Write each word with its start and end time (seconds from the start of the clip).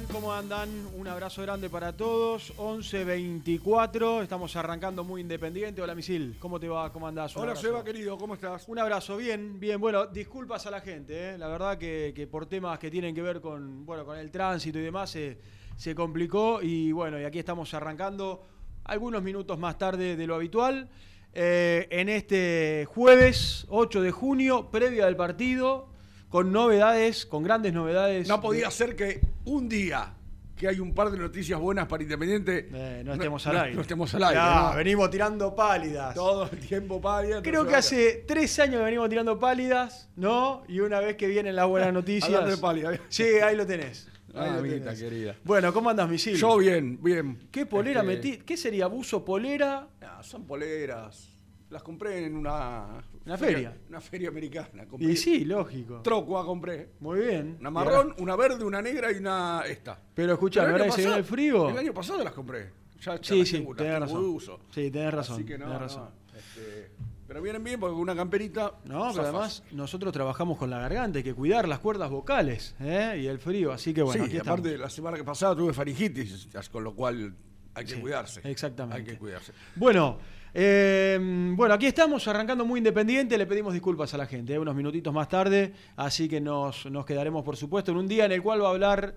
Están? 0.00 0.14
¿Cómo 0.14 0.32
andan? 0.32 0.68
Un 0.96 1.08
abrazo 1.08 1.42
grande 1.42 1.68
para 1.68 1.96
todos. 1.96 2.52
11.24, 2.56 4.22
estamos 4.22 4.54
arrancando 4.56 5.04
muy 5.04 5.20
independiente. 5.20 5.82
Hola, 5.82 5.94
Misil, 5.94 6.36
¿cómo 6.38 6.58
te 6.60 6.68
va? 6.68 6.92
¿Cómo 6.92 7.06
andás? 7.06 7.34
Un 7.36 7.42
Hola, 7.42 7.52
abrazo. 7.52 7.66
Seba, 7.66 7.84
querido, 7.84 8.16
¿cómo 8.18 8.34
estás? 8.34 8.66
Un 8.68 8.78
abrazo, 8.78 9.16
bien, 9.16 9.58
bien. 9.58 9.80
Bueno, 9.80 10.06
disculpas 10.06 10.66
a 10.66 10.70
la 10.70 10.80
gente, 10.80 11.30
¿eh? 11.34 11.38
la 11.38 11.48
verdad 11.48 11.78
que, 11.78 12.12
que 12.14 12.26
por 12.26 12.46
temas 12.46 12.78
que 12.78 12.90
tienen 12.90 13.14
que 13.14 13.22
ver 13.22 13.40
con, 13.40 13.84
bueno, 13.84 14.04
con 14.04 14.18
el 14.18 14.30
tránsito 14.30 14.78
y 14.78 14.82
demás 14.82 15.10
se, 15.10 15.38
se 15.76 15.94
complicó 15.94 16.60
y 16.62 16.92
bueno, 16.92 17.20
y 17.20 17.24
aquí 17.24 17.38
estamos 17.38 17.72
arrancando 17.74 18.42
algunos 18.84 19.22
minutos 19.22 19.58
más 19.58 19.78
tarde 19.78 20.16
de 20.16 20.26
lo 20.26 20.34
habitual. 20.34 20.88
eh, 21.32 21.86
en 21.90 22.08
este 22.08 22.86
jueves 22.92 23.66
8 23.68 24.00
de 24.02 24.10
junio, 24.10 24.70
previa 24.70 25.06
del 25.06 25.16
partido, 25.16 25.89
con 26.30 26.52
novedades, 26.52 27.26
con 27.26 27.42
grandes 27.42 27.74
novedades. 27.74 28.26
No 28.28 28.40
podía 28.40 28.70
ser 28.70 28.96
que 28.96 29.20
un 29.44 29.68
día 29.68 30.14
que 30.56 30.68
hay 30.68 30.78
un 30.78 30.94
par 30.94 31.10
de 31.10 31.16
noticias 31.16 31.58
buenas 31.58 31.86
para 31.86 32.02
Independiente 32.02 32.68
Eh, 32.70 33.02
no 33.02 33.14
estemos 33.14 33.46
al 33.46 33.56
aire. 33.56 33.74
No 33.74 33.80
estemos 33.80 34.14
al 34.14 34.24
aire. 34.24 34.34
Ya, 34.36 34.68
¿no? 34.70 34.76
venimos 34.76 35.10
tirando 35.10 35.54
pálidas. 35.54 36.14
Todo 36.14 36.48
el 36.52 36.58
tiempo 36.58 37.00
pálida. 37.00 37.42
Creo 37.42 37.66
que 37.66 37.74
hace 37.76 38.24
tres 38.28 38.58
años 38.58 38.76
que 38.76 38.84
venimos 38.84 39.08
tirando 39.08 39.38
pálidas, 39.38 40.08
¿no? 40.16 40.62
Y 40.68 40.80
una 40.80 41.00
vez 41.00 41.16
que 41.16 41.28
vienen 41.28 41.56
las 41.56 41.66
buenas 41.66 41.92
noticias. 41.94 42.60
De. 42.60 43.00
Sí, 43.08 43.24
ahí 43.42 43.56
lo 43.56 43.66
tenés. 43.66 44.06
Ah, 44.32 44.58
amiguita 44.58 44.94
querida. 44.94 45.34
Bueno, 45.42 45.72
¿cómo 45.72 45.90
andas, 45.90 46.08
misil? 46.08 46.36
Yo 46.36 46.58
bien, 46.58 47.02
bien. 47.02 47.48
¿Qué 47.50 47.66
polera 47.66 48.02
Este, 48.02 48.14
metí? 48.14 48.36
¿Qué 48.38 48.56
sería? 48.56 48.86
¿Buzo 48.86 49.24
polera? 49.24 49.88
ah, 50.02 50.22
son 50.22 50.46
poleras. 50.46 51.28
Las 51.68 51.82
compré 51.82 52.26
en 52.26 52.36
una... 52.36 53.02
¿Una 53.26 53.36
feria? 53.36 53.76
Una 53.88 54.00
feria 54.00 54.28
americana. 54.28 54.86
Compré 54.86 55.12
Y 55.12 55.16
sí, 55.16 55.44
lógico. 55.44 56.00
Trocua 56.02 56.44
compré. 56.44 56.90
Muy 57.00 57.20
bien. 57.20 57.56
Una 57.60 57.70
marrón, 57.70 58.14
una 58.18 58.34
verde, 58.36 58.64
una 58.64 58.80
negra 58.80 59.12
y 59.12 59.16
una 59.16 59.62
esta. 59.68 60.00
Pero 60.14 60.32
el 60.32 60.38
ahora 60.72 60.84
año 60.84 60.84
que 60.94 60.96
se 60.96 61.06
viene 61.06 61.18
el 61.18 61.24
frío. 61.24 61.68
El 61.70 61.78
año 61.78 61.92
pasado 61.94 62.24
las 62.24 62.32
compré. 62.32 62.70
Ya 63.00 63.14
Sí, 63.16 63.20
charlé 63.22 63.46
sí, 63.46 63.52
tengo- 63.58 63.70
las 63.70 63.76
tenés 63.78 63.92
tengo 63.94 64.06
razón. 64.06 64.24
uso. 64.34 64.60
Sí, 64.74 64.90
tenés 64.90 65.14
razón, 65.14 65.36
Así 65.36 65.44
que 65.44 65.58
no, 65.58 65.64
tenés 65.66 65.72
no, 65.80 65.86
razón. 65.86 66.08
este, 66.36 66.90
pero 67.26 67.40
vienen 67.42 67.62
bien 67.64 67.78
porque 67.80 67.94
una 67.94 68.14
camperita. 68.16 68.74
No, 68.84 69.10
pero 69.12 69.22
además 69.24 69.62
nosotros 69.72 70.12
trabajamos 70.12 70.58
con 70.58 70.68
la 70.68 70.78
garganta, 70.80 71.18
hay 71.18 71.22
que 71.24 71.32
cuidar 71.34 71.66
las 71.68 71.78
cuerdas 71.78 72.10
vocales 72.10 72.74
¿eh? 72.80 73.20
y 73.22 73.26
el 73.26 73.38
frío, 73.38 73.72
así 73.72 73.94
que 73.94 74.02
bueno, 74.02 74.22
sí, 74.24 74.28
aquí 74.28 74.36
y 74.36 74.40
aparte 74.40 74.76
la 74.76 74.90
semana 74.90 75.16
que 75.16 75.24
pasada 75.24 75.54
tuve 75.56 75.72
faringitis, 75.72 76.48
con 76.70 76.84
lo 76.84 76.94
cual 76.94 77.34
hay 77.74 77.84
que 77.86 77.94
Sí, 77.94 78.00
cuidarse. 78.00 78.40
exactamente. 78.44 78.98
Hay 78.98 79.04
que 79.06 79.16
cuidarse. 79.18 79.52
Bueno, 79.76 80.18
eh, 80.52 81.18
bueno, 81.54 81.74
aquí 81.74 81.86
estamos 81.86 82.26
arrancando 82.26 82.64
muy 82.64 82.78
independiente, 82.78 83.38
le 83.38 83.46
pedimos 83.46 83.72
disculpas 83.72 84.12
a 84.14 84.18
la 84.18 84.26
gente, 84.26 84.54
¿eh? 84.54 84.58
unos 84.58 84.74
minutitos 84.74 85.12
más 85.12 85.28
tarde, 85.28 85.72
así 85.96 86.28
que 86.28 86.40
nos, 86.40 86.86
nos 86.86 87.06
quedaremos 87.06 87.44
por 87.44 87.56
supuesto 87.56 87.92
en 87.92 87.98
un 87.98 88.08
día 88.08 88.24
en 88.24 88.32
el 88.32 88.42
cual 88.42 88.62
va 88.62 88.68
a 88.68 88.70
hablar 88.70 89.14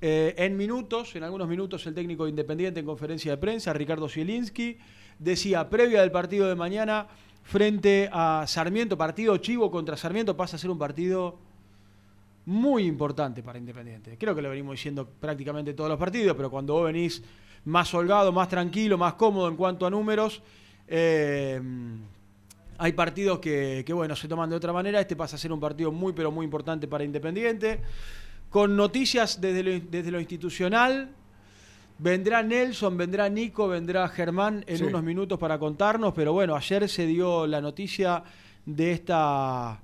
eh, 0.00 0.34
en 0.36 0.56
minutos, 0.56 1.14
en 1.14 1.22
algunos 1.22 1.46
minutos 1.46 1.86
el 1.86 1.94
técnico 1.94 2.26
independiente 2.26 2.80
en 2.80 2.86
conferencia 2.86 3.30
de 3.30 3.38
prensa, 3.38 3.72
Ricardo 3.72 4.08
Zielinski, 4.08 4.78
decía 5.18 5.70
previa 5.70 6.00
del 6.00 6.10
partido 6.10 6.48
de 6.48 6.56
mañana 6.56 7.06
frente 7.44 8.10
a 8.12 8.44
Sarmiento, 8.48 8.98
partido 8.98 9.36
Chivo 9.36 9.70
contra 9.70 9.96
Sarmiento 9.96 10.36
pasa 10.36 10.56
a 10.56 10.58
ser 10.58 10.70
un 10.70 10.78
partido 10.78 11.38
muy 12.46 12.86
importante 12.86 13.42
para 13.42 13.58
Independiente. 13.58 14.16
Creo 14.18 14.34
que 14.34 14.42
lo 14.42 14.50
venimos 14.50 14.72
diciendo 14.72 15.08
prácticamente 15.20 15.74
todos 15.74 15.90
los 15.90 15.98
partidos, 15.98 16.36
pero 16.36 16.50
cuando 16.50 16.74
vos 16.74 16.86
venís 16.86 17.22
más 17.64 17.94
holgado, 17.94 18.32
más 18.32 18.48
tranquilo, 18.48 18.98
más 18.98 19.14
cómodo 19.14 19.48
en 19.48 19.56
cuanto 19.56 19.86
a 19.86 19.90
números, 19.90 20.42
eh, 20.94 21.60
hay 22.78 22.92
partidos 22.92 23.38
que, 23.38 23.82
que, 23.86 23.92
bueno, 23.94 24.14
se 24.14 24.28
toman 24.28 24.50
de 24.50 24.56
otra 24.56 24.72
manera. 24.72 25.00
Este 25.00 25.16
pasa 25.16 25.36
a 25.36 25.38
ser 25.38 25.52
un 25.52 25.60
partido 25.60 25.90
muy, 25.90 26.12
pero 26.12 26.30
muy 26.30 26.44
importante 26.44 26.86
para 26.86 27.02
Independiente. 27.02 27.80
Con 28.50 28.76
noticias 28.76 29.40
desde 29.40 29.62
lo, 29.62 29.70
desde 29.90 30.10
lo 30.10 30.20
institucional, 30.20 31.08
vendrá 31.98 32.42
Nelson, 32.42 32.96
vendrá 32.98 33.28
Nico, 33.30 33.68
vendrá 33.68 34.06
Germán 34.08 34.64
en 34.66 34.76
Sí. 34.78 34.84
unos 34.84 35.02
minutos 35.02 35.38
para 35.38 35.58
contarnos, 35.58 36.12
pero 36.12 36.34
bueno, 36.34 36.54
ayer 36.56 36.86
se 36.88 37.06
dio 37.06 37.46
la 37.46 37.60
noticia 37.62 38.22
de 38.66 38.92
esta 38.92 39.80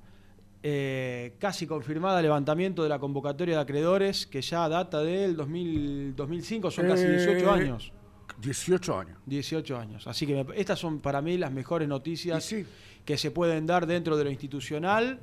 eh, 0.61 1.33
casi 1.39 1.65
confirmada 1.65 2.21
levantamiento 2.21 2.83
de 2.83 2.89
la 2.89 2.99
convocatoria 2.99 3.55
de 3.55 3.61
acreedores, 3.61 4.27
que 4.27 4.41
ya 4.41 4.67
data 4.69 4.99
del 5.01 5.35
2000 5.37 6.13
2005, 6.15 6.69
son 6.69 6.85
casi 6.87 7.05
Eh, 7.05 7.11
18 7.11 7.51
años. 7.51 7.93
18 8.41 8.97
años. 8.99 9.17
18 9.25 9.75
18 9.75 9.77
años. 9.77 10.07
Así 10.07 10.25
que 10.25 10.43
me- 10.43 10.55
estas 10.59 10.79
son 10.79 10.99
para 10.99 11.21
mí 11.21 11.37
las 11.37 11.51
mejores 11.51 11.87
noticias 11.87 12.43
sí. 12.43 12.65
que 13.05 13.17
se 13.17 13.31
pueden 13.31 13.65
dar 13.65 13.85
dentro 13.87 14.17
de 14.17 14.23
lo 14.23 14.29
institucional 14.29 15.19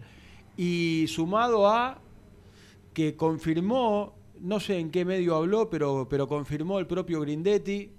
y 0.57 1.07
sumado 1.09 1.69
a 1.69 2.01
que 2.93 3.15
confirmó, 3.17 4.15
no 4.41 4.59
sé 4.61 4.79
en 4.79 4.91
qué 4.91 5.05
medio 5.05 5.37
habló, 5.37 5.69
pero, 5.69 6.07
pero 6.09 6.27
confirmó 6.27 6.79
el 6.79 6.87
propio 6.87 7.21
Grindetti 7.21 7.93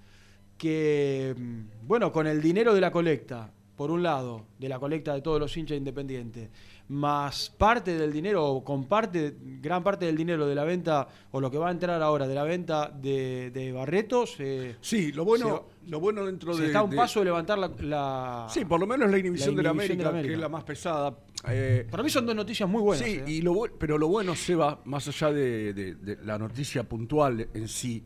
que, 0.57 1.35
mm, 1.37 1.87
bueno, 1.87 2.11
con 2.11 2.25
el 2.27 2.41
dinero 2.41 2.73
de 2.73 2.81
la 2.81 2.91
colecta, 2.91 3.51
por 3.75 3.91
un 3.91 4.01
lado, 4.01 4.45
de 4.57 4.67
la 4.69 4.79
colecta 4.79 5.13
de 5.13 5.21
todos 5.21 5.39
los 5.39 5.55
hinchas 5.55 5.77
independientes, 5.77 6.49
más 6.89 7.49
parte 7.49 7.97
del 7.97 8.13
dinero, 8.13 8.45
o 8.45 8.63
con 8.63 8.85
parte, 8.85 9.35
gran 9.61 9.83
parte 9.83 10.05
del 10.05 10.15
dinero 10.15 10.47
de 10.47 10.55
la 10.55 10.63
venta, 10.63 11.07
o 11.31 11.41
lo 11.41 11.51
que 11.51 11.57
va 11.57 11.67
a 11.67 11.71
entrar 11.71 12.01
ahora 12.01 12.27
de 12.27 12.33
la 12.35 12.43
venta 12.43 12.89
de, 12.89 13.51
de 13.51 13.73
Barretos, 13.73 14.35
se, 14.37 14.77
Sí, 14.79 15.11
lo 15.11 15.25
bueno, 15.25 15.65
lo 15.87 15.99
bueno 15.99 16.25
dentro 16.25 16.53
se 16.53 16.61
de. 16.61 16.67
está 16.67 16.83
un 16.83 16.91
de- 16.91 16.95
paso 16.95 17.19
de 17.19 17.25
levantar 17.25 17.57
la, 17.57 17.71
la- 17.81 18.47
Sí, 18.49 18.63
por 18.63 18.79
lo 18.79 18.87
menos 18.87 19.11
la 19.11 19.17
inhibición, 19.17 19.55
La 19.55 19.57
de, 19.57 19.63
la 19.63 19.69
inhibición 19.71 19.97
de 19.97 20.03
la 20.05 20.09
América. 20.11 20.27
que 20.29 20.33
es 20.35 20.39
la 20.39 20.49
más 20.49 20.63
pesada. 20.63 21.17
Eh, 21.49 21.85
Para 21.91 22.03
mí 22.03 22.09
son 22.09 22.25
dos 22.25 22.35
noticias 22.35 22.69
muy 22.69 22.81
buenas. 22.81 23.05
sí, 23.05 23.15
¿eh? 23.17 23.23
y 23.27 23.41
lo, 23.41 23.53
pero 23.77 23.97
lo 23.97 24.07
bueno, 24.07 24.33
Seba, 24.33 24.79
más 24.85 25.07
allá 25.09 25.31
de, 25.33 26.17
la 26.23 26.37
noticia 26.39 26.83
puntual 26.83 27.49
en 27.53 27.67
sí, 27.67 28.03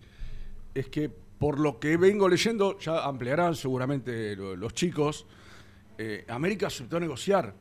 es 0.74 0.88
que 0.90 1.08
por 1.38 1.60
lo 1.60 1.80
que 1.80 1.98
vengo 1.98 2.28
leyendo, 2.28 2.78
ya 2.80 3.04
ampliarán 3.06 3.56
seguramente 3.56 4.36
lo- 4.36 4.56
los 4.56 4.74
chicos, 4.74 5.28
eh, 6.00 6.26
América 6.30 6.66
aceptó 6.68 7.00
negociar, 7.00 7.54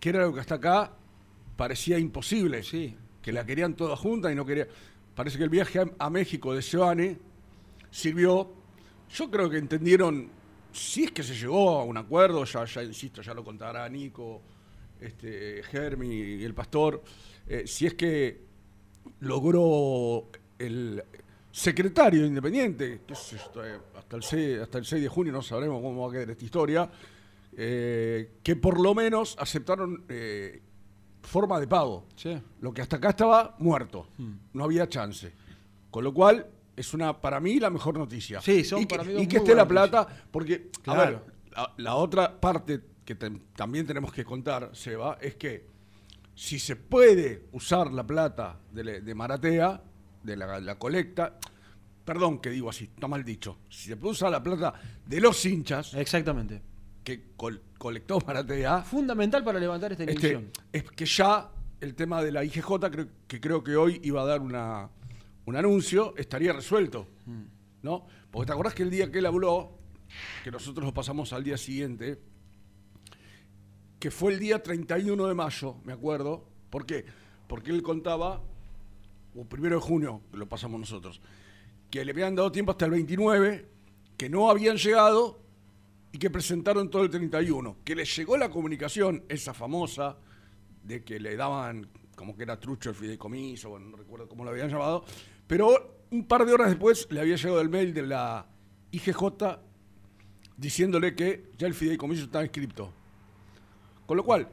que 0.00 0.08
era 0.08 0.22
lo 0.22 0.32
que 0.32 0.40
hasta 0.40 0.56
acá 0.56 0.92
parecía 1.56 1.98
imposible. 1.98 2.60
Mm. 2.60 2.64
Sí. 2.64 2.96
Que 3.22 3.32
la 3.32 3.44
querían 3.46 3.74
todas 3.74 3.98
juntas 3.98 4.32
y 4.32 4.34
no 4.34 4.44
quería. 4.44 4.66
Parece 5.14 5.38
que 5.38 5.44
el 5.44 5.50
viaje 5.50 5.78
a, 5.78 5.86
a 5.98 6.10
México 6.10 6.54
de 6.54 6.62
Sebane 6.62 7.18
sirvió. 7.90 8.52
Yo 9.14 9.30
creo 9.30 9.48
que 9.48 9.58
entendieron, 9.58 10.28
si 10.72 11.04
es 11.04 11.12
que 11.12 11.22
se 11.22 11.34
llegó 11.34 11.78
a 11.78 11.84
un 11.84 11.96
acuerdo, 11.96 12.44
ya, 12.44 12.64
ya 12.64 12.82
insisto, 12.82 13.22
ya 13.22 13.32
lo 13.32 13.44
contará 13.44 13.88
Nico, 13.88 14.42
este, 15.00 15.62
Germi 15.62 16.08
y 16.08 16.44
el 16.44 16.54
pastor, 16.54 17.02
eh, 17.46 17.64
si 17.66 17.86
es 17.86 17.94
que 17.94 18.40
logró 19.20 20.28
el 20.58 21.02
secretario 21.50 22.22
de 22.22 22.28
Independiente, 22.28 23.00
yo, 23.06 23.14
eh, 23.62 23.78
hasta, 23.96 24.16
el 24.16 24.22
6, 24.22 24.60
hasta 24.60 24.78
el 24.78 24.84
6 24.84 25.02
de 25.02 25.08
junio 25.08 25.32
no 25.32 25.42
sabremos 25.42 25.80
cómo 25.82 26.02
va 26.02 26.08
a 26.08 26.12
quedar 26.12 26.30
esta 26.30 26.44
historia, 26.44 26.90
eh, 27.56 28.38
que 28.42 28.56
por 28.56 28.80
lo 28.80 28.94
menos 28.94 29.36
aceptaron 29.38 30.04
eh, 30.08 30.62
forma 31.22 31.58
de 31.60 31.66
pago. 31.66 32.06
Sí. 32.16 32.36
Lo 32.60 32.72
que 32.72 32.82
hasta 32.82 32.96
acá 32.96 33.10
estaba 33.10 33.56
muerto. 33.58 34.08
Hmm. 34.18 34.34
No 34.52 34.64
había 34.64 34.88
chance. 34.88 35.32
Con 35.90 36.04
lo 36.04 36.12
cual, 36.12 36.46
es 36.76 36.92
una 36.94 37.20
para 37.20 37.38
mí 37.40 37.60
la 37.60 37.70
mejor 37.70 37.96
noticia. 37.96 38.40
Sí, 38.40 38.64
son 38.64 38.82
y 38.82 38.86
que, 38.86 38.96
para 38.96 39.04
mí 39.08 39.12
dos 39.14 39.22
y 39.22 39.26
que 39.28 39.38
muy 39.38 39.44
esté 39.46 39.54
la 39.56 39.66
plata, 39.68 40.06
porque, 40.30 40.70
a 40.86 40.94
ver, 40.96 41.20
la, 41.54 41.72
la 41.76 41.94
otra 41.94 42.40
parte 42.40 42.80
que 43.04 43.14
te- 43.14 43.30
también 43.54 43.86
tenemos 43.86 44.12
que 44.12 44.24
contar, 44.24 44.70
Seba, 44.74 45.18
es 45.20 45.36
que 45.36 45.66
si 46.34 46.58
se 46.58 46.74
puede 46.74 47.44
usar 47.52 47.92
la 47.92 48.04
plata 48.04 48.58
de 48.72 49.14
Maratea, 49.14 49.80
de 50.24 50.36
la, 50.36 50.58
la 50.58 50.78
colecta, 50.78 51.38
perdón 52.04 52.40
que 52.40 52.50
digo 52.50 52.68
así, 52.70 52.84
está 52.92 53.06
mal 53.06 53.22
dicho, 53.24 53.58
si 53.68 53.88
se 53.88 53.96
puede 53.96 54.12
usar 54.12 54.30
la 54.32 54.42
plata 54.42 54.74
de 55.06 55.20
los 55.20 55.44
hinchas 55.46 55.94
Exactamente. 55.94 56.60
Que 57.04 57.32
col- 57.36 57.62
colectó 57.78 58.18
Maratea, 58.26 58.82
Fundamental 58.82 59.44
para 59.44 59.60
levantar 59.60 59.92
esta 59.92 60.04
este, 60.04 60.12
inhibición. 60.14 60.50
es 60.72 60.82
que 60.84 61.04
ya 61.06 61.50
el 61.80 61.94
tema 61.94 62.22
de 62.22 62.32
la 62.32 62.42
IGJ, 62.44 62.66
creo, 62.90 63.08
que 63.28 63.40
creo 63.40 63.62
que 63.62 63.76
hoy 63.76 64.00
iba 64.02 64.22
a 64.22 64.24
dar 64.24 64.40
una, 64.40 64.88
un 65.44 65.56
anuncio, 65.56 66.14
estaría 66.16 66.52
resuelto. 66.52 67.06
¿No? 67.82 68.06
Porque 68.30 68.46
te 68.46 68.52
acordás 68.52 68.72
que 68.74 68.82
el 68.82 68.90
día 68.90 69.12
que 69.12 69.18
él 69.18 69.26
habló, 69.26 69.76
que 70.42 70.50
nosotros 70.50 70.86
lo 70.86 70.94
pasamos 70.94 71.34
al 71.34 71.44
día 71.44 71.58
siguiente, 71.58 72.18
que 73.98 74.10
fue 74.10 74.32
el 74.32 74.38
día 74.38 74.62
31 74.62 75.26
de 75.26 75.34
mayo, 75.34 75.76
me 75.84 75.92
acuerdo. 75.92 76.48
¿Por 76.70 76.86
qué? 76.86 77.04
Porque 77.46 77.70
él 77.70 77.82
contaba, 77.82 78.42
o 79.36 79.44
primero 79.44 79.76
de 79.76 79.82
junio, 79.82 80.22
que 80.30 80.38
lo 80.38 80.48
pasamos 80.48 80.80
nosotros, 80.80 81.20
que 81.90 82.02
le 82.04 82.12
habían 82.12 82.34
dado 82.34 82.50
tiempo 82.50 82.72
hasta 82.72 82.86
el 82.86 82.92
29, 82.92 83.68
que 84.16 84.30
no 84.30 84.50
habían 84.50 84.76
llegado 84.78 85.40
y 86.14 86.18
que 86.18 86.30
presentaron 86.30 86.88
todo 86.88 87.02
el 87.02 87.10
31. 87.10 87.78
Que 87.82 87.96
les 87.96 88.16
llegó 88.16 88.36
la 88.36 88.48
comunicación, 88.48 89.24
esa 89.28 89.52
famosa, 89.52 90.16
de 90.84 91.02
que 91.02 91.18
le 91.18 91.34
daban 91.34 91.88
como 92.14 92.36
que 92.36 92.44
era 92.44 92.60
trucho 92.60 92.90
el 92.90 92.94
fideicomiso, 92.94 93.76
no 93.80 93.96
recuerdo 93.96 94.28
cómo 94.28 94.44
lo 94.44 94.50
habían 94.50 94.70
llamado, 94.70 95.04
pero 95.48 96.04
un 96.12 96.24
par 96.26 96.46
de 96.46 96.52
horas 96.52 96.68
después 96.68 97.08
le 97.10 97.20
había 97.20 97.34
llegado 97.34 97.60
el 97.60 97.68
mail 97.68 97.92
de 97.92 98.02
la 98.02 98.46
IGJ 98.92 99.58
diciéndole 100.56 101.16
que 101.16 101.50
ya 101.58 101.66
el 101.66 101.74
fideicomiso 101.74 102.26
estaba 102.26 102.44
inscripto. 102.44 102.92
Con 104.06 104.16
lo 104.16 104.22
cual, 104.24 104.48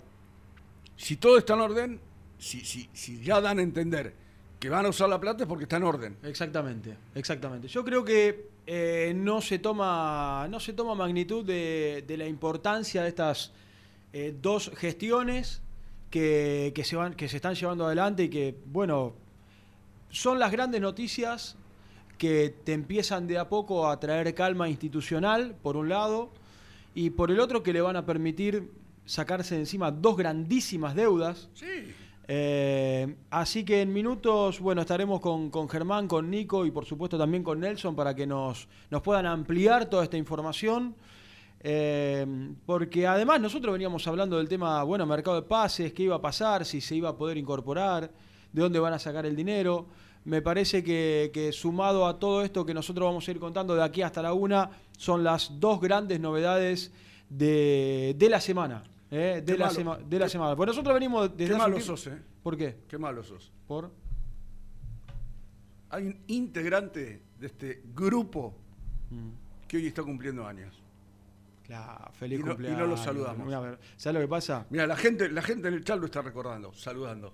si 0.95 1.17
todo 1.17 1.37
está 1.37 1.53
en 1.53 1.59
orden, 1.59 1.99
si, 2.39 2.61
si, 2.61 2.89
si 2.91 3.21
ya 3.21 3.39
dan 3.39 3.59
a 3.59 3.61
entender 3.61 4.15
que 4.59 4.67
van 4.67 4.87
a 4.87 4.89
usar 4.89 5.09
la 5.09 5.19
plata 5.19 5.43
es 5.43 5.47
porque 5.47 5.65
está 5.65 5.77
en 5.77 5.83
orden. 5.83 6.17
Exactamente, 6.23 6.97
exactamente. 7.13 7.67
Yo 7.67 7.85
creo 7.85 8.03
que 8.03 8.49
eh, 8.67 9.13
no 9.15 9.41
se 9.41 9.59
toma 9.59 10.47
no 10.49 10.59
se 10.59 10.73
toma 10.73 10.95
magnitud 10.95 11.43
de, 11.45 12.03
de 12.07 12.17
la 12.17 12.27
importancia 12.27 13.01
de 13.03 13.09
estas 13.09 13.51
eh, 14.13 14.35
dos 14.41 14.71
gestiones 14.75 15.61
que, 16.09 16.71
que 16.75 16.83
se 16.83 16.95
van 16.95 17.13
que 17.13 17.27
se 17.27 17.37
están 17.37 17.55
llevando 17.55 17.85
adelante 17.85 18.23
y 18.25 18.29
que 18.29 18.55
bueno 18.65 19.13
son 20.09 20.39
las 20.39 20.51
grandes 20.51 20.81
noticias 20.81 21.55
que 22.17 22.53
te 22.63 22.73
empiezan 22.73 23.25
de 23.27 23.37
a 23.39 23.49
poco 23.49 23.87
a 23.89 23.99
traer 23.99 24.33
calma 24.35 24.69
institucional 24.69 25.55
por 25.63 25.75
un 25.77 25.89
lado 25.89 26.29
y 26.93 27.09
por 27.11 27.31
el 27.31 27.39
otro 27.39 27.63
que 27.63 27.73
le 27.73 27.81
van 27.81 27.95
a 27.95 28.05
permitir 28.05 28.69
sacarse 29.05 29.55
de 29.55 29.61
encima 29.61 29.89
dos 29.91 30.15
grandísimas 30.17 30.93
deudas 30.93 31.49
Sí. 31.55 31.65
eh, 32.27 32.70
así 33.29 33.63
que 33.63 33.81
en 33.81 33.93
minutos, 33.93 34.59
bueno, 34.59 34.81
estaremos 34.81 35.19
con, 35.19 35.49
con 35.49 35.69
Germán, 35.69 36.07
con 36.07 36.29
Nico 36.29 36.65
y 36.65 36.71
por 36.71 36.85
supuesto 36.85 37.17
también 37.17 37.43
con 37.43 37.59
Nelson 37.59 37.95
para 37.95 38.15
que 38.15 38.25
nos, 38.25 38.67
nos 38.89 39.01
puedan 39.01 39.25
ampliar 39.25 39.85
toda 39.85 40.03
esta 40.03 40.17
información. 40.17 40.95
Eh, 41.63 42.25
porque 42.65 43.05
además 43.05 43.39
nosotros 43.39 43.71
veníamos 43.71 44.07
hablando 44.07 44.37
del 44.37 44.49
tema, 44.49 44.81
bueno, 44.83 45.05
mercado 45.05 45.35
de 45.35 45.47
pases, 45.47 45.93
qué 45.93 46.03
iba 46.03 46.15
a 46.15 46.21
pasar, 46.21 46.65
si 46.65 46.81
se 46.81 46.95
iba 46.95 47.09
a 47.09 47.15
poder 47.15 47.37
incorporar, 47.37 48.11
de 48.51 48.61
dónde 48.61 48.79
van 48.79 48.93
a 48.93 48.99
sacar 48.99 49.25
el 49.25 49.35
dinero. 49.35 49.85
Me 50.25 50.41
parece 50.41 50.83
que, 50.83 51.31
que 51.33 51.51
sumado 51.51 52.07
a 52.07 52.19
todo 52.19 52.43
esto 52.43 52.65
que 52.65 52.73
nosotros 52.73 53.05
vamos 53.05 53.27
a 53.27 53.31
ir 53.31 53.39
contando 53.39 53.75
de 53.75 53.83
aquí 53.83 54.01
hasta 54.01 54.21
la 54.21 54.33
una, 54.33 54.71
son 54.97 55.23
las 55.23 55.59
dos 55.59 55.79
grandes 55.79 56.19
novedades 56.19 56.91
de, 57.29 58.15
de 58.17 58.29
la 58.29 58.41
semana. 58.41 58.83
Eh, 59.11 59.41
de, 59.45 59.57
la 59.57 59.69
sema- 59.69 59.97
de 59.97 60.19
la 60.19 60.25
Qué- 60.25 60.29
semana. 60.31 60.55
Pues 60.55 60.67
nosotros 60.67 60.93
venimos 60.93 61.35
desde 61.37 61.51
Qué 61.53 61.57
malo 61.57 61.75
tiempo- 61.75 61.97
sos, 61.97 62.07
¿eh? 62.07 62.21
¿Por 62.41 62.57
qué? 62.57 62.77
Qué 62.87 62.97
malo 62.97 63.23
sos. 63.23 63.51
Por 63.67 63.91
Hay 65.89 66.07
un 66.07 66.17
integrante 66.27 67.21
de 67.37 67.47
este 67.47 67.83
grupo 67.93 68.55
que 69.67 69.77
hoy 69.77 69.87
está 69.87 70.03
cumpliendo 70.03 70.47
años. 70.47 70.81
Claro, 71.63 72.11
feliz 72.13 72.39
Y 72.39 72.41
no- 72.43 72.47
y 72.47 72.49
cumpleaños. 72.51 72.79
no 72.79 72.87
lo 72.87 72.97
saludamos. 72.97 73.45
Mira, 73.45 73.77
¿Sabes 73.97 74.13
lo 74.15 74.19
que 74.21 74.27
pasa? 74.29 74.65
Mira, 74.69 74.87
la 74.87 74.95
gente, 74.95 75.29
la 75.29 75.41
gente 75.41 75.67
en 75.67 75.73
el 75.73 75.83
chat 75.83 75.99
lo 75.99 76.05
está 76.05 76.21
recordando, 76.21 76.73
saludando. 76.73 77.33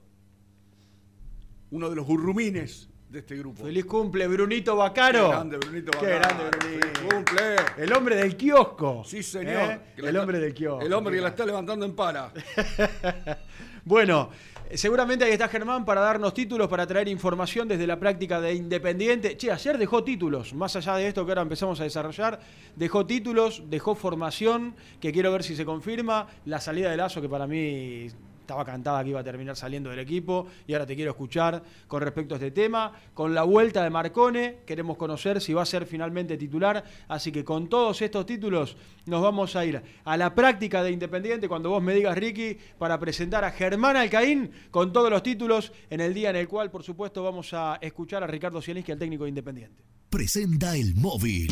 Uno 1.71 1.89
de 1.89 1.95
los 1.95 2.05
gurrumines 2.05 2.89
de 3.09 3.19
este 3.19 3.35
grupo. 3.37 3.63
Feliz 3.63 3.85
cumple, 3.85 4.27
Brunito 4.27 4.75
Bacaro. 4.75 5.23
Qué 5.25 5.29
grande, 5.35 5.57
Brunito 5.57 5.91
Qué 5.91 6.05
Bacaro. 6.13 6.19
grande, 6.19 6.57
Brunito. 6.57 6.87
Feliz 6.87 7.13
cumple. 7.13 7.55
El 7.77 7.93
hombre 7.93 8.15
del 8.17 8.35
kiosco. 8.35 9.03
Sí, 9.05 9.23
señor. 9.23 9.71
¿Eh? 9.71 9.79
El 9.97 10.05
está- 10.07 10.21
hombre 10.21 10.39
del 10.39 10.53
kiosco. 10.53 10.85
El 10.85 10.93
hombre 10.93 11.15
que 11.15 11.21
la 11.21 11.29
está 11.29 11.45
levantando 11.45 11.85
en 11.85 11.95
pala. 11.95 12.31
Bueno, 13.85 14.31
seguramente 14.73 15.23
ahí 15.23 15.31
está 15.31 15.47
Germán 15.47 15.85
para 15.85 16.01
darnos 16.01 16.33
títulos, 16.33 16.67
para 16.67 16.85
traer 16.85 17.07
información 17.07 17.69
desde 17.69 17.87
la 17.87 17.97
práctica 17.97 18.41
de 18.41 18.53
Independiente. 18.53 19.37
Che, 19.37 19.49
ayer 19.49 19.77
dejó 19.77 20.03
títulos, 20.03 20.53
más 20.53 20.75
allá 20.75 20.95
de 20.97 21.07
esto 21.07 21.25
que 21.25 21.31
ahora 21.31 21.43
empezamos 21.43 21.79
a 21.79 21.85
desarrollar, 21.85 22.37
dejó 22.75 23.05
títulos, 23.05 23.63
dejó 23.69 23.95
formación, 23.95 24.75
que 24.99 25.13
quiero 25.13 25.31
ver 25.31 25.43
si 25.43 25.55
se 25.55 25.63
confirma, 25.63 26.27
la 26.43 26.59
salida 26.59 26.91
de 26.91 26.97
Lazo, 26.97 27.21
que 27.21 27.29
para 27.29 27.47
mí 27.47 28.07
estaba 28.47 28.63
cantada 28.63 29.03
que 29.03 29.09
iba 29.09 29.19
a 29.19 29.23
terminar 29.25 29.57
saliendo 29.57 29.89
del 29.89 29.99
equipo, 29.99 30.47
y 30.65 30.73
ahora 30.73 30.85
te 30.85 30.95
quiero 30.95 31.11
escuchar 31.11 31.61
con 31.85 32.01
respecto 32.01 32.33
a 32.33 32.37
este 32.37 32.51
tema, 32.51 32.93
con 33.13 33.35
la 33.35 33.43
vuelta 33.43 33.83
de 33.83 33.89
Marcone, 33.89 34.59
queremos 34.65 34.95
conocer 34.95 35.41
si 35.41 35.51
va 35.53 35.63
a 35.63 35.65
ser 35.65 35.85
finalmente 35.85 36.37
titular, 36.37 36.81
así 37.09 37.29
que 37.29 37.43
con 37.43 37.67
todos 37.67 38.01
estos 38.01 38.25
títulos 38.25 38.77
nos 39.05 39.21
vamos 39.21 39.57
a 39.57 39.65
ir 39.65 39.81
a 40.05 40.15
la 40.15 40.33
práctica 40.33 40.81
de 40.81 40.91
Independiente, 40.91 41.49
cuando 41.49 41.69
vos 41.69 41.83
me 41.83 41.93
digas, 41.93 42.17
Ricky, 42.17 42.57
para 42.77 42.97
presentar 42.97 43.43
a 43.43 43.51
Germán 43.51 43.97
Alcaín 43.97 44.49
con 44.71 44.93
todos 44.93 45.09
los 45.09 45.21
títulos, 45.23 45.73
en 45.89 45.99
el 45.99 46.13
día 46.13 46.29
en 46.29 46.37
el 46.37 46.47
cual, 46.47 46.71
por 46.71 46.83
supuesto, 46.83 47.21
vamos 47.21 47.53
a 47.53 47.77
escuchar 47.81 48.23
a 48.23 48.27
Ricardo 48.27 48.61
Zielinski, 48.61 48.93
al 48.93 48.99
técnico 48.99 49.25
de 49.25 49.29
Independiente. 49.29 49.83
Presenta 50.09 50.73
el 50.77 50.95
móvil. 50.95 51.51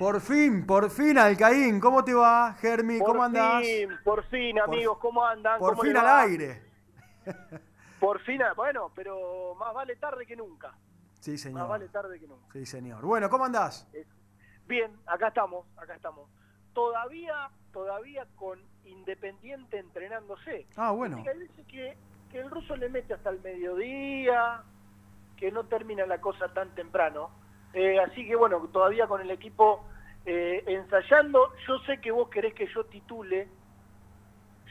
Por 0.00 0.22
fin, 0.22 0.64
por 0.64 0.90
fin, 0.90 1.18
Alcaín, 1.18 1.78
¿cómo 1.78 2.02
te 2.02 2.14
va, 2.14 2.54
Germi? 2.54 3.00
Por 3.00 3.08
¿Cómo 3.08 3.22
andás? 3.22 3.62
fin, 3.62 3.90
por 4.02 4.24
fin, 4.28 4.58
amigos, 4.58 4.96
¿cómo 4.96 5.26
andan? 5.26 5.58
Por 5.58 5.72
¿Cómo 5.72 5.82
fin 5.82 5.94
al 5.94 6.06
va? 6.06 6.22
aire. 6.22 6.62
Por 8.00 8.18
fin, 8.20 8.40
bueno, 8.56 8.90
pero 8.94 9.54
más 9.56 9.74
vale 9.74 9.96
tarde 9.96 10.24
que 10.24 10.34
nunca. 10.36 10.72
Sí, 11.20 11.32
Más 11.32 11.40
señor. 11.42 11.68
vale 11.68 11.88
tarde 11.90 12.18
que 12.18 12.26
nunca. 12.26 12.46
Sí, 12.50 12.64
señor. 12.64 13.04
Bueno, 13.04 13.28
¿cómo 13.28 13.44
andás? 13.44 13.86
Bien, 14.66 14.90
acá 15.04 15.28
estamos, 15.28 15.66
acá 15.76 15.96
estamos. 15.96 16.30
Todavía, 16.72 17.50
todavía 17.70 18.26
con 18.36 18.58
Independiente 18.86 19.78
entrenándose. 19.78 20.66
Ah, 20.76 20.92
bueno. 20.92 21.18
Hay 21.18 21.24
veces 21.40 21.66
que, 21.66 21.98
que 22.30 22.40
el 22.40 22.50
ruso 22.50 22.74
le 22.74 22.88
mete 22.88 23.12
hasta 23.12 23.28
el 23.28 23.40
mediodía, 23.42 24.62
que 25.36 25.52
no 25.52 25.64
termina 25.66 26.06
la 26.06 26.22
cosa 26.22 26.54
tan 26.54 26.74
temprano. 26.74 27.28
Eh, 27.72 27.98
así 28.00 28.26
que 28.26 28.34
bueno, 28.36 28.58
todavía 28.72 29.06
con 29.06 29.20
el 29.20 29.30
equipo 29.30 29.84
eh, 30.26 30.64
ensayando. 30.66 31.52
Yo 31.66 31.78
sé 31.80 32.00
que 32.00 32.10
vos 32.10 32.28
querés 32.28 32.54
que 32.54 32.66
yo 32.66 32.84
titule, 32.84 33.48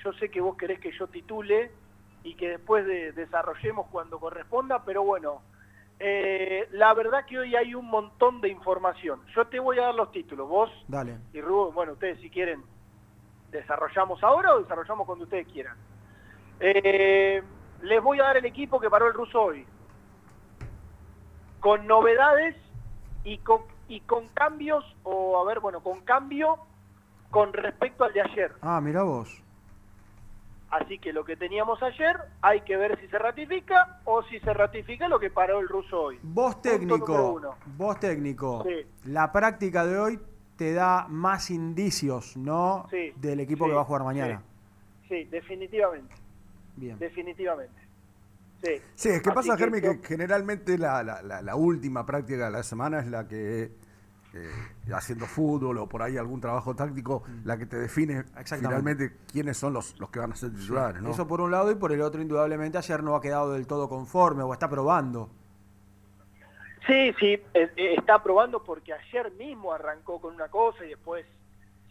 yo 0.03 0.13
sé 0.13 0.29
que 0.29 0.41
vos 0.41 0.55
querés 0.57 0.79
que 0.79 0.91
yo 0.91 1.07
titule 1.07 1.71
y 2.23 2.35
que 2.35 2.49
después 2.49 2.85
de- 2.85 3.11
desarrollemos 3.13 3.87
cuando 3.87 4.19
corresponda, 4.19 4.83
pero 4.83 5.03
bueno, 5.03 5.41
eh, 5.99 6.67
la 6.71 6.93
verdad 6.93 7.25
que 7.25 7.39
hoy 7.39 7.55
hay 7.55 7.73
un 7.75 7.85
montón 7.89 8.41
de 8.41 8.49
información. 8.49 9.21
Yo 9.35 9.47
te 9.47 9.59
voy 9.59 9.79
a 9.79 9.83
dar 9.83 9.95
los 9.95 10.11
títulos, 10.11 10.47
vos 10.47 10.69
Dale. 10.87 11.17
y 11.33 11.41
Rubén, 11.41 11.73
bueno, 11.73 11.93
ustedes 11.93 12.19
si 12.19 12.29
quieren, 12.29 12.61
desarrollamos 13.51 14.21
ahora 14.23 14.53
o 14.55 14.59
desarrollamos 14.61 15.05
cuando 15.05 15.23
ustedes 15.23 15.47
quieran. 15.47 15.77
Les 16.59 18.03
voy 18.03 18.19
a 18.19 18.23
dar 18.23 18.37
el 18.37 18.45
equipo 18.45 18.79
que 18.79 18.89
paró 18.89 19.07
el 19.07 19.13
ruso 19.13 19.41
hoy. 19.41 19.65
Con 21.59 21.87
novedades 21.87 22.55
y 23.29 23.37
con, 23.39 23.61
y 23.87 23.99
con 24.01 24.27
cambios, 24.29 24.83
o 25.03 25.39
a 25.39 25.45
ver, 25.45 25.59
bueno, 25.59 25.81
con 25.81 26.01
cambio 26.01 26.57
con 27.29 27.53
respecto 27.53 28.03
al 28.03 28.11
de 28.13 28.21
ayer. 28.21 28.53
Ah, 28.61 28.81
mira 28.81 29.03
vos. 29.03 29.43
Así 30.71 30.97
que 30.99 31.13
lo 31.13 31.23
que 31.25 31.35
teníamos 31.35 31.81
ayer, 31.83 32.15
hay 32.41 32.61
que 32.61 32.75
ver 32.77 32.99
si 32.99 33.07
se 33.07 33.17
ratifica 33.19 33.99
o 34.05 34.23
si 34.23 34.39
se 34.39 34.53
ratifica 34.53 35.07
lo 35.07 35.19
que 35.19 35.29
paró 35.29 35.59
el 35.59 35.67
ruso 35.67 36.01
hoy. 36.01 36.19
Vos 36.23 36.59
técnico, 36.61 37.39
vos 37.77 37.99
técnico, 37.99 38.63
Sí. 38.63 38.85
la 39.05 39.31
práctica 39.31 39.85
de 39.85 39.99
hoy 39.99 40.19
te 40.57 40.73
da 40.73 41.05
más 41.07 41.49
indicios, 41.51 42.35
¿no? 42.35 42.87
Sí, 42.89 43.13
Del 43.15 43.39
equipo 43.41 43.65
sí, 43.65 43.71
que 43.71 43.75
va 43.75 43.81
a 43.81 43.85
jugar 43.85 44.03
mañana. 44.03 44.41
Sí, 45.07 45.23
definitivamente, 45.25 46.13
Bien. 46.75 46.97
definitivamente. 46.99 47.79
Sí, 48.61 48.81
Sí, 48.95 49.09
es 49.09 49.21
que 49.21 49.29
Así 49.29 49.35
pasa, 49.35 49.57
Germi, 49.57 49.79
que 49.81 49.99
generalmente 50.03 50.77
la, 50.77 51.01
la- 51.03 51.21
la- 51.21 51.41
la 51.41 51.55
última 51.55 52.05
práctica 52.05 52.45
de 52.45 52.51
la 52.51 52.63
semana 52.63 52.99
es 52.99 53.07
la 53.07 53.27
que, 53.27 53.71
eh, 54.33 54.51
haciendo 54.93 55.25
fútbol 55.25 55.77
o 55.77 55.87
por 55.87 56.01
ahí 56.03 56.17
algún 56.17 56.41
trabajo 56.41 56.75
táctico, 56.75 57.23
la 57.45 57.57
que 57.57 57.65
te 57.65 57.77
define 57.77 58.19
Exactamente. 58.19 58.67
finalmente 58.67 59.17
quiénes 59.31 59.57
son 59.57 59.73
los, 59.73 59.97
los 59.99 60.09
que 60.09 60.19
van 60.19 60.33
a 60.33 60.35
ser 60.35 60.51
titulares, 60.53 61.01
¿no? 61.01 61.09
Eso 61.11 61.25
por 61.27 61.39
un 61.41 61.51
lado 61.51 61.71
y 61.71 61.75
por 61.75 61.91
el 61.93 62.01
otro, 62.01 62.21
indudablemente, 62.21 62.77
ayer 62.77 63.01
no 63.01 63.15
ha 63.15 63.21
quedado 63.21 63.53
del 63.53 63.65
todo 63.65 63.87
conforme 63.87 64.43
o 64.43 64.51
está 64.53 64.69
probando. 64.69 65.31
Sí, 66.87 67.13
sí, 67.19 67.33
eh, 67.53 67.71
eh, 67.75 67.95
está 67.97 68.21
probando 68.23 68.63
porque 68.63 68.93
ayer 68.93 69.31
mismo 69.33 69.71
arrancó 69.73 70.19
con 70.19 70.33
una 70.35 70.47
cosa 70.49 70.83
y 70.85 70.89
después, 70.89 71.25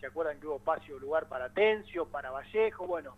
¿se 0.00 0.06
acuerdan 0.06 0.40
que 0.40 0.46
hubo 0.46 0.56
espacio 0.56 0.98
lugar 0.98 1.28
para 1.28 1.50
Tencio, 1.52 2.06
para 2.06 2.30
Vallejo? 2.30 2.86
Bueno, 2.86 3.14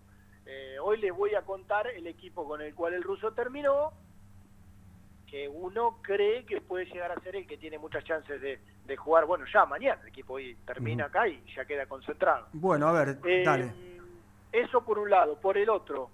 eh, 0.47 0.77
hoy 0.83 0.99
les 0.99 1.15
voy 1.15 1.35
a 1.35 1.43
contar 1.43 1.87
el 1.89 2.07
equipo 2.07 2.47
con 2.47 2.61
el 2.61 2.75
cual 2.75 2.95
el 2.95 3.03
ruso 3.03 3.33
terminó, 3.33 3.93
que 5.27 5.49
uno 5.49 5.99
cree 6.03 6.45
que 6.45 6.61
puede 6.61 6.87
llegar 6.87 7.13
a 7.13 7.21
ser 7.21 7.37
el 7.37 7.47
que 7.47 7.57
tiene 7.57 7.79
muchas 7.79 8.03
chances 8.05 8.41
de, 8.41 8.59
de 8.85 8.97
jugar, 8.97 9.27
bueno, 9.27 9.45
ya 9.53 9.65
mañana, 9.65 10.01
el 10.03 10.09
equipo 10.09 10.35
hoy 10.35 10.57
termina 10.67 11.05
acá 11.05 11.29
y 11.29 11.41
ya 11.55 11.65
queda 11.65 11.87
concentrado. 11.87 12.49
Bueno, 12.53 12.89
a 12.89 12.93
ver, 12.93 13.19
Eh, 13.25 13.45
dale. 13.45 13.73
Eso 14.51 14.85
por 14.85 14.99
un 14.99 15.09
lado. 15.09 15.39
Por 15.41 15.57
el 15.57 15.71
otro, 15.71 16.11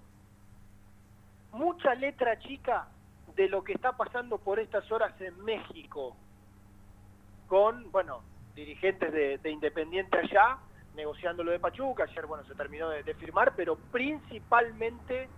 mucha 1.51 1.95
letra 1.95 2.37
chica 2.37 2.87
de 3.35 3.49
lo 3.49 3.63
que 3.63 3.73
está 3.73 3.97
pasando 3.97 4.37
por 4.37 4.59
estas 4.59 4.91
horas 4.91 5.19
en 5.19 5.43
México 5.43 6.15
con, 7.47 7.91
bueno, 7.91 8.21
dirigentes 8.53 9.11
de, 9.11 9.39
de 9.39 9.49
Independiente 9.49 10.17
allá, 10.19 10.57
negociando 10.97 11.43
lo 11.43 11.51
de 11.51 11.59
Pachuca. 11.59 12.03
Ayer, 12.03 12.25
bueno, 12.25 12.43
se 12.43 12.55
terminó 12.55 12.89
de, 12.89 13.03
de 13.03 13.13
firmar, 13.13 13.53
pero 13.55 13.77
principalmente 13.77 15.29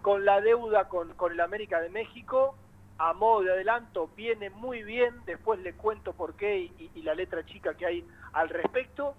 con 0.00 0.24
la 0.24 0.40
deuda 0.40 0.88
con, 0.88 1.12
con 1.14 1.32
el 1.32 1.40
América 1.40 1.80
de 1.80 1.90
México. 1.90 2.56
A 3.02 3.12
modo 3.14 3.42
de 3.42 3.52
adelanto, 3.52 4.08
viene 4.08 4.48
muy 4.50 4.82
bien. 4.82 5.22
Después 5.26 5.58
le 5.60 5.74
cuento 5.74 6.12
por 6.14 6.34
qué 6.36 6.58
y- 6.58 6.74
y- 6.78 6.90
y 7.00 7.02
la 7.02 7.14
letra 7.14 7.44
chica 7.44 7.74
que 7.74 7.86
hay 7.86 8.06
al 8.32 8.48
respecto 8.48 9.16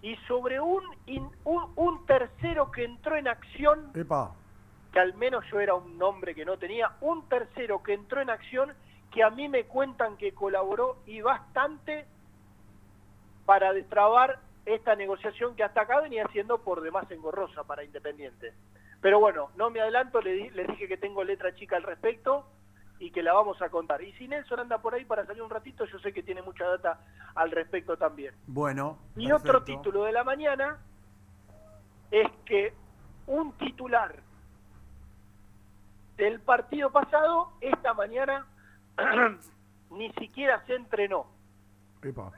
y 0.00 0.14
sobre 0.28 0.60
un, 0.60 0.82
in- 1.06 1.30
un, 1.44 1.72
un 1.76 2.06
tercero 2.06 2.70
que 2.70 2.84
entró 2.84 3.16
en 3.16 3.26
acción, 3.26 3.90
Epa. 3.94 4.36
que 4.92 5.00
al 5.00 5.14
menos 5.14 5.44
yo 5.50 5.58
era 5.58 5.74
un 5.74 5.98
nombre 5.98 6.34
que 6.36 6.44
no 6.44 6.56
tenía, 6.56 6.92
un 7.00 7.28
tercero 7.28 7.82
que 7.82 7.94
entró 7.94 8.20
en 8.20 8.30
acción 8.30 8.72
que 9.10 9.24
a 9.24 9.30
mí 9.30 9.48
me 9.48 9.64
cuentan 9.64 10.16
que 10.16 10.32
colaboró 10.32 11.02
y 11.06 11.20
bastante 11.20 12.06
para 13.44 13.72
destrabar 13.72 14.38
esta 14.66 14.94
negociación 14.96 15.54
que 15.56 15.64
hasta 15.64 15.82
acá 15.82 16.00
venía 16.00 16.26
siendo 16.32 16.58
por 16.58 16.82
demás 16.82 17.10
engorrosa 17.10 17.64
para 17.64 17.84
Independiente. 17.84 18.52
Pero 19.00 19.20
bueno, 19.20 19.50
no 19.56 19.70
me 19.70 19.80
adelanto, 19.80 20.20
le, 20.20 20.32
di- 20.32 20.50
dije 20.50 20.88
que 20.88 20.96
tengo 20.96 21.22
letra 21.24 21.54
chica 21.54 21.76
al 21.76 21.84
respecto 21.84 22.46
y 22.98 23.10
que 23.12 23.22
la 23.22 23.32
vamos 23.32 23.60
a 23.62 23.68
contar. 23.68 24.02
Y 24.02 24.12
si 24.14 24.26
Nelson 24.26 24.60
anda 24.60 24.78
por 24.78 24.94
ahí 24.94 25.04
para 25.04 25.24
salir 25.24 25.42
un 25.42 25.50
ratito, 25.50 25.84
yo 25.84 25.98
sé 26.00 26.12
que 26.12 26.22
tiene 26.22 26.42
mucha 26.42 26.66
data 26.66 26.98
al 27.34 27.50
respecto 27.52 27.96
también. 27.96 28.34
Bueno. 28.46 28.98
Y 29.16 29.30
otro 29.32 29.62
título 29.62 30.04
de 30.04 30.12
la 30.12 30.24
mañana 30.24 30.78
es 32.10 32.28
que 32.44 32.74
un 33.26 33.52
titular 33.58 34.16
del 36.16 36.40
partido 36.40 36.90
pasado, 36.90 37.52
esta 37.60 37.92
mañana, 37.94 38.46
ni 39.90 40.10
siquiera 40.14 40.64
se 40.66 40.74
entrenó. 40.74 41.26
Epa. 42.02 42.32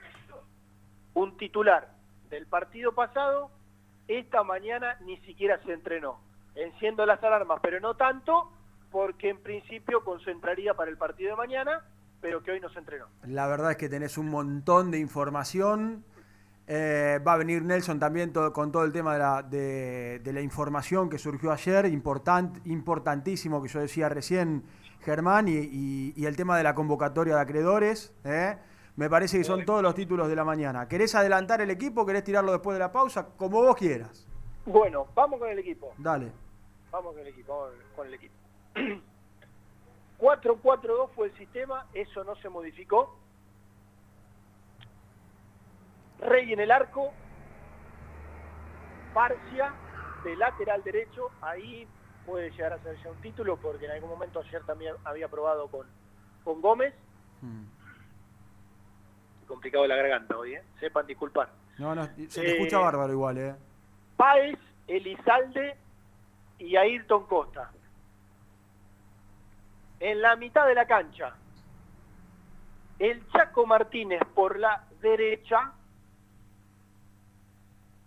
Un 1.15 1.37
titular 1.37 1.89
del 2.31 2.47
partido 2.47 2.93
pasado, 2.93 3.51
esta 4.07 4.43
mañana 4.43 4.97
ni 5.05 5.17
siquiera 5.19 5.61
se 5.65 5.73
entrenó. 5.73 6.21
Enciendo 6.55 7.07
las 7.07 7.23
alarmas, 7.23 7.61
pero 7.63 7.81
no 7.81 7.95
tanto, 7.95 8.51
porque 8.91 9.31
en 9.31 9.39
principio 9.39 10.03
concentraría 10.05 10.75
para 10.75 10.91
el 10.91 10.97
partido 10.97 11.31
de 11.31 11.37
mañana 11.37 11.83
pero 12.21 12.43
que 12.43 12.53
hoy 12.53 12.61
no 12.61 12.69
se 12.71 12.79
entrenó. 12.79 13.07
La 13.27 13.47
verdad 13.47 13.73
es 13.73 13.77
que 13.77 13.89
tenés 13.89 14.19
un 14.19 14.29
montón 14.29 14.91
de 14.91 14.99
información. 14.99 16.05
Eh, 16.67 17.19
va 17.27 17.35
a 17.35 17.37
venir 17.39 17.63
Nelson 17.63 17.99
también 17.99 18.33
con 18.53 18.71
todo 18.71 18.85
el 18.85 18.93
tema 18.93 19.43
de 19.43 20.21
la, 20.25 20.41
información 20.41 21.09
que 21.09 21.19
surgió 21.19 21.51
ayer, 21.51 21.87
important, 21.87 22.67
importantísimo 22.67 23.63
que 23.63 23.69
yo 23.69 23.81
decía 23.81 24.09
recién, 24.11 24.65
Germán, 25.01 25.47
y 25.49 26.27
el 26.27 26.37
tema 26.37 26.59
de 26.59 26.65
la 26.65 26.75
convocatoria 26.75 27.37
de 27.37 27.41
acreedores. 27.41 28.13
¿eh? 28.25 28.59
Me 28.99 29.09
parece 29.09 29.39
que 29.39 29.45
son 29.45 29.65
todos 29.65 29.81
los 29.81 29.95
títulos 29.95 30.29
de 30.29 30.35
la 30.35 30.43
mañana. 30.43 30.89
¿Querés 30.89 31.15
adelantar 31.15 31.61
el 31.61 31.71
equipo? 31.71 32.05
¿Querés 32.05 32.25
tirarlo 32.25 32.51
después 32.51 32.75
de 32.75 32.81
la 32.81 32.91
pausa? 32.91 33.29
Como 33.37 33.63
vos 33.63 33.77
quieras. 33.77 34.27
Bueno, 34.67 35.07
vamos 35.15 35.39
con 35.39 35.49
el 35.49 35.61
equipo. 35.61 35.95
Dale. 35.97 36.33
Vamos 36.91 37.13
con 37.13 37.21
el 37.21 37.29
equipo, 37.29 37.69
con 37.95 38.09
el 38.09 38.15
equipo. 38.15 38.35
4-4-2 40.19 41.11
fue 41.15 41.29
el 41.29 41.39
sistema, 41.39 41.87
eso 41.95 42.25
no 42.25 42.35
se 42.43 42.49
modificó. 42.49 43.17
Rey 46.19 46.53
en 46.53 46.59
el 46.59 46.73
arco, 46.73 47.13
Parcia 49.15 49.75
de 50.25 50.35
lateral 50.35 50.83
derecho, 50.83 51.31
ahí 51.41 51.87
puede 52.27 52.51
llegar 52.51 52.73
a 52.73 52.83
ser 52.83 53.01
ya 53.01 53.11
un 53.11 53.21
título 53.21 53.59
porque 53.59 53.85
en 53.85 53.93
algún 53.93 54.11
momento 54.11 54.41
ayer 54.41 54.65
también 54.65 54.97
había 55.05 55.29
probado 55.29 55.69
con, 55.69 55.87
con 56.43 56.61
Gómez. 56.61 56.93
Mm. 57.43 57.78
Complicado 59.49 59.87
la 59.87 59.97
garganta 59.97 60.37
hoy, 60.37 60.55
¿eh? 60.55 60.63
sepan 60.79 61.07
disculpar. 61.07 61.49
No, 61.79 61.95
no, 61.95 62.05
se 62.05 62.41
te 62.43 62.47
Eh, 62.51 62.53
escucha 62.53 62.79
bárbaro 62.79 63.13
igual, 63.13 63.39
¿eh? 63.39 63.55
Páez, 64.17 64.59
Elizalde 64.87 65.75
y 66.59 66.77
Ayrton 66.77 67.27
Costa. 67.27 67.71
En 70.01 70.21
la 70.21 70.37
mitad 70.37 70.67
de 70.67 70.75
la 70.75 70.87
cancha, 70.87 71.35
el 72.99 73.27
Chaco 73.31 73.67
Martínez 73.67 74.21
por 74.35 74.59
la 74.59 74.85
derecha, 75.01 75.73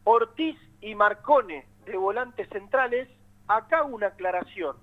Ortiz 0.04 0.58
y 0.82 0.96
Marcone 0.96 1.66
de 1.86 1.98
volantes 1.98 2.48
centrales. 2.50 3.10
Acá 3.48 3.84
una 3.84 4.08
aclaración. 4.08 4.78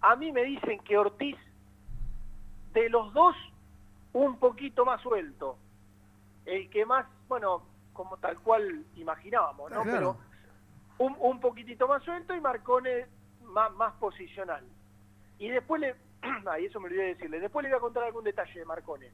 A 0.00 0.16
mí 0.16 0.32
me 0.32 0.44
dicen 0.44 0.78
que 0.80 0.96
Ortiz, 0.96 1.36
de 2.72 2.88
los 2.88 3.12
dos, 3.12 3.34
un 4.14 4.38
poquito 4.38 4.84
más 4.86 5.02
suelto. 5.02 5.58
El 6.46 6.70
que 6.70 6.86
más, 6.86 7.06
bueno, 7.28 7.62
como 7.92 8.16
tal 8.16 8.38
cual 8.40 8.84
imaginábamos, 8.96 9.70
¿no? 9.70 9.82
Claro. 9.82 10.16
Pero 10.98 11.06
un, 11.06 11.16
un 11.18 11.40
poquitito 11.40 11.86
más 11.86 12.02
suelto 12.02 12.34
y 12.34 12.40
Marcone 12.40 13.06
más, 13.42 13.72
más 13.74 13.92
posicional. 13.94 14.64
Y 15.38 15.48
después 15.50 15.80
le, 15.80 15.96
ay, 16.46 16.66
eso 16.66 16.80
me 16.80 16.86
olvidé 16.86 17.02
de 17.02 17.14
decirle, 17.14 17.40
después 17.40 17.62
le 17.62 17.70
voy 17.70 17.78
a 17.78 17.80
contar 17.80 18.04
algún 18.04 18.24
detalle 18.24 18.58
de 18.58 18.64
Marcone 18.64 19.10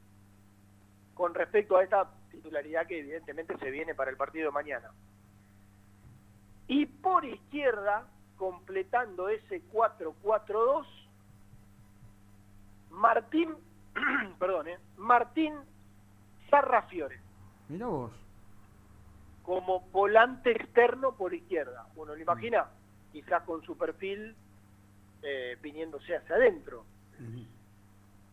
con 1.13 1.33
respecto 1.33 1.77
a 1.77 1.83
esta 1.83 2.09
titularidad 2.31 2.87
que 2.87 2.99
evidentemente 2.99 3.57
se 3.57 3.69
viene 3.69 3.93
para 3.93 4.11
el 4.11 4.17
partido 4.17 4.47
de 4.47 4.53
mañana. 4.53 4.91
Y 6.67 6.85
por 6.85 7.25
izquierda, 7.25 8.07
completando 8.37 9.29
ese 9.29 9.61
4-4-2, 9.71 10.85
Martín, 12.91 13.55
perdón, 14.39 14.67
¿eh? 14.69 14.77
Martín 14.97 15.53
Sarrafiore 16.49 17.19
Mira 17.69 17.87
vos. 17.87 18.11
como 19.43 19.81
volante 19.91 20.51
externo 20.51 21.13
por 21.13 21.33
izquierda. 21.33 21.87
Uno 21.95 22.13
lo 22.15 22.21
imagina, 22.21 22.67
quizás 23.11 23.43
con 23.43 23.61
su 23.63 23.77
perfil 23.77 24.35
eh, 25.21 25.57
viniéndose 25.61 26.15
hacia 26.15 26.35
adentro. 26.35 26.85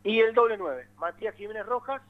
Y 0.05 0.21
el 0.21 0.35
doble 0.35 0.57
9, 0.57 0.89
Matías 0.97 1.35
Jiménez 1.35 1.67
Rojas 1.67 2.01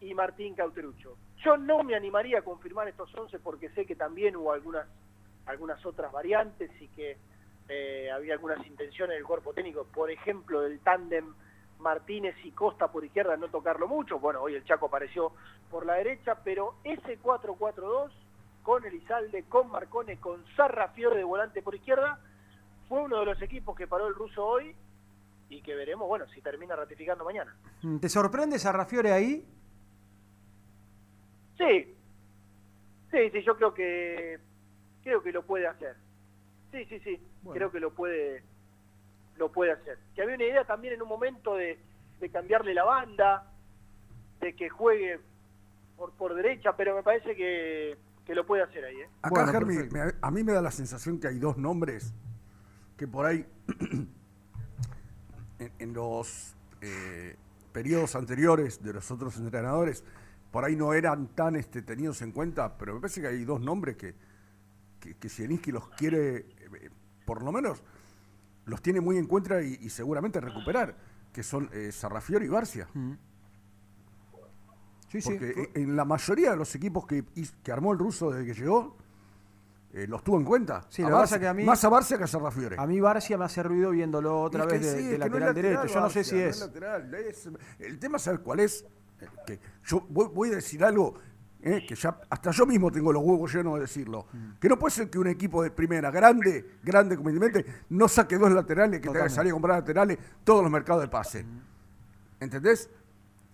y 0.00 0.14
Martín 0.14 0.54
Cauterucho. 0.54 1.16
Yo 1.44 1.56
no 1.58 1.82
me 1.82 1.94
animaría 1.94 2.38
a 2.38 2.42
confirmar 2.42 2.88
estos 2.88 3.14
11 3.14 3.38
porque 3.40 3.68
sé 3.70 3.84
que 3.84 3.94
también 3.94 4.36
hubo 4.36 4.52
algunas, 4.52 4.86
algunas 5.44 5.84
otras 5.84 6.10
variantes 6.12 6.70
y 6.80 6.88
que 6.88 7.18
eh, 7.68 8.10
había 8.10 8.34
algunas 8.34 8.64
intenciones 8.66 9.16
del 9.16 9.26
cuerpo 9.26 9.52
técnico, 9.52 9.84
por 9.92 10.10
ejemplo, 10.10 10.62
del 10.62 10.80
tándem 10.80 11.34
Martínez 11.78 12.34
y 12.44 12.50
Costa 12.52 12.90
por 12.90 13.04
izquierda, 13.04 13.36
no 13.36 13.48
tocarlo 13.48 13.86
mucho. 13.88 14.18
Bueno, 14.18 14.40
hoy 14.40 14.54
el 14.54 14.64
Chaco 14.64 14.86
apareció 14.86 15.32
por 15.70 15.84
la 15.86 15.94
derecha, 15.94 16.36
pero 16.42 16.76
ese 16.84 17.20
4-4-2 17.20 18.10
con 18.62 18.84
Elizalde, 18.84 19.44
con 19.44 19.70
Marcone, 19.70 20.18
con 20.18 20.44
Sarrafiore 20.56 21.16
de 21.16 21.24
volante 21.24 21.60
por 21.62 21.74
izquierda, 21.74 22.18
fue 22.88 23.02
uno 23.02 23.20
de 23.20 23.26
los 23.26 23.42
equipos 23.42 23.76
que 23.76 23.86
paró 23.86 24.06
el 24.06 24.14
ruso 24.14 24.44
hoy 24.44 24.74
y 25.50 25.60
que 25.60 25.74
veremos, 25.74 26.08
bueno, 26.08 26.26
si 26.28 26.40
termina 26.40 26.74
ratificando 26.74 27.24
mañana. 27.24 27.54
¿Te 28.00 28.08
sorprende 28.08 28.58
Sarrafiore 28.58 29.12
ahí? 29.12 29.46
Sí, 31.58 31.94
sí, 33.10 33.30
sí, 33.30 33.42
yo 33.42 33.56
creo 33.56 33.74
que 33.74 34.38
creo 35.02 35.22
que 35.22 35.32
lo 35.32 35.44
puede 35.44 35.66
hacer. 35.66 35.96
Sí, 36.72 36.84
sí, 36.86 36.98
sí, 37.00 37.20
Bueno. 37.42 37.58
creo 37.58 37.70
que 37.70 37.80
lo 37.80 37.94
puede 37.94 38.42
lo 39.36 39.50
puede 39.52 39.72
hacer. 39.72 39.98
Que 40.14 40.22
había 40.22 40.34
una 40.36 40.44
idea 40.44 40.64
también 40.64 40.94
en 40.94 41.02
un 41.02 41.08
momento 41.08 41.54
de, 41.56 41.78
de 42.20 42.30
cambiarle 42.30 42.74
la 42.74 42.84
banda, 42.84 43.52
de 44.40 44.54
que 44.54 44.68
juegue 44.68 45.20
por, 45.96 46.12
por 46.12 46.34
derecha, 46.34 46.76
pero 46.76 46.94
me 46.96 47.02
parece 47.02 47.34
que, 47.36 47.96
que 48.26 48.34
lo 48.34 48.46
puede 48.46 48.62
hacer 48.62 48.84
ahí. 48.84 48.96
¿eh? 49.00 49.08
Acá, 49.22 49.30
Bueno, 49.30 49.52
Germi, 49.52 49.76
me- 49.90 50.12
a 50.20 50.30
mí 50.30 50.44
me 50.44 50.52
da 50.52 50.62
la 50.62 50.70
sensación 50.70 51.18
que 51.18 51.28
hay 51.28 51.38
dos 51.38 51.56
nombres 51.56 52.12
que 52.96 53.08
por 53.08 53.26
ahí, 53.26 53.44
en, 55.58 55.72
en 55.78 55.92
los 55.92 56.54
eh, 56.80 57.36
periodos 57.72 58.14
anteriores 58.14 58.82
de 58.82 58.92
los 58.92 59.10
otros 59.10 59.36
entrenadores, 59.38 60.04
por 60.50 60.64
ahí 60.64 60.76
no 60.76 60.92
eran 60.94 61.28
tan 61.28 61.56
este, 61.56 61.82
tenidos 61.82 62.22
en 62.22 62.30
cuenta, 62.32 62.76
pero 62.78 62.94
me 62.94 63.00
parece 63.00 63.20
que 63.20 63.26
hay 63.28 63.44
dos 63.44 63.60
nombres 63.60 63.96
que, 63.96 64.14
que, 65.00 65.14
que 65.16 65.28
Zielinski 65.28 65.72
los 65.72 65.88
quiere, 65.90 66.36
eh, 66.36 66.90
por 67.24 67.42
lo 67.42 67.50
menos, 67.50 67.82
los 68.66 68.80
tiene 68.82 69.00
muy 69.00 69.18
en 69.18 69.26
cuenta 69.26 69.60
y, 69.62 69.78
y 69.82 69.90
seguramente 69.90 70.40
recuperar, 70.40 70.96
que 71.32 71.42
son 71.42 71.68
eh, 71.72 71.90
Sarrafiori 71.92 72.46
y 72.46 72.48
Barcia. 72.48 72.88
Sí, 75.08 75.20
sí. 75.20 75.30
Porque 75.30 75.70
en 75.74 75.82
en 75.90 75.96
la 75.96 76.04
mayoría 76.04 76.50
de 76.50 76.56
los 76.56 76.74
equipos 76.74 77.06
que, 77.06 77.24
que 77.62 77.72
armó 77.72 77.92
el 77.92 77.98
ruso 77.98 78.30
desde 78.30 78.52
que 78.52 78.60
llegó, 78.60 78.96
eh, 79.92 80.06
los 80.08 80.24
tuvo 80.24 80.38
en 80.38 80.44
cuenta. 80.44 80.84
Sí, 80.88 81.02
A 81.02 81.08
lo 81.08 81.16
que 81.16 81.20
pasa 81.20 81.36
Barcia- 81.36 81.40
que 81.40 81.48
a 81.48 81.54
mí- 81.54 81.64
Más 81.64 81.84
a 81.84 81.88
Barcia 81.88 82.18
que 82.18 82.24
a 82.24 82.26
Sarrafiore. 82.26 82.76
A 82.78 82.86
mí 82.86 83.00
Barcia 83.00 83.38
me 83.38 83.44
hace 83.44 83.62
ruido 83.62 83.90
viéndolo 83.90 84.40
otra 84.42 84.64
vez 84.64 84.80
de, 84.82 84.98
sí, 84.98 85.06
de 85.06 85.18
no 85.18 85.26
lateral 85.26 85.54
derecho. 85.54 85.86
Yo 85.86 86.00
no 86.00 86.10
sé 86.10 86.24
si 86.24 86.34
no 86.34 86.40
es. 86.40 86.58
lateral, 86.60 87.14
es- 87.14 87.48
el 87.78 87.98
tema, 88.00 88.18
¿sabes 88.18 88.40
cuál 88.40 88.60
es? 88.60 88.84
Eh, 89.20 89.26
Que 89.46 89.60
yo 89.84 90.04
voy, 90.08 90.28
voy 90.34 90.48
a 90.50 90.56
decir 90.56 90.82
algo 90.84 91.14
eh, 91.66 91.84
que 91.88 91.94
ya 91.94 92.20
hasta 92.28 92.50
yo 92.50 92.66
mismo 92.66 92.92
tengo 92.92 93.10
los 93.12 93.22
huevos 93.22 93.52
llenos 93.54 93.74
de 93.74 93.80
decirlo. 93.80 94.26
Mm. 94.32 94.58
Que 94.60 94.68
no 94.68 94.78
puede 94.78 94.90
ser 94.94 95.08
que 95.10 95.18
un 95.18 95.26
equipo 95.28 95.62
de 95.62 95.70
primera, 95.70 96.10
grande, 96.10 96.76
grande 96.82 97.16
comúnmente, 97.16 97.64
no 97.88 98.06
saque 98.06 98.36
dos 98.36 98.52
laterales, 98.52 99.00
que 99.00 99.08
tenga 99.08 99.24
que 99.24 99.30
salir 99.30 99.50
a 99.50 99.54
comprar 99.54 99.78
laterales 99.78 100.18
todos 100.44 100.62
los 100.62 100.70
mercados 100.70 101.02
de 101.02 101.08
pase. 101.08 101.44
¿Entendés? 102.40 102.90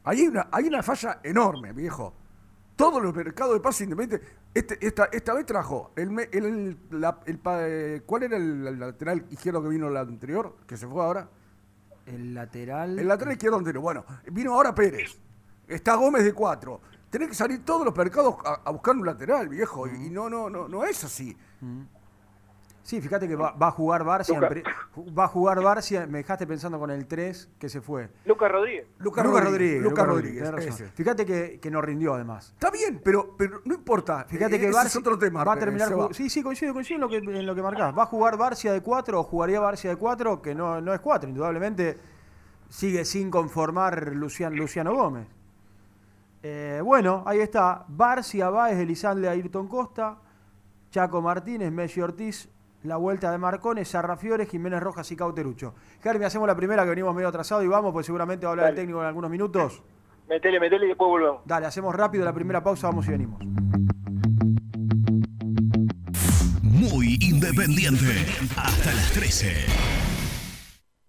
Hay 0.04 0.22
una, 0.26 0.48
hay 0.50 0.66
una 0.66 0.82
falla 0.82 1.20
enorme, 1.22 1.72
viejo. 1.72 2.14
Todos 2.74 3.02
los 3.02 3.14
mercados 3.14 3.54
de 3.54 3.60
pase 3.60 3.84
independientes. 3.84 4.28
Este, 4.54 4.84
esta, 4.84 5.04
esta 5.12 5.34
vez 5.34 5.44
trajo. 5.46 5.92
El, 5.94 6.18
el- 6.32 6.76
la- 6.90 7.20
el 7.26 7.38
eh, 7.44 8.02
¿Cuál 8.06 8.22
era 8.24 8.36
el, 8.38 8.66
el 8.66 8.80
lateral 8.80 9.26
izquierdo 9.30 9.62
que 9.62 9.68
vino 9.68 9.88
la 9.90 10.00
anterior? 10.00 10.56
Que 10.66 10.76
se 10.76 10.86
fue 10.88 11.02
ahora. 11.04 11.28
El 12.06 12.34
lateral. 12.34 12.98
El 12.98 13.06
lateral 13.06 13.34
izquierdo 13.34 13.58
anterior. 13.58 13.82
Bueno, 13.82 14.04
vino 14.32 14.54
ahora 14.54 14.74
Pérez. 14.74 15.16
Está 15.68 15.94
Gómez 15.94 16.24
de 16.24 16.32
cuatro. 16.32 16.80
Tenés 17.10 17.28
que 17.28 17.34
salir 17.34 17.64
todos 17.64 17.84
los 17.84 17.96
mercados 17.96 18.36
a, 18.44 18.60
a 18.64 18.70
buscar 18.70 18.94
un 18.94 19.04
lateral, 19.04 19.48
viejo. 19.48 19.86
Y, 19.88 20.06
y 20.06 20.10
no, 20.10 20.30
no, 20.30 20.48
no, 20.48 20.68
no 20.68 20.84
es 20.84 21.02
así. 21.04 21.36
Sí, 22.82 23.00
fíjate 23.00 23.28
que 23.28 23.36
va, 23.36 23.52
va 23.52 23.68
a 23.68 23.70
jugar 23.72 24.02
Barcia. 24.04 24.40
Luca. 24.40 24.54
Va 25.16 25.24
a 25.24 25.28
jugar 25.28 25.62
Barcia. 25.62 26.06
Me 26.06 26.18
dejaste 26.18 26.46
pensando 26.46 26.78
con 26.78 26.90
el 26.90 27.06
3 27.06 27.50
que 27.58 27.68
se 27.68 27.80
fue. 27.80 28.08
Lucas 28.24 28.50
Rodríguez. 28.50 28.86
Lucas 28.98 29.24
Rodríguez. 29.26 29.82
Lucas 29.82 30.06
Lucas 30.06 30.06
Rodríguez. 30.06 30.80
ese. 30.80 30.88
Fíjate 30.88 31.26
que, 31.26 31.60
que 31.60 31.70
no 31.70 31.82
rindió 31.82 32.14
además. 32.14 32.50
Está 32.54 32.70
bien, 32.70 33.00
pero, 33.04 33.36
pero 33.36 33.60
no 33.64 33.74
importa. 33.74 34.24
Fíjate 34.28 34.56
Eh, 34.56 34.60
que 34.60 34.70
Barcia 34.70 34.88
es 34.88 34.96
otro 34.96 35.18
tema. 35.18 35.44
va 35.44 35.52
a 35.52 35.58
terminar. 35.58 35.90
Jug- 35.92 36.14
Sí, 36.14 36.30
sí, 36.30 36.42
coincido, 36.42 36.72
coincido 36.72 36.96
en 36.96 37.00
lo 37.02 37.08
que, 37.08 37.16
en 37.18 37.46
lo 37.46 37.54
que 37.54 37.62
marcás. 37.62 37.96
Va 37.96 38.04
a 38.04 38.06
jugar 38.06 38.36
Barcia 38.38 38.72
de 38.72 38.80
4 38.82 39.20
o 39.20 39.22
jugaría 39.24 39.60
Barcia 39.60 39.90
de 39.90 39.96
4, 39.96 40.40
que 40.42 40.54
no, 40.54 40.80
no 40.80 40.94
es 40.94 41.00
4, 41.00 41.28
indudablemente 41.28 41.98
sigue 42.70 43.04
sin 43.04 43.30
conformar 43.30 44.14
Lucian, 44.14 44.56
Luciano 44.56 44.94
Gómez. 44.94 45.26
Eh, 46.42 46.80
bueno, 46.82 47.22
ahí 47.26 47.40
está. 47.40 47.84
Barcia, 47.88 48.48
Báez, 48.50 48.78
Elizalde, 48.78 49.28
Ayrton 49.28 49.68
Costa, 49.68 50.16
Chaco 50.90 51.20
Martínez, 51.20 51.70
Messi 51.70 52.00
Ortiz, 52.00 52.48
la 52.84 52.96
vuelta 52.96 53.30
de 53.30 53.38
Marcones, 53.38 53.88
Sarrafiore, 53.88 54.46
Jiménez 54.46 54.80
Rojas 54.80 55.10
y 55.12 55.16
Cauterucho. 55.16 55.74
Jeremy, 56.02 56.24
hacemos 56.24 56.48
la 56.48 56.56
primera 56.56 56.82
que 56.84 56.90
venimos 56.90 57.14
medio 57.14 57.28
atrasado 57.28 57.62
y 57.62 57.68
vamos, 57.68 57.92
pues 57.92 58.06
seguramente 58.06 58.46
va 58.46 58.50
a 58.50 58.52
hablar 58.52 58.66
el 58.68 58.72
Dale. 58.74 58.82
técnico 58.82 59.00
en 59.02 59.06
algunos 59.06 59.30
minutos. 59.30 59.82
Metele, 60.28 60.58
metele 60.60 60.86
y 60.86 60.88
después 60.88 61.08
volvemos. 61.08 61.42
Dale, 61.44 61.66
hacemos 61.66 61.94
rápido 61.94 62.24
la 62.24 62.32
primera 62.32 62.62
pausa, 62.62 62.86
vamos 62.86 63.06
y 63.06 63.10
venimos. 63.10 63.40
Muy 66.62 67.18
independiente. 67.20 68.24
Hasta 68.56 68.94
las 68.94 69.12
13. 69.12 69.99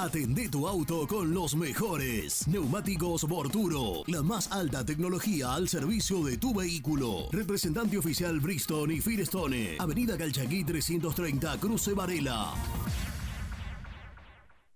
Atendé 0.00 0.48
tu 0.48 0.66
auto 0.66 1.06
con 1.06 1.34
los 1.34 1.54
mejores. 1.54 2.48
Neumáticos 2.48 3.24
Borturo. 3.24 4.02
La 4.06 4.22
más 4.22 4.50
alta 4.50 4.82
tecnología 4.82 5.52
al 5.52 5.68
servicio 5.68 6.24
de 6.24 6.38
tu 6.38 6.54
vehículo. 6.54 7.28
Representante 7.30 7.98
oficial 7.98 8.40
Bristol 8.40 8.92
y 8.92 9.02
Firestone. 9.02 9.76
Avenida 9.78 10.16
Calchaquí 10.16 10.64
330, 10.64 11.60
Cruce 11.60 11.92
Varela. 11.92 12.54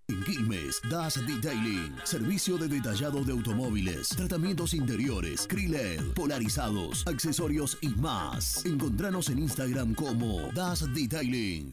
En 0.09 0.23
Quilmes, 0.25 0.83
Das 0.91 1.15
Detailing, 1.27 1.95
servicio 2.05 2.59
de 2.59 2.69
detallado 2.69 3.25
de 3.25 3.33
automóviles, 3.33 4.11
tratamientos 4.11 4.75
interiores, 4.75 5.47
Kriled, 5.47 6.13
polarizados, 6.13 7.07
accesorios 7.07 7.79
y 7.81 7.89
más. 7.89 8.63
Encontranos 8.67 9.31
en 9.31 9.39
Instagram 9.39 9.95
como 9.95 10.53
Das 10.53 10.85
Detailing. 10.93 11.73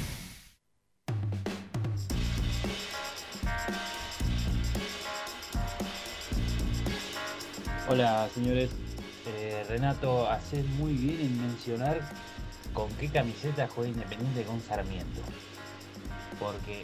Hola 7.91 8.29
señores, 8.33 8.69
Eh, 9.27 9.65
Renato, 9.67 10.25
haces 10.29 10.65
muy 10.65 10.93
bien 10.93 11.19
en 11.19 11.41
mencionar 11.41 11.99
con 12.73 12.89
qué 12.93 13.09
camiseta 13.09 13.67
juega 13.67 13.89
Independiente 13.89 14.43
con 14.43 14.61
Sarmiento. 14.61 15.19
Porque 16.39 16.83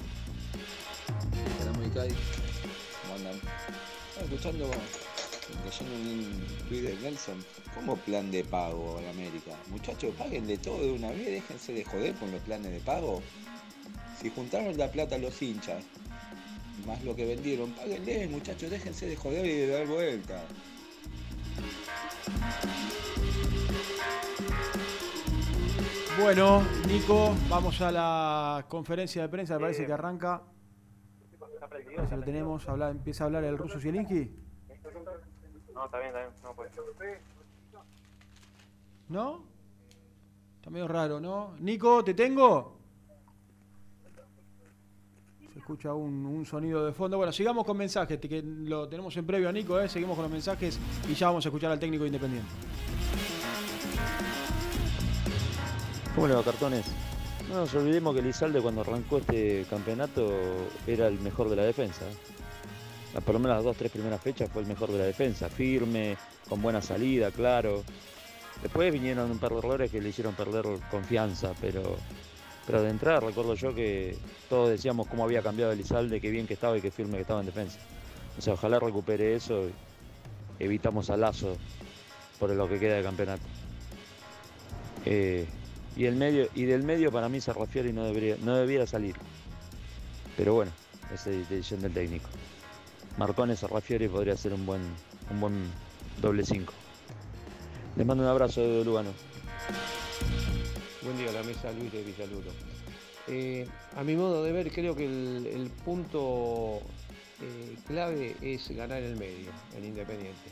Hola, 1.61 1.71
Moicay. 1.77 2.09
¿Cómo 2.09 3.15
andan? 3.15 3.39
Escuchando, 4.21 4.69
leyendo 5.63 5.95
un 5.95 6.67
tweet 6.67 6.97
Nelson. 7.01 7.41
¿Cómo 7.73 7.95
plan 7.95 8.29
de 8.29 8.43
pago 8.43 8.99
en 8.99 9.07
América? 9.07 9.51
Muchachos, 9.69 10.13
paguen 10.17 10.45
de 10.45 10.57
todo 10.57 10.81
de 10.81 10.91
una 10.91 11.11
vez, 11.11 11.25
déjense 11.25 11.71
de 11.71 11.85
joder 11.85 12.15
con 12.15 12.33
los 12.33 12.41
planes 12.41 12.73
de 12.73 12.81
pago. 12.81 13.23
Si 14.21 14.29
juntaron 14.29 14.77
la 14.77 14.91
plata 14.91 15.17
los 15.17 15.41
hinchas, 15.41 15.85
más 16.85 17.01
lo 17.05 17.15
que 17.15 17.25
vendieron, 17.25 17.71
páguenle, 17.71 18.27
muchachos, 18.27 18.69
déjense 18.69 19.05
de 19.05 19.15
joder 19.15 19.45
y 19.45 19.53
de 19.53 19.67
dar 19.67 19.87
vuelta. 19.87 20.43
Bueno, 26.19 26.63
Nico, 26.87 27.35
vamos 27.49 27.79
a 27.81 27.91
la 27.91 28.65
conferencia 28.67 29.21
de 29.21 29.29
prensa, 29.29 29.53
me 29.55 29.59
parece 29.61 29.85
que 29.85 29.93
arranca. 29.93 30.41
Si 32.09 32.15
lo 32.15 32.23
tenemos, 32.23 32.67
habla- 32.67 32.89
empieza 32.89 33.23
a 33.23 33.27
hablar 33.27 33.43
el 33.43 33.57
ruso 33.57 33.79
Zielinski. 33.79 34.31
No, 35.73 35.85
está 35.85 35.99
bien, 35.99 36.07
está 36.07 36.19
bien. 36.21 36.31
No, 36.43 36.53
pues. 36.55 36.71
¿No? 39.09 39.43
Está 40.55 40.69
medio 40.71 40.87
raro, 40.87 41.19
¿no? 41.19 41.53
Nico, 41.59 42.03
¿te 42.03 42.13
tengo? 42.13 42.76
Escucha 45.67 45.93
un, 45.93 46.25
un 46.25 46.45
sonido 46.45 46.85
de 46.85 46.93
fondo. 46.93 47.17
Bueno, 47.17 47.33
sigamos 47.33 47.65
con 47.65 47.75
mensajes, 47.75 48.17
que 48.21 48.41
lo 48.41 48.87
tenemos 48.87 49.17
en 49.17 49.25
previo 49.25 49.49
a 49.49 49.51
Nico, 49.51 49.77
¿eh? 49.77 49.89
Seguimos 49.89 50.15
con 50.15 50.23
los 50.23 50.31
mensajes 50.31 50.79
y 51.11 51.13
ya 51.13 51.27
vamos 51.27 51.45
a 51.45 51.49
escuchar 51.49 51.69
al 51.69 51.77
técnico 51.77 52.05
independiente. 52.05 52.47
¿Cómo 56.15 56.25
le 56.25 56.41
cartones? 56.41 56.85
No 57.49 57.55
nos 57.55 57.75
olvidemos 57.75 58.15
que 58.15 58.21
Lizalde 58.21 58.61
cuando 58.61 58.79
arrancó 58.79 59.17
este 59.17 59.65
campeonato 59.69 60.31
era 60.87 61.07
el 61.07 61.19
mejor 61.19 61.49
de 61.49 61.57
la 61.57 61.63
defensa. 61.63 62.05
Por 63.25 63.33
lo 63.33 63.39
menos 63.39 63.57
las 63.57 63.65
dos, 63.65 63.75
tres 63.75 63.91
primeras 63.91 64.21
fechas 64.21 64.49
fue 64.49 64.61
el 64.61 64.69
mejor 64.69 64.89
de 64.89 64.99
la 64.99 65.03
defensa. 65.03 65.49
Firme, 65.49 66.15
con 66.47 66.61
buena 66.61 66.81
salida, 66.81 67.29
claro. 67.31 67.83
Después 68.63 68.93
vinieron 68.93 69.29
un 69.29 69.37
par 69.37 69.51
de 69.51 69.57
errores 69.57 69.91
que 69.91 69.99
le 69.99 70.07
hicieron 70.07 70.33
perder 70.33 70.63
confianza, 70.89 71.51
pero, 71.59 71.97
pero 72.67 72.83
de 72.83 72.89
entrada 72.89 73.21
recuerdo 73.21 73.55
yo 73.55 73.73
que 73.73 74.17
todos 74.49 74.69
decíamos 74.69 75.07
cómo 75.07 75.23
había 75.23 75.41
cambiado 75.41 75.71
Elizalde, 75.71 76.19
qué 76.19 76.29
bien 76.29 76.45
que 76.45 76.53
estaba 76.53 76.77
y 76.77 76.81
qué 76.81 76.91
firme 76.91 77.15
que 77.15 77.21
estaba 77.21 77.39
en 77.39 77.45
defensa. 77.45 77.79
O 78.37 78.41
sea, 78.41 78.53
ojalá 78.53 78.77
recupere 78.77 79.35
eso 79.35 79.69
y 80.59 80.63
evitamos 80.63 81.09
a 81.09 81.15
Lazo 81.15 81.55
por 82.37 82.49
lo 82.49 82.67
que 82.67 82.77
queda 82.77 82.97
de 82.97 83.03
campeonato. 83.03 83.43
Eh, 85.05 85.47
y 85.95 86.05
el 86.05 86.17
medio 86.17 86.49
y 86.53 86.65
del 86.65 86.83
medio 86.83 87.09
para 87.09 87.29
mí 87.29 87.39
Sarrafiori 87.39 87.93
no 87.93 88.03
debería 88.03 88.35
no 88.43 88.57
debiera 88.57 88.85
salir. 88.85 89.15
Pero 90.35 90.53
bueno, 90.53 90.71
esa 91.13 91.29
es 91.29 91.49
decisión 91.49 91.81
del 91.81 91.93
técnico. 91.93 92.27
Marcones 93.17 93.59
Sarrafiori 93.59 94.09
podría 94.09 94.35
ser 94.35 94.53
un 94.53 94.65
buen 94.65 94.81
un 95.31 95.39
buen 95.39 95.71
doble 96.21 96.43
5. 96.43 96.73
Les 97.95 98.05
mando 98.05 98.23
un 98.23 98.29
abrazo 98.29 98.61
de 98.61 98.83
Lugano. 98.83 99.11
Buen 101.07 101.19
día 101.19 101.31
la 101.31 101.43
mesa, 101.43 101.71
Luis 101.71 101.89
de 101.93 102.03
Villaluro. 102.03 102.51
Eh, 103.29 103.65
a 103.95 104.03
mi 104.03 104.17
modo 104.17 104.43
de 104.43 104.51
ver, 104.51 104.69
creo 104.69 104.93
que 104.93 105.05
el, 105.05 105.47
el 105.47 105.69
punto 105.69 106.81
eh, 107.41 107.77
clave 107.87 108.35
es 108.41 108.69
ganar 108.71 109.01
el 109.01 109.15
medio, 109.15 109.49
el 109.77 109.85
Independiente. 109.85 110.49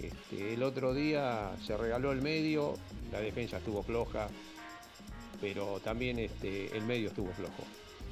Este, 0.00 0.54
el 0.54 0.62
otro 0.62 0.94
día 0.94 1.50
se 1.66 1.76
regaló 1.76 2.12
el 2.12 2.22
medio, 2.22 2.74
la 3.10 3.18
defensa 3.18 3.56
estuvo 3.56 3.82
floja, 3.82 4.28
pero 5.40 5.80
también 5.80 6.20
este, 6.20 6.66
el 6.76 6.84
medio 6.84 7.08
estuvo 7.08 7.32
flojo. 7.32 7.64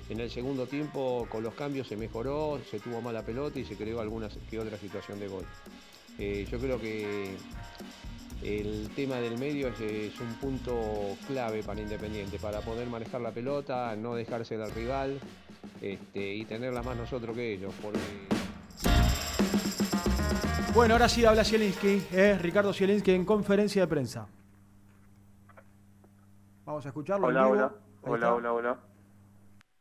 En 0.08 0.18
el 0.18 0.32
segundo 0.32 0.66
tiempo, 0.66 1.28
con 1.30 1.44
los 1.44 1.54
cambios 1.54 1.86
se 1.86 1.96
mejoró, 1.96 2.60
se 2.68 2.80
tuvo 2.80 3.00
mala 3.00 3.24
pelota 3.24 3.60
y 3.60 3.64
se 3.64 3.76
creó 3.76 4.00
alguna 4.00 4.28
que 4.50 4.58
otra 4.58 4.78
situación 4.78 5.20
de 5.20 5.28
gol. 5.28 5.44
Eh, 6.18 6.44
yo 6.50 6.58
creo 6.58 6.80
que 6.80 7.36
el 8.42 8.88
tema 8.94 9.16
del 9.16 9.38
medio 9.38 9.68
es, 9.68 9.81
es 9.81 10.20
un 10.20 10.35
punto 10.35 11.16
clave 11.27 11.62
para 11.62 11.81
Independiente, 11.81 12.38
para 12.38 12.61
poder 12.61 12.87
manejar 12.88 13.20
la 13.20 13.31
pelota, 13.31 13.94
no 13.96 14.14
dejarse 14.14 14.57
del 14.57 14.70
rival 14.72 15.18
este, 15.81 16.35
y 16.35 16.44
tenerla 16.44 16.83
más 16.83 16.96
nosotros 16.96 17.35
que 17.35 17.55
ellos. 17.55 17.74
Porque 17.83 17.98
Bueno, 20.74 20.94
ahora 20.94 21.09
sí 21.09 21.24
habla 21.24 21.44
Zielinski, 21.44 22.03
eh, 22.12 22.38
Ricardo 22.40 22.72
Zielinski 22.72 23.11
en 23.12 23.24
conferencia 23.24 23.83
de 23.83 23.88
prensa. 23.88 24.27
Vamos 26.64 26.85
a 26.85 26.88
escucharlo. 26.88 27.31
en 27.31 27.37
Hola, 27.37 27.44
vivo. 27.46 27.55
hola. 27.55 27.72
Hola, 28.03 28.35
hola, 28.35 28.53
hola. 28.53 28.79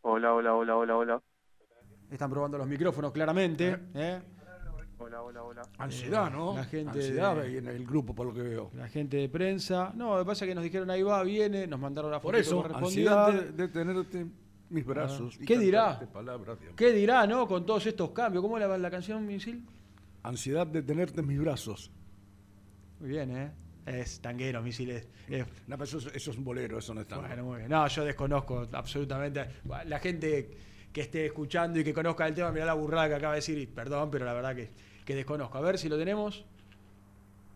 Hola, 0.02 0.34
hola, 0.34 0.54
hola, 0.56 0.76
hola, 0.76 0.96
hola. 0.98 1.22
Están 2.10 2.30
probando 2.32 2.58
los 2.58 2.68
micrófonos 2.68 3.12
claramente. 3.12 3.78
eh. 3.94 4.22
Hola, 5.00 5.22
hola, 5.22 5.44
hola. 5.44 5.62
Ansiedad, 5.78 6.32
¿no? 6.32 6.56
La 6.56 6.64
gente 6.66 6.90
Ansiedad 7.00 7.36
de- 7.36 7.42
ahí 7.44 7.58
en 7.58 7.68
el 7.68 7.86
grupo, 7.86 8.16
por 8.16 8.26
lo 8.28 8.34
que 8.34 8.42
veo. 8.42 8.72
La 8.76 8.88
gente 8.88 9.18
de 9.18 9.30
prensa. 9.30 9.92
No, 9.96 10.16
lo 10.18 10.24
que 10.24 10.28
pasa 10.28 10.46
es 10.46 10.50
que 10.50 10.56
nos 10.56 10.64
dijeron 10.64 10.90
ahí 10.90 11.04
va, 11.04 11.22
viene, 11.24 11.68
nos 11.68 11.80
mandaron 11.80 12.10
la 12.10 12.18
foto 12.20 12.30
Por 12.30 12.36
eso, 12.36 12.66
ansiedad 12.76 13.32
de, 13.32 13.52
de 13.52 13.68
tenerte 13.68 14.22
en 14.22 14.34
mis 14.70 14.84
brazos. 14.86 15.36
Ah. 15.38 15.44
y 15.44 15.46
¿Qué 15.46 15.58
dirá? 15.60 16.00
palabras. 16.12 16.58
¿Qué 16.76 16.92
dirá, 16.92 17.28
no? 17.28 17.48
Con 17.48 17.66
todos 17.66 17.86
estos 17.86 18.10
cambios. 18.12 18.42
¿Cómo 18.42 18.58
era 18.58 18.76
la 18.76 18.90
canción, 18.90 19.26
Misil? 19.26 19.64
Ansiedad 20.24 20.66
de 20.66 20.82
tenerte 20.82 21.22
en 21.22 21.28
mis 21.28 21.40
brazos. 21.40 21.92
Muy 23.00 23.10
bien, 23.10 23.38
¿eh? 23.38 23.52
Es 23.86 24.20
tanguero, 24.20 24.62
Misil. 24.64 24.90
Es, 24.90 25.08
es- 25.30 25.46
No, 25.68 25.78
pero 25.78 25.84
eso, 25.84 26.00
es- 26.00 26.08
eso 26.16 26.32
es 26.32 26.38
un 26.38 26.44
bolero, 26.44 26.80
eso 26.80 26.94
no 26.96 27.02
es. 27.02 27.08
Bueno, 27.08 27.44
muy 27.46 27.58
bien. 27.60 27.70
No, 27.70 27.88
yo 27.88 28.04
desconozco 28.04 28.68
absolutamente. 28.74 29.46
La 29.86 30.00
gente 30.00 30.50
que 30.92 31.02
esté 31.02 31.28
escuchando 31.28 31.80
y 31.80 31.84
que 31.84 31.94
conozca 31.94 32.28
el 32.28 32.34
tema, 32.34 32.52
mirá 32.52 32.66
la 32.66 32.74
burrada 32.74 33.08
que 33.10 33.14
acaba 33.16 33.34
de 33.34 33.38
decir. 33.38 33.58
y 33.60 33.68
Perdón, 33.68 34.10
pero 34.10 34.26
la 34.26 34.34
verdad 34.34 34.56
que, 34.56 34.72
que 35.08 35.16
desconozco. 35.16 35.58
A 35.58 35.62
ver 35.62 35.78
si 35.80 35.88
lo 35.88 35.98
tenemos. 35.98 36.46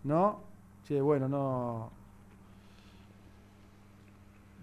¿No? 0.05 0.41
Sí, 0.87 0.99
bueno, 1.01 1.27
no. 1.27 1.91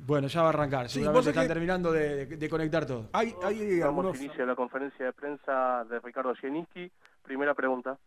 Bueno, 0.07 0.27
ya 0.27 0.41
va 0.41 0.47
a 0.47 0.51
arrancar. 0.51 0.89
Sí, 0.89 1.01
Seguramente 1.01 1.31
están 1.31 1.47
terminando 1.49 1.93
de, 1.93 2.25
de- 2.25 2.37
de 2.39 2.49
conectar 2.49 2.87
todo. 2.87 3.11
Hay, 3.13 3.35
hay 3.45 3.79
Damos 3.79 3.85
algunos... 4.05 4.21
inicio 4.23 4.43
a 4.43 4.47
la 4.47 4.57
conferencia 4.57 5.05
de 5.05 5.13
prensa 5.13 5.85
de 5.85 6.01
Ricardo 6.01 6.35
Gieniski. 6.35 6.91
Primera 7.23 7.53
pregunta. 7.55 7.99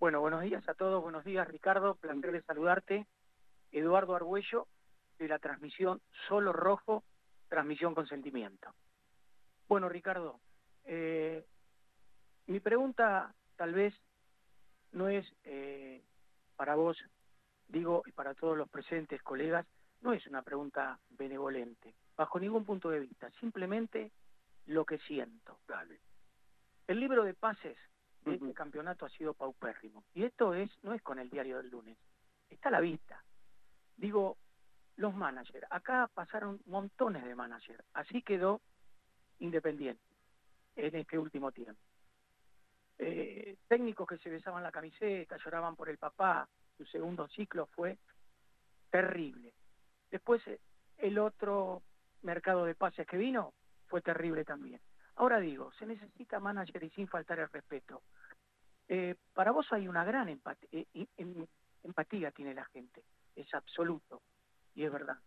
Bueno, 0.00 0.20
buenos 0.20 0.40
días 0.40 0.66
a 0.68 0.74
todos, 0.74 1.00
buenos 1.02 1.24
días 1.24 1.46
Ricardo, 1.46 1.94
placer 1.96 2.32
de 2.32 2.42
saludarte. 2.42 3.06
Eduardo 3.70 4.16
Argüello, 4.16 4.66
de 5.18 5.28
la 5.28 5.38
transmisión 5.38 6.00
Solo 6.28 6.52
Rojo, 6.52 7.04
transmisión 7.48 7.94
con 7.94 8.06
sentimiento. 8.08 8.70
Bueno, 9.68 9.88
Ricardo, 9.88 10.40
eh, 10.84 11.44
mi 12.46 12.60
pregunta 12.60 13.34
tal 13.56 13.72
vez 13.72 13.94
no 14.92 15.08
es 15.08 15.26
eh, 15.44 16.02
para 16.56 16.74
vos, 16.74 16.98
digo, 17.68 18.02
y 18.06 18.12
para 18.12 18.34
todos 18.34 18.56
los 18.56 18.68
presentes, 18.68 19.22
colegas, 19.22 19.66
no 20.00 20.12
es 20.12 20.26
una 20.26 20.42
pregunta 20.42 20.98
benevolente, 21.10 21.94
bajo 22.16 22.38
ningún 22.38 22.64
punto 22.64 22.90
de 22.90 23.00
vista, 23.00 23.30
simplemente 23.40 24.10
lo 24.66 24.84
que 24.84 24.98
siento. 24.98 25.58
El 26.86 27.00
libro 27.00 27.24
de 27.24 27.34
pases 27.34 27.76
de 28.24 28.34
este 28.34 28.52
campeonato 28.52 29.06
ha 29.06 29.10
sido 29.10 29.34
paupérrimo. 29.34 30.04
Y 30.14 30.24
esto 30.24 30.54
es 30.54 30.70
no 30.82 30.92
es 30.94 31.02
con 31.02 31.18
el 31.18 31.30
diario 31.30 31.56
del 31.58 31.70
lunes, 31.70 31.96
está 32.50 32.68
a 32.68 32.72
la 32.72 32.80
vista. 32.80 33.24
Digo, 33.96 34.36
los 34.96 35.14
managers, 35.14 35.66
acá 35.70 36.10
pasaron 36.12 36.60
montones 36.66 37.24
de 37.24 37.34
managers, 37.34 37.84
así 37.94 38.22
quedó 38.22 38.60
Independiente 39.38 40.11
en 40.76 40.96
este 40.96 41.18
último 41.18 41.52
tiempo. 41.52 41.80
Eh, 42.98 43.56
técnicos 43.66 44.06
que 44.06 44.18
se 44.18 44.30
besaban 44.30 44.62
la 44.62 44.70
camiseta, 44.70 45.36
lloraban 45.36 45.76
por 45.76 45.88
el 45.88 45.98
papá, 45.98 46.48
su 46.76 46.84
segundo 46.86 47.26
ciclo 47.28 47.66
fue 47.66 47.98
terrible. 48.90 49.52
Después 50.10 50.46
eh, 50.46 50.60
el 50.98 51.18
otro 51.18 51.82
mercado 52.22 52.64
de 52.64 52.74
pases 52.74 53.06
que 53.06 53.16
vino 53.16 53.54
fue 53.88 54.02
terrible 54.02 54.44
también. 54.44 54.80
Ahora 55.16 55.40
digo, 55.40 55.72
se 55.72 55.86
necesita 55.86 56.40
manager 56.40 56.82
y 56.84 56.90
sin 56.90 57.08
faltar 57.08 57.38
el 57.38 57.48
respeto. 57.48 58.02
Eh, 58.88 59.16
para 59.34 59.50
vos 59.50 59.66
hay 59.72 59.88
una 59.88 60.04
gran 60.04 60.28
empatía, 60.28 60.86
empatía 61.82 62.30
tiene 62.30 62.54
la 62.54 62.64
gente, 62.66 63.02
es 63.34 63.52
absoluto 63.54 64.22
y 64.74 64.84
es 64.84 64.92
verdad. 64.92 65.18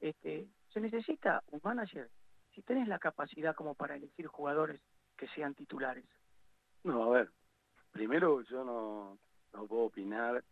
Este, 0.00 0.48
se 0.68 0.80
necesita 0.80 1.42
un 1.50 1.60
manager 1.62 2.10
si 2.56 2.62
tenés 2.62 2.88
la 2.88 2.98
capacidad 2.98 3.54
como 3.54 3.74
para 3.74 3.96
elegir 3.96 4.26
jugadores 4.26 4.80
que 5.16 5.28
sean 5.28 5.54
titulares. 5.54 6.06
No, 6.84 7.04
a 7.04 7.10
ver, 7.10 7.30
primero 7.92 8.40
yo 8.42 8.64
no, 8.64 9.18
no 9.52 9.66
puedo 9.66 9.82
opinar 9.82 10.42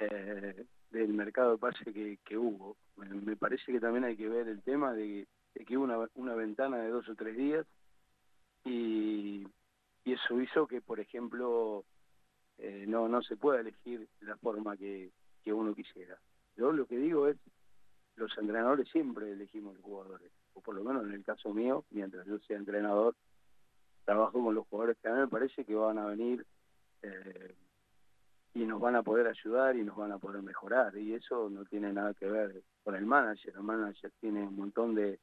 eh, 0.00 0.66
del 0.90 1.08
mercado 1.12 1.52
de 1.52 1.58
pase 1.58 1.84
que, 1.92 2.18
que 2.24 2.36
hubo. 2.36 2.76
Me, 2.96 3.36
parece 3.36 3.70
que 3.70 3.78
también 3.78 4.04
hay 4.04 4.16
que 4.16 4.28
ver 4.28 4.48
el 4.48 4.60
tema 4.62 4.92
de, 4.92 5.28
de 5.54 5.64
que 5.64 5.76
hubo 5.76 5.84
una, 5.84 6.08
una 6.14 6.34
ventana 6.34 6.78
de 6.78 6.88
dos 6.88 7.08
o 7.08 7.14
tres 7.14 7.36
días 7.36 7.64
y, 8.64 9.46
y 10.04 10.12
eso 10.12 10.40
hizo 10.40 10.66
que, 10.66 10.80
por 10.80 10.98
ejemplo, 10.98 11.84
eh, 12.58 12.86
no, 12.88 13.08
no 13.08 13.22
se 13.22 13.36
pueda 13.36 13.60
elegir 13.60 14.08
la 14.20 14.36
forma 14.38 14.76
que, 14.76 15.12
que 15.44 15.52
uno 15.52 15.76
quisiera. 15.76 16.18
Yo 16.56 16.72
lo 16.72 16.86
que 16.86 16.96
digo 16.96 17.28
es, 17.28 17.36
los 18.16 18.36
entrenadores 18.36 18.88
siempre 18.90 19.30
elegimos 19.30 19.74
los 19.74 19.84
jugadores, 19.84 20.32
o 20.54 20.60
por 20.60 20.74
lo 20.74 20.84
menos 20.84 21.04
en 21.04 21.12
el 21.12 21.24
caso 21.24 21.52
mío, 21.52 21.84
mientras 21.90 22.26
yo 22.26 22.38
sea 22.40 22.56
entrenador, 22.56 23.14
trabajo 24.04 24.42
con 24.42 24.54
los 24.54 24.66
jugadores 24.68 24.96
que 24.98 25.08
a 25.08 25.12
mí 25.14 25.20
me 25.20 25.28
parece 25.28 25.64
que 25.64 25.74
van 25.74 25.98
a 25.98 26.06
venir 26.06 26.44
eh, 27.02 27.54
y 28.54 28.64
nos 28.66 28.80
van 28.80 28.96
a 28.96 29.02
poder 29.02 29.26
ayudar 29.26 29.76
y 29.76 29.82
nos 29.82 29.96
van 29.96 30.12
a 30.12 30.18
poder 30.18 30.42
mejorar. 30.42 30.96
Y 30.96 31.14
eso 31.14 31.50
no 31.50 31.64
tiene 31.64 31.92
nada 31.92 32.14
que 32.14 32.26
ver 32.26 32.62
con 32.84 32.94
el 32.94 33.04
manager. 33.06 33.54
El 33.56 33.62
manager 33.62 34.12
tiene 34.20 34.42
un 34.46 34.56
montón 34.56 34.94
de, 34.94 35.18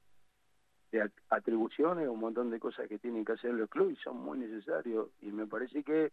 de 0.92 1.02
at- 1.02 1.12
atribuciones, 1.30 2.10
un 2.10 2.20
montón 2.20 2.50
de 2.50 2.60
cosas 2.60 2.88
que 2.90 3.00
tienen 3.00 3.24
que 3.24 3.34
hacer 3.34 3.54
los 3.54 3.70
clubes 3.70 3.98
y 3.98 4.02
son 4.02 4.18
muy 4.18 4.38
necesarios. 4.40 5.10
Y 5.22 5.32
me 5.32 5.48
parece 5.48 5.84
que 5.84 6.12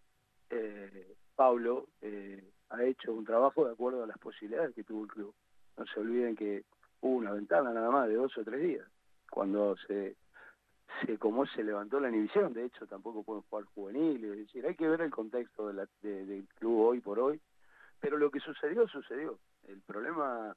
eh, 0.50 1.14
Pablo 1.34 1.88
eh, 2.02 2.52
ha 2.70 2.84
hecho 2.84 3.12
un 3.12 3.24
trabajo 3.24 3.64
de 3.64 3.72
acuerdo 3.72 4.04
a 4.04 4.06
las 4.06 4.18
posibilidades 4.18 4.74
que 4.74 4.84
tuvo 4.84 5.04
el 5.04 5.10
club. 5.10 5.34
No 5.76 5.86
se 5.86 6.00
olviden 6.00 6.36
que 6.36 6.64
hubo 7.00 7.16
una 7.16 7.32
ventana 7.32 7.72
nada 7.72 7.90
más 7.90 8.08
de 8.08 8.14
dos 8.14 8.36
o 8.36 8.44
tres 8.44 8.60
días. 8.60 8.86
Cuando 9.30 9.76
se 9.86 10.16
se 11.04 11.18
cómo 11.18 11.46
se 11.46 11.62
levantó 11.62 12.00
la 12.00 12.08
inhibición, 12.08 12.54
de 12.54 12.64
hecho 12.64 12.86
tampoco 12.86 13.22
pueden 13.22 13.42
jugar 13.42 13.64
juveniles, 13.66 14.48
hay 14.54 14.74
que 14.74 14.88
ver 14.88 15.02
el 15.02 15.10
contexto 15.10 15.68
de 15.68 15.74
la- 15.74 15.88
de- 16.02 16.24
del 16.24 16.46
club 16.58 16.80
hoy 16.80 17.00
por 17.00 17.18
hoy, 17.20 17.40
pero 18.00 18.16
lo 18.16 18.30
que 18.30 18.40
sucedió, 18.40 18.88
sucedió. 18.88 19.38
El 19.68 19.80
problema 19.82 20.56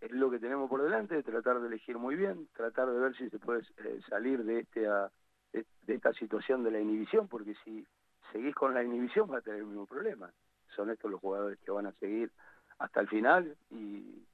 es 0.00 0.10
lo 0.12 0.30
que 0.30 0.38
tenemos 0.38 0.68
por 0.68 0.82
delante, 0.82 1.22
tratar 1.22 1.60
de 1.60 1.68
elegir 1.68 1.98
muy 1.98 2.14
bien, 2.14 2.48
tratar 2.54 2.90
de 2.90 2.98
ver 2.98 3.16
si 3.16 3.28
se 3.30 3.38
puede 3.38 3.62
eh, 3.78 4.00
salir 4.08 4.44
de, 4.44 4.60
este, 4.60 4.80
de, 4.80 5.64
de 5.82 5.94
esta 5.94 6.12
situación 6.12 6.62
de 6.62 6.70
la 6.70 6.80
inhibición, 6.80 7.26
porque 7.26 7.54
si 7.64 7.86
seguís 8.32 8.54
con 8.54 8.74
la 8.74 8.82
inhibición 8.84 9.30
va 9.30 9.38
a 9.38 9.42
tener 9.42 9.60
el 9.60 9.66
mismo 9.66 9.86
problema. 9.86 10.30
Son 10.76 10.90
estos 10.90 11.10
los 11.10 11.20
jugadores 11.20 11.58
que 11.60 11.70
van 11.70 11.86
a 11.86 11.92
seguir 11.92 12.30
hasta 12.78 13.00
el 13.00 13.08
final 13.08 13.56
y, 13.70 14.24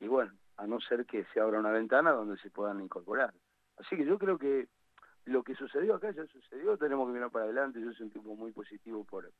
y 0.00 0.06
bueno, 0.08 0.32
a 0.58 0.66
no 0.66 0.80
ser 0.80 1.06
que 1.06 1.24
se 1.32 1.40
abra 1.40 1.60
una 1.60 1.70
ventana 1.70 2.12
donde 2.12 2.36
se 2.38 2.50
puedan 2.50 2.80
incorporar. 2.80 3.32
Así 3.78 3.96
que 3.96 4.04
yo 4.04 4.18
creo 4.18 4.38
que 4.38 4.68
lo 5.24 5.42
que 5.42 5.54
sucedió 5.54 5.94
acá 5.94 6.10
ya 6.10 6.26
sucedió, 6.26 6.76
tenemos 6.76 7.06
que 7.06 7.14
mirar 7.14 7.30
para 7.30 7.44
adelante, 7.44 7.80
yo 7.80 7.92
soy 7.92 8.06
un 8.06 8.12
tipo 8.12 8.34
muy 8.34 8.52
positivo 8.52 9.04
por, 9.04 9.30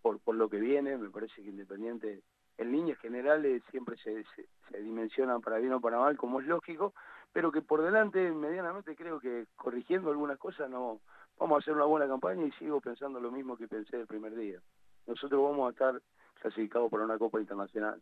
por, 0.00 0.20
por 0.20 0.36
lo 0.36 0.48
que 0.48 0.58
viene, 0.58 0.96
me 0.96 1.10
parece 1.10 1.42
que 1.42 1.48
Independiente, 1.48 2.22
en 2.58 2.70
líneas 2.70 2.98
generales 2.98 3.62
siempre 3.70 3.96
se, 3.96 4.24
se, 4.36 4.46
se 4.70 4.78
dimensionan 4.80 5.40
para 5.40 5.58
bien 5.58 5.72
o 5.72 5.80
para 5.80 5.98
mal, 5.98 6.16
como 6.16 6.40
es 6.40 6.46
lógico, 6.46 6.94
pero 7.32 7.50
que 7.50 7.62
por 7.62 7.82
delante 7.82 8.30
medianamente 8.30 8.94
creo 8.94 9.18
que 9.18 9.46
corrigiendo 9.56 10.10
algunas 10.10 10.38
cosas 10.38 10.70
no 10.70 11.00
vamos 11.38 11.56
a 11.56 11.58
hacer 11.60 11.74
una 11.74 11.86
buena 11.86 12.06
campaña 12.06 12.44
y 12.44 12.52
sigo 12.52 12.80
pensando 12.80 13.18
lo 13.18 13.30
mismo 13.30 13.56
que 13.56 13.66
pensé 13.66 13.96
el 13.96 14.06
primer 14.06 14.34
día. 14.36 14.60
Nosotros 15.06 15.42
vamos 15.42 15.66
a 15.66 15.70
estar 15.72 16.02
clasificados 16.40 16.90
para 16.90 17.04
una 17.04 17.18
Copa 17.18 17.40
Internacional. 17.40 18.00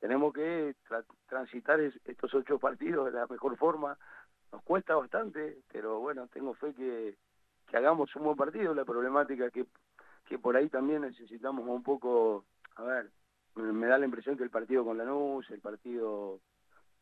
Tenemos 0.00 0.32
que 0.32 0.74
tra- 0.88 1.04
transitar 1.28 1.78
es- 1.80 2.00
estos 2.04 2.34
ocho 2.34 2.58
partidos 2.98 3.06
de 3.06 3.12
la 3.12 3.26
mejor 3.26 3.56
forma, 3.56 3.96
nos 4.52 4.62
cuesta 4.62 4.96
bastante, 4.96 5.58
pero 5.72 6.00
bueno, 6.00 6.26
tengo 6.28 6.54
fe 6.54 6.74
que, 6.74 7.16
hagamos 7.72 8.14
un 8.16 8.24
buen 8.24 8.36
partido. 8.36 8.74
La 8.74 8.84
problemática 8.84 9.50
que, 9.50 9.64
que 10.24 10.38
por 10.38 10.56
ahí 10.56 10.68
también 10.68 11.02
necesitamos 11.02 11.68
un 11.68 11.82
poco, 11.84 12.44
a 12.76 12.82
ver, 12.82 13.10
me, 13.54 13.86
da 13.86 13.98
la 13.98 14.06
impresión 14.06 14.36
que 14.36 14.42
el 14.42 14.50
partido 14.50 14.84
con 14.84 14.98
Lanús, 14.98 15.48
el 15.50 15.60
partido 15.60 16.40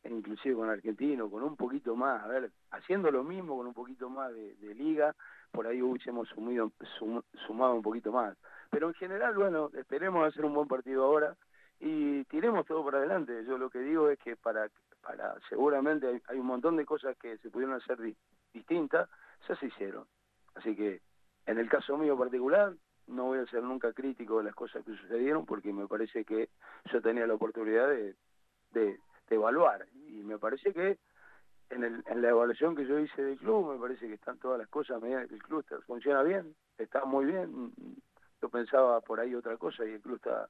inclusive 0.04 0.54
con 0.54 0.70
Argentino, 0.70 1.30
con 1.30 1.42
un 1.42 1.56
poquito 1.56 1.94
más, 1.96 2.22
a 2.22 2.28
ver, 2.28 2.50
haciendo 2.70 3.10
lo 3.10 3.24
mismo 3.24 3.56
con 3.56 3.66
un 3.66 3.74
poquito 3.74 4.08
más 4.08 4.32
de, 4.32 4.74
liga, 4.74 5.14
por 5.50 5.66
ahí 5.66 5.82
hubiésemos 5.82 6.28
sumido, 6.28 6.72
sum- 6.98 7.22
sumado 7.46 7.74
un 7.74 7.82
poquito 7.82 8.12
más. 8.12 8.36
Pero 8.70 8.88
en 8.88 8.94
general, 8.94 9.34
bueno, 9.34 9.70
esperemos 9.74 10.26
hacer 10.26 10.44
un 10.44 10.54
buen 10.54 10.68
partido 10.68 11.04
ahora 11.04 11.36
y 11.80 12.24
tiremos 12.24 12.66
todo 12.66 12.84
para 12.84 12.98
adelante. 12.98 13.44
Yo 13.44 13.58
lo 13.58 13.70
que 13.70 13.78
digo 13.80 14.08
es 14.10 14.18
que 14.18 14.36
para, 14.36 14.68
para 15.02 15.34
seguramente 15.48 16.06
hay, 16.08 16.20
hay 16.28 16.38
un 16.38 16.46
montón 16.46 16.76
de 16.76 16.84
cosas 16.84 17.16
que 17.18 17.38
se 17.38 17.50
pudieron 17.50 17.76
hacer 17.76 18.00
di- 18.00 18.16
distintas, 18.52 19.08
ya 19.48 19.56
se 19.56 19.66
hicieron. 19.66 20.06
Así 20.54 20.74
que 20.74 21.00
en 21.46 21.58
el 21.58 21.68
caso 21.68 21.96
mío 21.96 22.16
particular, 22.18 22.74
no 23.06 23.24
voy 23.24 23.38
a 23.38 23.46
ser 23.46 23.62
nunca 23.62 23.92
crítico 23.92 24.38
de 24.38 24.44
las 24.44 24.54
cosas 24.54 24.84
que 24.84 24.94
sucedieron 24.96 25.46
porque 25.46 25.72
me 25.72 25.86
parece 25.86 26.24
que 26.24 26.50
yo 26.92 27.00
tenía 27.00 27.26
la 27.26 27.34
oportunidad 27.34 27.88
de, 27.88 28.16
de, 28.72 29.00
evaluar 29.30 29.86
y 29.92 30.22
me 30.24 30.38
parece 30.38 30.72
que 30.72 30.98
en, 31.70 31.84
el, 31.84 32.02
en 32.06 32.22
la 32.22 32.30
evaluación 32.30 32.74
que 32.74 32.86
yo 32.86 32.98
hice 32.98 33.22
del 33.22 33.38
club 33.38 33.72
me 33.72 33.78
parece 33.78 34.08
que 34.08 34.14
están 34.14 34.38
todas 34.38 34.58
las 34.58 34.68
cosas 34.68 35.02
el 35.02 35.42
club 35.42 35.60
está- 35.60 35.80
funciona 35.82 36.22
bien, 36.22 36.54
está 36.76 37.04
muy 37.04 37.26
bien. 37.26 37.74
Yo 38.40 38.48
pensaba 38.48 39.00
por 39.00 39.20
ahí 39.20 39.34
otra 39.34 39.56
cosa 39.56 39.84
y 39.84 39.90
el 39.92 40.00
club 40.00 40.16
está 40.16 40.48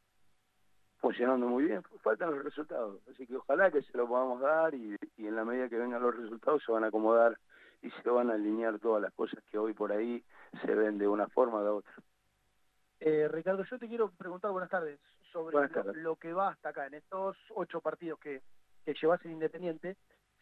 funcionando 0.99 1.47
muy 1.47 1.65
bien. 1.65 1.83
Faltan 2.03 2.31
los 2.31 2.45
resultados, 2.45 3.01
así 3.11 3.27
que 3.27 3.37
ojalá 3.37 3.71
que 3.71 3.83
se 3.83 3.97
lo 3.97 4.07
podamos 4.09 4.41
dar 4.41 4.75
y, 4.75 4.97
y 5.17 5.27
en 5.27 5.37
la 5.37 5.45
medida 5.45 5.69
que 5.69 5.79
vengan 5.79 6.03
los 6.03 6.17
resultados 6.17 6.63
se 6.65 6.73
van 6.73 6.85
a 6.85 6.89
acomodar 6.89 7.39
y 7.83 7.91
se 7.91 8.11
van 8.11 8.31
a 8.31 8.35
alinear 8.35 8.79
todas 8.79 9.01
las 9.03 9.13
cosas 9.15 9.43
que 9.51 9.59
hoy 9.59 9.73
por 9.73 9.93
ahí 9.93 10.23
se 10.65 10.75
ven 10.75 10.99
de 10.99 11.07
una 11.07 11.29
forma 11.29 11.59
o 11.59 11.63
de 11.65 11.71
otra. 11.71 11.93
Eh, 13.01 13.29
Ricardo, 13.29 13.63
yo 13.65 13.79
te 13.79 13.87
quiero 13.87 14.11
preguntar, 14.11 14.51
buenas 14.51 14.71
tardes, 14.71 14.99
sobre 15.33 15.53
Buenas 15.53 15.71
lo, 15.71 15.83
tardes. 15.85 16.03
lo 16.03 16.17
que 16.17 16.33
va 16.33 16.49
hasta 16.49 16.71
acá, 16.71 16.87
en 16.89 16.95
estos 16.95 17.37
ocho 17.55 17.81
partidos 17.81 18.19
que, 18.19 18.43
que 18.85 18.95
llevas 19.01 19.25
en 19.25 19.33
Independiente, 19.33 19.97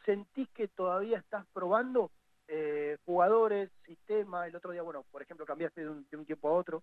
¿sentís 0.06 0.48
que 0.50 0.68
todavía 0.68 1.18
estás 1.18 1.44
probando 1.52 2.10
eh, 2.48 2.96
jugadores, 3.04 3.70
sistema? 3.84 4.46
El 4.46 4.56
otro 4.56 4.70
día, 4.70 4.80
bueno, 4.80 5.04
por 5.10 5.20
ejemplo, 5.20 5.44
cambiaste 5.44 5.82
de 5.82 5.90
un, 5.90 6.06
de 6.10 6.16
un 6.16 6.24
tiempo 6.24 6.48
a 6.48 6.52
otro. 6.52 6.82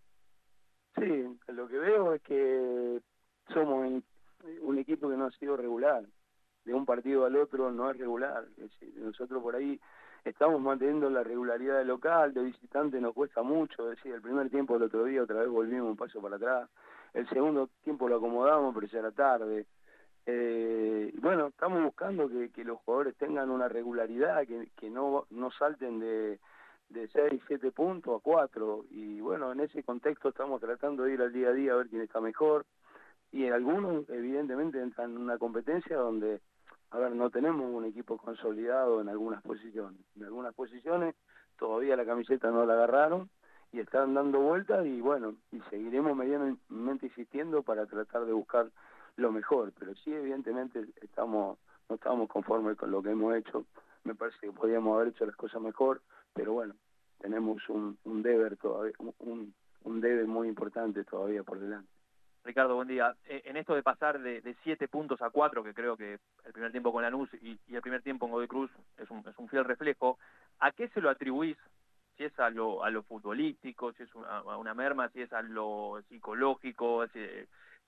Sí, 0.95 1.25
lo 1.47 1.67
que 1.67 1.79
veo 1.79 2.13
es 2.13 2.21
que 2.21 3.01
somos 3.53 4.03
un, 4.61 4.77
equipo 4.77 5.09
que 5.09 5.17
no 5.17 5.25
ha 5.25 5.31
sido 5.31 5.57
regular. 5.57 6.03
De 6.65 6.73
un 6.73 6.85
partido 6.85 7.25
al 7.25 7.35
otro 7.35 7.71
no 7.71 7.89
es 7.89 7.97
regular. 7.97 8.45
Es 8.57 8.71
decir, 8.71 8.93
nosotros 8.97 9.41
por 9.41 9.55
ahí 9.55 9.79
estamos 10.23 10.61
manteniendo 10.61 11.09
la 11.09 11.23
regularidad 11.23 11.79
del 11.79 11.87
local, 11.87 12.33
de 12.33 12.43
visitante 12.43 13.01
nos 13.01 13.13
cuesta 13.13 13.43
mucho. 13.43 13.87
Decir, 13.87 14.13
el 14.13 14.21
primer 14.21 14.49
tiempo 14.49 14.73
del 14.73 14.83
otro 14.83 15.03
día 15.03 15.23
otra 15.23 15.41
vez 15.41 15.49
volvimos 15.49 15.89
un 15.89 15.97
paso 15.97 16.21
para 16.21 16.37
atrás. 16.37 16.69
El 17.13 17.27
segundo 17.29 17.69
tiempo 17.83 18.07
lo 18.07 18.17
acomodamos, 18.17 18.73
pero 18.73 18.87
ya 18.87 18.99
era 18.99 19.11
tarde. 19.11 19.65
Eh, 20.25 21.13
bueno, 21.21 21.47
estamos 21.47 21.83
buscando 21.83 22.29
que, 22.29 22.49
que 22.51 22.63
los 22.63 22.79
jugadores 22.79 23.15
tengan 23.17 23.49
una 23.49 23.67
regularidad, 23.67 24.47
que, 24.47 24.69
que 24.77 24.89
no, 24.89 25.25
no 25.31 25.51
salten 25.51 25.99
de, 25.99 26.39
de 26.89 27.07
6, 27.09 27.41
7 27.47 27.71
puntos 27.71 28.19
a 28.19 28.23
4. 28.23 28.85
Y 28.91 29.19
bueno, 29.19 29.51
en 29.51 29.59
ese 29.59 29.83
contexto 29.83 30.29
estamos 30.29 30.61
tratando 30.61 31.03
de 31.03 31.13
ir 31.13 31.21
al 31.21 31.33
día 31.33 31.49
a 31.49 31.53
día 31.53 31.73
a 31.73 31.77
ver 31.77 31.87
quién 31.89 32.01
está 32.01 32.21
mejor. 32.21 32.65
Y 33.33 33.49
algunos, 33.49 34.07
evidentemente, 34.09 34.79
entran 34.79 35.11
en 35.11 35.17
una 35.17 35.39
competencia 35.39 35.97
donde, 35.97 36.39
a 36.91 36.99
ver, 36.99 37.13
no 37.13 37.31
tenemos 37.31 37.65
un 37.65 37.83
equipo 37.83 38.15
consolidado 38.15 39.01
en 39.01 39.09
algunas 39.09 39.41
posiciones. 39.41 39.99
En 40.15 40.25
algunas 40.25 40.53
posiciones 40.53 41.15
todavía 41.57 41.95
la 41.95 42.05
camiseta 42.05 42.51
no 42.51 42.63
la 42.67 42.73
agarraron 42.73 43.31
y 43.71 43.79
están 43.79 44.13
dando 44.13 44.39
vueltas 44.39 44.85
y 44.85 45.01
bueno, 45.01 45.35
y 45.51 45.59
seguiremos 45.71 46.15
medianamente 46.15 47.07
insistiendo 47.07 47.63
para 47.63 47.87
tratar 47.87 48.25
de 48.25 48.33
buscar 48.33 48.69
lo 49.15 49.31
mejor. 49.31 49.73
Pero 49.79 49.95
sí, 49.95 50.13
evidentemente, 50.13 50.85
estamos 51.01 51.57
no 51.89 51.95
estamos 51.95 52.29
conformes 52.29 52.77
con 52.77 52.91
lo 52.91 53.01
que 53.01 53.09
hemos 53.09 53.35
hecho. 53.35 53.65
Me 54.03 54.13
parece 54.13 54.37
que 54.39 54.51
podíamos 54.51 54.95
haber 54.95 55.07
hecho 55.07 55.25
las 55.25 55.35
cosas 55.35 55.59
mejor, 55.59 56.01
pero 56.35 56.53
bueno, 56.53 56.75
tenemos 57.19 57.67
un, 57.67 57.97
deber 58.21 58.57
todavía, 58.57 58.93
un, 58.99 59.55
un 59.83 60.01
debe 60.01 60.25
muy 60.25 60.47
importante 60.47 61.03
todavía 61.03 61.41
por 61.41 61.59
delante. 61.59 61.92
Ricardo, 62.43 62.75
buen 62.75 62.87
día. 62.87 63.15
Eh, 63.25 63.41
en 63.45 63.57
esto 63.57 63.73
de 63.73 63.83
pasar 63.83 64.19
de, 64.19 64.55
siete 64.63 64.87
puntos 64.87 65.21
a 65.21 65.29
cuatro, 65.29 65.63
que 65.63 65.73
creo 65.73 65.95
que 65.95 66.19
el 66.43 66.53
primer 66.53 66.71
tiempo 66.71 66.91
con 66.91 67.03
Lanús 67.03 67.29
y, 67.41 67.57
y 67.67 67.75
el 67.75 67.81
primer 67.81 68.01
tiempo 68.01 68.25
en 68.25 68.33
Godoy 68.33 68.47
Cruz 68.47 68.71
es 68.97 69.09
un, 69.09 69.23
fiel 69.49 69.63
reflejo, 69.63 70.17
¿a 70.59 70.71
qué 70.71 70.89
se 70.89 71.01
lo 71.01 71.09
atribuís? 71.09 71.57
Si 72.17 72.25
es 72.25 72.37
a 72.39 72.49
lo, 72.49 72.83
a 72.83 72.91
lo 72.91 73.01
futbolístico, 73.03 73.91
si 73.93 74.03
es 74.03 74.13
una, 74.13 74.37
a 74.37 74.57
una 74.57 74.73
merma, 74.73 75.09
si 75.09 75.21
es 75.21 75.33
a 75.33 75.41
lo 75.41 76.01
psicológico, 76.09 77.07
si- 77.07 77.19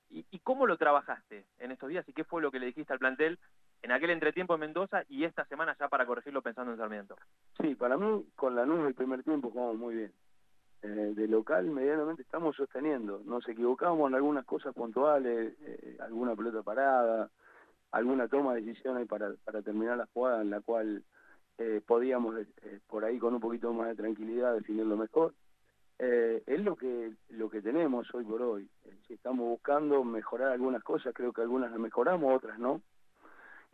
y, 0.09 0.25
¿y 0.31 0.39
cómo 0.39 0.65
lo 0.65 0.77
trabajaste 0.77 1.45
en 1.59 1.71
estos 1.71 1.89
días 1.89 2.07
y 2.07 2.13
qué 2.13 2.23
fue 2.23 2.41
lo 2.41 2.49
que 2.49 2.59
le 2.59 2.67
dijiste 2.67 2.93
al 2.93 2.99
plantel 2.99 3.37
en 3.81 3.91
aquel 3.91 4.09
entretiempo 4.11 4.53
en 4.55 4.61
Mendoza 4.61 5.03
y 5.09 5.25
esta 5.25 5.45
semana 5.45 5.75
ya 5.79 5.89
para 5.89 6.05
corregirlo 6.05 6.41
pensando 6.41 6.71
en 6.71 6.77
Sarmiento? 6.77 7.15
Sí, 7.61 7.75
para 7.75 7.97
mí 7.97 8.25
con 8.35 8.55
Lanús 8.55 8.87
el 8.87 8.95
primer 8.95 9.23
tiempo 9.23 9.51
jugamos 9.51 9.77
muy 9.77 9.95
bien. 9.95 10.13
Eh, 10.85 11.13
de 11.15 11.27
local 11.27 11.65
medianamente 11.65 12.21
estamos 12.21 12.55
sosteniendo. 12.55 13.19
Nos 13.25 13.47
equivocamos 13.47 14.07
en 14.07 14.15
algunas 14.15 14.45
cosas 14.45 14.71
puntuales, 14.75 15.55
eh, 15.61 15.97
alguna 15.99 16.35
pelota 16.35 16.61
parada, 16.61 17.31
alguna 17.91 18.27
toma 18.27 18.53
de 18.53 18.61
decisiones 18.61 19.07
para, 19.07 19.33
para 19.43 19.63
terminar 19.63 19.97
la 19.97 20.05
jugada 20.13 20.43
en 20.43 20.51
la 20.51 20.61
cual 20.61 21.03
eh, 21.57 21.81
podíamos 21.83 22.35
eh, 22.37 22.79
por 22.85 23.03
ahí 23.03 23.17
con 23.17 23.33
un 23.33 23.39
poquito 23.39 23.73
más 23.73 23.87
de 23.87 23.95
tranquilidad 23.95 24.53
definirlo 24.53 24.95
mejor. 24.95 25.33
Es 25.97 26.59
lo 26.59 26.75
que 26.75 27.13
lo 27.29 27.49
que 27.49 27.61
tenemos 27.61 28.13
hoy 28.13 28.25
por 28.25 28.41
hoy. 28.41 28.69
Si 29.07 29.13
estamos 29.13 29.47
buscando 29.47 30.03
mejorar 30.03 30.51
algunas 30.51 30.83
cosas, 30.83 31.13
creo 31.15 31.33
que 31.33 31.41
algunas 31.41 31.71
las 31.71 31.79
mejoramos, 31.79 32.35
otras 32.35 32.59
no. 32.59 32.81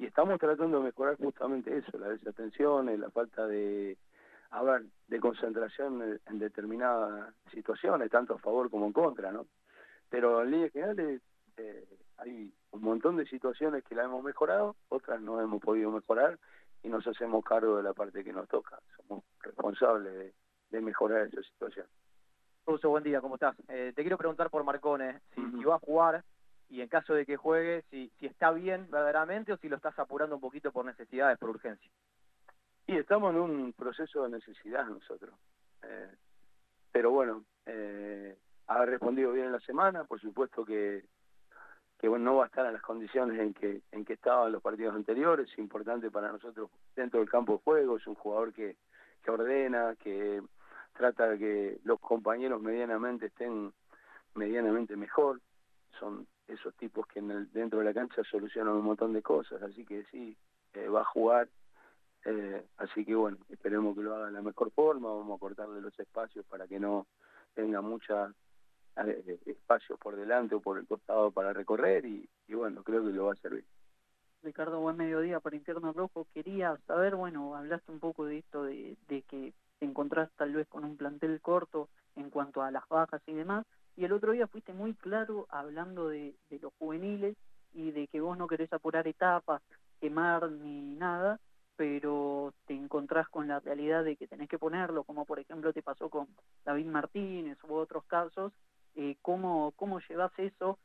Y 0.01 0.05
estamos 0.05 0.39
tratando 0.39 0.79
de 0.79 0.85
mejorar 0.85 1.17
justamente 1.17 1.77
eso, 1.77 1.97
la 1.99 2.09
desatención, 2.09 2.89
eh, 2.89 2.97
la 2.97 3.11
falta 3.11 3.45
de, 3.45 3.97
a 4.51 4.63
ver, 4.63 4.83
de 5.07 5.19
concentración 5.19 6.19
en, 6.25 6.39
determinadas 6.39 7.33
situaciones, 7.51 8.11
tanto 8.11 8.35
a 8.35 8.39
favor 8.39 8.69
como 8.69 8.85
en 8.85 8.93
contra, 8.93 9.31
¿no? 9.31 9.47
Pero 10.09 10.43
en 10.43 10.51
líneas 10.51 10.71
generales 10.71 11.21
eh, 11.57 11.85
hay 12.17 12.53
un 12.71 12.81
montón 12.81 13.15
de 13.15 13.25
situaciones 13.25 13.83
que 13.85 13.95
la 13.95 14.03
hemos 14.03 14.23
mejorado, 14.23 14.75
otras 14.89 15.21
no 15.21 15.39
hemos 15.39 15.61
podido 15.61 15.89
mejorar 15.91 16.37
y 16.83 16.89
nos 16.89 17.07
hacemos 17.07 17.43
cargo 17.45 17.77
de 17.77 17.83
la 17.83 17.93
parte 17.93 18.23
que 18.23 18.33
nos 18.33 18.47
toca. 18.49 18.79
Somos 18.97 19.23
responsables 19.39 20.13
de, 20.13 20.33
de 20.69 20.81
mejorar 20.81 21.27
esa 21.27 21.41
situación. 21.43 21.87
Russo, 22.65 22.89
buen 22.89 23.03
día, 23.03 23.21
¿cómo 23.21 23.35
estás? 23.35 23.55
Eh, 23.69 23.93
te 23.95 24.01
quiero 24.01 24.17
preguntar 24.17 24.49
por 24.49 24.63
Marcone, 24.63 25.21
si, 25.33 25.41
si 25.51 25.63
va 25.63 25.75
a 25.75 25.79
jugar 25.79 26.23
y 26.69 26.81
en 26.81 26.89
caso 26.89 27.13
de 27.13 27.25
que 27.25 27.37
juegue, 27.37 27.83
si, 27.89 28.11
si 28.19 28.25
está 28.25 28.51
bien 28.51 28.87
verdaderamente 28.91 29.53
o 29.53 29.57
si 29.57 29.69
lo 29.69 29.77
estás 29.77 29.97
apurando 29.97 30.35
un 30.35 30.41
poquito 30.41 30.71
por 30.71 30.85
necesidades, 30.85 31.37
por 31.37 31.49
urgencia. 31.49 31.89
Y 32.87 32.97
estamos 32.97 33.33
en 33.33 33.39
un 33.41 33.73
proceso 33.73 34.23
de 34.23 34.29
necesidad 34.29 34.85
nosotros. 34.85 35.33
Eh, 35.83 36.11
pero 36.91 37.11
bueno, 37.11 37.45
eh, 37.65 38.37
ha 38.67 38.85
respondido 38.85 39.31
bien 39.31 39.47
en 39.47 39.51
la 39.53 39.59
semana, 39.61 40.03
por 40.03 40.19
supuesto 40.19 40.65
que, 40.65 41.03
que 41.97 42.07
bueno, 42.07 42.25
no 42.25 42.35
va 42.37 42.45
a 42.45 42.47
estar 42.47 42.65
en 42.65 42.73
las 42.73 42.81
condiciones 42.81 43.39
en 43.39 43.53
que, 43.53 43.81
en 43.91 44.05
que 44.05 44.13
estaba 44.13 44.47
en 44.47 44.53
los 44.53 44.61
partidos 44.61 44.95
anteriores, 44.95 45.49
es 45.51 45.59
importante 45.59 46.09
para 46.09 46.31
nosotros 46.31 46.69
dentro 46.95 47.19
del 47.19 47.29
campo 47.29 47.53
de 47.53 47.59
juego, 47.63 47.97
es 47.97 48.07
un 48.07 48.15
jugador 48.15 48.53
que, 48.53 48.75
que 49.23 49.31
ordena, 49.31 49.95
que 49.95 50.41
trata 50.93 51.29
de 51.29 51.37
que 51.37 51.79
los 51.83 51.99
compañeros 51.99 52.61
medianamente 52.61 53.27
estén 53.27 53.73
medianamente 54.35 54.95
mejor, 54.95 55.39
son 55.99 56.27
esos 56.47 56.73
tipos 56.75 57.05
que 57.07 57.19
en 57.19 57.31
el, 57.31 57.51
dentro 57.51 57.79
de 57.79 57.85
la 57.85 57.93
cancha 57.93 58.23
solucionan 58.23 58.75
un 58.75 58.85
montón 58.85 59.13
de 59.13 59.21
cosas, 59.21 59.61
así 59.61 59.85
que 59.85 60.03
sí, 60.05 60.35
eh, 60.73 60.87
va 60.87 61.01
a 61.01 61.05
jugar, 61.05 61.47
eh, 62.25 62.65
así 62.77 63.05
que 63.05 63.15
bueno, 63.15 63.37
esperemos 63.49 63.95
que 63.95 64.03
lo 64.03 64.15
haga 64.15 64.27
de 64.27 64.31
la 64.33 64.41
mejor 64.41 64.71
forma, 64.71 65.09
vamos 65.13 65.37
a 65.37 65.39
cortarle 65.39 65.81
los 65.81 65.97
espacios 65.99 66.45
para 66.45 66.67
que 66.67 66.79
no 66.79 67.07
tenga 67.53 67.81
mucha 67.81 68.33
eh, 68.97 69.39
espacios 69.45 69.99
por 69.99 70.15
delante 70.15 70.55
o 70.55 70.61
por 70.61 70.77
el 70.77 70.87
costado 70.87 71.31
para 71.31 71.53
recorrer 71.53 72.05
y, 72.05 72.27
y 72.47 72.53
bueno, 72.53 72.83
creo 72.83 73.03
que 73.03 73.11
lo 73.11 73.25
va 73.25 73.33
a 73.33 73.37
servir. 73.37 73.65
Ricardo, 74.43 74.79
buen 74.79 74.97
mediodía 74.97 75.39
para 75.39 75.55
Interno 75.55 75.93
Rojo. 75.93 76.25
Quería 76.33 76.75
saber, 76.87 77.15
bueno, 77.15 77.55
hablaste 77.55 77.91
un 77.91 77.99
poco 77.99 78.25
de 78.25 78.39
esto 78.39 78.63
de, 78.63 78.97
de 79.07 79.21
que 79.23 79.53
te 79.79 79.85
encontrás 79.85 80.31
tal 80.35 80.53
vez 80.53 80.67
con 80.67 80.83
un 80.83 80.97
plantel 80.97 81.39
corto 81.41 81.89
en 82.15 82.29
cuanto 82.29 82.61
a 82.61 82.71
las 82.71 82.87
bajas 82.89 83.21
y 83.27 83.33
demás, 83.33 83.65
y 83.95 84.05
el 84.05 84.13
otro 84.13 84.31
día 84.31 84.47
fuiste 84.47 84.73
muy 84.73 84.93
claro 84.93 85.47
hablando 85.49 86.07
de, 86.07 86.35
de 86.49 86.59
los 86.59 86.73
juveniles 86.79 87.35
y 87.73 87.91
de 87.91 88.07
que 88.07 88.19
vos 88.19 88.37
no 88.37 88.47
querés 88.47 88.71
apurar 88.73 89.07
etapas, 89.07 89.61
quemar 89.99 90.51
ni 90.51 90.95
nada, 90.95 91.39
pero 91.81 92.53
te 92.67 92.75
encontrás 92.75 93.27
con 93.29 93.47
la 93.47 93.59
realidad 93.59 94.03
de 94.03 94.15
que 94.15 94.27
tenés 94.27 94.47
que 94.47 94.59
ponerlo, 94.59 95.03
como 95.03 95.25
por 95.25 95.39
ejemplo 95.39 95.73
te 95.73 95.81
pasó 95.81 96.09
con 96.09 96.27
David 96.63 96.85
Martínez 96.85 97.57
u 97.63 97.73
otros 97.73 98.03
casos, 98.03 98.53
eh, 98.93 99.15
¿cómo, 99.23 99.73
¿cómo 99.77 99.99
llevas 100.07 100.31
eso, 100.37 100.77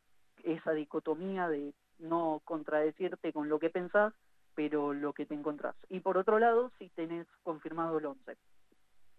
esa 0.43 0.73
dicotomía 0.73 1.51
de 1.51 1.75
no 1.99 2.41
contradecirte 2.47 3.35
con 3.35 3.51
lo 3.51 3.59
que 3.59 3.69
pensás, 3.69 4.15
pero 4.55 4.95
lo 4.95 5.13
que 5.13 5.27
te 5.27 5.35
encontrás? 5.35 5.77
Y 5.91 6.01
por 6.01 6.17
otro 6.17 6.39
lado, 6.39 6.73
si 6.79 6.89
tenés 6.89 7.27
confirmado 7.43 7.99
el 7.99 8.07
11. 8.07 8.35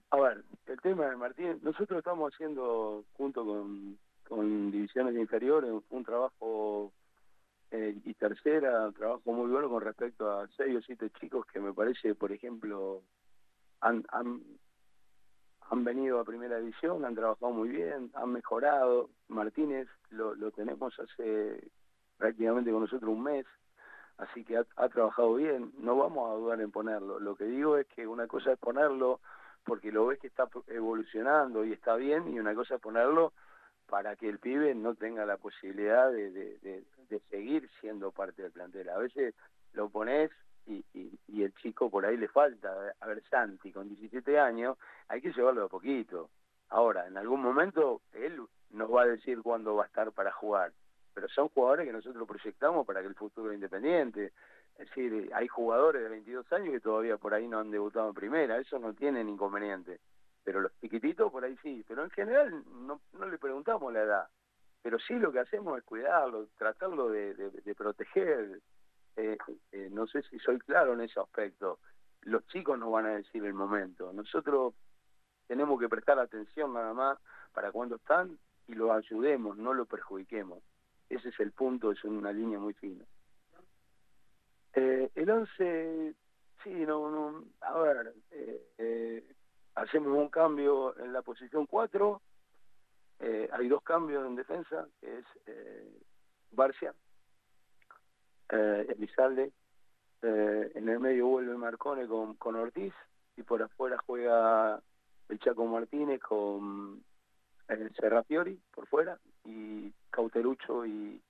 A 0.09 0.17
ver, 0.19 0.43
el 0.65 0.81
tema 0.81 1.05
de 1.05 1.15
Martín, 1.15 1.59
nosotros 1.61 1.99
estamos 1.99 2.33
haciendo, 2.33 3.03
junto 3.13 3.45
con, 3.45 3.99
con 4.27 4.71
divisiones 4.71 5.15
inferiores, 5.15 5.71
un 5.91 6.03
trabajo 6.03 6.91
eh, 7.71 7.95
y 8.05 8.13
tercera, 8.13 8.91
trabajo 8.91 9.31
muy 9.31 9.49
bueno 9.49 9.69
con 9.69 9.81
respecto 9.81 10.31
a 10.31 10.47
seis 10.55 10.77
o 10.77 10.81
siete 10.81 11.09
chicos 11.19 11.45
que 11.47 11.59
me 11.59 11.73
parece, 11.73 12.15
por 12.15 12.31
ejemplo, 12.31 13.01
han, 13.81 14.05
han, 14.09 14.41
han 15.69 15.83
venido 15.83 16.19
a 16.19 16.25
primera 16.25 16.57
división, 16.57 17.03
han 17.03 17.15
trabajado 17.15 17.51
muy 17.51 17.69
bien, 17.69 18.11
han 18.13 18.31
mejorado. 18.31 19.09
Martínez 19.27 19.87
lo, 20.09 20.33
lo 20.35 20.51
tenemos 20.51 20.97
hace 20.99 21.69
prácticamente 22.17 22.71
con 22.71 22.81
nosotros 22.81 23.11
un 23.11 23.23
mes, 23.23 23.45
así 24.17 24.43
que 24.43 24.57
ha 24.57 24.89
trabajado 24.89 25.35
bien. 25.35 25.73
No 25.77 25.97
vamos 25.97 26.29
a 26.29 26.35
dudar 26.35 26.61
en 26.61 26.71
ponerlo. 26.71 27.19
Lo 27.19 27.35
que 27.35 27.45
digo 27.45 27.77
es 27.77 27.85
que 27.87 28.07
una 28.07 28.27
cosa 28.27 28.53
es 28.53 28.59
ponerlo 28.59 29.19
porque 29.65 29.91
lo 29.91 30.07
ves 30.07 30.19
que 30.19 30.27
está 30.27 30.47
evolucionando 30.67 31.65
y 31.65 31.73
está 31.73 31.97
bien, 31.97 32.33
y 32.33 32.39
una 32.39 32.55
cosa 32.55 32.75
es 32.75 32.81
ponerlo 32.81 33.33
para 33.87 34.15
que 34.15 34.27
el 34.29 34.39
pibe 34.39 34.75
no 34.75 34.95
tenga 34.95 35.25
la 35.25 35.37
posibilidad 35.37 36.11
de, 36.11 36.31
de- 36.31 36.57
de- 37.09 37.19
seguir 37.29 37.69
siendo 37.79 38.11
parte 38.11 38.41
del 38.41 38.51
plantel. 38.51 38.89
A 38.89 38.97
veces 38.97 39.33
lo 39.73 39.89
pones 39.89 40.29
y, 40.65 40.83
y- 40.93 41.43
el 41.43 41.53
chico 41.55 41.89
por 41.89 42.05
ahí 42.05 42.17
le 42.17 42.27
falta. 42.27 42.93
A 42.99 43.07
ver, 43.07 43.23
Santi, 43.29 43.71
con 43.71 43.87
17 43.87 44.37
años, 44.39 44.77
hay 45.07 45.21
que 45.21 45.31
llevarlo 45.31 45.63
de 45.63 45.69
poquito. 45.69 46.29
Ahora, 46.69 47.07
en 47.07 47.17
algún 47.17 47.41
momento, 47.41 48.01
él 48.13 48.41
nos 48.71 48.93
va 48.93 49.03
a 49.03 49.07
decir 49.07 49.41
cuándo 49.41 49.75
va 49.75 49.83
a 49.83 49.87
estar 49.87 50.11
para 50.11 50.31
jugar. 50.33 50.73
Pero 51.13 51.29
son 51.29 51.47
jugadores 51.49 51.85
que 51.87 51.93
nosotros 51.93 52.27
proyectamos 52.27 52.85
para 52.85 53.01
que 53.01 53.07
el 53.07 53.15
futuro 53.15 53.53
independiente. 53.53 54.33
Es 54.77 54.89
decir, 54.89 55.31
hay 55.33 55.47
jugadores 55.47 56.03
de 56.03 56.09
22 56.09 56.51
años 56.51 56.71
que 56.73 56.79
todavía 56.81 57.17
por 57.17 57.33
ahí 57.33 57.47
no 57.47 57.59
han 57.59 57.71
debutado 57.71 58.09
en 58.09 58.13
primera. 58.13 58.59
Eso 58.59 58.77
no 58.79 58.93
tienen 58.93 59.29
inconveniente. 59.29 59.99
Pero 60.47 60.61
los 60.61 60.71
chiquititos 60.79 61.29
por 61.29 61.43
ahí 61.43 61.57
sí. 61.61 61.83
Pero 61.85 62.05
en 62.05 62.09
general 62.11 62.63
no, 62.71 63.01
no 63.11 63.27
le 63.27 63.37
preguntamos 63.37 63.91
la 63.91 64.01
edad. 64.03 64.29
Pero 64.81 64.97
sí 64.97 65.15
lo 65.15 65.29
que 65.33 65.39
hacemos 65.41 65.77
es 65.77 65.83
cuidarlo, 65.83 66.47
tratarlo 66.57 67.09
de, 67.09 67.33
de- 67.33 67.75
proteger. 67.75 68.61
Eh, 69.17 69.37
eh, 69.73 69.89
no 69.91 70.07
sé 70.07 70.21
si 70.21 70.39
soy 70.39 70.57
claro 70.59 70.93
en 70.93 71.01
ese 71.01 71.19
aspecto. 71.19 71.79
Los 72.21 72.47
chicos 72.47 72.79
nos 72.79 72.89
van 72.93 73.07
a 73.07 73.15
decir 73.17 73.43
el 73.43 73.53
momento. 73.53 74.13
Nosotros 74.13 74.73
tenemos 75.47 75.77
que 75.81 75.89
prestar 75.89 76.17
atención 76.17 76.73
nada 76.73 76.93
más 76.93 77.19
para 77.51 77.73
cuando 77.73 77.97
están 77.97 78.39
y 78.67 78.73
los 78.73 78.91
ayudemos, 78.91 79.57
no 79.57 79.73
los 79.73 79.85
perjudiquemos. 79.89 80.63
Ese 81.09 81.27
es 81.27 81.39
el 81.41 81.51
punto, 81.51 81.91
es 81.91 82.01
una 82.05 82.31
línea 82.31 82.57
muy 82.57 82.73
fina. 82.73 83.03
Eh, 84.75 85.11
el 85.13 85.29
11, 85.29 86.15
sí, 86.63 86.69
no, 86.85 87.11
no, 87.11 87.43
a 87.59 87.77
ver, 87.79 88.13
hacemos 89.77 90.17
un 90.17 90.29
cambio 90.29 90.97
en 90.97 91.13
la 91.13 91.21
posición 91.21 91.65
4, 91.67 92.21
eh, 93.19 93.49
hay 93.51 93.67
dos 93.67 93.83
cambios 93.83 94.25
en 94.25 94.35
defensa, 94.35 94.87
que 94.99 95.19
es 95.19 95.25
eh, 95.45 95.99
Barcia, 96.51 96.93
eh, 98.49 98.95
eh, 100.23 100.71
en 100.73 100.89
el 100.89 100.99
medio 100.99 101.27
vuelve 101.27 101.55
Marcone 101.57 102.07
con, 102.07 102.35
con 102.35 102.55
Ortiz 102.55 102.93
y 103.35 103.43
por 103.43 103.61
afuera 103.61 103.97
juega 104.05 104.81
el 105.29 105.39
Chaco 105.39 105.65
Martínez 105.65 106.19
con 106.21 107.03
el 107.67 107.93
Serrafiori 107.95 108.59
por 108.73 108.87
fuera 108.87 109.19
y 109.43 109.91
Cauterucho 110.09 110.85
y 110.85 111.21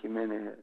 Jiménez. 0.00 0.58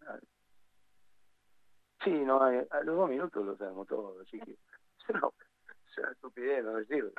Sí, 2.04 2.12
no, 2.12 2.42
a, 2.42 2.52
los 2.84 2.96
dos 2.96 3.10
minutos 3.10 3.46
lo 3.46 3.58
sabemos 3.58 3.88
todo, 3.88 4.22
así 4.22 4.40
que 4.40 4.56
es 5.98 6.04
una 6.04 6.12
estupidez 6.12 6.64
no 6.64 6.74
decirlo. 6.76 7.12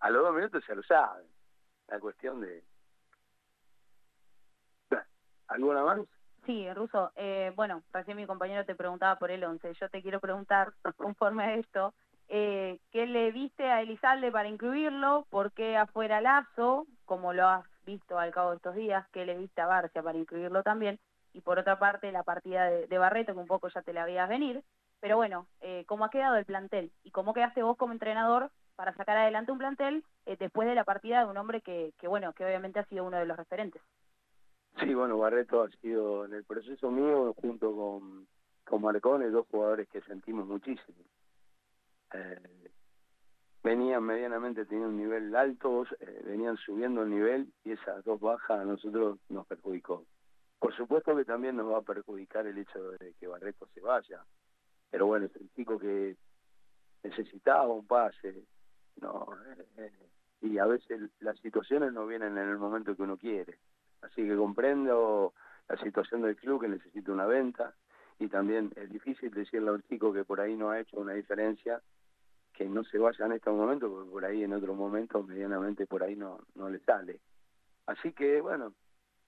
A 0.00 0.10
los 0.10 0.22
dos 0.22 0.34
minutos 0.34 0.64
ya 0.66 0.74
lo 0.74 0.82
saben. 0.82 1.26
La 1.88 1.98
cuestión 1.98 2.40
de... 2.40 2.62
¿Alguna 5.48 5.82
más? 5.82 6.00
Sí, 6.44 6.72
Ruso. 6.74 7.12
Eh, 7.16 7.52
bueno, 7.56 7.82
recién 7.92 8.16
mi 8.16 8.26
compañero 8.26 8.64
te 8.64 8.74
preguntaba 8.74 9.18
por 9.18 9.30
el 9.30 9.42
11. 9.42 9.74
Yo 9.74 9.88
te 9.88 10.02
quiero 10.02 10.20
preguntar, 10.20 10.72
conforme 10.96 11.44
a 11.44 11.54
esto, 11.54 11.94
eh, 12.28 12.78
¿qué 12.90 13.06
le 13.06 13.32
viste 13.32 13.64
a 13.70 13.80
Elizalde 13.80 14.30
para 14.30 14.48
incluirlo? 14.48 15.26
¿Por 15.30 15.52
qué 15.52 15.76
afuera 15.76 16.20
Lazo? 16.20 16.86
Como 17.06 17.32
lo 17.32 17.46
has 17.46 17.64
visto 17.86 18.18
al 18.18 18.30
cabo 18.32 18.50
de 18.50 18.56
estos 18.56 18.74
días. 18.74 19.06
¿Qué 19.12 19.24
le 19.24 19.36
viste 19.36 19.60
a 19.60 19.66
Barcia 19.66 20.02
para 20.02 20.18
incluirlo 20.18 20.62
también? 20.62 20.98
Y 21.32 21.40
por 21.40 21.58
otra 21.58 21.78
parte, 21.78 22.12
la 22.12 22.22
partida 22.22 22.66
de, 22.66 22.86
de 22.86 22.98
Barreto, 22.98 23.32
que 23.32 23.40
un 23.40 23.46
poco 23.46 23.68
ya 23.68 23.82
te 23.82 23.92
la 23.92 24.04
veías 24.04 24.28
venir. 24.28 24.62
Pero 25.00 25.16
bueno, 25.16 25.46
eh, 25.60 25.84
¿cómo 25.86 26.04
ha 26.04 26.10
quedado 26.10 26.36
el 26.36 26.44
plantel? 26.44 26.90
¿Y 27.04 27.10
cómo 27.10 27.32
quedaste 27.32 27.62
vos 27.62 27.76
como 27.76 27.92
entrenador 27.92 28.50
para 28.74 28.94
sacar 28.94 29.16
adelante 29.16 29.52
un 29.52 29.58
plantel 29.58 30.04
eh, 30.26 30.36
después 30.38 30.68
de 30.68 30.74
la 30.74 30.84
partida 30.84 31.20
de 31.20 31.30
un 31.30 31.36
hombre 31.36 31.60
que, 31.60 31.92
bueno, 32.02 32.32
que 32.32 32.44
obviamente 32.44 32.80
ha 32.80 32.84
sido 32.86 33.04
uno 33.04 33.18
de 33.18 33.26
los 33.26 33.36
referentes? 33.36 33.82
Sí, 34.80 34.94
bueno, 34.94 35.18
Barreto 35.18 35.62
ha 35.62 35.68
sido 35.80 36.24
en 36.24 36.34
el 36.34 36.44
proceso 36.44 36.90
mío 36.90 37.34
junto 37.40 37.74
con, 37.74 38.26
con 38.64 38.82
Marcone, 38.82 39.30
dos 39.30 39.46
jugadores 39.50 39.88
que 39.88 40.00
sentimos 40.02 40.46
muchísimo. 40.46 40.98
Eh, 42.12 42.70
venían 43.62 44.02
medianamente 44.02 44.64
teniendo 44.64 44.90
un 44.90 44.96
nivel 44.96 45.34
alto, 45.34 45.84
venían 46.24 46.56
subiendo 46.56 47.02
el 47.02 47.10
nivel 47.10 47.52
y 47.64 47.72
esas 47.72 48.04
dos 48.04 48.20
bajas 48.20 48.60
a 48.60 48.64
nosotros 48.64 49.18
nos 49.28 49.46
perjudicó. 49.46 50.04
Por 50.58 50.74
supuesto 50.76 51.14
que 51.16 51.24
también 51.24 51.56
nos 51.56 51.70
va 51.70 51.78
a 51.78 51.82
perjudicar 51.82 52.46
el 52.46 52.58
hecho 52.58 52.90
de 52.92 53.14
que 53.14 53.26
Barreto 53.26 53.68
se 53.74 53.80
vaya, 53.80 54.24
pero 54.90 55.06
bueno, 55.06 55.26
es 55.26 55.36
el 55.36 55.50
chico 55.54 55.78
que 55.78 56.16
necesitaba 57.02 57.68
un 57.68 57.86
pase, 57.86 58.44
no, 59.00 59.28
eh, 59.46 59.64
eh, 59.78 59.92
y 60.42 60.58
a 60.58 60.66
veces 60.66 61.10
las 61.20 61.38
situaciones 61.40 61.92
no 61.92 62.06
vienen 62.06 62.36
en 62.38 62.48
el 62.48 62.58
momento 62.58 62.96
que 62.96 63.02
uno 63.02 63.16
quiere. 63.16 63.58
Así 64.02 64.26
que 64.26 64.36
comprendo 64.36 65.34
la 65.68 65.76
situación 65.78 66.22
del 66.22 66.36
club 66.36 66.60
que 66.60 66.68
necesita 66.68 67.12
una 67.12 67.26
venta 67.26 67.74
y 68.18 68.28
también 68.28 68.72
es 68.76 68.90
difícil 68.90 69.30
decirle 69.30 69.70
a 69.70 69.72
un 69.72 69.82
chico 69.82 70.12
que 70.12 70.24
por 70.24 70.40
ahí 70.40 70.56
no 70.56 70.70
ha 70.70 70.80
hecho 70.80 70.98
una 70.98 71.14
diferencia 71.14 71.80
que 72.52 72.66
no 72.66 72.82
se 72.84 72.98
vaya 72.98 73.26
en 73.26 73.32
este 73.32 73.50
momento 73.50 73.88
porque 73.88 74.10
por 74.10 74.24
ahí 74.24 74.42
en 74.42 74.52
otro 74.52 74.74
momento 74.74 75.22
medianamente 75.22 75.86
por 75.86 76.02
ahí 76.02 76.16
no, 76.16 76.40
no 76.54 76.68
le 76.68 76.80
sale. 76.80 77.20
Así 77.86 78.12
que 78.12 78.40
bueno, 78.40 78.74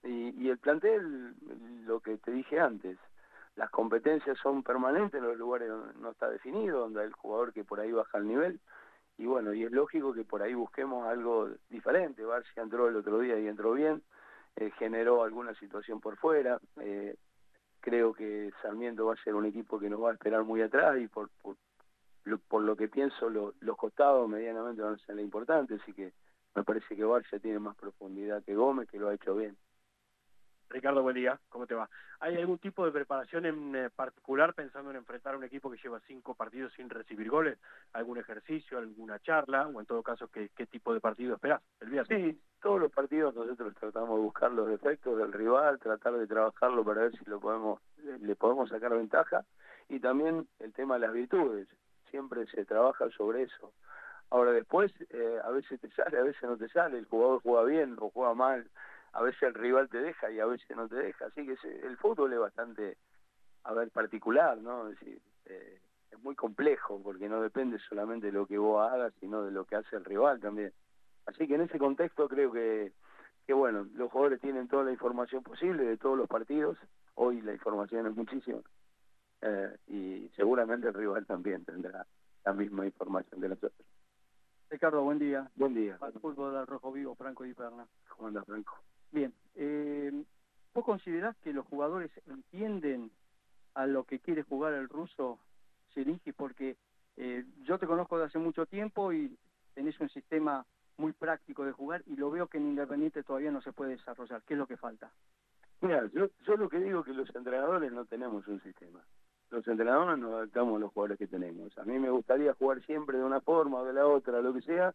y, 0.03 0.29
y 0.43 0.49
el 0.49 0.57
plantel, 0.57 1.35
lo 1.85 1.99
que 1.99 2.17
te 2.17 2.31
dije 2.31 2.59
antes, 2.59 2.97
las 3.61 3.69
competencias 3.69 4.39
son 4.39 4.63
permanentes 4.63 5.19
en 5.19 5.27
los 5.27 5.37
lugares 5.37 5.69
donde 5.69 5.93
no 5.99 6.09
está 6.09 6.27
definido, 6.27 6.79
donde 6.79 7.01
hay 7.01 7.05
el 7.05 7.13
jugador 7.13 7.53
que 7.53 7.63
por 7.63 7.79
ahí 7.79 7.91
baja 7.91 8.17
el 8.17 8.27
nivel 8.27 8.59
y 9.19 9.27
bueno, 9.27 9.53
y 9.53 9.63
es 9.63 9.71
lógico 9.71 10.13
que 10.13 10.23
por 10.23 10.41
ahí 10.41 10.55
busquemos 10.55 11.05
algo 11.07 11.47
diferente. 11.69 12.25
Barcia 12.25 12.63
entró 12.63 12.87
el 12.87 12.95
otro 12.95 13.19
día 13.19 13.37
y 13.39 13.47
entró 13.47 13.73
bien, 13.73 14.01
eh, 14.55 14.71
generó 14.79 15.21
alguna 15.21 15.53
situación 15.59 16.01
por 16.01 16.17
fuera. 16.17 16.59
Eh, 16.79 17.15
creo 17.81 18.15
que 18.15 18.51
Sarmiento 18.63 19.05
va 19.05 19.13
a 19.13 19.23
ser 19.23 19.35
un 19.35 19.45
equipo 19.45 19.79
que 19.79 19.91
nos 19.91 20.01
va 20.01 20.09
a 20.09 20.13
esperar 20.13 20.43
muy 20.43 20.63
atrás 20.63 20.97
y 20.99 21.07
por, 21.07 21.29
por, 21.43 21.55
lo, 22.23 22.39
por 22.39 22.63
lo 22.63 22.75
que 22.75 22.87
pienso 22.87 23.29
lo- 23.29 23.53
los 23.59 23.77
costados 23.77 24.27
medianamente 24.27 24.81
van 24.81 24.95
a 24.95 25.05
ser 25.05 25.19
importantes, 25.19 25.79
así 25.83 25.93
que 25.93 26.13
me 26.55 26.63
parece 26.63 26.95
que 26.95 27.03
Barcia 27.03 27.37
tiene 27.37 27.59
más 27.59 27.75
profundidad 27.75 28.43
que 28.43 28.55
Gómez, 28.55 28.89
que 28.89 28.97
lo 28.97 29.09
ha 29.09 29.13
hecho 29.13 29.35
bien. 29.35 29.55
Ricardo, 30.71 31.03
buen 31.03 31.15
día, 31.15 31.37
¿cómo 31.49 31.67
te 31.67 31.75
va? 31.75 31.89
¿Hay 32.21 32.37
algún 32.37 32.57
tipo 32.57 32.85
de 32.85 32.91
preparación 32.91 33.45
en 33.45 33.75
eh, 33.75 33.89
particular 33.93 34.53
pensando 34.53 34.89
en 34.89 34.95
enfrentar 34.95 35.33
a 35.33 35.37
un 35.37 35.43
equipo 35.43 35.69
que 35.69 35.77
lleva 35.77 35.99
cinco 36.07 36.33
partidos 36.33 36.71
sin 36.73 36.89
recibir 36.89 37.29
goles? 37.29 37.59
¿Algún 37.91 38.17
ejercicio, 38.17 38.77
alguna 38.77 39.19
charla? 39.19 39.67
O 39.67 39.79
en 39.81 39.85
todo 39.85 40.01
caso, 40.01 40.29
¿qué, 40.29 40.49
tipo 40.67 40.93
de 40.93 41.01
partido 41.01 41.35
esperás 41.35 41.61
el 41.81 41.89
viernes? 41.89 42.17
Sí, 42.17 42.41
todos 42.61 42.79
los 42.79 42.91
partidos 42.91 43.35
nosotros 43.35 43.75
tratamos 43.75 44.15
de 44.15 44.23
buscar 44.23 44.51
los 44.51 44.67
defectos 44.67 45.17
del 45.17 45.33
rival, 45.33 45.77
tratar 45.79 46.13
de 46.13 46.27
trabajarlo 46.27 46.85
para 46.85 47.01
ver 47.01 47.11
si 47.17 47.25
lo 47.25 47.39
podemos 47.39 47.81
le 48.03 48.17
le 48.19 48.35
podemos 48.35 48.69
sacar 48.69 48.95
ventaja 48.95 49.45
y 49.89 49.99
también 49.99 50.47
el 50.59 50.71
tema 50.73 50.95
de 50.95 51.01
las 51.01 51.13
virtudes. 51.13 51.67
Siempre 52.09 52.45
se 52.47 52.65
trabaja 52.65 53.09
sobre 53.11 53.43
eso. 53.43 53.73
Ahora 54.29 54.51
después, 54.53 54.93
eh, 55.09 55.39
a 55.43 55.49
veces 55.49 55.81
te 55.81 55.91
sale, 55.91 56.17
a 56.17 56.23
veces 56.23 56.41
no 56.43 56.55
te 56.55 56.69
sale, 56.69 56.97
el 56.97 57.05
jugador 57.05 57.41
juega 57.41 57.63
bien 57.65 57.97
o 57.99 58.09
juega 58.09 58.33
mal, 58.33 58.69
a 59.13 59.21
veces 59.21 59.41
el 59.43 59.53
rival 59.53 59.89
te 59.89 59.99
deja 59.99 60.31
y 60.31 60.39
a 60.39 60.45
veces 60.45 60.75
no 60.75 60.87
te 60.87 60.95
deja. 60.95 61.25
Así 61.25 61.45
que 61.45 61.57
el 61.85 61.97
fútbol 61.97 62.33
es 62.33 62.39
bastante, 62.39 62.97
a 63.63 63.73
ver, 63.73 63.91
particular, 63.91 64.57
¿no? 64.57 64.87
Es 64.87 64.99
decir, 64.99 65.21
eh, 65.45 65.79
es 66.11 66.19
muy 66.19 66.35
complejo 66.35 67.01
porque 67.03 67.27
no 67.27 67.41
depende 67.41 67.79
solamente 67.89 68.27
de 68.27 68.33
lo 68.33 68.45
que 68.45 68.57
vos 68.57 68.89
hagas, 68.89 69.13
sino 69.19 69.43
de 69.43 69.51
lo 69.51 69.65
que 69.65 69.75
hace 69.75 69.95
el 69.95 70.05
rival 70.05 70.39
también. 70.39 70.71
Así 71.25 71.47
que 71.47 71.55
en 71.55 71.61
ese 71.61 71.77
contexto 71.77 72.27
creo 72.27 72.51
que, 72.51 72.93
que 73.45 73.53
bueno, 73.53 73.87
los 73.93 74.11
jugadores 74.11 74.41
tienen 74.41 74.67
toda 74.67 74.83
la 74.83 74.91
información 74.91 75.43
posible 75.43 75.83
de 75.83 75.97
todos 75.97 76.17
los 76.17 76.27
partidos. 76.27 76.77
Hoy 77.15 77.41
la 77.41 77.53
información 77.53 78.07
es 78.07 78.15
muchísima. 78.15 78.61
Eh, 79.41 79.75
y 79.87 80.29
seguramente 80.35 80.87
el 80.87 80.93
rival 80.93 81.25
también 81.25 81.65
tendrá 81.65 82.05
la 82.45 82.53
misma 82.53 82.85
información 82.85 83.41
que 83.41 83.49
nosotros. 83.49 83.87
Ricardo, 84.69 85.03
buen 85.03 85.19
día. 85.19 85.49
Buen 85.55 85.73
día. 85.73 85.97
Al 85.99 86.13
fútbol 86.13 86.53
del 86.53 86.65
Rojo 86.65 86.91
Vivo, 86.93 87.15
Franco 87.15 87.45
y 87.45 87.53
Perna. 87.53 87.85
¿Cómo 88.07 88.29
anda, 88.29 88.43
Franco? 88.43 88.77
Bien, 89.11 89.33
eh, 89.55 90.11
¿vos 90.73 90.85
considerás 90.85 91.35
que 91.37 91.53
los 91.53 91.65
jugadores 91.67 92.11
entienden 92.27 93.11
a 93.73 93.85
lo 93.85 94.05
que 94.05 94.19
quiere 94.19 94.43
jugar 94.43 94.73
el 94.73 94.87
ruso 94.87 95.39
Zielinski? 95.93 96.31
Porque 96.31 96.77
eh, 97.17 97.45
yo 97.63 97.77
te 97.77 97.87
conozco 97.87 98.17
de 98.17 98.25
hace 98.25 98.39
mucho 98.39 98.65
tiempo 98.65 99.11
y 99.11 99.37
tenés 99.73 99.99
un 99.99 100.09
sistema 100.09 100.65
muy 100.97 101.11
práctico 101.13 101.65
de 101.65 101.71
jugar 101.71 102.03
y 102.05 102.15
lo 102.15 102.31
veo 102.31 102.47
que 102.47 102.57
en 102.57 102.69
Independiente 102.69 103.23
todavía 103.23 103.51
no 103.51 103.61
se 103.61 103.73
puede 103.73 103.91
desarrollar. 103.91 104.41
¿Qué 104.43 104.53
es 104.53 104.57
lo 104.57 104.67
que 104.67 104.77
falta? 104.77 105.11
Mira, 105.81 106.09
yo, 106.13 106.27
yo 106.45 106.55
lo 106.55 106.69
que 106.69 106.79
digo 106.79 106.99
es 106.99 107.05
que 107.05 107.13
los 107.13 107.35
entrenadores 107.35 107.91
no 107.91 108.05
tenemos 108.05 108.47
un 108.47 108.61
sistema. 108.61 109.03
Los 109.49 109.67
entrenadores 109.67 110.19
nos 110.19 110.33
adaptamos 110.33 110.77
a 110.77 110.79
los 110.79 110.93
jugadores 110.93 111.17
que 111.17 111.27
tenemos. 111.27 111.77
A 111.77 111.83
mí 111.83 111.99
me 111.99 112.09
gustaría 112.09 112.53
jugar 112.53 112.81
siempre 112.85 113.17
de 113.17 113.23
una 113.23 113.41
forma 113.41 113.79
o 113.79 113.85
de 113.85 113.93
la 113.93 114.07
otra, 114.07 114.41
lo 114.41 114.53
que 114.53 114.61
sea, 114.61 114.93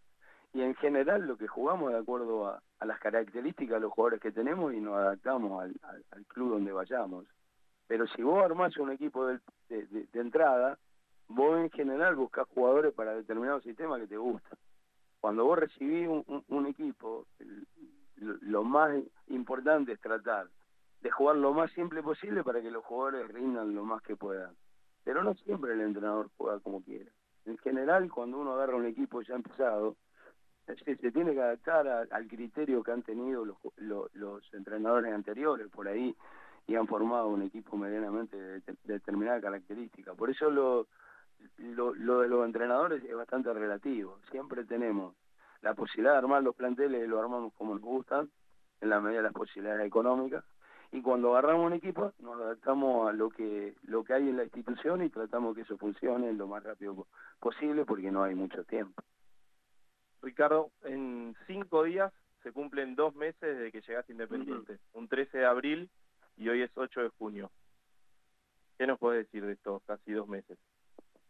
y 0.57 0.63
en 0.63 0.75
general 0.77 1.27
lo 1.27 1.37
que 1.37 1.47
jugamos 1.47 1.93
de 1.93 1.99
acuerdo 1.99 2.49
a, 2.49 2.63
las 2.83 2.99
características 2.99 3.75
de 3.77 3.81
los 3.81 3.93
jugadores 3.93 4.23
que 4.23 4.33
tenemos 4.33 4.73
y 4.73 4.81
nos 4.81 4.95
adaptamos 4.95 5.63
al, 5.63 6.25
club 6.29 6.53
donde 6.53 6.73
vayamos. 6.73 7.27
Pero 7.87 8.07
si 8.07 8.23
vos 8.23 8.43
armás 8.43 8.75
un 8.79 8.91
equipo 8.91 9.27
de, 9.27 9.39
entrada, 10.15 10.79
vos 11.29 11.59
en 11.59 11.71
general 11.71 12.17
buscás 12.17 12.49
jugadores 12.55 12.95
para 12.95 13.15
determinado 13.15 13.61
sistema 13.61 13.99
que 13.99 14.07
te 14.07 14.17
gusta. 14.17 14.57
Cuando 15.21 15.45
vos 15.45 15.59
recibís 15.59 16.09
un, 16.09 16.67
equipo, 16.67 17.27
lo, 18.17 18.65
más 18.65 18.97
importante 19.27 19.93
es 19.93 20.01
tratar 20.01 20.49
de 21.03 21.11
jugar 21.11 21.37
lo 21.37 21.53
más 21.53 21.71
simple 21.73 22.03
posible 22.03 22.43
para 22.43 22.63
que 22.63 22.71
los 22.71 22.83
jugadores 22.83 23.29
rindan 23.29 23.75
lo 23.75 23.85
más 23.85 24.01
que 24.01 24.17
puedan. 24.17 24.57
Pero 25.05 25.23
no 25.23 25.35
siempre 25.35 25.75
el 25.75 25.83
entrenador 25.83 26.31
juega 26.39 26.61
como 26.61 26.83
quiere. 26.83 27.13
En 27.45 27.59
general, 27.59 28.11
cuando 28.11 28.39
uno 28.39 28.55
agarra 28.55 28.77
un 28.77 28.87
equipo 28.87 29.21
ya 29.21 29.35
empezado, 29.35 29.97
se, 30.67 30.97
tiene 31.13 31.33
que 31.35 31.41
adaptar 31.43 31.87
al 32.11 32.27
criterio 32.29 32.83
que 32.83 32.93
han 32.93 33.03
tenido 33.03 33.45
los, 33.45 33.57
lo- 33.77 34.09
los 34.15 34.55
entrenadores 34.55 35.13
anteriores 35.13 35.69
por 35.69 35.87
ahí 35.89 36.15
y 36.67 36.75
han 36.75 36.87
formado 36.87 37.29
un 37.29 37.43
equipo 37.43 37.77
medianamente 37.77 38.37
de, 38.37 38.61
de 38.61 38.77
determinada 38.85 39.41
característica. 39.41 40.15
Por 40.15 40.31
eso 40.31 40.51
lo, 40.51 40.89
lo, 41.59 41.95
lo 41.95 42.21
de 42.21 42.29
los 42.29 42.45
entrenadores 42.45 43.05
es 43.05 43.15
bastante 43.15 43.53
relativo. 43.53 44.19
Siempre 44.31 44.65
tenemos 44.65 45.15
la 45.63 45.75
posibilidad 45.75 46.13
de 46.13 46.19
armar 46.19 46.43
los 46.43 46.57
planteles 46.57 47.05
y 47.05 47.07
lo 47.07 47.21
armamos 47.21 47.53
como 47.55 47.75
nos 47.75 47.83
gustan, 47.83 48.29
en 48.81 48.91
la 48.91 49.01
medida 49.01 49.19
de 49.19 49.23
las 49.25 49.33
posibilidades 49.33 49.87
económicas. 49.87 50.45
Y 50.93 51.03
cuando 51.03 51.31
agarramos 51.37 51.67
un 51.67 51.73
equipo, 51.73 52.13
nos 52.21 52.41
adaptamos 52.41 53.09
a 53.09 53.13
lo 53.13 53.29
que 53.31 53.75
lo 53.85 54.05
que 54.05 54.13
hay 54.15 54.29
en 54.29 54.37
la 54.37 54.45
institución 54.45 55.03
y 55.03 55.09
tratamos 55.11 55.55
que 55.55 55.63
eso 55.63 55.77
funcione 55.79 56.33
lo 56.33 56.47
más 56.47 56.63
rápido 56.63 56.95
po- 56.95 57.07
posible 57.41 57.85
porque 57.85 58.11
no 58.11 58.23
hay 58.23 58.35
mucho 58.35 58.63
tiempo. 58.65 59.03
Ricardo, 60.23 60.71
en 60.85 61.37
cinco 61.47 61.85
días 61.85 62.13
se 62.43 62.53
cumplen 62.53 62.95
dos 62.95 63.15
meses 63.15 63.41
desde 63.41 63.73
que 63.73 63.81
llegaste 63.81 64.13
Independiente. 64.13 64.79
Un 64.93 65.09
13 65.09 65.39
de 65.39 65.47
abril 65.47 65.91
y 66.37 66.49
hoy 66.49 66.63
es 66.63 66.71
8 66.77 67.03
de 67.03 67.09
junio. 67.11 67.51
¿Qué 68.79 68.87
nos 68.87 68.99
puedes 68.99 69.27
decir 69.27 69.45
de 69.45 69.55
estos 69.55 69.83
casi 69.85 70.13
dos 70.13 70.29
meses? 70.29 70.59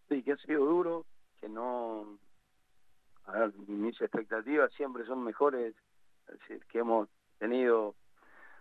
Sí, 0.08 0.22
que 0.22 0.32
ha 0.32 0.36
sido 0.38 0.64
duro, 0.64 1.06
que 1.40 1.48
no... 1.48 2.18
A 3.24 3.32
ver, 3.32 3.54
mis 3.66 4.00
expectativas 4.00 4.72
siempre 4.74 5.04
son 5.04 5.24
mejores, 5.24 5.74
es 6.28 6.38
decir, 6.40 6.64
que 6.66 6.78
hemos 6.80 7.08
tenido 7.38 7.94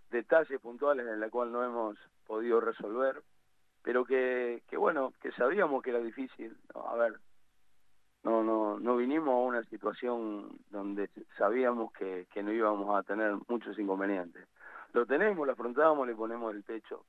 detalles 0.09 0.59
puntuales 0.59 1.07
en 1.07 1.19
la 1.19 1.29
cual 1.29 1.51
no 1.51 1.63
hemos 1.63 1.97
podido 2.25 2.61
resolver, 2.61 3.21
pero 3.83 4.05
que, 4.05 4.63
que 4.67 4.77
bueno, 4.77 5.13
que 5.21 5.31
sabíamos 5.33 5.83
que 5.83 5.91
era 5.91 5.99
difícil. 5.99 6.57
No, 6.73 6.87
a 6.87 6.95
ver, 6.95 7.19
no, 8.25 8.43
no, 8.43 8.79
no 8.79 8.97
vinimos 8.97 9.29
a 9.29 9.37
una 9.37 9.63
situación 9.65 10.49
donde 10.71 11.09
sabíamos 11.37 11.93
que, 11.93 12.25
que 12.33 12.41
no 12.41 12.51
íbamos 12.51 12.97
a 12.97 13.03
tener 13.03 13.35
muchos 13.47 13.77
inconvenientes. 13.77 14.47
Lo 14.93 15.05
tenemos, 15.05 15.45
lo 15.45 15.53
afrontamos, 15.53 16.07
le 16.07 16.15
ponemos 16.15 16.53
el 16.55 16.63
pecho, 16.63 17.05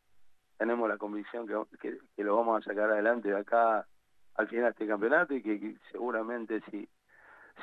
tenemos 0.59 0.87
la 0.87 0.99
convicción 0.99 1.47
que, 1.47 1.99
que, 2.15 2.25
lo 2.25 2.37
vamos 2.37 2.61
a 2.61 2.69
sacar 2.69 2.91
adelante 2.91 3.31
de 3.31 3.39
acá 3.39 3.87
al 4.35 4.49
final 4.49 4.65
de 4.65 4.71
este 4.71 4.87
campeonato 4.87 5.33
y 5.33 5.43
que, 5.43 5.77
seguramente 5.91 6.61
si, 6.71 6.87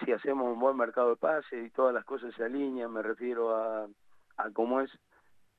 si 0.03 0.11
hacemos 0.11 0.51
un 0.51 0.59
buen 0.59 0.75
mercado 0.75 1.09
de 1.09 1.17
pase 1.17 1.61
y 1.61 1.69
todas 1.69 1.93
las 1.93 2.05
cosas 2.05 2.33
se 2.33 2.43
alinean, 2.43 2.91
me 2.91 3.03
refiero 3.03 3.55
a, 3.55 3.87
a 4.37 4.49
cómo 4.51 4.81
es 4.81 4.89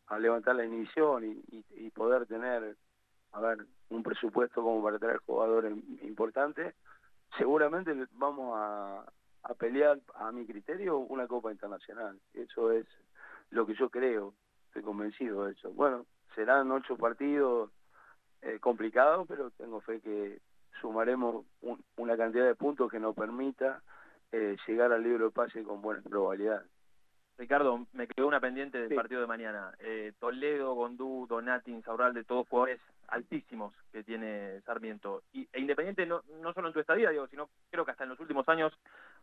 a 0.08 0.18
levantar 0.18 0.56
la 0.56 0.64
inhibición 0.64 1.24
y, 1.24 1.56
y, 1.56 1.64
y 1.86 1.90
poder 1.90 2.26
tener, 2.26 2.76
a 3.30 3.40
ver, 3.40 3.66
un 3.90 4.02
presupuesto 4.02 4.62
como 4.62 4.82
para 4.82 4.98
traer 4.98 5.18
jugadores 5.18 5.72
importantes, 6.02 6.74
seguramente 7.38 7.94
vamos 8.12 8.54
a, 8.56 9.04
a 9.44 9.54
pelear, 9.54 9.98
a 10.14 10.32
mi 10.32 10.46
criterio, 10.46 10.98
una 10.98 11.26
Copa 11.26 11.52
Internacional. 11.52 12.18
Eso 12.32 12.72
es 12.72 12.86
lo 13.50 13.66
que 13.66 13.74
yo 13.74 13.90
creo, 13.90 14.34
estoy 14.68 14.82
convencido 14.82 15.44
de 15.44 15.52
eso. 15.52 15.70
Bueno, 15.72 16.06
serán 16.34 16.70
ocho 16.70 16.96
partidos 16.96 17.70
eh, 18.42 18.58
complicados, 18.60 19.26
pero 19.28 19.50
tengo 19.52 19.80
fe 19.80 20.00
que 20.00 20.38
sumaremos 20.80 21.46
un- 21.62 21.82
una 21.96 22.16
cantidad 22.16 22.44
de 22.44 22.54
puntos 22.54 22.90
que 22.90 22.98
nos 23.00 23.14
permita 23.14 23.82
eh, 24.32 24.56
llegar 24.66 24.92
al 24.92 25.02
libro 25.02 25.26
de 25.26 25.30
pase 25.30 25.62
con 25.62 25.80
buena 25.80 26.02
probabilidad. 26.02 26.64
Ricardo, 27.38 27.86
me 27.92 28.06
quedó 28.08 28.26
una 28.28 28.40
pendiente 28.40 28.78
del 28.78 28.88
partido 28.96 29.20
de 29.20 29.26
mañana. 29.28 29.72
Eh, 29.78 30.12
Toledo, 30.18 30.74
Gondú, 30.74 31.26
Donati, 31.28 31.70
Insaurralde, 31.72 32.24
todos 32.24 32.48
jugadores 32.48 32.80
altísimos 33.08 33.74
que 33.92 34.02
tiene 34.02 34.60
Sarmiento. 34.62 35.22
Y, 35.32 35.48
e 35.52 35.60
Independiente, 35.60 36.06
no, 36.06 36.22
no 36.40 36.52
solo 36.52 36.68
en 36.68 36.74
tu 36.74 36.80
estadía, 36.80 37.10
digo, 37.10 37.26
sino 37.28 37.48
creo 37.70 37.84
que 37.84 37.90
hasta 37.90 38.04
en 38.04 38.10
los 38.10 38.20
últimos 38.20 38.48
años 38.48 38.72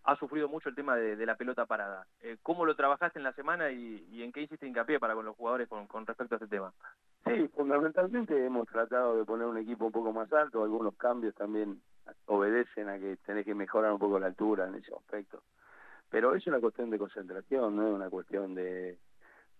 ha 0.03 0.15
sufrido 0.15 0.47
mucho 0.47 0.69
el 0.69 0.75
tema 0.75 0.95
de, 0.95 1.25
la 1.25 1.35
pelota 1.35 1.65
parada. 1.65 2.05
Eh, 2.21 2.37
¿Cómo 2.41 2.65
lo 2.65 2.75
trabajaste 2.75 3.19
en 3.19 3.23
la 3.23 3.33
semana 3.33 3.71
y, 3.71 4.07
y 4.11 4.23
en 4.23 4.31
qué 4.31 4.41
hiciste 4.41 4.67
hincapié 4.67 4.99
para 4.99 5.13
con 5.13 5.25
los 5.25 5.35
jugadores 5.35 5.67
con, 5.67 5.87
con 5.87 6.05
respecto 6.05 6.35
a 6.35 6.37
este 6.37 6.47
tema? 6.47 6.73
Sí, 7.25 7.47
fundamentalmente 7.55 8.45
hemos 8.45 8.67
tratado 8.67 9.17
de 9.17 9.25
poner 9.25 9.45
un 9.45 9.57
equipo 9.57 9.85
un 9.85 9.91
poco 9.91 10.11
más 10.11 10.31
alto, 10.33 10.63
algunos 10.63 10.95
cambios 10.95 11.35
también 11.35 11.81
obedecen 12.25 12.89
a 12.89 12.97
que 12.97 13.17
tenés 13.17 13.45
que 13.45 13.53
mejorar 13.53 13.91
un 13.91 13.99
poco 13.99 14.19
la 14.19 14.27
altura 14.27 14.67
en 14.67 14.75
ese 14.75 14.93
aspecto. 14.93 15.43
Pero 16.09 16.35
es 16.35 16.45
una 16.47 16.59
cuestión 16.59 16.89
de 16.89 16.97
concentración, 16.97 17.75
no 17.75 17.87
es 17.87 17.93
una 17.93 18.09
cuestión 18.09 18.55
de, 18.55 18.97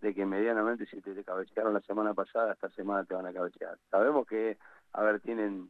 de 0.01 0.13
que 0.13 0.25
medianamente 0.25 0.85
si 0.87 0.99
te, 1.01 1.23
cabecearon 1.23 1.73
la 1.73 1.81
semana 1.81 2.13
pasada, 2.13 2.53
esta 2.53 2.69
semana 2.71 3.05
te 3.05 3.13
van 3.13 3.27
a 3.27 3.33
cabecear. 3.33 3.77
Sabemos 3.89 4.25
que, 4.27 4.57
a 4.93 5.03
ver, 5.03 5.19
tienen 5.21 5.69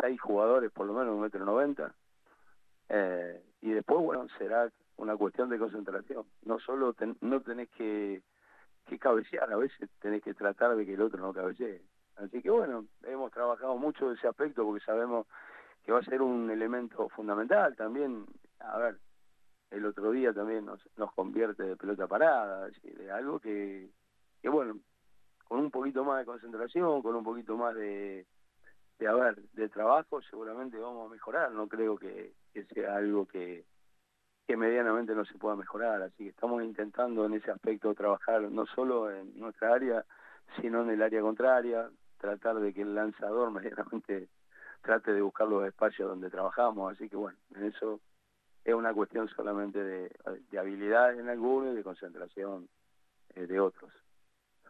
seis 0.00 0.20
jugadores 0.20 0.72
por 0.72 0.86
lo 0.86 0.94
menos 0.94 1.14
un 1.14 1.20
metro 1.20 1.44
noventa, 1.44 1.94
eh, 2.88 3.42
y 3.60 3.70
después, 3.70 4.00
bueno, 4.02 4.26
será 4.38 4.70
una 4.96 5.16
cuestión 5.16 5.48
de 5.50 5.58
concentración. 5.58 6.24
No 6.44 6.58
solo 6.58 6.94
ten- 6.94 7.18
no 7.20 7.40
tenés 7.42 7.68
que, 7.70 8.22
que 8.86 8.98
cabecear, 8.98 9.52
a 9.52 9.56
veces 9.56 9.90
tenés 10.00 10.22
que 10.22 10.34
tratar 10.34 10.74
de 10.76 10.86
que 10.86 10.94
el 10.94 11.02
otro 11.02 11.20
no 11.20 11.34
cabecee. 11.34 11.82
Así 12.16 12.40
que 12.40 12.50
bueno, 12.50 12.86
hemos 13.02 13.30
trabajado 13.30 13.76
mucho 13.76 14.10
ese 14.12 14.26
aspecto 14.26 14.64
porque 14.64 14.84
sabemos 14.84 15.26
que 15.84 15.92
va 15.92 15.98
a 15.98 16.04
ser 16.04 16.22
un 16.22 16.50
elemento 16.50 17.08
fundamental 17.10 17.76
también. 17.76 18.24
A 18.60 18.78
ver, 18.78 18.98
el 19.76 19.86
otro 19.86 20.10
día 20.10 20.32
también 20.32 20.64
nos, 20.64 20.80
nos 20.96 21.12
convierte 21.12 21.62
de 21.62 21.76
pelota 21.76 22.06
parada, 22.06 22.68
de 22.82 23.10
algo 23.10 23.38
que, 23.38 23.90
que 24.40 24.48
bueno, 24.48 24.78
con 25.46 25.60
un 25.60 25.70
poquito 25.70 26.04
más 26.04 26.18
de 26.18 26.24
concentración, 26.24 27.02
con 27.02 27.14
un 27.14 27.24
poquito 27.24 27.56
más 27.56 27.74
de, 27.74 28.26
de 28.98 29.06
a 29.06 29.12
ver, 29.12 29.36
de 29.52 29.68
trabajo, 29.68 30.20
seguramente 30.22 30.78
vamos 30.78 31.06
a 31.06 31.12
mejorar. 31.12 31.52
No 31.52 31.68
creo 31.68 31.96
que, 31.96 32.32
que 32.52 32.64
sea 32.64 32.96
algo 32.96 33.26
que 33.26 33.64
medianamente 34.48 35.14
no 35.14 35.24
se 35.24 35.38
pueda 35.38 35.56
mejorar. 35.56 36.02
Así 36.02 36.24
que 36.24 36.30
estamos 36.30 36.62
intentando 36.62 37.26
en 37.26 37.34
ese 37.34 37.50
aspecto 37.50 37.94
trabajar 37.94 38.42
no 38.42 38.66
solo 38.66 39.10
en 39.10 39.38
nuestra 39.38 39.74
área, 39.74 40.04
sino 40.60 40.82
en 40.82 40.90
el 40.90 41.02
área 41.02 41.20
contraria, 41.20 41.90
tratar 42.18 42.56
de 42.56 42.72
que 42.72 42.82
el 42.82 42.94
lanzador 42.94 43.50
medianamente 43.52 44.28
trate 44.82 45.12
de 45.12 45.20
buscar 45.20 45.48
los 45.48 45.66
espacios 45.66 46.08
donde 46.08 46.30
trabajamos. 46.30 46.92
Así 46.92 47.08
que 47.08 47.16
bueno, 47.16 47.38
en 47.54 47.64
eso 47.64 48.00
es 48.66 48.74
una 48.74 48.92
cuestión 48.92 49.28
solamente 49.28 49.82
de, 49.82 50.10
de 50.50 50.58
habilidades 50.58 51.20
en 51.20 51.28
algunos 51.28 51.72
y 51.72 51.76
de 51.76 51.84
concentración 51.84 52.68
eh, 53.36 53.46
de 53.46 53.60
otros. 53.60 53.92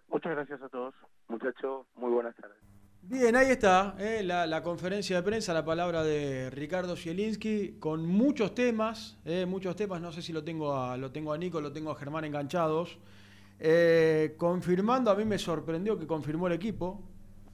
Muchas 0.08 0.32
gracias 0.32 0.60
a 0.62 0.68
todos. 0.68 0.94
Muchachos, 1.28 1.86
muy 1.94 2.12
buenas 2.12 2.36
tardes. 2.36 2.58
Bien, 3.00 3.34
ahí 3.36 3.50
está 3.50 3.94
eh, 3.98 4.22
la, 4.22 4.46
la 4.46 4.62
conferencia 4.62 5.16
de 5.16 5.22
prensa, 5.22 5.54
la 5.54 5.64
palabra 5.64 6.02
de 6.02 6.50
Ricardo 6.50 6.94
Zielinski, 6.94 7.78
con 7.78 8.04
muchos 8.04 8.54
temas, 8.54 9.18
eh, 9.24 9.46
muchos 9.46 9.76
temas, 9.76 10.00
no 10.02 10.12
sé 10.12 10.20
si 10.20 10.32
lo 10.32 10.44
tengo 10.44 10.76
a, 10.76 10.96
lo 10.98 11.10
tengo 11.10 11.32
a 11.32 11.38
Nico, 11.38 11.60
lo 11.60 11.72
tengo 11.72 11.90
a 11.90 11.94
Germán 11.94 12.24
enganchados. 12.24 12.98
Eh, 13.58 14.34
confirmando, 14.36 15.10
a 15.10 15.14
mí 15.14 15.24
me 15.24 15.38
sorprendió 15.38 15.98
que 15.98 16.06
confirmó 16.06 16.48
el 16.48 16.52
equipo. 16.52 17.02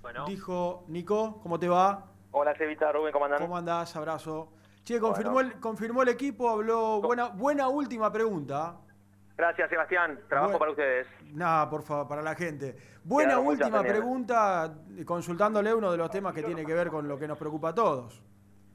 Bueno. 0.00 0.26
Dijo, 0.26 0.86
Nico, 0.88 1.38
¿cómo 1.40 1.60
te 1.60 1.68
va? 1.68 2.10
Hola, 2.32 2.56
Cevita, 2.56 2.90
Rubén, 2.90 3.12
¿cómo 3.12 3.26
andan? 3.26 3.40
¿Cómo 3.40 3.56
andás? 3.56 3.94
Abrazo. 3.94 4.54
Che, 4.84 4.98
confirmó, 4.98 5.32
Bueno. 5.34 5.50
el, 5.54 5.60
confirmó 5.60 6.02
el 6.02 6.08
equipo, 6.08 6.48
habló. 6.50 7.00
Buena, 7.00 7.28
buena 7.28 7.68
última 7.68 8.10
pregunta. 8.10 8.76
Gracias, 9.36 9.70
Sebastián. 9.70 10.18
Trabajo 10.28 10.50
Bueno. 10.52 10.58
para 10.58 10.70
ustedes. 10.72 11.06
Nada, 11.32 11.70
por 11.70 11.82
favor, 11.82 12.08
para 12.08 12.22
la 12.22 12.34
gente. 12.34 12.76
Buena 13.04 13.38
última 13.38 13.82
pregunta, 13.82 14.74
consultándole 15.04 15.72
uno 15.74 15.90
de 15.90 15.98
los 15.98 16.10
temas 16.10 16.34
que 16.34 16.42
tiene 16.42 16.64
que 16.64 16.74
ver 16.74 16.88
con 16.88 17.08
lo 17.08 17.18
que 17.18 17.26
nos 17.26 17.38
preocupa 17.38 17.70
a 17.70 17.74
todos. 17.74 18.22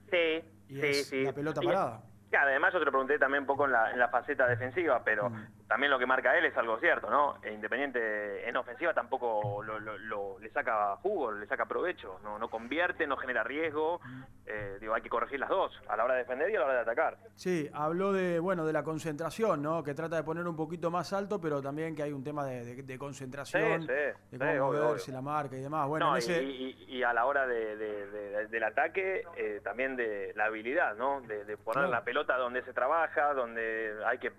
Sí, 0.10 0.44
Y 0.70 0.76
sí, 0.76 0.82
es 0.82 1.08
sí. 1.08 1.24
la 1.24 1.34
pelota 1.34 1.62
parada. 1.62 2.02
y 2.32 2.36
además 2.36 2.74
yo 2.74 2.80
te 2.80 2.86
lo 2.86 2.92
pregunté 2.92 3.20
también 3.20 3.44
un 3.44 3.48
poco 3.48 3.66
en 3.66 3.72
la, 3.74 3.92
en 3.92 4.00
la 4.00 4.10
faceta 4.10 4.48
defensiva, 4.48 5.02
pero 5.04 5.32
también 5.68 5.92
lo 5.92 6.00
que 6.00 6.06
marca 6.06 6.38
él 6.38 6.46
es 6.46 6.56
algo 6.58 6.80
cierto, 6.80 7.10
¿no? 7.10 7.38
E 7.44 7.52
Independiente 7.54 8.48
en 8.48 8.56
ofensiva 8.56 8.94
tampoco 8.94 9.62
lo, 9.64 9.80
lo- 9.80 9.98
lo- 9.98 10.40
le 10.40 10.50
saca 10.52 10.96
jugo, 10.98 11.32
le 11.32 11.46
saca 11.48 11.66
provecho, 11.66 12.20
no, 12.24 12.40
no 12.40 12.50
convierte, 12.50 13.06
no 13.06 13.18
genera 13.18 13.44
riesgo, 13.44 14.00
eh, 14.46 14.78
digo, 14.80 14.94
hay 14.94 15.02
que 15.02 15.10
corregir 15.10 15.40
las 15.40 15.50
dos, 15.50 15.78
a 15.90 15.98
la 15.98 16.06
hora 16.06 16.14
de 16.14 16.22
defender 16.22 16.50
y 16.50 16.56
a 16.56 16.60
la 16.60 16.66
hora 16.66 16.74
de 16.76 16.80
atacar. 16.82 17.18
Sí, 17.36 17.70
habló 17.74 18.14
de, 18.14 18.40
bueno, 18.40 18.66
de 18.66 18.72
la 18.74 18.84
concentración, 18.84 19.62
¿no? 19.62 19.84
Que 19.84 19.94
trata 19.94 20.16
de 20.16 20.24
poner 20.24 20.48
un 20.48 20.56
poquito 20.56 20.90
más 20.90 21.12
alto, 21.12 21.42
pero 21.42 21.62
también 21.62 21.96
que 21.96 22.04
hay 22.04 22.14
un 22.14 22.24
tema 22.24 22.46
de, 22.46 22.64
de- 22.64 22.84
de 22.84 22.98
concentración, 22.98 23.82
Sí, 23.82 23.88
sí, 23.88 23.94
de 23.94 24.14
sí, 24.32 24.38
cómo 24.38 24.68
obvio, 24.70 24.84
moverse, 24.84 25.12
la 25.12 25.22
marca 25.22 25.56
y 25.58 25.62
demás. 25.62 25.88
Bueno, 25.88 26.08
No, 26.08 26.12
en 26.14 26.20
ese- 26.20 26.44
y, 26.44 26.76
y- 26.88 26.98
y 26.98 27.04
a 27.04 27.12
la 27.14 27.26
hora 27.26 27.46
de- 27.46 27.76
de- 27.76 28.08
de- 28.08 28.48
del 28.48 28.64
ataque, 28.64 29.24
eh, 29.36 29.60
también 29.64 29.96
de 29.98 30.32
la 30.36 30.46
habilidad, 30.46 30.96
¿no? 30.96 31.20
De, 31.22 31.44
de 31.44 31.58
poner 31.58 31.74
Claro. 31.84 31.92
la 31.92 32.04
pelota 32.06 32.38
donde 32.38 32.64
se 32.64 32.72
trabaja, 32.74 33.34
donde 33.34 33.94
hay 34.06 34.18
que... 34.20 34.32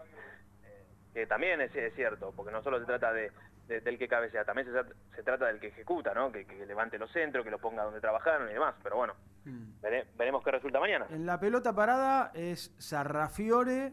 que 1.15 1.27
también 1.27 1.61
es, 1.61 1.75
es 1.75 1.95
cierto, 1.95 2.33
porque 2.37 2.53
no 2.53 2.63
solo 2.63 2.79
se 2.81 2.87
trata 2.87 3.13
de, 3.13 3.31
de- 3.67 3.81
del 3.81 3.99
que 3.99 4.09
cabecea, 4.09 4.45
también 4.45 4.67
se, 4.69 5.17
se 5.17 5.23
trata 5.23 5.47
del 5.47 5.59
que 5.61 5.69
ejecuta, 5.69 6.15
¿no? 6.15 6.31
Que, 6.33 6.47
que 6.47 6.65
levante 6.67 6.99
los 6.99 7.11
centros, 7.13 7.45
que 7.45 7.51
los 7.51 7.61
ponga 7.61 7.85
donde 7.85 8.01
trabajaron 8.01 8.49
y 8.49 8.53
demás. 8.55 8.75
Pero 8.83 8.97
bueno, 8.97 9.15
Mm. 9.45 9.81
vere- 9.81 10.07
veremos 10.17 10.43
qué 10.45 10.51
resulta 10.51 10.79
mañana. 10.81 11.07
En 11.11 11.25
la 11.25 11.39
pelota 11.41 11.75
parada 11.75 12.31
es 12.35 12.75
Sarrafiore, 12.79 13.93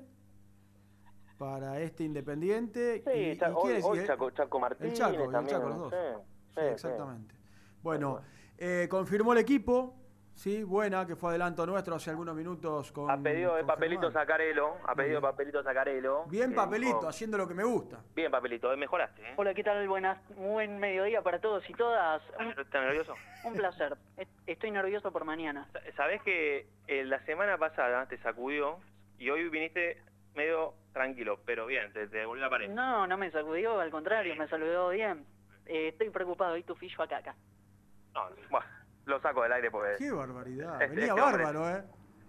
para 1.38 1.80
este 1.82 2.04
Independiente. 2.04 3.04
Sí, 3.06 3.12
y, 3.32 3.38
Cha- 3.38 3.50
y 3.50 3.54
hoy, 3.84 4.06
Chaco, 4.06 4.32
Chaco 4.32 4.60
Martínez 4.60 4.94
el 4.94 4.98
Chaco, 4.98 5.24
el 5.26 5.32
también. 5.32 5.58
Chaco, 5.58 5.70
los 5.70 5.78
dos. 5.80 5.92
Sí, 5.94 5.98
Sí, 6.16 6.54
sí, 6.56 6.60
sí. 6.62 6.66
exactamente. 6.74 7.36
Bueno, 7.84 8.22
eh, 8.58 8.88
confirmó 8.90 9.34
el 9.34 9.40
equipo, 9.40 9.96
sí, 10.36 10.64
buena, 10.64 11.06
que 11.08 11.16
fue 11.16 11.32
adelanto 11.32 11.66
nuestro 11.66 11.96
hace 11.96 12.12
algunos 12.12 12.36
minutos 12.36 12.92
con. 12.92 13.10
A 13.10 13.18
pedido 13.18 13.56
de 13.56 13.62
con 13.62 13.68
papelito 13.68 14.02
Germán. 14.04 14.24
Sacarelo, 14.24 14.78
a 14.86 14.96
pedido 14.96 15.16
de 15.16 15.20
bien. 15.20 15.22
papelito 15.22 15.64
Sacarelo. 15.64 16.26
Bien 16.28 16.50
que 16.52 16.56
papelito, 16.56 16.96
dijo- 16.98 17.08
haciendo 17.08 17.38
lo 17.38 17.48
que 17.48 17.54
me 17.54 17.64
gusta. 17.64 18.00
Bien 18.16 18.32
papelito, 18.32 18.72
eh, 18.72 18.78
mejoraste, 18.78 19.22
¿eh? 19.22 19.34
Hola, 19.38 19.54
¿qué 19.54 19.64
tal? 19.64 19.88
Buenas, 19.88 20.20
buen 20.36 20.78
mediodía 20.80 21.22
para 21.22 21.40
todos 21.40 21.68
y 21.70 21.74
todas. 21.74 22.22
Un, 22.40 22.50
¿Estás 22.52 22.84
nervioso? 22.84 23.16
un 23.44 23.54
placer. 23.54 23.96
Estoy 24.46 24.72
nervioso 24.72 25.12
por 25.12 25.26
mañana. 25.26 25.68
Sabés 25.96 26.22
que 26.24 26.68
eh, 26.88 27.04
la 27.06 27.20
semana 27.26 27.58
pasada 27.58 28.06
te 28.08 28.18
sacudió 28.20 28.80
y 29.18 29.30
hoy 29.30 29.50
viniste 29.50 30.04
medio 30.36 30.74
tranquilo, 30.94 31.40
pero 31.46 31.66
bien, 31.66 31.92
te, 31.94 32.08
te 32.08 32.26
volvió 32.26 32.44
la 32.44 32.50
pared. 32.50 32.70
No, 32.70 33.08
no 33.08 33.18
me 33.18 33.32
sacudió, 33.32 33.80
al 33.80 33.90
contrario, 33.90 34.36
me 34.36 34.48
saludó 34.50 34.90
bien. 34.90 35.26
Eh, 35.66 35.88
estoy 35.90 36.10
preocupado, 36.10 36.58
y 36.58 36.64
tu 36.64 36.76
fillo 36.76 37.02
acá, 37.02 37.18
acá. 37.18 37.36
No, 38.14 38.30
bueno, 38.50 38.66
lo 39.06 39.20
saco 39.22 39.44
del 39.44 39.54
aire 39.54 39.72
porque 39.72 39.96
Qué 39.98 40.12
barbaridad. 40.12 40.82
Es- 40.82 40.90
Venía 40.90 41.06
es 41.08 41.14
bárbaro, 41.16 41.70
¿eh? 41.70 41.84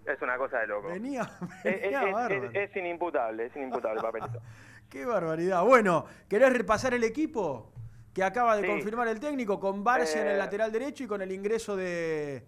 es 0.06 0.22
una 0.22 0.36
cosa 0.38 0.58
de 0.60 0.66
loco. 0.68 0.88
Venía, 0.88 1.28
venía 1.64 2.02
es- 2.06 2.12
bárbaro. 2.12 2.50
es- 2.52 2.76
inimputable, 2.76 3.46
es 3.46 3.56
inimputable 3.56 3.98
el 3.98 4.02
papelito. 4.04 4.40
Qué 4.90 5.04
barbaridad. 5.04 5.62
Bueno, 5.64 6.06
¿querés 6.28 6.52
repasar 6.52 6.94
el 6.94 7.02
equipo? 7.04 7.72
Que 8.14 8.22
acaba 8.22 8.56
de 8.56 8.62
Sí. 8.62 8.68
confirmar 8.68 9.08
el 9.08 9.20
técnico 9.20 9.58
con 9.60 9.82
Barcia 9.84 10.22
en 10.22 10.28
el 10.28 10.34
Eh, 10.36 10.38
lateral 10.38 10.70
derecho 10.72 11.04
y 11.04 11.06
con 11.06 11.20
el 11.22 11.32
ingreso 11.32 11.76
de, 11.76 12.44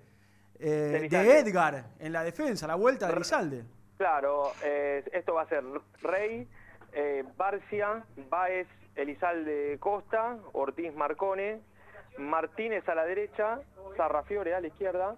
eh, 0.59 1.09
De. 1.11 1.39
Edgar 1.41 1.85
en 1.99 2.13
la 2.13 2.23
defensa, 2.25 2.67
la 2.67 2.75
vuelta 2.77 3.07
de 3.09 3.13
Elizalde. 3.15 3.65
Claro, 3.99 4.53
eh, 4.65 5.03
esto 5.13 5.35
va 5.35 5.43
a 5.43 5.49
ser 5.49 5.65
Rey, 6.01 6.49
eh, 6.93 7.25
Barcia, 7.37 8.05
Baez, 8.31 8.69
Elizalde 8.95 9.77
Costa, 9.81 10.39
Ortiz 10.53 10.95
Marcone, 10.95 11.61
Martínez 12.19 12.89
a 12.89 12.95
la 12.95 13.05
derecha, 13.05 13.61
Sarrafiore 13.97 14.55
a 14.55 14.61
la 14.61 14.67
izquierda 14.69 15.17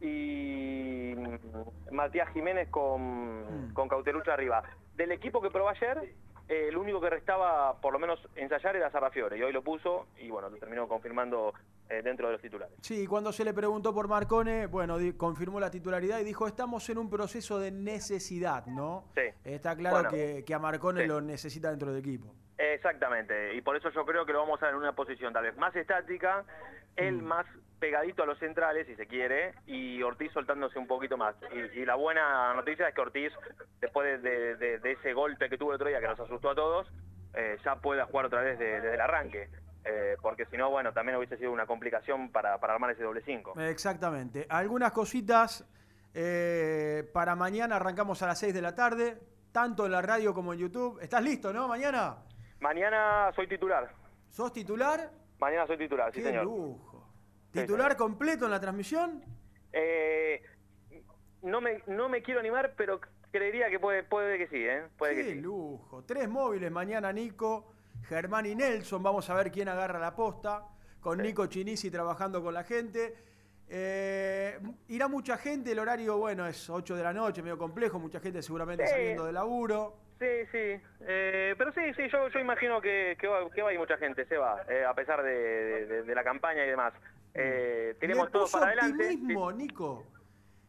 y 0.00 1.14
mm, 1.16 1.94
Matías 1.94 2.28
Jiménez 2.32 2.68
con, 2.70 3.70
con 3.74 3.88
Cauterucho 3.88 4.32
arriba. 4.32 4.62
Del 4.96 5.12
equipo 5.12 5.40
que 5.40 5.50
probó 5.50 5.68
ayer, 5.70 6.14
eh, 6.48 6.66
el 6.68 6.76
único 6.76 7.00
que 7.00 7.10
restaba 7.10 7.80
por 7.80 7.92
lo 7.92 7.98
menos 7.98 8.20
ensayar 8.36 8.76
era 8.76 8.90
Sarrafiore 8.90 9.38
y 9.38 9.42
hoy 9.42 9.52
lo 9.52 9.62
puso 9.62 10.06
y 10.18 10.28
bueno, 10.30 10.50
lo 10.50 10.56
terminó 10.58 10.86
confirmando 10.86 11.52
eh, 11.88 12.02
dentro 12.02 12.26
de 12.26 12.34
los 12.34 12.42
titulares. 12.42 12.76
Sí, 12.82 13.06
cuando 13.06 13.32
se 13.32 13.44
le 13.44 13.54
preguntó 13.54 13.94
por 13.94 14.08
Marcone, 14.08 14.66
bueno, 14.66 14.98
confirmó 15.16 15.58
la 15.58 15.70
titularidad 15.70 16.18
y 16.20 16.24
dijo, 16.24 16.46
estamos 16.46 16.88
en 16.90 16.98
un 16.98 17.08
proceso 17.08 17.58
de 17.58 17.70
necesidad, 17.70 18.66
¿no? 18.66 19.04
Sí. 19.14 19.22
Está 19.44 19.74
claro 19.76 19.96
Bueno, 19.96 20.10
que, 20.10 20.44
que 20.44 20.54
a 20.54 20.58
Marcone 20.58 21.02
sí. 21.02 21.08
lo 21.08 21.20
necesita 21.20 21.70
dentro 21.70 21.90
del 21.92 22.00
equipo. 22.00 22.34
Exactamente, 22.56 23.54
y 23.54 23.60
por 23.62 23.76
eso 23.76 23.90
yo 23.90 24.04
creo 24.06 24.24
que 24.24 24.32
lo 24.32 24.40
vamos 24.40 24.62
a 24.62 24.66
ver 24.66 24.74
en 24.74 24.80
una 24.80 24.92
posición 24.92 25.32
tal 25.32 25.42
vez 25.44 25.56
más 25.56 25.74
estática, 25.74 26.44
él 26.96 27.16
Mm. 27.22 27.24
más 27.24 27.46
pegadito 27.80 28.22
a 28.22 28.26
los 28.26 28.38
centrales, 28.38 28.86
si 28.86 28.94
se 28.94 29.06
quiere, 29.06 29.54
y 29.66 30.00
Ortiz 30.02 30.32
soltándose 30.32 30.78
un 30.78 30.86
poquito 30.86 31.16
más. 31.16 31.34
Y, 31.52 31.80
y 31.80 31.84
la 31.84 31.96
buena 31.96 32.54
noticia 32.54 32.88
es 32.88 32.94
que 32.94 33.00
Ortiz, 33.00 33.32
después 33.80 34.22
de, 34.22 34.30
de- 34.30 34.56
de- 34.56 34.78
de 34.78 34.92
ese 34.92 35.12
golpe 35.12 35.50
que 35.50 35.58
tuvo 35.58 35.70
el 35.72 35.74
otro 35.76 35.88
día, 35.88 36.00
que 36.00 36.06
nos 36.06 36.20
asustó 36.20 36.50
a 36.50 36.54
todos, 36.54 36.86
eh, 37.34 37.58
ya 37.64 37.76
pueda 37.76 38.06
jugar 38.06 38.26
otra 38.26 38.40
vez 38.42 38.58
de- 38.58 38.80
desde 38.80 38.94
el 38.94 39.00
arranque. 39.00 39.48
Eh, 39.84 40.16
porque 40.22 40.46
si 40.46 40.56
no, 40.56 40.70
bueno, 40.70 40.92
también 40.94 41.18
hubiese 41.18 41.36
sido 41.36 41.50
una 41.52 41.66
complicación 41.66 42.30
para, 42.30 42.56
para 42.58 42.72
armar 42.74 42.92
ese 42.92 43.02
doble 43.02 43.20
cinco. 43.26 43.52
Exactamente. 43.60 44.46
Algunas 44.48 44.92
cositas 44.92 45.68
eh, 46.14 47.10
para 47.12 47.34
mañana, 47.34 47.76
arrancamos 47.76 48.22
a 48.22 48.28
las 48.28 48.38
6 48.38 48.54
de 48.54 48.62
la 48.62 48.74
tarde, 48.74 49.18
tanto 49.52 49.84
en 49.84 49.92
la 49.92 50.00
radio 50.00 50.32
como 50.32 50.52
en 50.54 50.60
YouTube. 50.60 51.00
¿Estás 51.02 51.22
listo, 51.22 51.52
no? 51.52 51.66
Mañana. 51.68 52.16
Mañana 52.64 53.30
soy 53.36 53.46
titular. 53.46 53.92
¿Sos 54.30 54.50
titular? 54.50 55.10
Mañana 55.38 55.66
soy 55.66 55.76
titular, 55.76 56.10
sí 56.14 56.20
Qué 56.20 56.28
señor. 56.28 56.44
lujo. 56.44 57.06
¿Titular 57.52 57.94
completo 57.94 58.46
en 58.46 58.52
la 58.52 58.58
transmisión? 58.58 59.22
Eh, 59.70 60.42
no 61.42 61.60
me 61.60 61.82
no 61.88 62.08
me 62.08 62.22
quiero 62.22 62.40
animar, 62.40 62.72
pero 62.74 63.00
creería 63.30 63.68
que 63.68 63.78
puede 63.78 64.02
puede 64.02 64.38
que 64.38 64.46
sí, 64.48 64.64
¿eh? 64.64 64.84
Puede 64.96 65.14
Qué 65.14 65.22
que 65.24 65.32
sí. 65.34 65.40
lujo. 65.42 66.04
Tres 66.04 66.26
móviles 66.26 66.72
mañana, 66.72 67.12
Nico, 67.12 67.70
Germán 68.08 68.46
y 68.46 68.54
Nelson. 68.54 69.02
Vamos 69.02 69.28
a 69.28 69.34
ver 69.34 69.50
quién 69.50 69.68
agarra 69.68 69.98
la 69.98 70.14
posta. 70.16 70.66
Con 71.00 71.18
Nico 71.18 71.44
Chinisi 71.48 71.90
trabajando 71.90 72.42
con 72.42 72.54
la 72.54 72.64
gente. 72.64 73.14
Eh, 73.68 74.58
irá 74.88 75.06
mucha 75.06 75.36
gente, 75.36 75.72
el 75.72 75.78
horario, 75.80 76.16
bueno, 76.16 76.46
es 76.46 76.70
8 76.70 76.96
de 76.96 77.02
la 77.02 77.12
noche, 77.12 77.42
medio 77.42 77.58
complejo, 77.58 77.98
mucha 77.98 78.20
gente 78.20 78.40
seguramente 78.40 78.86
Sí. 78.86 78.92
saliendo 78.92 79.26
de 79.26 79.32
laburo. 79.34 79.98
Sí, 80.18 80.46
sí. 80.52 80.80
Eh, 81.00 81.54
pero 81.58 81.72
sí, 81.72 81.80
sí, 81.96 82.02
yo, 82.10 82.28
yo 82.28 82.38
imagino 82.40 82.80
que, 82.80 83.16
que, 83.20 83.26
va, 83.26 83.50
que 83.50 83.62
va 83.62 83.70
a 83.70 83.72
ir 83.72 83.78
mucha 83.78 83.96
gente, 83.98 84.24
se 84.26 84.36
va, 84.36 84.62
eh, 84.68 84.84
a 84.84 84.94
pesar 84.94 85.22
de, 85.22 85.86
de- 85.86 86.02
de 86.04 86.14
la 86.14 86.22
campaña 86.24 86.64
y 86.64 86.68
demás. 86.68 86.94
Eh, 87.34 87.96
tenemos 87.98 88.30
todo 88.30 88.46
para 88.50 88.66
adelante. 88.66 89.04
optimismo, 89.04 89.50
Nico. 89.52 90.06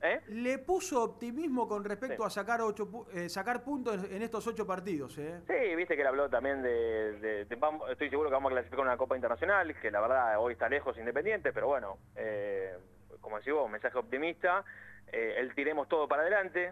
¿Eh? 0.01 0.19
Le 0.27 0.57
puso 0.59 1.01
optimismo 1.03 1.67
con 1.67 1.83
respecto 1.83 2.23
Sí. 2.23 2.27
a 2.27 2.29
sacar 2.29 2.61
ocho, 2.61 3.07
eh, 3.13 3.29
sacar 3.29 3.63
puntos 3.63 4.03
en 4.11 4.21
estos 4.21 4.45
ocho 4.45 4.65
partidos. 4.67 5.17
¿eh? 5.17 5.39
Sí, 5.47 5.75
viste 5.75 5.95
que 5.95 6.01
él 6.01 6.07
habló 6.07 6.29
también 6.29 6.61
de, 6.61 7.13
de- 7.19 7.45
de- 7.45 7.55
vamos- 7.55 7.89
estoy 7.89 8.09
seguro 8.09 8.29
que 8.29 8.33
vamos 8.33 8.51
a 8.51 8.55
clasificar 8.55 8.83
una 8.85 8.97
Copa 8.97 9.15
Internacional, 9.15 9.73
que 9.79 9.89
la 9.89 10.01
verdad 10.01 10.37
hoy 10.39 10.53
está 10.53 10.67
lejos 10.69 10.97
Independiente, 10.97 11.53
pero 11.53 11.67
bueno, 11.67 11.97
eh, 12.15 12.75
como 13.21 13.37
decís 13.37 13.53
vos, 13.53 13.69
mensaje 13.71 13.97
optimista, 13.97 14.63
eh, 15.11 15.35
el 15.37 15.53
tiremos 15.55 15.87
todo 15.87 16.07
para 16.07 16.21
adelante, 16.21 16.71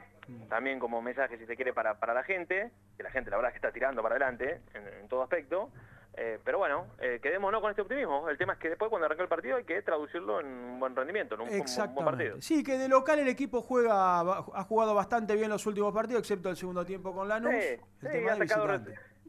también 0.50 0.80
como 0.80 1.02
mensaje 1.02 1.38
si 1.38 1.46
se 1.46 1.56
quiere 1.56 1.74
para, 1.74 2.00
para 2.00 2.14
la 2.14 2.24
gente, 2.24 2.72
que 2.98 3.04
la 3.04 3.12
gente 3.12 3.30
la 3.30 3.38
verdad 3.38 3.50
es 3.50 3.54
que 3.54 3.66
está 3.68 3.74
tirando 3.74 4.02
para 4.02 4.16
adelante 4.16 4.62
en, 4.74 4.88
en 4.88 5.08
todo 5.08 5.24
aspecto, 5.24 5.70
eh, 6.16 6.40
pero 6.44 6.60
bueno, 6.60 6.86
eh, 7.00 7.20
quedémonos 7.24 7.60
con 7.60 7.72
este 7.72 7.82
optimismo, 7.82 8.30
el 8.30 8.38
tema 8.38 8.54
es 8.54 8.60
que 8.60 8.70
después 8.70 8.90
cuando 8.90 9.08
arranque 9.08 9.24
el 9.24 9.30
partido 9.30 9.58
hay 9.58 9.64
que 9.64 9.82
traducirlo 9.82 10.42
en 10.42 10.46
un 10.46 10.80
buen 10.80 10.96
rendimiento, 10.96 11.36
en 11.36 11.42
un, 11.42 11.50
un 11.50 11.94
buen 11.94 12.06
partido. 12.06 12.42
Sí, 12.42 12.64
que 12.64 12.78
de 12.78 12.88
local 12.88 13.20
el 13.20 13.28
equipo 13.28 13.62
juega, 13.62 14.20
ha 14.20 14.64
jugado 14.64 14.94
bastante 14.94 15.36
bien 15.36 15.50
los 15.50 15.66
últimos 15.66 15.94
partidos, 15.94 16.22
excepto 16.22 16.50
el 16.50 16.56
segundo 16.56 16.86
tiempo 16.86 17.14
con 17.14 17.28
Lanús. 17.28 17.52
Sí, 17.52 17.58
el 17.58 17.80
sí, 18.00 18.08
tema 18.12 18.34
ha 18.34 18.38
sacado 18.38 18.68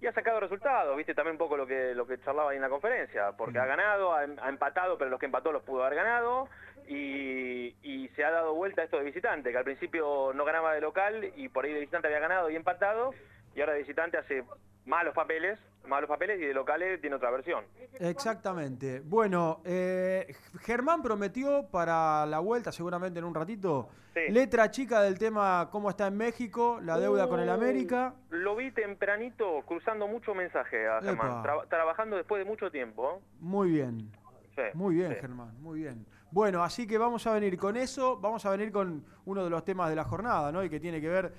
y 0.04 0.06
ha 0.06 0.12
sacado 0.12 0.38
resultados, 0.38 0.94
viste 0.98 1.14
también 1.14 1.32
un 1.32 1.38
poco 1.38 1.56
lo 1.56 1.66
que 1.66 1.94
lo 1.94 2.06
que 2.06 2.20
charlaba 2.20 2.50
ahí 2.50 2.56
en 2.56 2.62
la 2.62 2.68
conferencia, 2.68 3.32
porque 3.38 3.58
ha 3.58 3.64
ganado, 3.64 4.12
ha, 4.12 4.20
ha 4.20 4.48
empatado, 4.50 4.98
pero 4.98 5.08
los 5.08 5.18
que 5.18 5.24
empató 5.24 5.50
los 5.50 5.62
pudo 5.62 5.82
haber 5.82 5.96
ganado, 5.96 6.46
y, 6.86 7.74
y 7.82 8.08
se 8.14 8.22
ha 8.22 8.30
dado 8.30 8.54
vuelta 8.54 8.82
esto 8.82 8.98
de 8.98 9.04
visitante, 9.04 9.50
que 9.50 9.56
al 9.56 9.64
principio 9.64 10.32
no 10.34 10.44
ganaba 10.44 10.74
de 10.74 10.82
local 10.82 11.32
y 11.36 11.48
por 11.48 11.64
ahí 11.64 11.72
de 11.72 11.80
visitante 11.80 12.08
había 12.08 12.18
ganado 12.20 12.50
y 12.50 12.56
empatado, 12.56 13.14
y 13.54 13.60
ahora 13.60 13.72
de 13.74 13.80
visitante 13.80 14.16
hace 14.18 14.44
malos 14.86 15.14
papeles, 15.14 15.58
malos 15.86 16.08
papeles 16.08 16.40
y 16.40 16.44
de 16.46 16.54
locales 16.54 17.00
tiene 17.00 17.16
otra 17.16 17.30
versión. 17.30 17.64
Exactamente. 18.00 19.00
Bueno, 19.00 19.60
eh, 19.64 20.34
Germán 20.60 21.02
prometió 21.02 21.66
para 21.70 22.24
la 22.26 22.38
vuelta, 22.40 22.72
seguramente 22.72 23.18
en 23.18 23.24
un 23.24 23.34
ratito, 23.34 23.88
Sí. 24.14 24.20
letra 24.30 24.70
chica 24.70 25.02
del 25.02 25.18
tema 25.18 25.68
cómo 25.72 25.90
está 25.90 26.06
en 26.06 26.16
México, 26.16 26.78
la 26.82 26.98
deuda 26.98 27.28
con 27.28 27.40
el 27.40 27.48
Uh, 27.48 27.52
América. 27.52 28.14
Lo 28.30 28.54
vi 28.54 28.70
tempranito 28.70 29.62
cruzando 29.66 30.06
mucho 30.06 30.34
mensaje 30.34 30.86
a 30.86 31.00
Germán, 31.02 31.42
tra- 31.42 31.68
trabajando 31.68 32.16
después 32.16 32.38
de 32.44 32.48
mucho 32.48 32.70
tiempo. 32.70 33.20
Muy 33.40 33.70
bien. 33.72 34.10
Sí, 34.54 34.62
Muy 34.74 34.94
bien, 34.94 35.10
sí. 35.14 35.18
Germán, 35.20 35.60
muy 35.60 35.80
bien. 35.80 36.06
Bueno, 36.30 36.62
así 36.62 36.86
que 36.86 36.96
vamos 36.96 37.26
a 37.26 37.32
venir 37.32 37.56
con 37.58 37.76
eso, 37.76 38.16
vamos 38.20 38.46
a 38.46 38.50
venir 38.50 38.70
con 38.70 39.04
uno 39.24 39.42
de 39.42 39.50
los 39.50 39.64
temas 39.64 39.90
de 39.90 39.96
la 39.96 40.04
jornada, 40.04 40.52
¿no? 40.52 40.62
Y 40.62 40.70
que 40.70 40.78
tiene 40.78 41.00
que 41.00 41.08
ver 41.08 41.32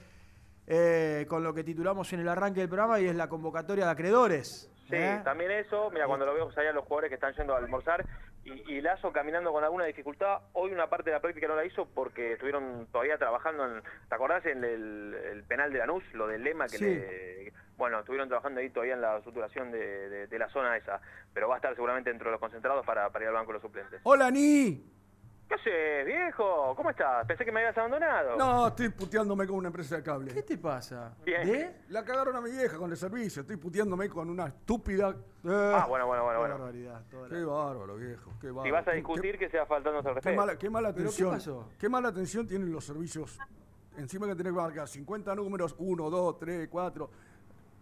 eh, 0.67 1.25
con 1.29 1.43
lo 1.43 1.53
que 1.53 1.63
titulamos 1.63 2.11
en 2.13 2.19
el 2.21 2.27
arranque 2.29 2.59
del 2.61 2.69
programa 2.69 2.99
y 2.99 3.07
es 3.07 3.15
la 3.15 3.27
convocatoria 3.29 3.85
de 3.85 3.91
acreedores. 3.91 4.71
Sí, 4.89 4.95
¿eh? 4.95 5.19
también 5.23 5.49
eso, 5.51 5.89
mira, 5.91 6.05
cuando 6.05 6.25
lo 6.25 6.33
veo 6.33 6.51
salir 6.51 6.69
a 6.69 6.73
los 6.73 6.83
jugadores 6.85 7.09
que 7.09 7.15
están 7.15 7.33
yendo 7.33 7.55
a 7.55 7.57
almorzar 7.57 8.05
y, 8.43 8.51
y 8.73 8.81
Lazo 8.81 9.11
caminando 9.11 9.51
con 9.51 9.63
alguna 9.63 9.85
dificultad, 9.85 10.37
hoy 10.53 10.71
una 10.71 10.87
parte 10.87 11.09
de 11.09 11.15
la 11.15 11.21
práctica 11.21 11.47
no 11.47 11.55
la 11.55 11.65
hizo 11.65 11.87
porque 11.87 12.33
estuvieron 12.33 12.87
todavía 12.91 13.17
trabajando 13.17 13.65
en, 13.65 13.81
¿te 14.07 14.13
acordás 14.15 14.45
en 14.45 14.63
el, 14.63 15.15
el 15.31 15.43
penal 15.45 15.73
de 15.73 15.79
Lanús, 15.79 16.03
lo 16.13 16.27
del 16.27 16.43
lema 16.43 16.65
que 16.67 16.77
Sí. 16.77 16.85
le... 16.85 17.53
Bueno, 17.77 17.99
estuvieron 17.99 18.29
trabajando 18.29 18.61
ahí 18.61 18.69
todavía 18.69 18.93
en 18.93 19.01
la 19.01 19.21
suturación 19.23 19.69
de, 19.71 20.09
de- 20.09 20.27
de 20.27 20.39
la 20.39 20.47
zona 20.49 20.77
esa, 20.77 21.01
pero 21.33 21.49
va 21.49 21.55
a 21.55 21.57
estar 21.57 21.73
seguramente 21.75 22.09
dentro 22.09 22.27
de 22.29 22.31
los 22.33 22.39
concentrados 22.39 22.85
para, 22.85 23.09
para 23.09 23.25
ir 23.25 23.29
al 23.29 23.33
banco 23.33 23.47
de 23.51 23.53
los 23.53 23.61
suplentes. 23.63 23.99
Hola, 24.03 24.31
Ni. 24.31 24.81
¿Qué 25.47 25.53
haces, 25.53 26.05
viejo? 26.07 26.73
¿Cómo 26.75 26.89
estás? 26.89 27.23
Pensé 27.27 27.45
que 27.45 27.51
me 27.51 27.59
habías 27.59 27.77
abandonado. 27.77 28.35
No, 28.35 28.67
estoy 28.67 28.89
puteándome 28.89 29.45
con 29.45 29.57
una 29.57 29.67
empresa 29.67 29.95
de 29.97 30.01
cable. 30.03 30.33
¿Qué 30.33 30.41
te 30.41 30.57
pasa? 30.57 31.13
Bien. 31.23 31.45
¿De? 31.47 31.75
La 31.89 32.03
cagaron 32.03 32.35
a 32.35 32.41
mi 32.41 32.49
vieja 32.49 32.77
con 32.77 32.89
el 32.89 32.97
servicio. 32.97 33.41
Estoy 33.43 33.57
puteándome 33.57 34.09
con 34.09 34.27
una 34.29 34.47
estúpida. 34.47 35.15
Ah, 35.47 35.85
bueno, 35.87 36.07
bueno, 36.07 36.23
bueno, 36.23 36.31
Qué 36.31 36.37
bueno. 36.39 36.55
barbaridad. 36.57 37.01
toda 37.11 37.27
la- 37.29 37.35
Qué 37.35 37.43
bárbaro, 37.45 37.95
viejo. 37.95 38.31
Qué 38.41 38.47
bárbaro. 38.47 38.65
Si 38.65 38.71
vas 38.71 38.87
a 38.87 38.91
Qué- 38.91 38.97
discutir, 38.97 39.37
que 39.37 39.49
sea 39.49 39.67
faltándote 39.67 40.07
al 40.09 40.13
Qué 40.15 40.19
respeto. 40.21 40.35
mala, 40.41 40.57
qué 40.57 40.69
mala 40.71 40.87
¿Pero 40.89 40.95
qué 40.95 41.01
atención. 41.09 41.31
pasó? 41.31 41.69
Qué 41.77 41.89
mala 41.89 42.07
atención 42.07 42.47
tienen 42.47 42.71
los 42.71 42.83
servicios. 42.83 43.37
Encima 43.97 44.25
que 44.27 44.35
tenés 44.35 44.51
que 44.51 44.59
marcar 44.59 44.87
50 44.87 45.35
números, 45.35 45.75
1, 45.77 46.09
2, 46.09 46.37
3, 46.39 46.67
4. 46.69 47.09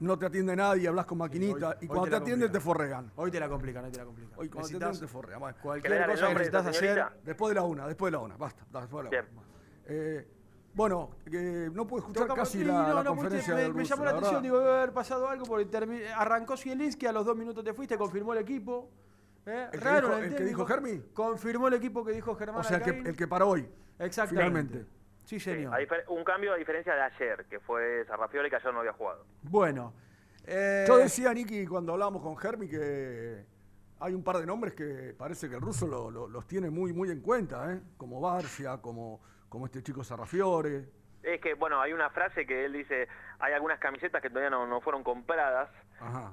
No 0.04 0.20
te 0.20 0.26
atiende 0.26 0.54
nadie, 0.54 0.88
hablas 0.90 1.06
con 1.06 1.18
maquinita. 1.18 1.70
hoy- 1.70 1.76
y 1.82 1.88
cuando 1.88 2.04
te 2.06 2.10
te, 2.12 2.16
atienden, 2.18 2.52
te 2.52 2.60
forregan. 2.60 3.12
Hoy 3.16 3.32
te 3.32 3.40
la 3.40 3.48
complican, 3.48 3.86
hoy 3.86 3.92
te 3.92 3.98
la 4.00 4.06
complican. 4.06 4.34
Hoy 4.38 4.50
cuando 4.50 4.68
te 4.68 4.76
atienden, 4.76 5.00
te 5.00 5.08
forregan. 5.08 5.40
Bueno, 5.40 5.54
¿Que 5.56 5.58
le 5.58 5.62
cualquier 5.64 6.06
cosa 6.08 6.28
que 6.28 6.34
necesitas 6.34 6.66
hacer. 6.68 7.06
Después 7.24 7.50
de 7.50 7.56
la 7.56 7.64
una, 7.64 7.88
después 7.88 8.12
de 8.12 8.18
la 8.18 8.24
una. 8.24 8.36
Basta, 8.36 8.66
después 8.82 9.10
de 9.10 9.18
la 9.18 9.22
una. 9.22 9.44
Eh, 9.86 10.28
Bueno, 10.76 11.12
no 11.72 11.86
pude 11.86 12.00
escuchar 12.00 12.24
Tocamos- 12.24 12.50
casi 12.50 12.64
la, 12.64 12.74
no, 12.88 12.94
la 12.96 13.04
no, 13.04 13.10
conferencia 13.12 13.54
me, 13.54 13.84
llamó 13.86 14.06
la, 14.06 14.10
atención, 14.10 14.42
digo, 14.42 14.58
debe 14.60 14.72
haber 14.78 14.92
pasado 14.92 15.30
algo 15.30 15.46
porque 15.46 15.70
termi- 15.70 16.04
arrancó 16.16 16.58
Zielinski, 16.58 17.06
a 17.06 17.12
los 17.12 17.28
dos 17.28 17.38
minutos 17.38 17.64
te 17.64 17.74
fuiste, 17.76 17.96
confirmó 17.96 18.34
el 18.34 18.40
equipo. 18.40 18.90
¿eh? 19.46 19.68
¿El 19.72 19.80
que 19.80 19.86
Raro 19.86 20.08
dijo- 20.08 20.20
el 20.20 20.36
que 20.36 20.44
dijo 20.46 20.66
Germi? 20.66 21.00
Confirmó 21.14 21.68
el 21.68 21.76
equipo 21.76 22.04
que 22.04 22.12
dijo 22.14 22.36
Germán 22.36 22.62
O 22.62 22.64
sea, 22.64 22.78
el 22.78 22.84
que, 22.84 22.90
el 23.10 23.16
que 23.16 23.28
para 23.28 23.46
hoy. 23.46 23.70
Exactamente. 24.00 24.30
Finalmente. 24.36 25.03
Sí, 25.24 25.40
señor. 25.40 25.74
A 25.74 25.80
difer- 25.80 26.04
un 26.08 26.24
cambio 26.24 26.54
a 26.54 26.58
diferencia 26.58 26.94
de 26.96 27.02
ayer, 27.02 27.46
que 27.50 27.60
fue 27.60 28.04
Sarrafiore, 28.08 28.50
que 28.50 28.56
ayer 28.58 28.74
no 28.74 28.80
había 28.80 28.94
jugado. 28.94 29.26
Bueno. 29.44 29.94
eh, 30.46 30.84
Yo 30.88 30.98
decía, 30.98 31.34
Niki, 31.34 31.66
cuando 31.66 31.94
hablábamos 31.94 32.22
con 32.22 32.36
Germi, 32.38 32.68
que 32.68 33.46
hay 34.02 34.14
un 34.14 34.24
par 34.24 34.38
de 34.38 34.46
nombres 34.46 34.74
que 34.74 35.14
parece 35.18 35.48
que 35.50 35.56
el 35.56 35.62
ruso 35.62 35.88
lo- 35.88 36.12
lo- 36.12 36.28
los 36.28 36.46
tiene 36.48 36.70
muy, 36.70 36.92
muy 36.92 37.10
en 37.10 37.22
cuenta, 37.22 37.72
¿eh? 37.74 37.80
Como 37.98 38.20
Barcia, 38.20 38.78
como, 38.82 39.22
como 39.48 39.66
este 39.66 39.82
chico 39.82 40.04
Sarrafiore. 40.04 40.90
Es 41.24 41.40
que, 41.40 41.54
bueno, 41.54 41.80
hay 41.80 41.94
una 41.94 42.10
frase 42.10 42.46
que 42.46 42.66
él 42.66 42.74
dice, 42.74 43.08
hay 43.40 43.54
algunas 43.54 43.80
camisetas 43.80 44.22
que 44.22 44.30
todavía 44.30 44.50
no, 44.50 44.68
no 44.68 44.82
fueron 44.82 45.04
compradas. 45.04 45.70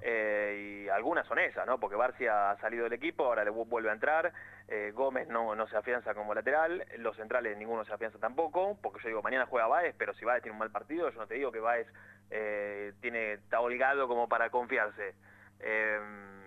Eh, 0.02 0.82
y 0.84 0.88
algunas 0.88 1.26
son 1.26 1.38
esas, 1.38 1.66
¿no? 1.66 1.78
Porque 1.78 1.96
Barcia 1.96 2.50
ha 2.50 2.56
salido 2.60 2.84
del 2.84 2.92
equipo, 2.94 3.24
ahora 3.26 3.44
le 3.44 3.50
vu- 3.50 3.66
vuelve 3.68 3.90
a 3.90 3.92
entrar, 3.92 4.32
eh, 4.68 4.90
Gómez 4.94 5.28
no, 5.28 5.54
no 5.54 5.66
se 5.68 5.76
afianza 5.76 6.14
como 6.14 6.34
lateral, 6.34 6.84
los 6.98 7.16
centrales 7.16 7.56
ninguno 7.56 7.84
se 7.84 7.92
afianza 7.92 8.18
tampoco, 8.18 8.76
porque 8.82 9.00
yo 9.02 9.08
digo, 9.08 9.22
mañana 9.22 9.46
juega 9.46 9.66
Baez, 9.68 9.94
pero 9.98 10.14
si 10.14 10.24
Baez 10.24 10.42
tiene 10.42 10.54
un 10.54 10.58
mal 10.60 10.70
partido, 10.70 11.10
yo 11.10 11.20
no 11.20 11.26
te 11.26 11.34
digo 11.34 11.52
que 11.52 11.60
Baez 11.60 11.86
eh, 12.30 12.92
tiene, 13.00 13.34
está 13.34 13.60
holgado 13.60 14.06
como 14.08 14.28
para 14.28 14.50
confiarse. 14.50 15.14
Eh, 15.60 16.00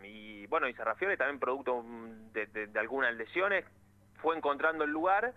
y 0.03 0.47
bueno, 0.47 0.68
y 0.68 0.74
Sarrafiore 0.74 1.18
también 1.18 1.39
producto 1.39 1.82
mm, 1.84 2.32
de 2.34 2.80
algunas 2.80 3.14
lesiones, 3.16 3.66
fue 4.22 4.36
encontrando 4.38 4.84
el 4.84 4.89
lugar, 4.91 5.34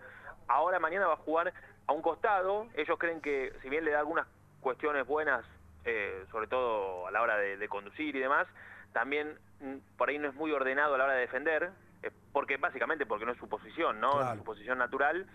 ahora 0.47 0.79
mañana 0.79 1.07
va 1.07 1.13
a 1.13 1.17
jugar 1.17 1.53
a 1.87 1.93
un 1.93 2.01
costado, 2.01 2.67
ellos 2.73 2.97
creen 2.97 3.21
que 3.21 3.53
si 3.61 3.69
bien 3.69 3.85
le 3.85 3.91
da 3.91 3.99
algunas 3.99 4.27
cuestiones 4.61 5.05
buenas, 5.05 5.45
eh, 5.87 6.25
sobre 6.31 6.47
todo 6.47 7.07
a 7.07 7.11
la 7.11 7.21
hora 7.21 7.37
de, 7.37 7.55
de 7.57 7.67
conducir 7.69 8.13
y 8.15 8.19
demás, 8.19 8.45
también 8.91 9.39
mm, 9.61 9.75
por 9.97 10.09
ahí 10.09 10.19
no 10.19 10.27
es 10.27 10.35
muy 10.35 10.51
ordenado 10.51 10.95
a 10.95 10.97
la 10.97 11.05
hora 11.05 11.13
de 11.13 11.21
defender, 11.21 11.71
eh, 12.03 12.11
porque 12.33 12.57
básicamente 12.57 13.05
porque 13.05 13.25
no 13.25 13.31
es 13.31 13.37
su 13.37 13.47
posición, 13.47 13.99
¿no? 14.01 14.11
Claro. 14.11 14.31
Es 14.33 14.37
su 14.39 14.43
posición 14.43 14.77
natural, 14.77 15.25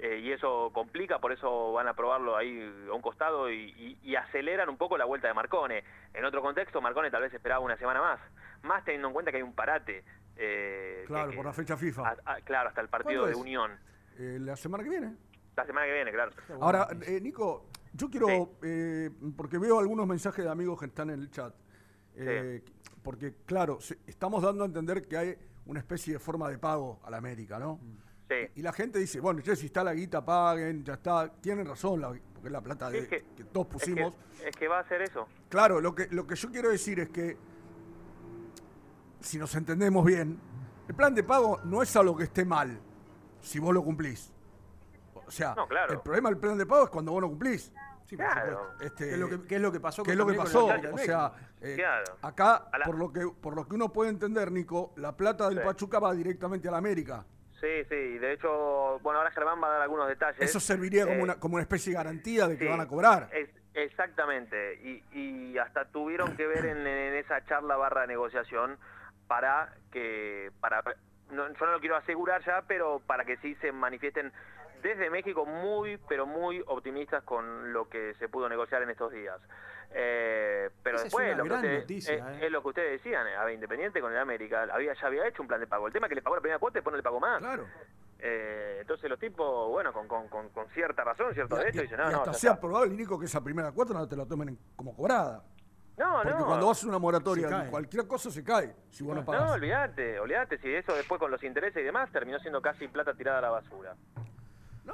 eh, 0.00 0.18
y 0.18 0.32
eso 0.32 0.70
complica, 0.74 1.18
por 1.20 1.30
eso 1.30 1.72
van 1.72 1.86
a 1.86 1.94
probarlo 1.94 2.36
ahí 2.36 2.86
a 2.90 2.92
un 2.92 3.02
costado 3.02 3.50
y, 3.50 3.70
y- 3.76 3.98
y 4.02 4.16
aceleran 4.16 4.68
un 4.68 4.76
poco 4.78 4.98
la 4.98 5.04
vuelta 5.04 5.28
de 5.28 5.34
Marcone. 5.34 5.84
En 6.12 6.24
otro 6.24 6.42
contexto, 6.42 6.80
Marcone 6.80 7.10
tal 7.10 7.22
vez 7.22 7.32
esperaba 7.32 7.60
una 7.60 7.76
semana 7.76 8.00
más, 8.00 8.20
más 8.62 8.84
teniendo 8.84 9.08
en 9.08 9.14
cuenta 9.14 9.30
que 9.30 9.36
hay 9.38 9.42
un 9.44 9.54
parate. 9.54 10.02
eh, 10.42 11.04
Claro, 11.06 11.30
que- 11.30 11.36
por 11.36 11.44
la 11.44 11.52
fecha 11.52 11.76
FIFA. 11.76 12.02
a- 12.08 12.16
a- 12.32 12.40
claro, 12.40 12.70
hasta 12.70 12.80
el 12.80 12.88
partido 12.88 13.20
¿Cuándo 13.22 13.26
de 13.26 13.32
es? 13.32 13.38
Unión. 13.38 13.78
Eh, 14.18 14.38
la 14.40 14.56
semana 14.56 14.82
que 14.82 14.88
viene. 14.90 15.14
La 15.54 15.66
semana 15.66 15.86
que 15.86 15.92
viene, 15.92 16.10
claro. 16.12 16.30
Ahora, 16.62 16.88
eh, 17.06 17.20
Nico, 17.20 17.66
yo 17.92 18.08
quiero, 18.10 18.52
eh, 18.62 19.10
porque 19.36 19.58
veo 19.58 19.78
algunos 19.78 20.06
mensajes 20.06 20.44
de 20.44 20.50
amigos 20.50 20.78
que 20.78 20.86
están 20.86 21.10
en 21.10 21.20
el 21.20 21.30
chat, 21.30 21.54
eh, 22.14 22.62
porque 23.02 23.34
claro, 23.46 23.80
se- 23.80 23.98
estamos 24.06 24.42
dando 24.42 24.64
a 24.64 24.66
entender 24.66 25.06
que 25.06 25.16
hay 25.16 25.36
una 25.66 25.80
especie 25.80 26.14
de 26.14 26.18
forma 26.18 26.48
de 26.48 26.58
pago 26.58 27.00
a 27.04 27.10
la 27.10 27.16
América, 27.18 27.58
¿no? 27.58 27.78
Sí. 28.28 28.36
Y 28.56 28.62
la 28.62 28.72
gente 28.72 28.98
dice, 28.98 29.18
bueno, 29.20 29.40
che, 29.40 29.56
si 29.56 29.66
está 29.66 29.82
la 29.82 29.92
guita, 29.92 30.24
paguen, 30.24 30.84
ya 30.84 30.94
está. 30.94 31.28
Tienen 31.40 31.66
razón, 31.66 32.00
la- 32.00 32.08
porque 32.08 32.46
es 32.46 32.52
la 32.52 32.60
plata 32.60 32.88
de, 32.90 32.98
Es 33.00 33.08
que- 33.08 33.24
que 33.36 33.44
todos 33.44 33.66
pusimos. 33.66 34.14
Es 34.14 34.40
que, 34.40 34.48
es 34.50 34.56
que 34.56 34.68
va 34.68 34.78
a 34.78 34.80
hacer 34.82 35.02
eso. 35.02 35.26
Claro, 35.48 35.80
lo 35.80 35.94
que, 35.94 36.06
lo 36.12 36.26
que 36.26 36.36
yo 36.36 36.50
quiero 36.50 36.70
decir 36.70 37.00
es 37.00 37.08
que, 37.10 37.36
si 39.20 39.36
nos 39.38 39.54
entendemos 39.54 40.04
bien, 40.04 40.38
el 40.88 40.94
plan 40.94 41.14
de 41.14 41.22
pago 41.24 41.58
no 41.64 41.82
es 41.82 41.94
algo 41.96 42.16
que 42.16 42.24
esté 42.24 42.44
mal, 42.44 42.78
si 43.40 43.58
vos 43.58 43.74
lo 43.74 43.82
cumplís. 43.82 44.32
O 45.30 45.32
sea, 45.32 45.54
No, 45.54 45.68
claro. 45.68 45.92
el 45.92 46.00
problema 46.00 46.28
del 46.28 46.38
plan 46.38 46.58
de 46.58 46.66
pago 46.66 46.84
es 46.84 46.90
cuando 46.90 47.12
vos 47.12 47.20
no 47.22 47.28
cumplís. 47.28 47.72
Sí, 48.04 48.16
por 48.16 48.26
Claro. 48.26 48.50
supuesto. 48.64 48.84
Este, 48.84 49.04
¿Qué 49.04 49.12
es 49.14 49.18
lo 49.20 49.28
que, 49.28 49.42
qué 49.46 49.54
es 49.54 49.60
lo 49.62 49.70
que 49.70 49.78
pasó 49.78 50.02
¿Qué 50.02 50.10
es 50.10 50.16
lo 50.16 50.26
que 50.26 50.34
pasó? 50.34 50.66
O 50.66 50.98
sea, 50.98 51.32
eh, 51.60 51.76
Claro. 51.76 52.04
acá, 52.22 52.68
la- 52.76 52.84
por 52.84 52.98
lo, 52.98 53.12
que, 53.12 53.28
por 53.40 53.54
lo 53.54 53.68
que 53.68 53.76
uno 53.76 53.92
puede 53.92 54.10
entender, 54.10 54.50
Nico, 54.50 54.92
la 54.96 55.16
plata 55.16 55.48
del 55.48 55.58
Sí. 55.58 55.64
Pachuca 55.64 56.00
va 56.00 56.12
directamente 56.12 56.66
a 56.66 56.72
la 56.72 56.78
América. 56.78 57.24
Sí, 57.60 57.84
sí, 57.88 58.18
de 58.18 58.32
hecho, 58.32 58.98
bueno, 59.02 59.18
ahora 59.20 59.30
Germán 59.30 59.62
va 59.62 59.68
a 59.68 59.70
dar 59.74 59.82
algunos 59.82 60.08
detalles. 60.08 60.40
Eso 60.42 60.58
serviría 60.58 61.04
como, 61.04 61.18
Eh, 61.18 61.22
una, 61.22 61.38
como 61.38 61.54
una 61.54 61.62
especie 61.62 61.92
de 61.92 61.98
garantía 61.98 62.48
de 62.48 62.58
que 62.58 62.64
sí, 62.64 62.68
van 62.70 62.80
a 62.80 62.88
cobrar. 62.88 63.28
es- 63.32 63.50
exactamente, 63.74 64.74
y, 64.82 65.04
y 65.16 65.58
hasta 65.58 65.84
tuvieron 65.84 66.36
que 66.36 66.48
ver 66.48 66.64
en, 66.66 66.84
en 66.84 67.14
esa 67.14 67.44
charla 67.44 67.76
barra 67.76 68.00
de 68.00 68.06
negociación 68.08 68.76
para 69.28 69.72
que, 69.92 70.50
para 70.60 70.82
no, 71.30 71.46
yo 71.52 71.66
no 71.66 71.72
lo 71.72 71.78
quiero 71.80 71.94
asegurar 71.96 72.42
ya, 72.44 72.64
pero 72.66 73.00
para 73.06 73.24
que 73.24 73.36
sí 73.36 73.54
se 73.60 73.70
manifiesten 73.70 74.32
desde 74.82 75.10
México 75.10 75.44
muy, 75.46 75.98
pero 76.08 76.26
muy 76.26 76.62
optimistas 76.66 77.22
con 77.24 77.72
lo 77.72 77.88
que 77.88 78.14
se 78.18 78.28
pudo 78.28 78.48
negociar 78.48 78.82
en 78.82 78.90
estos 78.90 79.12
días. 79.12 79.38
Eh, 79.92 80.70
pero 80.82 80.96
Esa 80.96 81.06
es 81.06 81.12
después, 81.12 81.34
una 81.34 81.36
lo 81.38 81.44
que 81.48 81.54
ustedes- 81.54 81.80
noticia, 81.80 82.14
es, 82.14 82.20
¿eh? 82.22 82.46
es 82.46 82.52
lo 82.52 82.62
que 82.62 82.68
ustedes 82.68 83.02
decían, 83.02 83.26
eh, 83.26 83.34
a 83.36 83.44
ver, 83.44 83.54
Independiente 83.54 84.00
con 84.00 84.12
el 84.12 84.18
América, 84.18 84.66
había, 84.72 84.94
ya 84.94 85.06
había 85.06 85.26
hecho 85.26 85.42
un 85.42 85.48
plan 85.48 85.60
de 85.60 85.66
pago. 85.66 85.86
El 85.86 85.92
tema 85.92 86.06
es 86.06 86.08
que 86.10 86.14
le 86.16 86.22
pagó 86.22 86.36
la 86.36 86.42
primera 86.42 86.58
cuota 86.58 86.78
y 86.78 86.78
después 86.78 86.92
no 86.92 86.96
le 86.98 87.02
pagó 87.02 87.18
más. 87.20 87.38
Claro. 87.40 87.66
Eh, 88.22 88.78
entonces 88.82 89.08
los 89.10 89.18
tipos, 89.18 89.68
bueno, 89.70 89.92
con, 89.92 90.06
con, 90.06 90.28
con, 90.28 90.48
con 90.50 90.68
cierta 90.70 91.02
razón, 91.02 91.32
cierto 91.34 91.56
Y, 91.56 91.58
derecho, 91.58 91.78
y- 91.78 91.82
dicen, 91.82 91.98
no, 91.98 92.08
y 92.08 92.12
no, 92.12 92.18
hasta 92.18 92.32
ya 92.32 92.38
sea 92.38 92.50
está. 92.52 92.60
probable, 92.60 92.94
Nico, 92.94 93.18
que 93.18 93.24
esa 93.26 93.42
primera 93.42 93.72
cuota 93.72 93.94
no 93.94 94.06
te 94.06 94.16
la 94.16 94.26
tomen 94.26 94.50
en- 94.50 94.58
como 94.76 94.94
cobrada. 94.94 95.42
No, 95.96 96.20
Porque 96.22 96.38
no. 96.38 96.46
cuando 96.46 96.66
vas 96.68 96.82
a 96.82 96.86
una 96.88 96.98
moratoria, 96.98 97.66
cualquier 97.70 98.06
cosa 98.06 98.30
se 98.30 98.42
cae 98.42 98.74
si 98.90 99.04
vos 99.04 99.14
no 99.14 99.20
No, 99.20 99.26
pagás. 99.26 99.50
olvídate, 99.52 100.18
olvídate, 100.18 100.56
si 100.58 100.72
eso 100.72 100.94
después 100.94 101.18
con 101.18 101.30
los 101.30 101.42
intereses 101.42 101.76
y 101.82 101.84
demás 101.84 102.10
terminó 102.10 102.38
siendo 102.38 102.62
casi 102.62 102.88
plata 102.88 103.12
tirada 103.12 103.38
a 103.38 103.42
la 103.42 103.50
basura. 103.50 103.94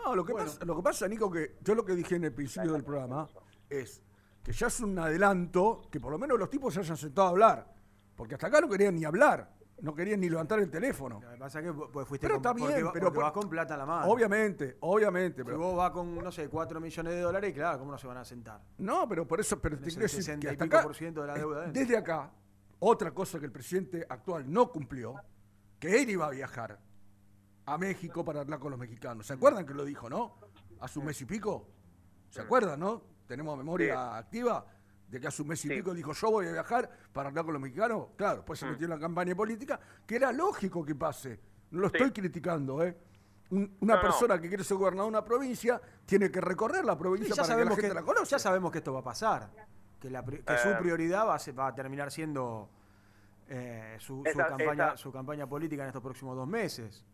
No, 0.04 0.14
lo 0.14 0.24
que, 0.24 0.34
pasa, 0.34 0.64
lo 0.64 0.76
que 0.76 0.82
pasa, 0.82 1.08
Nico, 1.08 1.30
que 1.30 1.56
yo 1.62 1.74
lo 1.74 1.84
que 1.84 1.94
dije 1.94 2.16
en 2.16 2.24
el 2.24 2.32
principio 2.32 2.72
del 2.72 2.84
programa 2.84 3.26
es 3.68 4.02
que 4.42 4.52
ya 4.52 4.66
es 4.68 4.80
un 4.80 4.98
adelanto 4.98 5.82
que 5.90 5.98
por 6.00 6.12
lo 6.12 6.18
menos 6.18 6.38
los 6.38 6.48
tipos 6.50 6.72
se 6.74 6.80
hayan 6.80 6.96
sentado 6.96 7.28
a 7.28 7.30
hablar. 7.30 7.74
Porque 8.14 8.34
hasta 8.34 8.46
acá 8.46 8.60
no 8.60 8.68
querían 8.68 8.94
ni 8.94 9.04
hablar, 9.04 9.52
no 9.80 9.94
querían 9.94 10.20
ni 10.20 10.28
levantar 10.30 10.58
el 10.60 10.70
teléfono. 10.70 11.20
Lo 11.20 11.30
que 11.30 11.36
pasa 11.36 11.58
es 11.58 11.64
que 11.64 11.70
vos 11.70 12.08
fuiste 12.08 12.26
Pero 12.26 12.40
con, 12.40 12.56
está 12.58 12.72
bien, 12.72 12.86
va- 12.86 12.92
pero 12.92 13.06
porque 13.06 13.18
vas 13.20 13.32
con 13.32 13.48
plata 13.50 13.74
en 13.74 13.80
la 13.80 13.86
mano. 13.86 14.06
Obviamente, 14.10 14.76
obviamente. 14.80 15.42
Si 15.42 15.44
Pero, 15.44 15.58
vos 15.58 15.76
vas 15.76 15.90
con, 15.90 16.14
no 16.14 16.32
sé, 16.32 16.48
4 16.48 16.80
millones 16.80 17.12
de 17.12 17.20
dólares, 17.20 17.52
claro, 17.52 17.78
¿cómo 17.78 17.90
no 17.92 17.98
se 17.98 18.06
van 18.06 18.16
a 18.18 18.24
sentar? 18.24 18.60
no, 18.78 19.08
pero 19.08 19.26
por 19.26 19.40
eso, 19.40 19.60
pero 19.60 19.76
te 19.76 19.84
quiero 19.84 19.96
el 19.96 20.02
decir 20.02 20.22
60 20.22 20.40
que 20.40 20.48
hasta 20.52 20.64
pico 20.64 20.76
acá, 20.76 20.86
por 20.86 20.94
ciento 20.96 21.20
de 21.22 21.26
la 21.26 21.34
deuda 21.34 21.66
desde 21.66 21.96
acá, 21.96 22.30
otra 22.78 23.10
cosa 23.12 23.38
que 23.38 23.46
el 23.46 23.52
presidente 23.52 24.06
actual 24.08 24.50
no 24.50 24.70
cumplió, 24.70 25.14
que 25.78 26.00
él 26.02 26.08
iba 26.08 26.26
a 26.26 26.30
viajar 26.30 26.78
a 27.66 27.78
México 27.78 28.24
para 28.24 28.40
hablar 28.40 28.58
con 28.60 28.70
los 28.70 28.78
mexicanos. 28.78 29.26
¿Se 29.26 29.32
acuerdan 29.34 29.66
que 29.66 29.74
lo 29.74 29.84
dijo, 29.84 30.08
no? 30.08 30.36
Hace 30.80 30.98
un 30.98 31.06
mes 31.06 31.20
y 31.20 31.24
pico. 31.24 31.68
¿Se 32.30 32.40
acuerdan, 32.40 32.78
no? 32.80 33.02
Tenemos 33.26 33.56
memoria 33.58 34.16
activa 34.16 34.64
de 35.08 35.20
que 35.20 35.26
hace 35.26 35.42
un 35.42 35.48
mes 35.48 35.64
y 35.64 35.68
pico 35.68 35.94
dijo 35.94 36.12
yo 36.12 36.30
voy 36.30 36.46
a 36.46 36.52
viajar 36.52 36.88
para 37.12 37.28
hablar 37.28 37.44
con 37.44 37.54
los 37.54 37.62
mexicanos. 37.62 38.08
Claro, 38.16 38.36
después 38.36 38.58
se 38.58 38.66
metió 38.66 38.84
en 38.86 38.90
la 38.90 38.98
campaña 38.98 39.34
política, 39.34 39.80
que 40.06 40.16
era 40.16 40.32
lógico 40.32 40.84
que 40.84 40.94
pase. 40.94 41.40
No 41.70 41.80
lo 41.80 41.86
estoy 41.88 42.12
criticando, 42.12 42.82
¿eh? 42.84 42.96
Un- 43.50 43.76
una 43.80 43.94
No, 43.94 44.02
no. 44.02 44.08
persona 44.08 44.40
que 44.40 44.48
quiere 44.48 44.64
ser 44.64 44.76
gobernador 44.76 45.10
de 45.12 45.18
una 45.18 45.24
provincia 45.24 45.80
tiene 46.04 46.30
que 46.30 46.40
recorrer 46.40 46.84
la 46.84 46.94
Sí, 46.94 46.98
provincia 46.98 47.28
ya, 47.34 47.42
para 47.42 47.46
que 47.46 47.48
la 47.48 47.54
sabemos 47.54 47.76
gente 47.76 47.88
que, 47.88 47.94
la 47.94 48.02
conozca. 48.02 48.28
ya 48.28 48.38
sabemos 48.38 48.72
que 48.72 48.78
esto 48.78 48.92
va 48.92 49.00
a 49.00 49.04
pasar. 49.04 49.50
Que, 50.00 50.10
la 50.10 50.24
que 50.24 50.36
Eh. 50.46 50.58
su 50.62 50.78
prioridad 50.78 51.26
va 51.26 51.34
a, 51.36 51.38
ser- 51.38 51.58
va 51.58 51.68
a 51.68 51.74
terminar 51.74 52.10
siendo 52.12 52.70
eh, 53.48 53.96
su, 54.00 54.22
su 54.24 54.28
Esa- 54.28 54.48
campaña, 54.48 54.86
esa- 54.88 54.96
su 54.96 55.12
campaña 55.12 55.46
política 55.48 55.82
en 55.82 55.88
estos 55.88 56.02
próximos 56.02 56.34
dos 56.36 56.48
meses. 56.48 57.04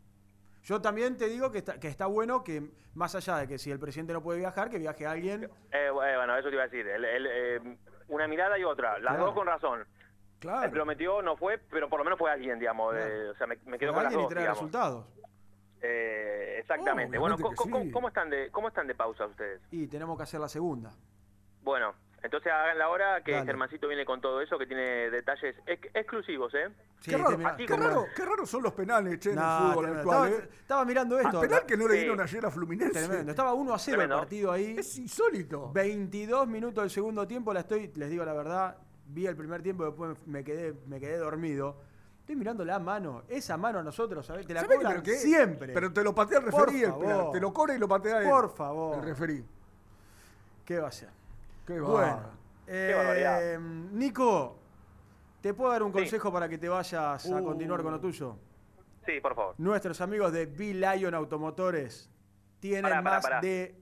Yo 0.63 0.81
también 0.81 1.17
te 1.17 1.27
digo 1.29 1.51
que 1.51 1.59
está, 1.59 1.79
que 1.81 1.89
está 1.89 2.07
bueno 2.07 2.45
que, 2.45 2.63
más 2.95 3.15
allá 3.15 3.37
de 3.39 3.49
que 3.49 3.59
si 3.59 3.71
el 3.71 3.79
presidente 3.81 4.13
no 4.13 4.23
puede 4.23 4.39
viajar, 4.39 4.71
que 4.71 4.79
viaje 4.79 5.07
alguien. 5.07 5.51
Eh, 5.73 5.91
bueno, 5.93 6.37
eso 6.37 6.49
te 6.49 6.55
iba 6.55 6.63
a 6.65 6.69
decir. 6.69 6.87
El- 6.87 7.05
el, 7.05 7.27
eh, 7.27 7.77
una 8.09 8.29
mirada 8.29 8.59
y 8.59 8.65
otra, 8.65 8.93
las 9.01 9.15
Claro. 9.15 9.25
dos 9.27 9.35
con 9.35 9.47
razón. 9.47 9.85
Claro. 10.39 10.69
El 10.69 10.75
lo 10.79 10.85
metió 10.87 11.21
no 11.23 11.37
fue, 11.37 11.59
pero 11.59 11.89
por 11.89 11.99
lo 11.99 12.05
menos 12.05 12.19
fue 12.19 12.31
alguien, 12.31 12.59
digamos. 12.59 12.95
eh, 12.97 13.29
o 13.31 13.35
sea, 13.37 13.47
me, 13.47 13.57
me 13.67 13.79
quedo 13.79 13.93
con 13.93 14.03
las 14.05 14.13
alguien 14.13 14.21
y 14.21 14.23
dos, 14.25 14.33
trae 14.33 14.49
resultados. 14.49 15.07
Eh, 15.81 16.57
exactamente. 16.61 17.17
Oh, 17.19 17.21
bueno, 17.21 17.37
sí. 17.37 17.43
¿cómo, 17.93 18.09
están 18.09 18.31
de, 18.31 18.51
¿cómo 18.51 18.69
están 18.69 18.87
de 18.87 18.95
pausa 18.95 19.27
ustedes? 19.27 19.61
Y 19.73 19.87
tenemos 19.89 20.17
que 20.17 20.23
hacer 20.23 20.39
la 20.41 20.49
segunda. 20.49 20.93
Bueno, 21.63 21.95
entonces 22.23 22.53
hagan 22.53 22.79
la 22.79 22.89
hora 22.89 23.23
que 23.25 23.33
Dale. 23.33 23.47
Germancito 23.47 23.89
viene 23.89 24.05
con 24.05 24.21
todo 24.21 24.41
eso, 24.41 24.57
que 24.59 24.67
tiene 24.67 25.11
detalles 25.11 25.57
ex- 25.67 25.89
exclusivos, 25.95 26.55
¿eh? 26.55 26.69
Qué 27.03 27.17
raro, 27.17 27.37
Así 27.49 27.67
qué 27.67 27.73
como- 27.73 27.87
raro, 27.89 28.07
qué 28.15 28.25
raro 28.25 28.47
son 28.47 28.63
los 28.63 28.73
penales, 28.75 29.19
che, 29.19 29.33
en 29.33 29.39
el 29.39 29.45
fútbol 29.45 29.85
tremendo. 29.87 30.01
actual, 30.13 30.29
estaba, 30.33 30.45
¿eh? 30.45 30.49
estaba 30.61 30.85
mirando 30.85 31.19
esto. 31.19 31.41
Al 31.41 31.49
penal 31.49 31.67
que 31.67 31.77
no 31.77 31.89
le 31.89 31.95
Sí. 31.95 32.01
dieron 32.01 32.21
ayer 32.21 32.47
a 32.47 32.51
Fluminense. 32.51 33.07
Tremendo. 33.07 33.31
Estaba 33.33 33.55
1 33.55 33.75
a 33.75 33.79
0 33.79 33.97
Tremendo. 33.97 34.15
el 34.17 34.21
partido 34.21 34.53
ahí. 34.53 34.77
Es 34.79 34.99
insólito. 34.99 35.73
22 35.73 36.47
minutos 36.47 36.83
del 36.85 36.91
segundo 36.91 37.27
tiempo, 37.27 37.53
la 37.53 37.61
estoy, 37.61 37.91
les 37.97 38.09
digo 38.11 38.25
la 38.25 38.33
verdad, 38.35 38.77
vi 39.07 39.27
el 39.27 39.37
primer 39.37 39.63
tiempo, 39.63 39.85
después 39.85 40.17
me 40.27 40.45
quedé, 40.45 40.75
me 40.87 41.01
quedé 41.01 41.17
dormido. 41.17 41.77
Estoy 42.21 42.37
mirando 42.37 42.65
la 42.65 42.79
mano, 42.79 43.25
esa 43.29 43.57
mano 43.57 43.81
a 43.81 43.83
nosotros, 43.83 44.25
¿sabés? 44.25 44.47
Te 44.47 44.55
la 44.55 44.61
¿Sabés 44.61 44.79
cobran 44.79 45.03
pero 45.03 45.17
siempre. 45.19 45.73
Pero 45.75 45.93
te 45.93 46.05
lo 46.05 46.15
patea 46.15 46.39
el 46.39 46.45
referí 46.45 46.85
el 46.85 46.95
penal. 46.95 47.31
Te 47.33 47.41
lo 47.41 47.53
cobra 47.53 47.75
y 47.75 47.79
lo 47.79 47.89
patea 47.89 48.23
él. 48.23 48.29
Por 48.31 48.55
favor. 48.55 48.99
El 48.99 49.05
referí. 49.07 49.45
¿Qué 50.65 50.79
va 50.79 50.87
a 50.87 50.93
ser? 50.93 51.09
Qué 51.75 51.81
Bueno, 51.81 52.21
eh. 52.67 53.59
Nico, 53.93 54.59
¿te 55.41 55.55
puedo 55.55 55.71
dar 55.73 55.83
un 55.83 55.93
Sí. 55.93 55.99
consejo 55.99 56.33
para 56.33 56.49
que 56.49 56.59
te 56.59 56.69
vayas 56.69 57.27
a 57.27 57.31
Uh. 57.41 57.45
continuar 57.45 57.83
con 57.83 57.93
lo 57.93 58.01
tuyo? 58.01 58.37
Sí, 59.05 59.21
por 59.21 59.35
favor. 59.35 59.55
Nuestros 59.59 60.01
amigos 60.01 60.33
de 60.33 60.47
B-Lion 60.47 61.15
Automotores 61.15 62.09
tienen 62.61 62.83
Pará, 62.85 63.03
más 63.03 63.23
pará. 63.23 63.41
de 63.41 63.79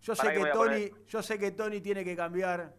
Yo 0.00 0.14
sé 0.16 0.32
que 0.32 0.46
Tony, 0.46 0.90
yo 1.06 1.22
sé 1.22 1.38
que 1.38 1.52
Tony 1.52 1.80
tiene 1.80 2.04
que 2.04 2.16
cambiar 2.16 2.74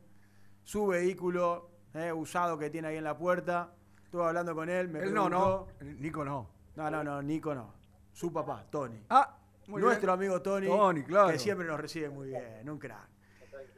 su 0.63 0.87
vehículo 0.87 1.69
eh, 1.93 2.11
usado 2.11 2.57
que 2.57 2.69
tiene 2.69 2.87
ahí 2.89 2.97
en 2.97 3.03
la 3.03 3.17
puerta. 3.17 3.71
Estuve 4.03 4.25
hablando 4.25 4.53
con 4.55 4.67
él, 4.69 4.89
me 4.89 4.99
Él 4.99 5.13
no, 5.13 5.29
no. 5.29 5.67
preguntó- 5.67 6.01
Nico 6.01 6.25
no. 6.25 6.49
No, 6.75 6.89
no, 6.91 7.03
no, 7.03 7.21
Nico 7.21 7.53
no. 7.55 7.73
Su 8.11 8.31
papá, 8.33 8.65
Tony. 8.69 9.05
Ah, 9.09 9.37
muy 9.67 9.81
Nuestro 9.81 10.17
bien. 10.17 10.19
amigo 10.31 10.41
Tony, 10.41 10.67
Tony, 10.67 11.03
claro. 11.03 11.29
que 11.29 11.39
siempre 11.39 11.65
nos 11.67 11.79
recibe 11.79 12.09
muy 12.09 12.27
bien, 12.29 12.67
un 12.69 12.77
crack. 12.79 13.07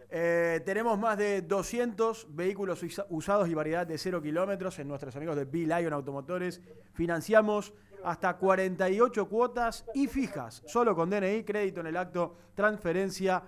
Eh, 0.10 0.62
tenemos 0.66 0.98
más 1.00 1.18
de 1.18 1.42
200 1.42 2.28
vehículos 2.36 2.82
usa- 2.84 3.06
usados 3.10 3.48
y 3.50 3.54
variedad 3.54 3.86
de 3.88 3.98
0 3.98 4.22
kilómetros 4.22 4.78
en 4.80 4.88
nuestros 4.88 5.16
amigos 5.16 5.36
de 5.36 5.46
B-Lion 5.46 5.94
Automotores. 5.94 6.62
Financiamos 6.94 7.74
hasta 8.04 8.36
48 8.38 9.28
cuotas 9.28 9.86
y 9.94 10.08
fijas, 10.08 10.62
solo 10.68 10.96
con 10.96 11.10
DNI, 11.10 11.44
crédito 11.44 11.80
en 11.82 11.88
el 11.88 11.98
acto, 11.98 12.36
transferencia 12.54 13.42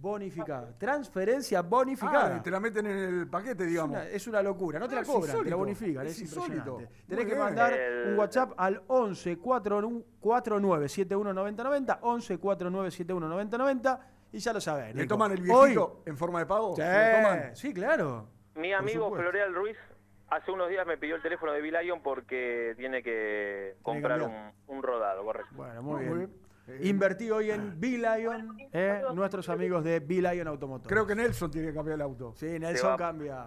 bonificada. 0.00 0.76
Transferencia 0.78 1.62
bonificada. 1.62 2.36
Ah, 2.36 2.42
te 2.42 2.50
la 2.50 2.60
meten 2.60 2.86
en 2.86 2.96
el 2.98 3.26
paquete, 3.28 3.64
Es 3.64 3.70
digamos. 3.70 3.96
una, 3.96 4.06
es 4.08 4.26
una 4.28 4.42
locura, 4.42 4.78
no 4.78 4.86
te 4.86 4.92
Ah, 4.94 4.96
la 4.96 5.02
es 5.02 5.08
cobran, 5.08 5.22
te 5.22 5.32
la 5.32 5.38
insólito, 5.38 5.58
bonifican, 5.58 6.06
es 6.06 6.12
es, 6.12 6.20
insólito. 6.20 6.78
Tenés 7.08 7.26
que 7.26 7.34
mandar 7.34 7.72
El- 7.72 8.12
un 8.12 8.18
WhatsApp 8.18 8.52
al 8.56 8.82
11 8.86 9.38
49 9.38 10.88
71 10.88 11.32
90 11.32 11.64
90, 11.64 11.98
11 12.02 12.38
49 12.38 12.90
71 12.90 13.28
90 13.28 13.58
90 13.58 14.00
y 14.32 14.38
ya 14.38 14.52
lo 14.52 14.60
sabés. 14.60 14.94
¿Le 14.94 15.06
toman 15.06 15.32
el 15.32 15.40
Hoy- 15.50 15.70
viejito 15.70 16.02
en 16.06 16.16
forma 16.16 16.40
de 16.40 16.46
pago? 16.46 16.74
Sí, 17.54 17.72
claro. 17.72 18.28
Mi 18.54 18.72
amigo. 18.72 19.14
Floreal 19.14 19.54
Ruiz 19.54 19.76
hace 20.30 20.50
unos 20.50 20.68
días 20.68 20.86
me 20.86 20.98
pidió 20.98 21.16
el 21.16 21.22
teléfono 21.22 21.52
de 21.52 21.60
Bill 21.62 21.76
porque 22.02 22.74
tiene 22.76 23.02
que 23.02 23.76
comprar 23.82 24.20
un, 24.22 24.52
un 24.66 24.82
rodado, 24.82 25.24
correcto. 25.24 25.50
Bueno, 25.54 25.82
muy 25.82 26.04
Muy 26.04 26.18
bien. 26.18 26.32
Invertí 26.82 27.30
hoy 27.30 27.50
en 27.50 27.80
B-Lion, 27.80 28.58
eh, 28.74 29.02
nuestros 29.14 29.48
amigos 29.48 29.82
de 29.84 30.00
B-Lion 30.00 30.46
Automotores. 30.48 30.92
Creo 30.92 31.06
que 31.06 31.14
Nelson 31.14 31.50
tiene 31.50 31.68
que 31.68 31.74
cambiar 31.74 31.94
el 31.94 32.02
auto. 32.02 32.34
Sí, 32.36 32.58
Nelson 32.58 32.94
cambia. 32.98 33.46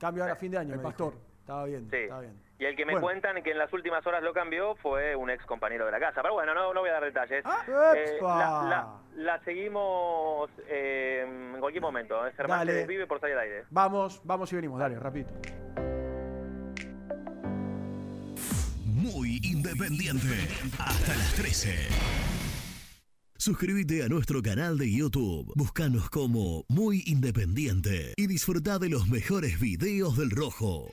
Cambia 0.00 0.24
ahora 0.24 0.32
a 0.34 0.36
fin 0.36 0.50
de 0.50 0.58
año. 0.58 0.74
El 0.74 0.80
pastor. 0.80 1.14
Estaba 1.38 1.64
bien, 1.66 1.88
Sí. 1.88 1.96
estaba 1.98 2.20
bien. 2.22 2.34
Y 2.62 2.64
el 2.64 2.76
que 2.76 2.86
me 2.86 2.92
Bueno. 2.92 3.06
cuentan 3.08 3.42
que 3.42 3.50
en 3.50 3.58
las 3.58 3.72
últimas 3.72 4.06
horas 4.06 4.22
lo 4.22 4.32
cambió 4.32 4.76
fue 4.76 5.16
un 5.16 5.28
ex 5.30 5.44
compañero 5.46 5.84
de 5.84 5.90
la 5.90 5.98
casa. 5.98 6.22
Pero 6.22 6.34
bueno, 6.34 6.54
no, 6.54 6.72
no 6.72 6.78
voy 6.78 6.90
a 6.90 6.92
dar 6.92 7.02
detalles. 7.04 7.42
Ah, 7.44 7.64
Eh, 7.96 8.18
la, 8.22 8.38
la- 8.68 8.98
la 9.16 9.44
seguimos 9.44 10.48
eh, 10.68 11.24
en 11.54 11.58
cualquier 11.58 11.82
momento. 11.82 12.24
¿eh? 12.24 12.30
Germán 12.36 12.60
Dale. 12.60 12.70
se 12.72 12.78
desvive 12.78 13.06
por 13.08 13.18
salir 13.18 13.34
al 13.34 13.42
aire. 13.42 13.64
Vamos, 13.70 14.20
vamos 14.22 14.52
y 14.52 14.54
venimos, 14.54 14.78
dale, 14.78 14.96
rapidito. 14.96 15.32
Muy 18.84 19.40
independiente. 19.42 20.28
Hasta 20.78 21.16
las 21.16 21.34
13. 21.34 21.74
Suscríbete 23.36 24.04
a 24.04 24.08
nuestro 24.08 24.40
canal 24.40 24.78
de 24.78 24.88
YouTube. 24.88 25.52
Búscanos 25.56 26.08
como 26.10 26.64
Muy 26.68 27.02
Independiente 27.06 28.14
y 28.16 28.28
disfruta 28.28 28.78
de 28.78 28.88
los 28.88 29.08
mejores 29.08 29.58
videos 29.58 30.16
del 30.16 30.30
Rojo. 30.30 30.92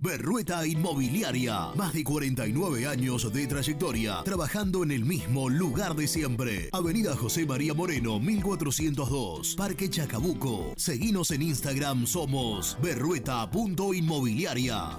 Berrueta 0.00 0.66
Inmobiliaria. 0.66 1.68
Más 1.74 1.92
de 1.92 2.02
49 2.04 2.86
años 2.86 3.30
de 3.32 3.46
trayectoria, 3.46 4.22
trabajando 4.24 4.82
en 4.82 4.90
el 4.90 5.04
mismo 5.04 5.48
lugar 5.48 5.94
de 5.94 6.08
siempre. 6.08 6.68
Avenida 6.72 7.14
José 7.16 7.46
María 7.46 7.72
Moreno, 7.74 8.18
1402, 8.20 9.54
Parque 9.56 9.88
Chacabuco. 9.88 10.74
Seguinos 10.76 11.30
en 11.30 11.42
Instagram, 11.42 12.06
somos 12.06 12.76
berrueta.inmobiliaria. 12.82 14.98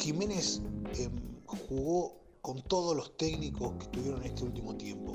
Jiménez 0.00 0.62
eh, 0.94 1.10
jugó 1.46 2.16
con 2.40 2.62
todos 2.62 2.96
los 2.96 3.18
técnicos 3.18 3.74
que 3.74 3.86
tuvieron 3.88 4.22
en 4.22 4.28
este 4.28 4.44
último 4.44 4.74
tiempo. 4.74 5.12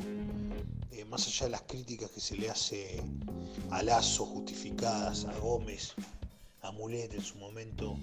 Eh, 0.92 1.04
más 1.06 1.26
allá 1.26 1.48
de 1.48 1.52
las 1.54 1.64
críticas 1.64 2.12
que 2.12 2.20
se 2.20 2.38
le 2.38 2.52
hace 2.52 3.02
a 3.72 3.82
Lazo, 3.82 4.28
justificadas, 4.28 5.26
a 5.26 5.36
Gómez, 5.40 5.96
a 6.62 6.72
Mulet 6.72 7.12
en 7.16 7.22
su 7.22 7.36
momento, 7.38 7.98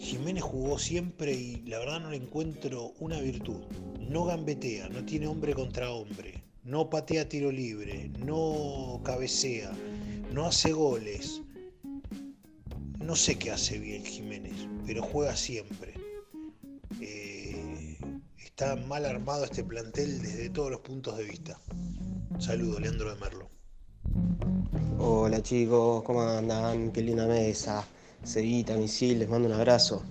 Jiménez 0.00 0.42
jugó 0.42 0.76
siempre 0.76 1.32
y 1.32 1.62
la 1.66 1.78
verdad 1.78 2.00
no 2.00 2.10
le 2.10 2.16
encuentro 2.16 2.94
una 2.98 3.20
virtud. 3.20 3.62
No 4.00 4.24
gambetea, 4.24 4.88
no 4.88 5.04
tiene 5.04 5.28
hombre 5.28 5.54
contra 5.54 5.92
hombre, 5.92 6.42
no 6.64 6.90
patea 6.90 7.28
tiro 7.28 7.52
libre, 7.52 8.10
no 8.18 9.00
cabecea, 9.04 9.70
no 10.32 10.46
hace 10.46 10.72
goles. 10.72 11.42
No 13.00 13.14
sé 13.14 13.38
qué 13.38 13.52
hace 13.52 13.78
bien 13.78 14.04
Jiménez, 14.04 14.66
pero 14.86 15.02
juega 15.02 15.36
siempre. 15.36 15.94
Eh, 17.00 17.96
está 18.44 18.74
mal 18.74 19.06
armado 19.06 19.44
este 19.44 19.62
plantel 19.62 20.20
desde 20.20 20.50
todos 20.50 20.70
los 20.70 20.80
puntos 20.80 21.16
de 21.16 21.24
vista. 21.24 21.58
Saludos, 22.40 22.80
Leandro 22.80 23.14
de 23.14 23.20
Merlo. 23.20 23.48
Hola 24.98 25.40
chicos, 25.42 26.02
¿cómo 26.02 26.22
andan? 26.22 26.90
Qué 26.90 27.02
linda 27.02 27.26
mesa. 27.26 27.86
Seguita, 28.24 28.76
misil, 28.76 29.20
les 29.20 29.28
mando 29.28 29.48
un 29.48 29.54
abrazo. 29.54 30.02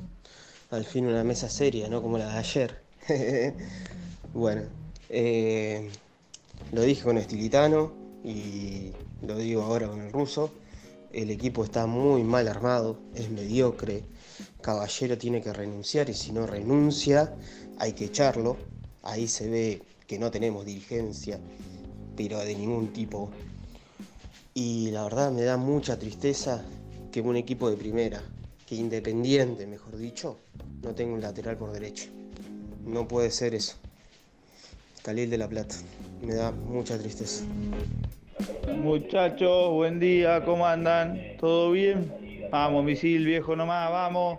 Al 0.72 0.86
fin 0.86 1.08
una 1.08 1.26
mesa 1.26 1.50
seria, 1.50 1.90
no 1.90 2.02
como 2.02 2.18
la 2.18 2.30
de 2.30 2.40
ayer. 2.40 2.82
bueno, 4.34 4.62
eh, 5.10 5.90
lo 6.72 6.82
dije 6.82 7.04
con 7.04 7.18
Estilitano 7.18 7.92
y 8.24 8.94
lo 9.22 9.38
digo 9.38 9.64
ahora 9.64 9.88
con 9.90 10.02
el 10.02 10.12
ruso. 10.12 10.52
El 11.12 11.32
equipo 11.32 11.64
está 11.64 11.86
muy 11.88 12.24
mal 12.24 12.48
armado, 12.48 13.00
es 13.16 13.30
mediocre. 13.30 14.04
Caballero 14.62 15.18
tiene 15.18 15.42
que 15.42 15.54
renunciar 15.54 16.10
y 16.10 16.14
si 16.14 16.32
no 16.32 16.46
renuncia 16.46 17.34
hay 17.80 17.94
que 17.94 18.06
echarlo. 18.06 18.58
Ahí 19.04 19.28
se 19.28 19.50
ve 19.50 19.82
que 20.06 20.20
no 20.20 20.32
tenemos 20.32 20.66
dirigencia, 20.66 21.40
pero 22.16 22.40
de 22.40 22.56
ningún 22.56 22.92
tipo. 22.92 23.30
Y 24.54 24.92
la 24.92 25.04
verdad 25.04 25.32
me 25.32 25.44
da 25.44 25.56
mucha 25.56 25.98
tristeza 25.98 26.66
que 27.12 27.22
un 27.22 27.38
equipo 27.38 27.70
de 27.70 27.78
primera, 27.78 28.22
que 28.66 28.76
Independiente, 28.76 29.66
mejor 29.66 29.98
dicho, 29.98 30.38
no 30.82 30.94
tenga 30.94 31.14
un 31.14 31.22
lateral 31.22 31.58
por 31.58 31.72
derecha. 31.72 32.10
No 32.86 33.08
puede 33.08 33.32
ser 33.32 33.56
eso. 33.56 33.76
Calil 35.04 35.30
de 35.30 35.38
la 35.38 35.48
Plata. 35.48 35.76
Me 36.22 36.34
da 36.34 36.52
mucha 36.52 36.98
tristeza. 36.98 37.46
Muchachos, 38.84 39.72
buen 39.72 40.00
día, 40.00 40.44
¿cómo 40.46 40.68
andan? 40.68 41.20
¿Todo 41.40 41.72
bien? 41.72 42.12
Vamos, 42.52 42.84
misil 42.84 43.26
viejo 43.26 43.56
nomás, 43.56 43.92
vamos. 43.92 44.38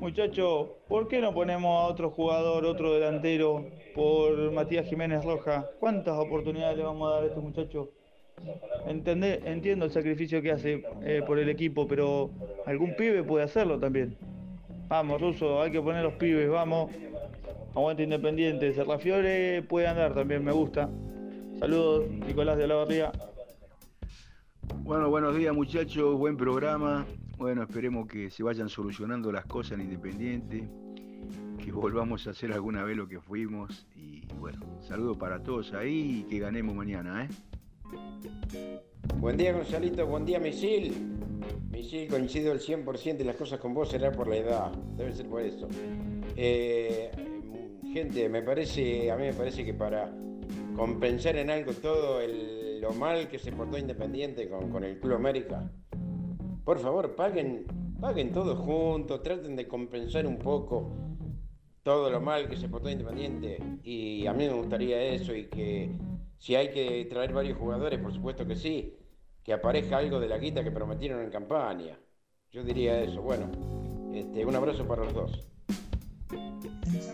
Muchachos, 0.00 0.68
¿por 0.86 1.08
qué 1.08 1.20
no 1.20 1.32
ponemos 1.32 1.70
a 1.70 1.86
otro 1.86 2.10
jugador, 2.10 2.66
otro 2.66 2.92
delantero 2.94 3.64
por 3.94 4.52
Matías 4.52 4.86
Jiménez 4.86 5.24
Roja? 5.24 5.66
¿Cuántas 5.80 6.18
oportunidades 6.18 6.76
le 6.76 6.84
vamos 6.84 7.08
a 7.08 7.14
dar 7.14 7.24
a 7.24 7.26
este 7.26 7.40
muchacho? 7.40 7.90
Entendé, 8.86 9.40
entiendo 9.46 9.86
el 9.86 9.90
sacrificio 9.90 10.42
que 10.42 10.52
hace 10.52 10.84
eh, 11.02 11.22
por 11.26 11.38
el 11.38 11.48
equipo, 11.48 11.88
pero 11.88 12.30
algún 12.66 12.94
pibe 12.96 13.22
puede 13.22 13.44
hacerlo 13.44 13.78
también. 13.78 14.16
Vamos, 14.88 15.20
Ruso, 15.20 15.62
hay 15.62 15.72
que 15.72 15.80
poner 15.80 16.02
los 16.02 16.14
pibes, 16.14 16.50
vamos. 16.50 16.90
Aguante 17.74 18.02
Independiente. 18.02 18.72
Serrafiore 18.72 19.62
puede 19.62 19.86
andar 19.86 20.14
también, 20.14 20.44
me 20.44 20.52
gusta. 20.52 20.88
Saludos, 21.58 22.10
Nicolás 22.10 22.58
de 22.58 22.66
la 22.66 22.74
Barría. 22.74 23.12
Bueno, 24.82 25.08
buenos 25.08 25.34
días 25.34 25.54
muchachos, 25.54 26.18
buen 26.18 26.36
programa. 26.36 27.06
Bueno, 27.38 27.62
esperemos 27.62 28.06
que 28.06 28.30
se 28.30 28.42
vayan 28.42 28.68
solucionando 28.68 29.32
las 29.32 29.46
cosas 29.46 29.72
en 29.72 29.82
Independiente, 29.82 30.68
que 31.64 31.72
volvamos 31.72 32.26
a 32.26 32.30
hacer 32.30 32.52
alguna 32.52 32.84
vez 32.84 32.96
lo 32.98 33.08
que 33.08 33.20
fuimos. 33.20 33.86
Y 33.96 34.26
bueno, 34.38 34.60
saludos 34.82 35.16
para 35.16 35.42
todos 35.42 35.72
ahí 35.72 36.24
y 36.26 36.30
que 36.30 36.40
ganemos 36.40 36.74
mañana, 36.76 37.24
¿eh? 37.24 37.28
Buen 39.18 39.38
día 39.38 39.54
Gonzalito, 39.54 40.06
buen 40.06 40.26
día 40.26 40.38
Misil. 40.38 40.92
Misil, 41.70 42.08
coincido 42.08 42.52
al 42.52 42.60
100% 42.60 43.16
de 43.16 43.24
las 43.24 43.36
cosas 43.36 43.58
con 43.60 43.72
vos, 43.72 43.88
será 43.88 44.12
por 44.12 44.28
la 44.28 44.36
edad, 44.36 44.72
debe 44.96 45.14
ser 45.14 45.26
por 45.26 45.40
eso. 45.40 45.68
Eh, 46.36 47.10
gente, 47.94 48.28
me 48.28 48.42
parece, 48.42 49.10
a 49.10 49.16
mí 49.16 49.24
me 49.24 49.32
parece 49.32 49.64
que 49.64 49.72
para 49.72 50.12
compensar 50.76 51.36
en 51.36 51.50
algo 51.50 51.72
todo 51.72 52.20
el- 52.20 52.80
lo 52.80 52.92
mal 52.92 53.28
que 53.28 53.38
se 53.38 53.52
portó 53.52 53.78
Independiente 53.78 54.48
con, 54.48 54.70
con 54.70 54.84
el 54.84 55.00
Club 55.00 55.14
América, 55.14 55.70
por 56.64 56.78
favor, 56.78 57.14
paguen, 57.16 57.64
paguen 58.00 58.32
todos 58.32 58.58
juntos, 58.58 59.22
traten 59.22 59.56
de 59.56 59.66
compensar 59.66 60.26
un 60.26 60.38
poco 60.38 60.90
todo 61.82 62.10
lo 62.10 62.20
mal 62.20 62.48
que 62.48 62.56
se 62.56 62.68
portó 62.68 62.90
Independiente. 62.90 63.58
Y 63.82 64.26
a 64.26 64.32
mí 64.32 64.46
me 64.46 64.52
gustaría 64.52 65.00
eso 65.02 65.34
y 65.34 65.46
que 65.46 65.90
si 66.38 66.54
hay 66.54 66.70
que 66.70 67.04
traer 67.06 67.32
varios 67.32 67.56
jugadores, 67.58 67.98
por 68.00 68.12
supuesto 68.12 68.46
que 68.46 68.56
sí, 68.56 68.94
que 69.42 69.52
aparezca 69.52 69.98
algo 69.98 70.18
de 70.20 70.28
la 70.28 70.38
guita 70.38 70.62
que 70.64 70.72
prometieron 70.72 71.22
en 71.22 71.30
campaña. 71.30 71.96
Yo 72.50 72.62
diría 72.64 73.00
eso. 73.02 73.22
Bueno, 73.22 73.46
este, 74.12 74.44
un 74.44 74.56
abrazo 74.56 74.86
para 74.86 75.04
los 75.04 75.14
dos. 75.14 75.48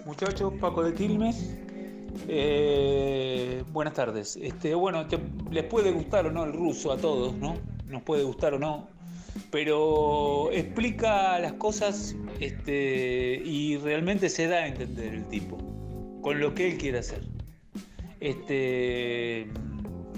Muchachos, 0.06 0.54
Paco 0.60 0.82
de 0.82 0.94
Quilmes. 0.94 1.58
Eh, 2.28 3.62
buenas 3.72 3.94
tardes. 3.94 4.36
Este, 4.40 4.74
bueno, 4.74 5.06
te- 5.06 5.18
les 5.50 5.64
puede 5.64 5.90
gustar 5.92 6.26
o 6.26 6.30
no 6.30 6.44
el 6.44 6.52
ruso 6.52 6.92
a 6.92 6.96
todos, 6.96 7.34
¿no? 7.36 7.56
Nos 7.88 8.02
puede 8.02 8.22
gustar 8.24 8.54
o 8.54 8.58
no. 8.58 8.88
Pero 9.50 10.50
explica 10.52 11.38
las 11.38 11.54
cosas 11.54 12.14
este, 12.40 13.40
y 13.44 13.76
realmente 13.78 14.28
se 14.28 14.46
da 14.46 14.58
a 14.58 14.66
entender 14.68 15.14
el 15.14 15.24
tipo 15.26 15.58
con 16.22 16.38
lo 16.40 16.54
que 16.54 16.70
él 16.70 16.78
quiere 16.78 16.98
hacer. 16.98 17.22
Este, 18.20 19.46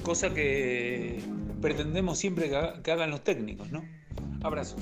cosa 0.02 0.34
que 0.34 1.20
pretendemos 1.60 2.18
siempre 2.18 2.48
que, 2.50 2.56
haga- 2.56 2.82
que 2.82 2.92
hagan 2.92 3.10
los 3.10 3.22
técnicos, 3.22 3.70
¿no? 3.72 3.82
Abrazo. 4.42 4.76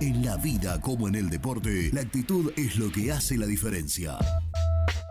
En 0.00 0.24
la 0.24 0.36
vida 0.36 0.80
como 0.80 1.08
en 1.08 1.14
el 1.14 1.30
deporte, 1.30 1.90
la 1.92 2.00
actitud 2.02 2.52
es 2.56 2.76
lo 2.76 2.90
que 2.90 3.12
hace 3.12 3.36
la 3.38 3.46
diferencia. 3.46 4.18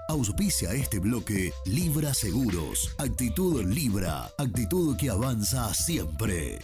Auspicia 0.09 0.73
este 0.73 0.99
bloque 0.99 1.53
Libra 1.65 2.13
Seguros. 2.13 2.93
Actitud 2.97 3.63
Libra. 3.65 4.29
Actitud 4.37 4.97
que 4.97 5.09
avanza 5.09 5.73
siempre. 5.73 6.59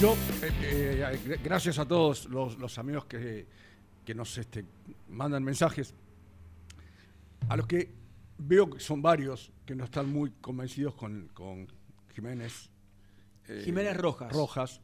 Yo, 0.00 0.14
eh, 0.42 0.52
eh, 0.62 1.18
gr- 1.26 1.40
gracias 1.42 1.78
a 1.78 1.84
todos 1.84 2.26
los, 2.26 2.78
amigos 2.78 3.04
que, 3.06 3.46
que 4.04 4.14
nos 4.14 4.36
este, 4.38 4.64
mandan 5.10 5.44
mensajes, 5.44 5.94
a 7.48 7.56
los 7.56 7.66
que 7.66 8.01
veo 8.46 8.70
que 8.70 8.80
son 8.80 9.02
varios 9.02 9.52
que 9.64 9.74
no 9.74 9.84
están 9.84 10.10
muy 10.10 10.30
convencidos 10.40 10.94
con, 10.94 11.28
con 11.28 11.66
Jiménez. 12.14 12.70
eh, 13.48 13.62
Jiménez 13.64 13.96
Rojas. 13.96 14.32
Rojas. 14.32 14.80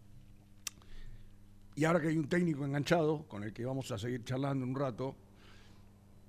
Y 1.74 1.84
ahora 1.84 2.00
que 2.00 2.08
hay 2.08 2.18
un 2.18 2.28
técnico 2.28 2.64
enganchado, 2.64 3.26
con 3.28 3.44
el 3.44 3.52
que 3.52 3.64
vamos 3.64 3.90
a 3.92 3.98
seguir 3.98 4.24
charlando 4.24 4.64
un 4.64 4.74
rato, 4.74 5.16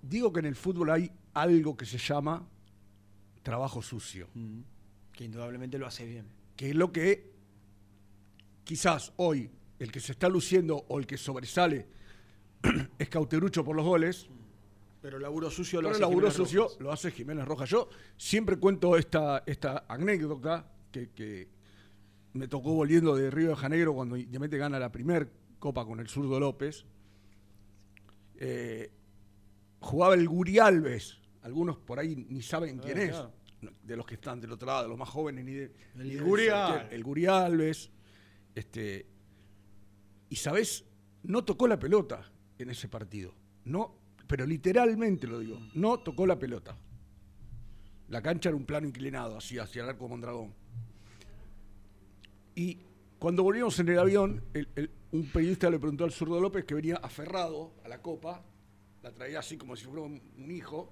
digo 0.02 0.32
que 0.32 0.40
en 0.42 0.46
el 0.46 0.56
fútbol 0.56 0.92
hay 0.92 1.12
algo 1.34 1.76
que 1.76 1.86
se 1.86 1.98
llama 1.98 2.48
trabajo 3.42 3.82
sucio. 3.82 4.28
Mm. 4.36 4.60
Que 5.12 5.26
indudablemente 5.26 5.78
lo 5.80 5.88
hace 5.88 6.06
bien. 6.06 6.28
Que 6.56 6.70
es 6.70 6.76
lo 6.76 6.92
que 6.92 7.32
quizás 8.64 9.12
hoy 9.18 9.50
el 9.80 9.92
que 9.92 10.00
se 10.00 10.12
está 10.12 10.30
luciendo 10.30 10.86
o 10.88 11.00
el 11.00 11.08
que 11.08 11.18
sobresale 11.18 11.88
es 13.00 13.10
Cauterucho 13.10 13.64
por 13.64 13.76
los 13.76 13.86
goles. 13.86 14.30
Pero 15.02 15.18
el 15.18 15.24
laburo 15.24 15.50
sucio 15.50 15.82
lo 15.82 15.88
Pero 15.90 15.96
hace 15.96 15.98
el 16.04 16.10
laburo 16.10 16.28
Jiménez 16.30 16.36
sucio 16.50 16.64
Rojas. 16.64 16.80
lo 16.82 16.92
hace 16.92 17.12
Jiménez 17.12 17.46
Rojas. 17.46 17.70
Yo 17.70 17.90
siempre 18.18 18.58
cuento 18.58 18.98
esta, 18.98 19.44
esta 19.46 19.86
anécdota 19.88 20.70
que, 20.92 21.12
que 21.12 21.48
me 22.34 22.48
tocó 22.48 22.74
volviendo 22.74 23.16
de 23.16 23.32
Río 23.32 23.50
de 23.50 23.56
Janeiro 23.56 23.94
cuando 23.94 24.18
Independiente 24.18 24.58
gana 24.58 24.78
la 24.80 24.92
primer 24.92 25.32
copa 25.58 25.86
con 25.86 26.00
el 26.00 26.08
zurdo 26.10 26.40
López. 26.40 26.86
Eh, 28.36 28.92
jugaba 29.80 30.14
el 30.16 30.28
Guri 30.28 30.60
Alves. 30.60 31.18
Algunos 31.42 31.78
por 31.78 32.00
ahí 32.00 32.16
ni 32.30 32.42
saben 32.42 32.80
Ah, 32.80 32.84
quién 32.86 32.98
es. 33.00 33.10
claro. 33.12 33.34
De 33.84 33.98
los 33.98 34.06
que 34.06 34.14
están 34.16 34.40
del 34.40 34.54
otro 34.54 34.68
lado, 34.68 34.84
de 34.84 34.90
los 34.90 34.98
más 34.98 35.10
jóvenes, 35.10 35.44
ni 35.44 35.54
de. 35.54 35.74
El 35.98 36.10
de 36.10 36.20
Guri. 36.22 36.48
El 36.92 37.04
Guri 37.04 37.26
Alves. 37.26 37.90
Este, 38.56 39.06
y 40.30 40.36
sabes, 40.38 40.86
no 41.24 41.44
tocó 41.44 41.68
la 41.68 41.78
pelota 41.78 42.22
en 42.58 42.70
ese 42.70 42.88
partido. 42.88 43.34
No, 43.66 43.99
pero 44.30 44.46
literalmente 44.46 45.26
lo 45.26 45.40
digo, 45.40 45.60
no 45.74 45.98
tocó 46.02 46.28
la 46.28 46.38
pelota. 46.38 46.78
La 48.10 48.22
cancha 48.22 48.50
era 48.50 48.56
un 48.56 48.64
plano 48.64 48.86
inclinado, 48.86 49.36
así 49.36 49.58
hacia 49.58 49.82
el 49.82 49.90
arco 49.90 50.04
de 50.04 50.10
Mondragón. 50.12 50.54
Y 52.54 52.78
cuando 53.18 53.42
volvimos 53.42 53.80
en 53.80 53.90
el 53.90 53.98
avión, 53.98 54.44
el- 54.54 54.68
el- 54.76 54.92
un 55.14 55.26
periodista 55.32 55.68
le 55.72 55.80
preguntó 55.80 56.04
al 56.04 56.12
zurdo 56.12 56.40
López 56.40 56.64
que 56.64 56.76
venía 56.76 56.98
aferrado 56.98 57.72
a 57.84 57.88
la 57.88 58.04
copa, 58.04 58.44
la 59.02 59.12
traía 59.12 59.40
así 59.40 59.58
como 59.58 59.76
si 59.76 59.86
fuera 59.86 60.02
un, 60.02 60.22
hijo. 60.52 60.92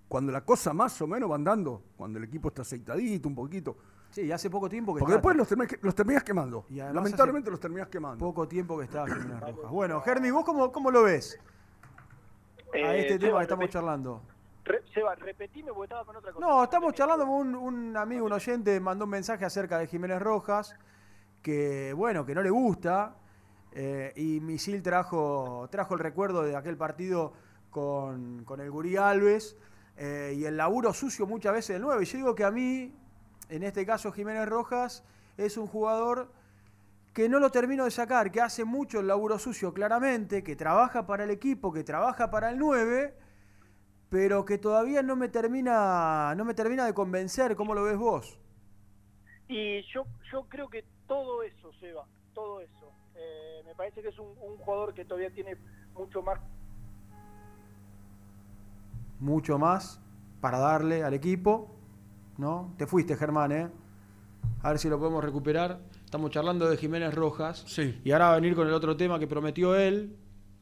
cuando 0.09 0.33
la 0.33 0.45
cosa 0.45 0.75
más 0.75 1.01
o 1.01 1.07
menos 1.07 1.31
va 1.31 1.37
andando, 1.37 1.83
cuando 1.97 2.19
el 2.19 2.25
equipo 2.25 2.49
está 2.49 2.63
aceitadito 2.63 3.27
un 3.29 3.35
poquito. 3.35 3.79
Sí, 4.13 4.23
y 4.23 4.31
hace 4.33 4.49
poco 4.51 4.69
tiempo 4.69 4.95
que 4.95 5.01
Porque 5.01 5.13
está- 5.15 5.19
después 5.19 5.37
los 5.37 5.49
terminas, 5.49 5.73
los 5.83 5.95
terminás 5.95 6.23
quemando. 6.23 6.67
Y 6.69 6.77
Lamentablemente 6.77 7.51
los 7.51 7.59
terminás 7.59 7.89
quemando. 7.89 8.19
Poco 8.25 8.47
tiempo 8.47 8.79
que 8.79 8.85
está 8.85 9.05
Jiménez 9.07 9.41
Rojas. 9.41 9.55
Bueno, 9.73 10.01
Germi, 10.03 10.31
¿vos 10.31 10.45
cómo, 10.45 10.71
cómo 10.71 10.91
lo 10.91 11.03
ves? 11.05 11.41
A 12.75 12.77
Eh, 12.77 13.01
este 13.01 13.19
tema 13.19 13.39
que 13.39 13.43
estamos 13.45 13.69
charlando. 13.71 14.23
Re- 14.65 14.83
Seba, 14.95 15.15
repetime 15.17 15.73
porque 15.73 15.87
estaba 15.87 16.05
con 16.05 16.17
otra 16.17 16.33
cosa. 16.33 16.47
No, 16.47 16.63
estamos 16.63 16.93
charlando 16.95 17.27
con 17.27 17.35
un, 17.35 17.55
un 17.57 17.97
amigo, 17.97 18.27
un 18.27 18.33
oyente, 18.33 18.79
mandó 18.81 19.07
un 19.07 19.11
mensaje 19.11 19.45
acerca 19.45 19.79
de 19.79 19.87
Jiménez 19.89 20.21
Rojas, 20.23 20.77
que 21.43 21.93
bueno, 21.95 22.25
que 22.25 22.35
no 22.35 22.43
le 22.43 22.51
gusta, 22.51 23.17
eh, 23.73 24.13
y 24.15 24.41
Misil 24.41 24.83
trajo, 24.83 25.67
trajo 25.71 25.95
el 25.95 26.01
recuerdo 26.01 26.43
de 26.43 26.55
aquel 26.55 26.77
partido 26.77 27.33
con, 27.71 28.45
con 28.45 28.61
el 28.61 28.71
Gurí 28.71 28.97
Alves, 28.97 29.57
eh, 29.97 30.35
y 30.37 30.45
el 30.45 30.57
laburo 30.57 30.93
sucio 30.93 31.27
muchas 31.27 31.55
veces 31.55 31.75
del 31.75 31.83
9. 31.83 32.05
Yo 32.05 32.19
digo 32.19 32.35
que 32.35 32.45
a 32.45 32.51
mí, 32.53 32.95
en 33.53 33.63
este 33.63 33.85
caso 33.85 34.11
Jiménez 34.13 34.49
Rojas, 34.49 35.05
es 35.37 35.57
un 35.59 35.67
jugador 35.67 36.33
que 37.13 37.29
no 37.29 37.39
lo 37.39 37.51
termino 37.51 37.85
de 37.85 37.91
sacar, 37.91 38.33
que 38.33 38.41
hace 38.41 38.65
mucho 38.65 39.01
el 39.01 39.07
laburo 39.07 39.39
sucio 39.39 39.75
claramente, 39.75 40.43
que 40.43 40.57
trabaja 40.57 41.07
para 41.07 41.25
el 41.25 41.31
equipo, 41.31 41.71
que 41.71 41.85
trabaja 41.85 42.31
para 42.31 42.49
el 42.51 42.59
9, 42.59 43.15
pero 44.09 44.47
que 44.47 44.57
todavía 44.57 45.03
no 45.03 45.17
me 45.17 45.29
termina, 45.29 46.35
no 46.35 46.47
me 46.47 46.55
termina 46.55 46.87
de 46.87 46.95
convencer. 46.95 47.55
¿Cómo 47.55 47.75
lo 47.75 47.85
ves 47.85 47.99
vos? 47.99 48.39
Y 49.49 49.83
yo, 49.93 50.07
yo 50.33 50.45
creo 50.49 50.71
que 50.71 50.85
todo 51.07 51.43
eso, 51.43 51.71
Seba, 51.79 52.07
todo 52.33 52.61
eso. 52.63 52.91
eh, 53.15 53.63
me 53.67 53.75
parece 53.75 54.01
que 54.01 54.09
es 54.09 54.19
un, 54.19 54.29
un 54.41 54.57
jugador 54.57 54.95
que 54.95 55.05
todavía 55.05 55.31
tiene 55.31 55.57
mucho 55.93 56.23
más 56.23 56.41
Mucho 59.21 59.59
más 59.59 60.01
para 60.41 60.59
darle 60.59 61.05
al 61.05 61.15
equipo, 61.15 61.77
¿no? 62.39 62.75
Te 62.79 62.87
fuiste, 62.87 63.17
Germán, 63.17 63.53
¿eh? 63.53 63.69
A 64.63 64.71
ver 64.71 64.79
si 64.79 64.89
lo 64.89 64.99
podemos 64.99 65.23
recuperar. 65.25 65.81
Estamos 66.05 66.31
charlando 66.31 66.69
de 66.69 66.77
Jiménez 66.77 67.15
Rojas. 67.15 67.65
Sí. 67.67 68.01
Y 68.05 68.11
ahora 68.13 68.27
va 68.29 68.33
a 68.33 68.41
venir 68.41 68.55
con 68.55 68.67
el 68.69 68.75
otro 68.75 68.97
tema 68.97 69.19
que 69.19 69.27
prometió 69.27 69.75
él. 69.77 70.17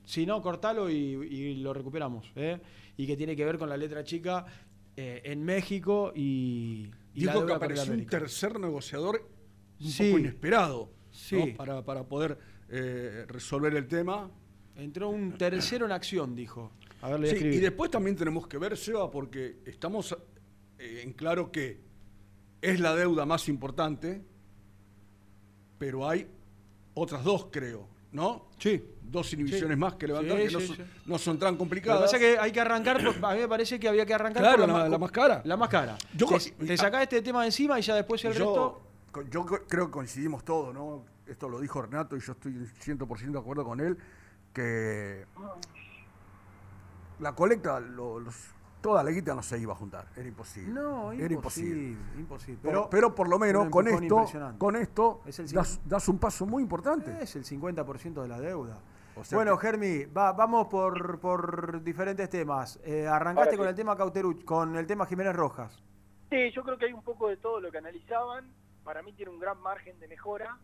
Si 0.05 0.25
no, 0.27 0.41
cortalo 0.43 0.89
y, 0.91 0.95
y 0.95 1.55
lo 1.57 1.73
recuperamos. 1.75 2.31
¿eh? 2.37 2.61
Y 2.97 3.07
que 3.07 3.17
tiene 3.17 3.37
que 3.37 3.45
ver 3.45 3.59
con 3.59 3.69
la 3.69 3.77
letra 3.77 4.03
chica 4.05 4.45
eh, 4.97 5.21
en 5.25 5.45
México 5.45 6.13
y, 6.15 6.91
y 7.15 7.25
la 7.25 7.33
Dijo 7.35 7.47
que 7.47 7.53
apareció 7.53 7.93
un 7.93 8.07
tercer 8.07 8.59
negociador 8.59 9.29
un 9.81 9.87
Sí. 9.91 10.09
poco 10.09 10.19
inesperado 10.19 10.91
Sí. 11.11 11.37
¿no? 11.37 11.57
para, 11.57 11.85
para 11.85 12.05
poder 12.05 12.39
eh, 12.69 13.25
resolver 13.29 13.75
el 13.75 13.87
tema. 13.89 14.31
Entró 14.77 15.09
un 15.11 15.37
tercero 15.37 15.85
en 15.87 15.93
acción, 15.93 16.35
dijo. 16.35 16.73
A 17.03 17.11
ver, 17.11 17.21
le 17.21 17.31
Sí, 17.37 17.45
y 17.45 17.59
después 17.59 17.91
también 17.91 18.17
tenemos 18.17 18.47
que 18.47 18.57
ver, 18.59 18.77
Seba, 18.77 19.11
porque 19.11 19.59
estamos 19.67 20.17
en 20.81 21.13
claro 21.13 21.51
que 21.53 21.81
es 22.63 22.81
la 22.81 22.95
deuda 22.95 23.27
más 23.27 23.49
importante, 23.49 24.23
pero 25.79 26.09
hay 26.09 26.29
otras 26.95 27.23
dos, 27.25 27.47
creo, 27.51 27.87
¿no? 28.13 28.49
Sí. 28.59 28.83
Dos 29.03 29.33
inhibiciones 29.33 29.75
Sí. 29.77 29.81
más 29.81 29.95
que 29.95 30.07
levantar, 30.07 30.39
Sí, 30.39 30.47
que 30.47 30.53
no, 30.53 30.61
sí, 30.61 30.67
son, 30.69 30.77
sí. 30.77 30.83
no 31.07 31.19
son 31.19 31.39
tan 31.39 31.49
Lo 31.49 31.53
que 31.55 31.59
complicadas. 31.59 32.03
pasa 32.03 32.17
es 32.17 32.23
que 32.23 32.39
hay 32.39 32.53
que 32.53 32.61
arrancar, 32.61 33.03
por- 33.05 33.25
a 33.25 33.35
mí 33.35 33.41
me 33.41 33.49
parece 33.49 33.81
que 33.81 33.89
había 33.89 34.07
que 34.07 34.15
arrancar 34.15 34.43
Claro, 34.43 34.59
por 34.61 34.69
la- 34.69 34.75
ma- 34.75 34.89
la 34.89 34.99
más 34.99 35.11
cara. 35.11 35.43
La 35.45 35.57
más 35.57 35.69
cara. 35.69 35.97
Yo 36.15 36.27
te, 36.29 36.51
te 36.67 36.77
sacás 36.77 37.03
este 37.03 37.21
tema 37.23 37.41
de 37.41 37.47
encima 37.47 37.79
y 37.79 37.83
ya 37.83 37.95
después 37.95 38.25
el 38.25 38.33
yo, 38.35 38.83
resto... 39.13 39.27
yo 39.31 39.45
creo 39.45 39.87
que 39.87 39.91
coincidimos 39.93 40.45
todos, 40.45 40.73
¿no? 40.75 41.05
Esto 41.27 41.49
lo 41.49 41.61
dijo 41.61 41.81
Renato 41.83 42.17
y 42.17 42.21
yo 42.21 42.33
estoy 42.33 42.53
100% 42.53 43.33
de 43.33 43.39
acuerdo 43.39 43.65
con 43.65 43.81
él, 43.81 43.97
que 44.53 45.25
la 47.21 47.35
colecta, 47.35 47.81
lo- 47.81 48.21
los- 48.21 48.49
toda 48.81 49.03
la 49.03 49.11
guita 49.11 49.35
no 49.35 49.43
se 49.43 49.59
iba 49.59 49.73
a 49.73 49.77
juntar, 49.77 50.07
era 50.17 50.27
imposible. 50.29 50.73
No, 50.73 51.13
era 51.13 51.33
imposible. 51.35 51.97
imposible. 52.19 52.61
Pero, 52.63 52.89
pero 52.91 53.15
por 53.15 53.29
lo 53.29 53.39
menos 53.39 53.69
con 53.69 53.87
esto, 53.89 54.03
impresionante. 54.03 54.59
con 54.59 54.77
esto 54.77 55.21
Es 55.27 55.39
el 55.39 55.51
das, 55.53 55.81
das 55.85 56.09
un 56.09 56.19
paso 56.19 56.47
muy 56.47 56.63
importante. 56.63 57.17
Es 57.23 57.37
el 57.37 57.45
50% 57.45 58.23
de 58.23 58.29
la 58.29 58.41
deuda. 58.41 58.79
O 59.17 59.25
sea 59.25 59.37
Bueno, 59.37 59.59
que- 59.59 59.67
Germi, 59.67 60.05
va- 60.07 60.33
vamos 60.33 60.69
por, 60.69 61.19
por 61.19 61.83
diferentes 61.83 62.29
temas. 62.31 62.79
Eh, 62.85 63.07
arrancaste 63.07 63.51
Ahora 63.51 63.57
con 63.59 63.67
sí. 63.67 63.71
el 63.71 63.75
tema 63.77 63.97
Cauteruch, 63.97 64.45
con 64.45 64.77
el 64.77 64.87
tema 64.87 65.05
Jiménez 65.07 65.35
Rojas. 65.37 65.83
Sí, 66.31 66.51
yo 66.53 66.63
creo 66.63 66.79
que 66.79 66.87
hay 66.87 66.93
un 66.93 67.03
poco 67.03 67.29
de 67.29 67.37
todo 67.37 67.61
lo 67.61 67.71
que 67.71 67.79
analizaban. 67.79 68.47
Para 68.85 69.03
mí 69.03 69.13
tiene 69.13 69.31
un 69.33 69.41
gran 69.41 69.61
margen 69.61 69.99
de 70.01 70.09
mejora. 70.09 70.57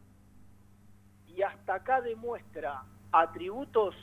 Y 1.29 1.43
hasta 1.43 1.75
acá 1.75 2.01
demuestra 2.01 2.83
atributos, 3.13 3.95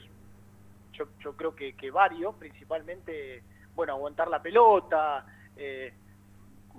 yo, 0.92 1.06
yo 1.20 1.36
creo 1.36 1.56
que, 1.56 1.74
que 1.76 1.90
varios, 1.90 2.36
principalmente, 2.36 3.42
bueno, 3.76 3.94
aguantar 3.94 4.28
la 4.30 4.42
pelota, 4.42 5.26
eh, 5.56 5.94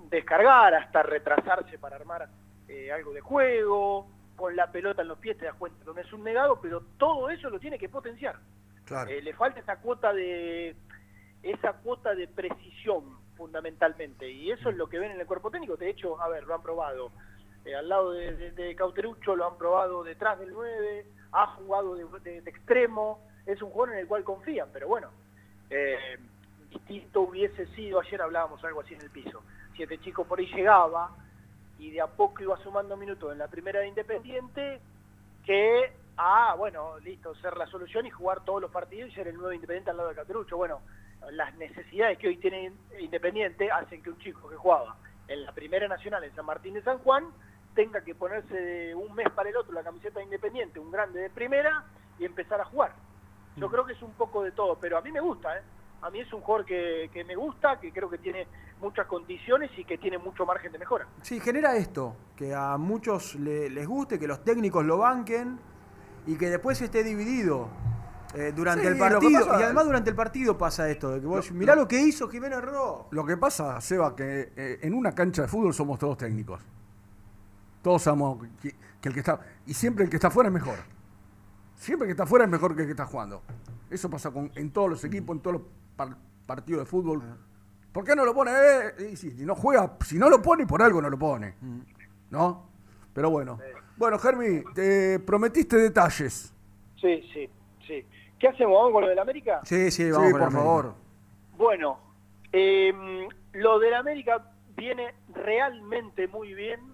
descargar, 0.09 0.73
hasta 0.75 1.03
retrasarse 1.03 1.77
para 1.79 1.95
armar 1.95 2.27
eh, 2.67 2.91
algo 2.91 3.13
de 3.13 3.21
juego, 3.21 4.07
con 4.35 4.55
la 4.55 4.71
pelota 4.71 5.01
en 5.01 5.07
los 5.09 5.17
pies 5.19 5.37
te 5.37 5.45
das 5.45 5.55
cuenta 5.55 5.79
que 5.79 5.85
no 5.93 5.99
es 5.99 6.11
un 6.13 6.23
negado, 6.23 6.59
pero 6.61 6.81
todo 6.97 7.29
eso 7.29 7.49
lo 7.49 7.59
tiene 7.59 7.77
que 7.79 7.89
potenciar. 7.89 8.35
Claro. 8.85 9.09
Eh, 9.09 9.21
le 9.21 9.33
falta 9.33 9.59
esa 9.59 9.77
cuota 9.77 10.13
de 10.13 10.75
esa 11.41 11.73
cuota 11.73 12.13
de 12.15 12.27
precisión 12.27 13.17
fundamentalmente 13.37 14.29
y 14.29 14.51
eso 14.51 14.69
es 14.69 14.77
lo 14.77 14.87
que 14.87 14.97
ven 14.99 15.11
en 15.11 15.19
el 15.19 15.27
cuerpo 15.27 15.51
técnico 15.51 15.75
de 15.75 15.89
hecho 15.89 16.19
a 16.21 16.27
ver 16.29 16.43
lo 16.45 16.55
han 16.55 16.61
probado 16.63 17.11
eh, 17.65 17.75
al 17.75 17.87
lado 17.89 18.11
de, 18.13 18.33
de- 18.35 18.51
de 18.51 18.75
Cauterucho 18.75 19.35
lo 19.35 19.45
han 19.45 19.57
probado 19.57 20.03
detrás 20.03 20.39
del 20.39 20.51
9 20.53 21.05
ha 21.33 21.47
jugado 21.55 21.95
de, 21.95 22.05
de- 22.21 22.41
de 22.41 22.49
extremo 22.49 23.19
es 23.45 23.61
un 23.61 23.69
jugador 23.71 23.93
en 23.95 23.99
el 24.01 24.07
cual 24.07 24.23
confían 24.23 24.69
pero 24.71 24.87
bueno 24.87 25.09
eh, 25.69 26.17
distinto 26.75 27.21
hubiese 27.21 27.65
sido 27.67 27.99
ayer 27.99 28.21
hablábamos 28.21 28.63
algo 28.63 28.81
así 28.81 28.93
en 28.93 29.01
el 29.01 29.09
piso 29.09 29.41
si 29.75 29.83
este 29.83 29.99
chico 29.99 30.25
por 30.25 30.39
ahí 30.39 30.47
llegaba 30.47 31.11
y 31.79 31.91
de 31.91 32.01
a 32.01 32.07
poco 32.07 32.43
iba 32.43 32.57
sumando 32.57 32.95
minutos 32.97 33.31
en 33.31 33.39
la 33.39 33.47
primera 33.47 33.79
de 33.79 33.87
Independiente 33.87 34.79
que 35.45 35.91
ah 36.17 36.55
bueno 36.57 36.99
listo 36.99 37.33
ser 37.35 37.57
la 37.57 37.67
solución 37.67 38.05
y 38.05 38.09
jugar 38.09 38.43
todos 38.45 38.61
los 38.61 38.71
partidos 38.71 39.11
y 39.11 39.15
ser 39.15 39.27
el 39.27 39.35
nuevo 39.35 39.53
Independiente 39.53 39.91
al 39.91 39.97
lado 39.97 40.09
de 40.09 40.15
Cauterucho 40.15 40.57
bueno 40.57 40.81
las 41.31 41.55
necesidades 41.55 42.17
que 42.17 42.27
hoy 42.27 42.37
tiene 42.37 42.71
Independiente 42.99 43.71
hacen 43.71 44.01
que 44.01 44.09
un 44.09 44.19
chico 44.19 44.47
que 44.47 44.55
jugaba 44.55 44.97
en 45.27 45.43
la 45.43 45.51
primera 45.51 45.87
nacional 45.87 46.23
en 46.23 46.35
San 46.35 46.45
Martín 46.45 46.73
de 46.73 46.83
San 46.83 46.99
Juan 46.99 47.25
tenga 47.73 48.01
que 48.01 48.15
ponerse 48.15 48.55
de 48.55 48.95
un 48.95 49.13
mes 49.15 49.29
para 49.31 49.49
el 49.49 49.57
otro 49.57 49.73
la 49.73 49.83
camiseta 49.83 50.19
de 50.19 50.25
Independiente, 50.25 50.79
un 50.79 50.91
grande 50.91 51.19
de 51.19 51.29
primera 51.29 51.83
y 52.17 52.25
empezar 52.25 52.61
a 52.61 52.65
jugar. 52.65 52.93
Yo 53.57 53.69
creo 53.69 53.85
que 53.85 53.93
es 53.93 54.01
un 54.01 54.11
poco 54.13 54.43
de 54.43 54.51
todo, 54.51 54.77
pero 54.79 54.97
a 54.97 55.01
mí 55.01 55.11
me 55.11 55.19
gusta, 55.19 55.57
¿eh? 55.57 55.61
A 56.01 56.09
mí 56.09 56.19
es 56.19 56.31
un 56.33 56.41
jugador 56.41 56.65
que, 56.65 57.09
que 57.11 57.23
me 57.23 57.35
gusta, 57.35 57.79
que 57.79 57.91
creo 57.91 58.09
que 58.09 58.17
tiene 58.19 58.47
muchas 58.79 59.07
condiciones 59.07 59.71
y 59.77 59.83
que 59.85 59.97
tiene 59.97 60.17
mucho 60.19 60.45
margen 60.45 60.71
de 60.71 60.77
mejora. 60.77 61.07
Sí, 61.23 61.39
genera 61.39 61.75
esto, 61.77 62.15
que 62.35 62.53
a 62.53 62.77
muchos 62.77 63.35
le- 63.35 63.69
les 63.69 63.87
guste, 63.87 64.19
que 64.19 64.27
los 64.27 64.43
técnicos 64.43 64.85
lo 64.85 64.97
banquen 64.99 65.57
y 66.27 66.35
que 66.37 66.49
después 66.49 66.79
esté 66.81 67.03
dividido 67.03 67.69
eh, 68.35 68.51
durante 68.55 68.81
Sí, 68.83 68.87
el 68.89 68.97
partido. 68.97 69.45
pasa- 69.47 69.59
y 69.61 69.63
además 69.63 69.85
durante 69.85 70.09
el 70.09 70.15
partido 70.15 70.57
pasa 70.57 70.89
esto, 70.89 71.09
de 71.11 71.21
que 71.21 71.25
vos, 71.25 71.49
Lo- 71.49 71.55
mirá 71.55 71.73
lo- 71.75 71.83
lo 71.83 71.87
que 71.87 71.99
hizo 72.01 72.27
Jiménez 72.27 72.61
Rojas. 72.61 73.07
Lo 73.11 73.25
que 73.25 73.37
pasa, 73.37 73.79
Seba, 73.81 74.15
que 74.15 74.51
eh, 74.55 74.79
en 74.81 74.93
una 74.93 75.13
cancha 75.13 75.43
de 75.43 75.47
fútbol 75.47 75.73
somos 75.73 75.97
todos 75.97 76.17
técnicos. 76.17 76.61
Todos 77.81 78.01
sabemos 78.01 78.45
que, 78.61 78.75
que 78.99 79.07
el 79.09 79.13
que 79.13 79.19
está. 79.21 79.39
Y 79.65 79.73
siempre 79.73 80.03
el 80.03 80.09
que 80.09 80.17
está 80.17 80.29
fuera 80.29 80.49
es 80.49 80.53
mejor. 80.53 80.75
Siempre 81.75 82.05
el 82.05 82.09
que 82.09 82.11
está 82.13 82.25
fuera 82.25 82.45
es 82.45 82.51
mejor 82.51 82.75
que 82.75 82.81
el 82.81 82.87
que 82.87 82.91
está 82.91 83.05
jugando. 83.05 83.41
Eso 83.89 84.09
pasa 84.09 84.31
con, 84.31 84.51
en 84.55 84.71
todos 84.71 84.89
los 84.89 85.03
equipos, 85.05 85.35
en 85.35 85.41
todos 85.41 85.53
los 85.61 85.61
par- 85.95 86.17
partidos 86.45 86.81
de 86.83 86.85
fútbol. 86.85 87.21
¿Por 87.91 88.03
qué 88.03 88.15
no 88.15 88.25
lo 88.25 88.33
pone? 88.33 88.51
Eh, 88.51 89.09
y 89.11 89.15
si, 89.15 89.31
si 89.31 89.45
no 89.45 89.55
juega, 89.55 89.97
si 90.05 90.17
no 90.17 90.29
lo 90.29 90.41
pone, 90.41 90.65
por 90.67 90.81
algo 90.81 91.01
no 91.01 91.09
lo 91.09 91.17
pone. 91.17 91.55
¿No? 92.29 92.69
Pero 93.13 93.29
bueno. 93.29 93.57
Bueno, 93.97 94.19
Germi, 94.19 94.63
te 94.73 95.19
prometiste 95.19 95.77
detalles. 95.77 96.53
Sí, 96.99 97.21
sí, 97.33 97.49
sí. 97.87 98.05
¿Qué 98.37 98.49
hacemos? 98.49 98.73
¿Vamos 98.75 98.91
con 98.91 99.01
lo 99.03 99.07
del 99.09 99.19
América? 99.19 99.61
Sí, 99.63 99.89
sí, 99.91 100.03
Sí, 100.05 100.11
vamos 100.11 100.31
por 100.33 100.51
favor. 100.51 100.93
Bueno, 101.57 101.99
eh, 102.51 103.27
lo 103.53 103.79
del 103.79 103.93
América 103.93 104.51
viene 104.75 105.15
realmente 105.33 106.27
muy 106.27 106.53
bien. 106.53 106.93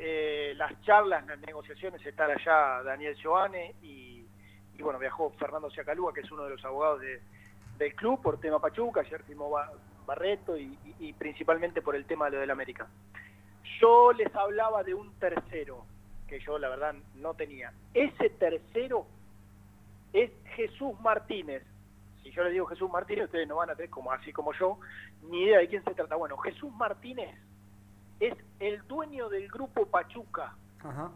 Eh, 0.00 0.52
las 0.56 0.80
charlas, 0.82 1.26
las 1.26 1.40
negociaciones, 1.40 2.04
están 2.06 2.30
allá 2.30 2.84
Daniel 2.84 3.16
Joane 3.20 3.74
y, 3.82 4.24
y, 4.76 4.82
bueno, 4.82 5.00
viajó 5.00 5.30
Fernando 5.40 5.68
Ciacalúa, 5.70 6.14
que 6.14 6.20
es 6.20 6.30
uno 6.30 6.44
de 6.44 6.50
los 6.50 6.64
abogados 6.64 7.00
de- 7.00 7.20
del 7.78 7.94
club 7.94 8.20
por 8.20 8.38
tema 8.40 8.58
Pachuca, 8.60 9.00
ayer 9.00 9.22
firmó 9.22 9.50
Ba- 9.50 9.72
Barreto 10.06 10.56
y 10.56 11.12
principalmente 11.18 11.80
por 11.82 11.94
el 11.94 12.04
tema 12.06 12.26
de 12.26 12.32
lo 12.32 12.40
del 12.40 12.50
América. 12.50 12.86
Yo 13.80 14.12
les 14.12 14.34
hablaba 14.34 14.82
de 14.82 14.94
un 14.94 15.12
tercero, 15.18 15.84
que 16.26 16.40
yo 16.40 16.58
la 16.58 16.68
verdad 16.68 16.94
no 17.16 17.34
tenía. 17.34 17.72
Ese 17.94 18.30
tercero 18.30 19.06
es 20.12 20.30
Jesús 20.56 20.98
Martínez. 21.00 21.62
Si 22.22 22.30
yo 22.32 22.42
le 22.42 22.50
digo 22.50 22.66
Jesús 22.66 22.90
Martínez, 22.90 23.26
ustedes 23.26 23.46
no 23.46 23.56
van 23.56 23.70
a 23.70 23.74
tener, 23.76 23.90
como 23.90 24.10
así 24.10 24.32
como 24.32 24.52
yo, 24.54 24.78
ni 25.30 25.42
idea 25.44 25.58
de 25.58 25.68
quién 25.68 25.84
se 25.84 25.94
trata. 25.94 26.16
Bueno, 26.16 26.36
Jesús 26.38 26.72
Martínez 26.74 27.34
es 28.20 28.34
el 28.60 28.86
dueño 28.88 29.28
del 29.28 29.48
grupo 29.48 29.86
Pachuca, 29.86 30.54
Ajá. 30.82 31.10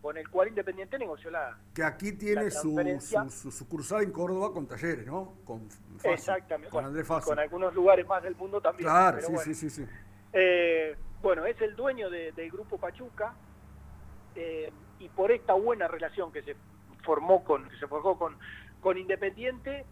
Con 0.00 0.16
el 0.16 0.28
cual 0.30 0.48
Independiente 0.48 0.98
negoció 0.98 1.30
la... 1.30 1.58
Que 1.74 1.82
aquí 1.84 2.12
tiene 2.12 2.44
La 2.44 2.50
su, 2.50 2.74
su- 3.00 3.30
su 3.30 3.50
sucursal 3.50 4.02
en 4.02 4.12
Córdoba 4.12 4.52
con 4.52 4.66
talleres, 4.66 5.06
¿no? 5.06 5.34
Con 5.44 5.68
Fassi, 5.70 6.08
Exactamente. 6.08 6.70
Con 6.70 6.84
Andrés 6.86 7.06
Fassi. 7.06 7.28
con 7.28 7.38
algunos 7.38 7.74
lugares 7.74 8.06
más 8.06 8.22
del 8.22 8.34
mundo 8.36 8.60
también. 8.60 8.88
Claro, 8.88 9.20
sí, 9.20 9.26
bueno. 9.32 9.42
sí, 9.42 9.54
sí, 9.54 9.68
sí. 9.70 9.86
Eh, 10.32 10.96
bueno, 11.22 11.44
es 11.44 11.60
el 11.60 11.76
dueño 11.76 12.08
de- 12.08 12.32
del 12.32 12.50
grupo 12.50 12.78
Pachuca 12.78 13.34
eh, 14.34 14.72
y 14.98 15.08
por 15.10 15.30
esta 15.32 15.52
buena 15.54 15.86
relación 15.88 16.32
que 16.32 16.42
se 16.42 16.56
formó 17.04 17.44
con 17.44 17.68
que 17.68 17.76
se 17.78 17.86
forjó 17.86 18.18
con, 18.18 18.36
con 18.80 18.96
Independiente 18.96 19.84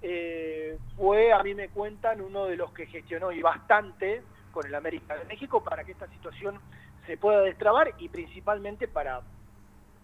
eh, 0.00 0.78
fue 0.96 1.32
a 1.32 1.42
mí 1.42 1.54
me 1.54 1.68
cuentan 1.68 2.20
uno 2.20 2.46
de 2.46 2.56
los 2.56 2.72
que 2.72 2.86
gestionó 2.86 3.30
y 3.32 3.40
bastante 3.42 4.22
con 4.50 4.66
el 4.66 4.74
América 4.74 5.16
de 5.16 5.24
México 5.24 5.62
para 5.62 5.84
que 5.84 5.92
esta 5.92 6.08
situación 6.08 6.58
se 7.06 7.16
pueda 7.16 7.40
destrabar 7.42 7.94
y 7.98 8.08
principalmente 8.08 8.88
para 8.88 9.22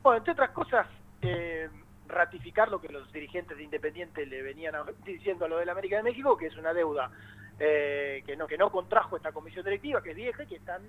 bueno 0.08 0.18
entre 0.18 0.32
otras 0.32 0.50
cosas 0.50 0.86
eh, 1.22 1.68
ratificar 2.06 2.70
lo 2.70 2.80
que 2.80 2.88
los 2.88 3.10
dirigentes 3.12 3.56
de 3.56 3.64
Independiente 3.64 4.24
le 4.26 4.42
venían 4.42 4.74
a- 4.74 4.84
diciendo 5.04 5.44
a 5.44 5.48
lo 5.48 5.58
del 5.58 5.68
América 5.68 5.96
de 5.96 6.02
México 6.02 6.36
que 6.36 6.46
es 6.46 6.56
una 6.56 6.72
deuda 6.72 7.10
eh, 7.58 8.22
que 8.26 8.36
no 8.36 8.46
que 8.46 8.56
no 8.56 8.70
contrajo 8.70 9.16
esta 9.16 9.32
comisión 9.32 9.64
directiva 9.64 10.02
que 10.02 10.10
es 10.10 10.16
vieja 10.16 10.42
y 10.44 10.46
que 10.46 10.56
están 10.56 10.82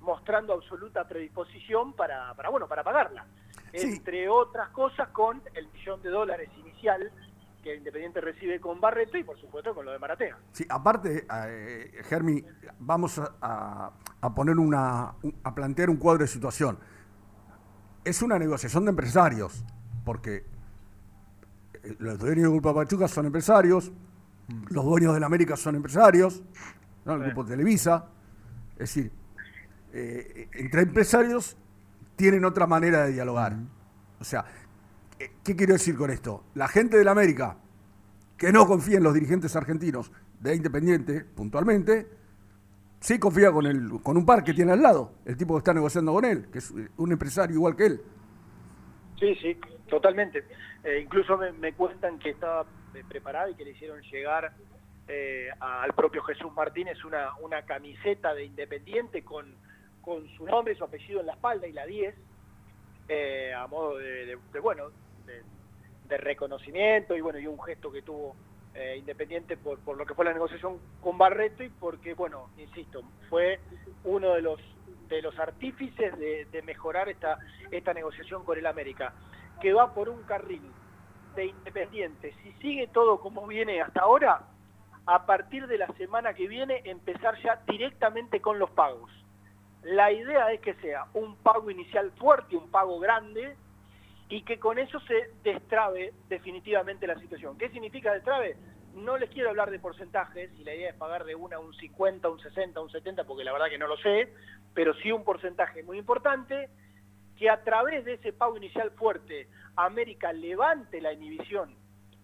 mostrando 0.00 0.52
absoluta 0.52 1.06
predisposición 1.08 1.92
para, 1.94 2.32
para 2.34 2.48
bueno 2.50 2.68
para 2.68 2.82
pagarla. 2.84 3.26
Entre 3.72 4.28
otras 4.28 4.68
cosas 4.70 5.08
con 5.08 5.42
el 5.54 5.66
millón 5.68 6.00
de 6.02 6.08
dólares 6.10 6.48
inicial 6.58 7.10
que 7.62 7.74
Independiente 7.74 8.20
recibe 8.20 8.60
con 8.60 8.80
Barreto 8.80 9.18
y 9.18 9.24
por 9.24 9.38
supuesto 9.40 9.74
con 9.74 9.84
lo 9.84 9.90
de 9.92 9.98
Maratea. 9.98 10.36
Sí, 10.52 10.64
aparte, 10.70 11.26
eh, 11.48 11.90
Germi, 12.04 12.42
vamos 12.78 13.18
a, 13.18 13.90
a- 14.20 14.34
poner 14.34 14.56
una, 14.56 15.14
un- 15.22 15.34
a 15.44 15.54
plantear 15.54 15.90
un 15.90 15.96
cuadro 15.96 16.22
de 16.22 16.28
situación. 16.28 16.78
Es 18.08 18.22
una 18.22 18.38
negociación 18.38 18.86
de 18.86 18.90
empresarios, 18.90 19.62
porque 20.02 20.46
eh, 21.74 21.96
los 21.98 22.18
dueños 22.18 22.44
del 22.44 22.52
Grupo 22.52 22.74
Pachuca 22.74 23.06
son 23.06 23.26
empresarios, 23.26 23.92
los 24.70 24.82
dueños 24.82 25.12
de 25.12 25.20
la 25.20 25.26
América 25.26 25.58
son 25.58 25.76
empresarios, 25.76 26.42
¿no? 27.04 27.16
el 27.16 27.24
Grupo 27.24 27.44
Televisa. 27.44 28.06
Es 28.72 28.78
decir, 28.78 29.12
eh, 29.92 30.48
entre 30.54 30.84
empresarios 30.84 31.58
tienen 32.16 32.46
otra 32.46 32.66
manera 32.66 33.04
de 33.04 33.12
dialogar. 33.12 33.58
O 34.18 34.24
sea, 34.24 34.46
eh, 35.18 35.32
¿qué 35.44 35.54
quiero 35.54 35.74
decir 35.74 35.94
con 35.94 36.10
esto? 36.10 36.44
La 36.54 36.66
gente 36.66 36.96
de 36.96 37.04
la 37.04 37.10
América 37.10 37.58
que 38.38 38.50
no 38.52 38.66
confía 38.66 38.96
en 38.96 39.02
los 39.02 39.12
dirigentes 39.12 39.54
argentinos 39.54 40.10
de 40.40 40.54
Independiente, 40.54 41.26
puntualmente, 41.26 42.08
sí 43.00 43.18
confía 43.18 43.52
con, 43.52 43.66
el, 43.66 44.00
con 44.02 44.16
un 44.16 44.26
par 44.26 44.42
que 44.42 44.54
tiene 44.54 44.72
al 44.72 44.82
lado, 44.82 45.12
el 45.24 45.36
tipo 45.36 45.54
que 45.54 45.58
está 45.58 45.74
negociando 45.74 46.12
con 46.12 46.24
él, 46.24 46.50
que 46.50 46.58
es 46.58 46.72
un 46.96 47.12
empresario 47.12 47.56
igual 47.56 47.76
que 47.76 47.86
él. 47.86 48.00
Sí, 49.18 49.34
sí, 49.36 49.56
totalmente. 49.88 50.44
Eh, 50.84 51.00
incluso 51.02 51.36
me, 51.36 51.72
cuentan 51.72 52.18
que 52.18 52.30
estaba 52.30 52.64
eh, 52.94 53.02
preparada 53.08 53.50
y 53.50 53.54
que 53.54 53.64
le 53.64 53.72
hicieron 53.72 54.00
llegar 54.02 54.52
eh, 55.08 55.48
al 55.58 55.92
propio 55.94 56.22
Jesús 56.22 56.52
Martínez 56.52 57.04
una, 57.04 57.36
una 57.38 57.62
camiseta 57.62 58.34
de 58.34 58.44
Independiente 58.44 59.24
con, 59.24 59.54
con 60.02 60.28
su 60.36 60.44
nombre, 60.44 60.76
su 60.76 60.84
apellido 60.84 61.20
en 61.20 61.26
la 61.26 61.32
espalda 61.32 61.66
y 61.66 61.72
la 61.72 61.86
10, 61.86 62.14
eh, 63.08 63.54
a 63.54 63.66
modo 63.66 63.96
de, 63.98 64.38
bueno, 64.62 64.90
de 66.08 66.16
reconocimiento 66.16 67.16
y 67.16 67.20
bueno, 67.20 67.38
y 67.38 67.46
un 67.46 67.60
gesto 67.60 67.90
que 67.90 68.02
tuvo 68.02 68.34
eh, 68.78 68.96
Independiente 68.98 69.56
por, 69.56 69.78
por 69.80 69.96
lo 69.96 70.06
que 70.06 70.14
fue 70.14 70.24
la 70.24 70.32
negociación 70.32 70.78
con 71.02 71.18
Barreto 71.18 71.62
y 71.64 71.68
porque, 71.68 72.14
bueno, 72.14 72.50
insisto, 72.56 73.02
fue 73.28 73.58
uno 74.04 74.34
de 74.34 74.42
los 74.42 74.60
de 75.08 75.22
los 75.22 75.38
artífices 75.38 76.16
de, 76.18 76.62
mejorar 76.62 77.08
esta, 77.08 77.38
esta 77.70 77.94
negociación 77.94 78.44
con 78.44 78.58
el 78.58 78.66
América, 78.66 79.14
que 79.60 79.72
va 79.72 79.94
por 79.94 80.08
un 80.08 80.22
carril 80.24 80.62
de 81.34 81.46
Independiente. 81.46 82.34
Si 82.42 82.52
sigue 82.60 82.88
todo 82.88 83.18
como 83.20 83.46
viene 83.46 83.80
hasta 83.80 84.02
ahora, 84.02 84.42
a 85.06 85.24
partir 85.24 85.66
de 85.66 85.78
la 85.78 85.86
semana 85.96 86.34
que 86.34 86.46
viene 86.46 86.82
empezar 86.84 87.40
ya 87.42 87.62
directamente 87.66 88.40
con 88.40 88.58
los 88.58 88.70
pagos. 88.70 89.10
La 89.82 90.12
idea 90.12 90.52
es 90.52 90.60
que 90.60 90.74
sea 90.74 91.06
un 91.14 91.36
pago 91.36 91.70
inicial 91.70 92.12
fuerte, 92.18 92.56
un 92.56 92.70
pago 92.70 92.98
grande, 92.98 93.56
y 94.28 94.42
que 94.42 94.58
con 94.58 94.78
eso 94.78 95.00
se 95.00 95.30
destrabe 95.42 96.12
definitivamente 96.28 97.06
la 97.06 97.18
situación. 97.18 97.56
¿Qué 97.56 97.70
significa 97.70 98.12
destrabe? 98.12 98.56
No 98.94 99.16
les 99.16 99.30
quiero 99.30 99.50
hablar 99.50 99.70
de 99.70 99.78
porcentajes, 99.78 100.50
y 100.58 100.64
la 100.64 100.74
idea 100.74 100.90
es 100.90 100.96
pagar 100.96 101.24
de 101.24 101.34
una 101.34 101.58
un 101.58 101.74
50, 101.74 102.28
un 102.28 102.40
60, 102.40 102.80
un 102.80 102.90
70, 102.90 103.24
porque 103.24 103.44
la 103.44 103.52
verdad 103.52 103.68
que 103.70 103.78
no 103.78 103.86
lo 103.86 103.96
sé, 103.98 104.32
pero 104.74 104.94
sí 104.94 105.12
un 105.12 105.24
porcentaje 105.24 105.82
muy 105.82 105.98
importante, 105.98 106.68
que 107.38 107.48
a 107.48 107.62
través 107.62 108.04
de 108.04 108.14
ese 108.14 108.32
pago 108.32 108.56
inicial 108.56 108.90
fuerte, 108.90 109.48
América 109.76 110.32
levante 110.32 111.00
la 111.00 111.12
inhibición 111.12 111.76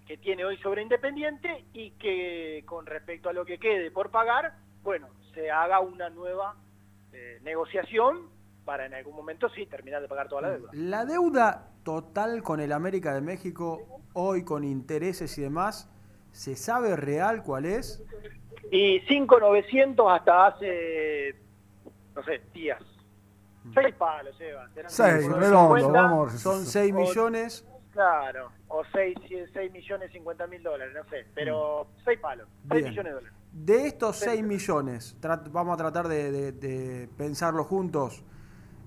que 0.06 0.18
tiene 0.18 0.44
hoy 0.44 0.58
sobre 0.58 0.82
Independiente 0.82 1.64
y 1.72 1.92
que 1.92 2.62
con 2.66 2.84
respecto 2.84 3.30
a 3.30 3.32
lo 3.32 3.44
que 3.46 3.58
quede 3.58 3.90
por 3.90 4.10
pagar, 4.10 4.54
bueno, 4.82 5.08
se 5.32 5.50
haga 5.50 5.80
una 5.80 6.10
nueva 6.10 6.56
eh, 7.12 7.38
negociación 7.42 8.28
para 8.64 8.86
en 8.86 8.94
algún 8.94 9.14
momento 9.14 9.48
sí 9.50 9.66
terminar 9.66 10.02
de 10.02 10.08
pagar 10.08 10.28
toda 10.28 10.42
la 10.42 10.50
deuda. 10.50 10.70
La 10.72 11.04
deuda 11.04 11.73
total 11.84 12.42
con 12.42 12.60
el 12.60 12.72
América 12.72 13.14
de 13.14 13.20
México, 13.20 14.00
hoy 14.14 14.42
con 14.44 14.64
intereses 14.64 15.36
y 15.38 15.42
demás, 15.42 15.88
¿se 16.32 16.56
sabe 16.56 16.96
real 16.96 17.42
cuál 17.42 17.66
es? 17.66 18.02
Y 18.72 19.00
5.900 19.02 20.16
hasta 20.18 20.46
hace, 20.48 21.36
no 22.16 22.24
sé, 22.24 22.40
días. 22.52 22.82
Seis 23.72 23.94
palos, 23.94 24.38
Eva. 24.40 24.68
serán 24.74 24.90
Seis, 24.90 25.26
5.950, 25.26 25.38
redondo, 25.38 25.92
vamos. 25.92 26.32
Son 26.34 26.64
6 26.66 26.92
o- 26.92 26.96
millones. 26.96 27.66
Claro, 27.92 28.50
o 28.68 28.82
6, 28.92 29.14
6 29.52 29.72
millones 29.72 30.10
50 30.12 30.46
mil 30.48 30.62
dólares, 30.64 30.92
no 30.96 31.08
sé, 31.08 31.26
pero 31.32 31.86
6 32.04 32.18
palos, 32.18 32.48
6 32.68 32.82
Bien. 32.82 32.90
millones 32.90 33.04
de 33.12 33.14
dólares. 33.14 33.38
De 33.52 33.86
estos 33.86 34.16
6 34.16 34.42
millones, 34.42 35.16
vamos 35.52 35.74
a 35.74 35.76
tratar 35.76 36.08
de, 36.08 36.32
de- 36.32 36.52
de 36.52 37.08
pensarlo 37.16 37.62
juntos. 37.64 38.24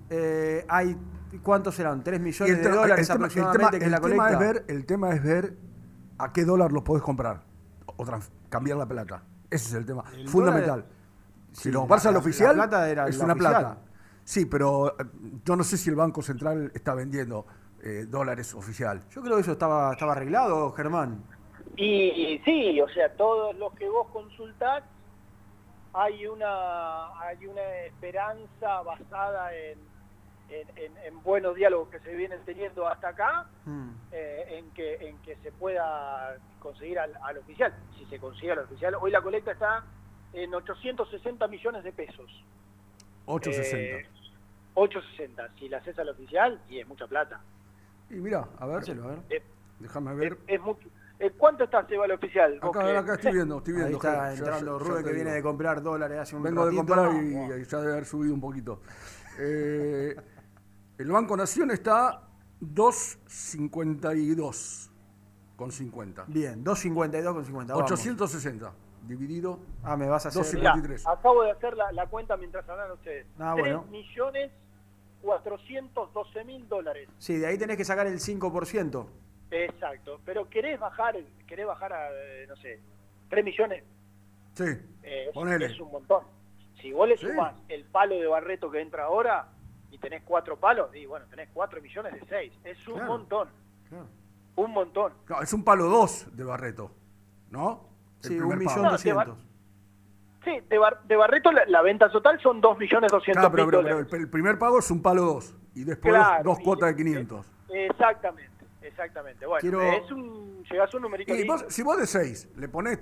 Eh, 0.09 0.65
hay 0.69 0.97
¿Cuántos 1.43 1.75
serán? 1.75 2.03
3 2.03 2.19
Y 2.19 2.23
millones 2.23 2.51
el 2.51 2.57
de 2.57 2.63
tema- 2.63 2.75
dólares 2.81 2.99
el 3.01 3.05
tema- 3.07 3.15
el 3.15 3.21
aproximadamente 3.25 3.79
tema- 3.79 3.83
que 3.85 3.89
la 3.89 3.97
el 3.97 4.01
tema 4.03 4.23
colecta. 4.27 4.31
es 4.31 4.53
ver, 4.53 4.65
el 4.75 4.85
tema 4.85 5.09
es 5.11 5.23
ver 5.23 5.57
a 6.17 6.33
qué 6.33 6.45
dólar 6.45 6.71
los 6.71 6.83
podés 6.83 7.03
comprar 7.03 7.41
o 7.85 8.05
cambiar 8.49 8.77
la 8.77 8.85
plata. 8.87 9.23
Ese 9.51 9.67
es 9.67 9.73
el 9.73 9.85
tema 9.85 10.03
El 10.15 10.27
fundamental. 10.29 10.81
dólar- 10.81 10.85
si 11.51 11.63
sí, 11.63 11.71
lo 11.71 11.81
la- 11.81 11.87
pasa 11.87 12.09
al 12.09 12.15
oficial, 12.15 12.57
la 12.57 12.63
plata 12.67 12.89
era 12.89 13.07
es 13.07 13.17
la 13.17 13.23
una 13.25 13.33
oficial. 13.33 13.53
plata. 13.59 13.77
Sí, 14.23 14.45
pero 14.45 14.89
eh, 14.99 15.03
yo 15.43 15.55
no 15.57 15.63
sé 15.63 15.77
si 15.77 15.89
el 15.89 15.95
Banco 15.97 16.21
Central 16.21 16.71
está 16.73 16.93
vendiendo 16.95 17.45
eh, 17.83 18.05
dólares 18.09 18.53
oficial. 18.55 19.01
Yo 19.11 19.21
creo 19.21 19.35
que 19.35 19.41
eso 19.41 19.51
estaba, 19.51 19.91
estaba 19.93 20.13
arreglado, 20.13 20.71
Germán. 20.71 21.23
Y, 21.75 21.85
y 22.33 22.39
sí, 22.39 22.81
o 22.81 22.87
sea, 22.89 23.13
todos 23.15 23.55
los 23.57 23.71
que 23.73 23.87
vos 23.87 24.07
consultás, 24.11 24.83
hay 25.93 26.25
una, 26.25 27.19
hay 27.19 27.45
una 27.45 27.61
esperanza 27.85 28.81
basada 28.83 29.53
en, 29.55 29.79
en, 30.49 30.67
en- 30.77 30.97
en 31.05 31.23
buenos 31.23 31.55
diálogos 31.55 31.89
que 31.89 31.99
se 31.99 32.13
vienen 32.15 32.39
teniendo 32.45 32.87
hasta 32.87 33.09
acá, 33.09 33.47
eh, 34.11 34.45
en, 34.49 34.69
que, 34.71 34.95
en 34.95 35.17
que 35.19 35.35
se 35.37 35.51
pueda 35.51 36.37
conseguir 36.59 36.99
al, 36.99 37.13
al 37.23 37.37
oficial. 37.39 37.73
Si 37.97 38.05
se 38.05 38.19
consigue 38.19 38.51
al 38.53 38.59
oficial, 38.59 38.95
hoy 38.95 39.11
la 39.11 39.21
colecta 39.21 39.51
está 39.51 39.83
en 40.33 40.53
860 40.53 41.47
millones 41.47 41.83
de 41.83 41.91
pesos. 41.91 42.43
860. 43.25 43.77
Eh, 43.77 44.05
860. 44.75 45.49
Si 45.59 45.69
la 45.69 45.77
haces 45.77 45.97
al 45.99 46.09
oficial, 46.09 46.61
y 46.69 46.79
es 46.79 46.87
mucha 46.87 47.07
plata. 47.07 47.41
y 48.09 48.15
mira, 48.15 48.47
a 48.59 48.65
ver, 48.67 48.77
a 48.89 49.07
ver. 49.07 49.19
Eh, 49.29 49.43
déjame 49.79 50.13
ver. 50.15 50.37
Es 50.47 50.61
mucho. 50.61 50.87
Eh, 51.19 51.31
¿Cuánto 51.35 51.63
está 51.63 51.83
Seba 51.87 52.05
al 52.05 52.11
oficial? 52.11 52.59
Acá, 52.61 52.99
acá 52.99 53.13
estoy 53.15 53.33
viendo, 53.33 53.57
estoy 53.57 53.73
viendo. 53.73 53.87
Ahí 53.89 53.95
está 53.95 54.29
Ger, 54.29 54.37
entrando 54.37 54.79
ya- 54.79 54.85
Rubén 54.85 55.03
que 55.03 55.13
viene 55.13 55.31
de 55.31 55.41
comprar 55.41 55.81
dólares 55.81 56.19
hace 56.19 56.35
un 56.35 56.43
Vengo 56.43 56.63
de 56.65 56.71
ratito. 56.71 56.85
comprar 56.95 57.23
y, 57.23 57.33
Wow. 57.33 57.57
y 57.57 57.63
ya 57.65 57.77
debe 57.79 57.91
haber 57.93 58.05
subido 58.05 58.33
un 58.35 58.41
poquito. 58.41 58.81
Eh, 59.39 60.15
el 60.97 61.11
Banco 61.11 61.37
Nación 61.37 61.71
está 61.71 62.21
2.52 62.61 64.89
con 65.55 65.71
50. 65.71 66.25
Bien, 66.27 66.63
252 66.63 67.33
con 67.33 67.45
50. 67.45 67.73
vamos. 67.73 67.91
860 67.91 68.73
dividido. 69.07 69.59
Ah, 69.83 69.95
me 69.95 70.07
vas 70.07 70.25
a 70.25 70.29
hacer. 70.29 70.41
253. 70.41 71.01
Mirá, 71.01 71.11
acabo 71.13 71.43
de 71.43 71.51
hacer 71.51 71.75
la, 71.77 71.91
la 71.93 72.07
cuenta 72.07 72.35
mientras 72.37 72.67
hablan 72.67 72.91
ustedes. 72.91 73.25
Ah, 73.39 73.53
3 73.55 73.63
bueno. 73.65 73.83
millones 73.89 74.51
412 75.21 76.43
mil 76.45 76.67
dólares. 76.67 77.07
Sí, 77.17 77.37
de 77.37 77.47
ahí 77.47 77.57
tenés 77.57 77.77
que 77.77 77.85
sacar 77.85 78.05
el 78.07 78.19
5%. 78.19 79.07
Exacto. 79.51 80.19
Pero 80.25 80.49
querés 80.49 80.77
bajar, 80.79 81.15
querés 81.47 81.65
bajar 81.65 81.93
a, 81.93 82.09
eh, 82.11 82.45
no 82.47 82.55
sé, 82.57 82.79
3 83.29 83.45
millones. 83.45 83.83
Sí, 84.53 84.63
Eh, 85.03 85.27
es, 85.29 85.33
ponele. 85.33 85.67
es 85.67 85.79
un 85.79 85.91
montón. 85.91 86.23
Si 86.81 86.91
vos 86.91 87.07
le 87.07 87.15
Sí. 87.17 87.25
sumás 87.27 87.55
el 87.69 87.85
palo 87.85 88.15
de 88.15 88.27
Barreto 88.27 88.69
que 88.69 88.81
entra 88.81 89.05
ahora 89.05 89.47
y 89.91 89.97
tenés 89.97 90.23
cuatro 90.23 90.57
palos, 90.57 90.93
y 90.95 91.05
bueno, 91.05 91.25
tenés 91.29 91.49
4 91.53 91.81
millones 91.81 92.13
de 92.13 92.21
6. 92.27 92.53
Es 92.63 92.87
un 92.87 92.95
Claro. 92.95 93.09
montón. 93.09 93.49
Claro. 93.89 94.05
Un 94.55 94.71
montón. 94.71 95.13
No, 95.29 95.41
es 95.41 95.53
un 95.53 95.63
palo 95.63 95.85
2 95.85 96.35
de 96.35 96.43
Barreto, 96.43 96.91
¿no? 97.51 97.85
El 98.23 98.29
Sí, 98.29 98.35
primer 98.37 98.57
un 98.57 98.59
millón 98.59 98.75
No, 98.77 98.83
de 98.83 98.89
doscientos. 98.91 99.37
Sí, 100.43 100.59
de, 100.69 100.77
Bar- 100.77 101.03
de 101.03 101.15
Barreto 101.15 101.51
la, 101.51 101.65
la 101.65 101.81
venta 101.81 102.09
total 102.09 102.39
son 102.41 102.61
2 102.61 102.77
millones 102.77 103.11
200 103.11 103.41
Claro, 103.49 103.67
pero, 103.69 103.79
el, 103.81 104.07
el 104.21 104.29
primer 104.29 104.57
pago 104.57 104.79
es 104.79 104.89
un 104.91 105.01
palo 105.01 105.23
2 105.23 105.55
y 105.75 105.83
después 105.83 106.13
Claro, 106.13 106.43
dos 106.43 106.59
y- 106.59 106.63
cuotas 106.63 106.89
de 106.89 106.95
500. 106.95 107.45
Exactamente, 107.69 108.65
exactamente. 108.81 109.45
Bueno, 109.45 109.61
Quiero- 109.61 109.81
es 109.81 110.09
un, 110.11 110.63
llegás 110.63 110.93
a 110.93 110.97
un 110.97 111.03
numerito 111.03 111.35
Y 111.35 111.45
vos, 111.45 111.65
si 111.67 111.83
vos 111.83 111.97
de 111.97 112.07
6 112.07 112.49
le 112.55 112.69
ponés 112.69 112.99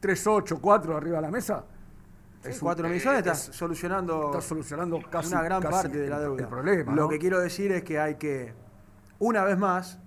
3, 0.00 0.26
8, 0.26 0.58
4 0.60 0.96
arriba 0.96 1.16
de 1.16 1.22
la 1.22 1.30
mesa, 1.30 1.64
es 2.50 2.56
un- 2.56 2.60
4 2.66 2.86
eh, 2.86 2.90
millones 2.90 3.20
es- 3.20 3.26
estás 3.26 3.56
solucionando 3.56 4.26
está 4.26 4.40
solucionando 4.40 5.00
casi 5.10 5.32
una 5.32 5.42
gran 5.42 5.62
casi 5.62 5.72
parte 5.72 5.98
de 5.98 6.08
la 6.08 6.20
deuda. 6.20 6.42
El 6.42 6.48
problema, 6.48 6.92
Lo 6.94 7.02
¿no? 7.02 7.08
que 7.08 7.18
quiero 7.18 7.40
decir 7.40 7.72
es 7.72 7.82
que 7.84 7.98
hay 8.00 8.16
que, 8.16 8.54
una 9.18 9.44
vez 9.44 9.56
más, 9.58 9.98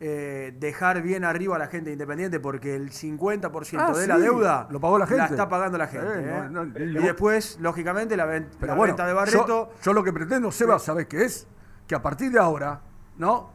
eh, 0.00 0.54
dejar 0.58 1.00
bien 1.02 1.24
arriba 1.24 1.56
a 1.56 1.58
la 1.58 1.68
gente 1.68 1.90
independiente 1.92 2.40
porque 2.40 2.74
el 2.74 2.90
50% 2.90 3.80
Ah, 3.80 3.92
de 3.96 4.02
sí, 4.02 4.08
la 4.08 4.18
deuda 4.18 4.66
lo 4.70 4.80
pagó 4.80 4.98
la 4.98 5.06
gente. 5.06 5.24
está 5.24 5.48
pagando 5.48 5.78
la 5.78 5.86
gente. 5.86 6.06
Eh, 6.06 6.20
¿eh? 6.38 6.48
no, 6.50 6.64
no, 6.64 6.78
y 6.78 6.94
después, 6.94 7.58
lógicamente, 7.60 8.16
la, 8.16 8.26
ven- 8.26 8.50
Pero 8.60 8.72
la 8.72 8.76
bueno, 8.76 8.92
venta 8.94 9.06
de 9.06 9.12
Barreto. 9.12 9.46
yo, 9.46 9.70
yo 9.82 9.92
lo 9.92 10.02
que 10.04 10.12
pretendo, 10.12 10.50
Seba, 10.50 10.78
¿sabes 10.78 11.06
qué 11.06 11.24
es? 11.24 11.46
Que 11.86 11.94
a 11.94 12.02
partir 12.02 12.30
de 12.32 12.38
ahora, 12.40 12.80
¿no? 13.16 13.50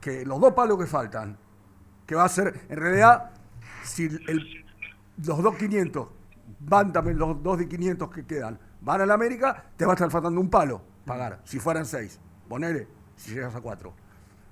Que 0.00 0.24
los 0.24 0.40
dos 0.40 0.54
palos 0.54 0.78
que 0.78 0.86
faltan, 0.86 1.36
que 2.06 2.14
va 2.14 2.24
a 2.24 2.28
ser, 2.28 2.60
en 2.68 2.78
realidad, 2.78 3.30
si 3.82 4.04
el, 4.04 4.64
los 5.26 5.42
dos 5.42 5.56
500 5.56 6.06
van 6.60 6.92
también, 6.92 7.18
los 7.18 7.42
dos 7.42 7.58
de 7.58 7.68
500 7.68 8.10
que 8.10 8.24
quedan, 8.26 8.58
van 8.80 9.00
a 9.00 9.06
la 9.06 9.14
América, 9.14 9.64
te 9.76 9.84
va 9.84 9.92
a 9.92 9.94
estar 9.94 10.10
faltando 10.10 10.40
un 10.40 10.48
palo 10.50 10.82
pagar, 11.04 11.40
si 11.44 11.58
fueran 11.58 11.84
seis. 11.86 12.20
Ponele, 12.48 12.86
si 13.16 13.32
llegas 13.34 13.54
a 13.54 13.60
cuatro. 13.60 13.94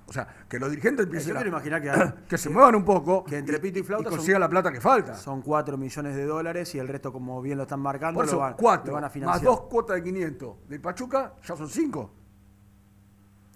O 0.07 0.13
sea, 0.13 0.27
que 0.49 0.59
los 0.59 0.71
dirigentes 0.71 1.05
empiecen 1.05 1.35
Yo 1.35 1.41
a- 1.41 1.47
imaginar 1.47 1.83
que, 1.83 1.91
hay- 1.91 2.15
que 2.27 2.39
se 2.39 2.49
muevan 2.49 2.75
un 2.77 2.85
poco 2.85 3.25
que 3.25 3.37
entre 3.37 3.59
pito 3.59 3.79
y 3.79 3.83
flauta 3.83 4.05
y 4.09 4.11
son- 4.11 4.17
consigan 4.19 4.41
la 4.41 4.49
plata 4.49 4.73
que 4.73 4.81
falta. 4.81 5.15
son 5.15 5.43
4 5.43 5.77
millones 5.77 6.17
de 6.17 6.25
dólares 6.25 6.75
y 6.75 6.79
el 6.79 6.89
resto, 6.89 7.13
como 7.13 7.43
bien 7.43 7.59
lo 7.59 7.65
están 7.65 7.81
marcando, 7.81 8.17
Por 8.19 8.25
eso, 8.25 8.37
lo, 8.37 8.41
van, 8.43 8.55
cuatro 8.55 8.87
lo 8.87 8.93
van 8.95 9.05
a 9.05 9.07
más 9.09 9.13
financiar. 9.13 9.45
dos 9.45 9.61
cuotas 9.63 9.97
de 9.97 10.03
500 10.03 10.57
de 10.69 10.81
Pachuca, 10.81 11.35
ya 11.47 11.57
son 11.57 11.69
cinco. 11.69 12.11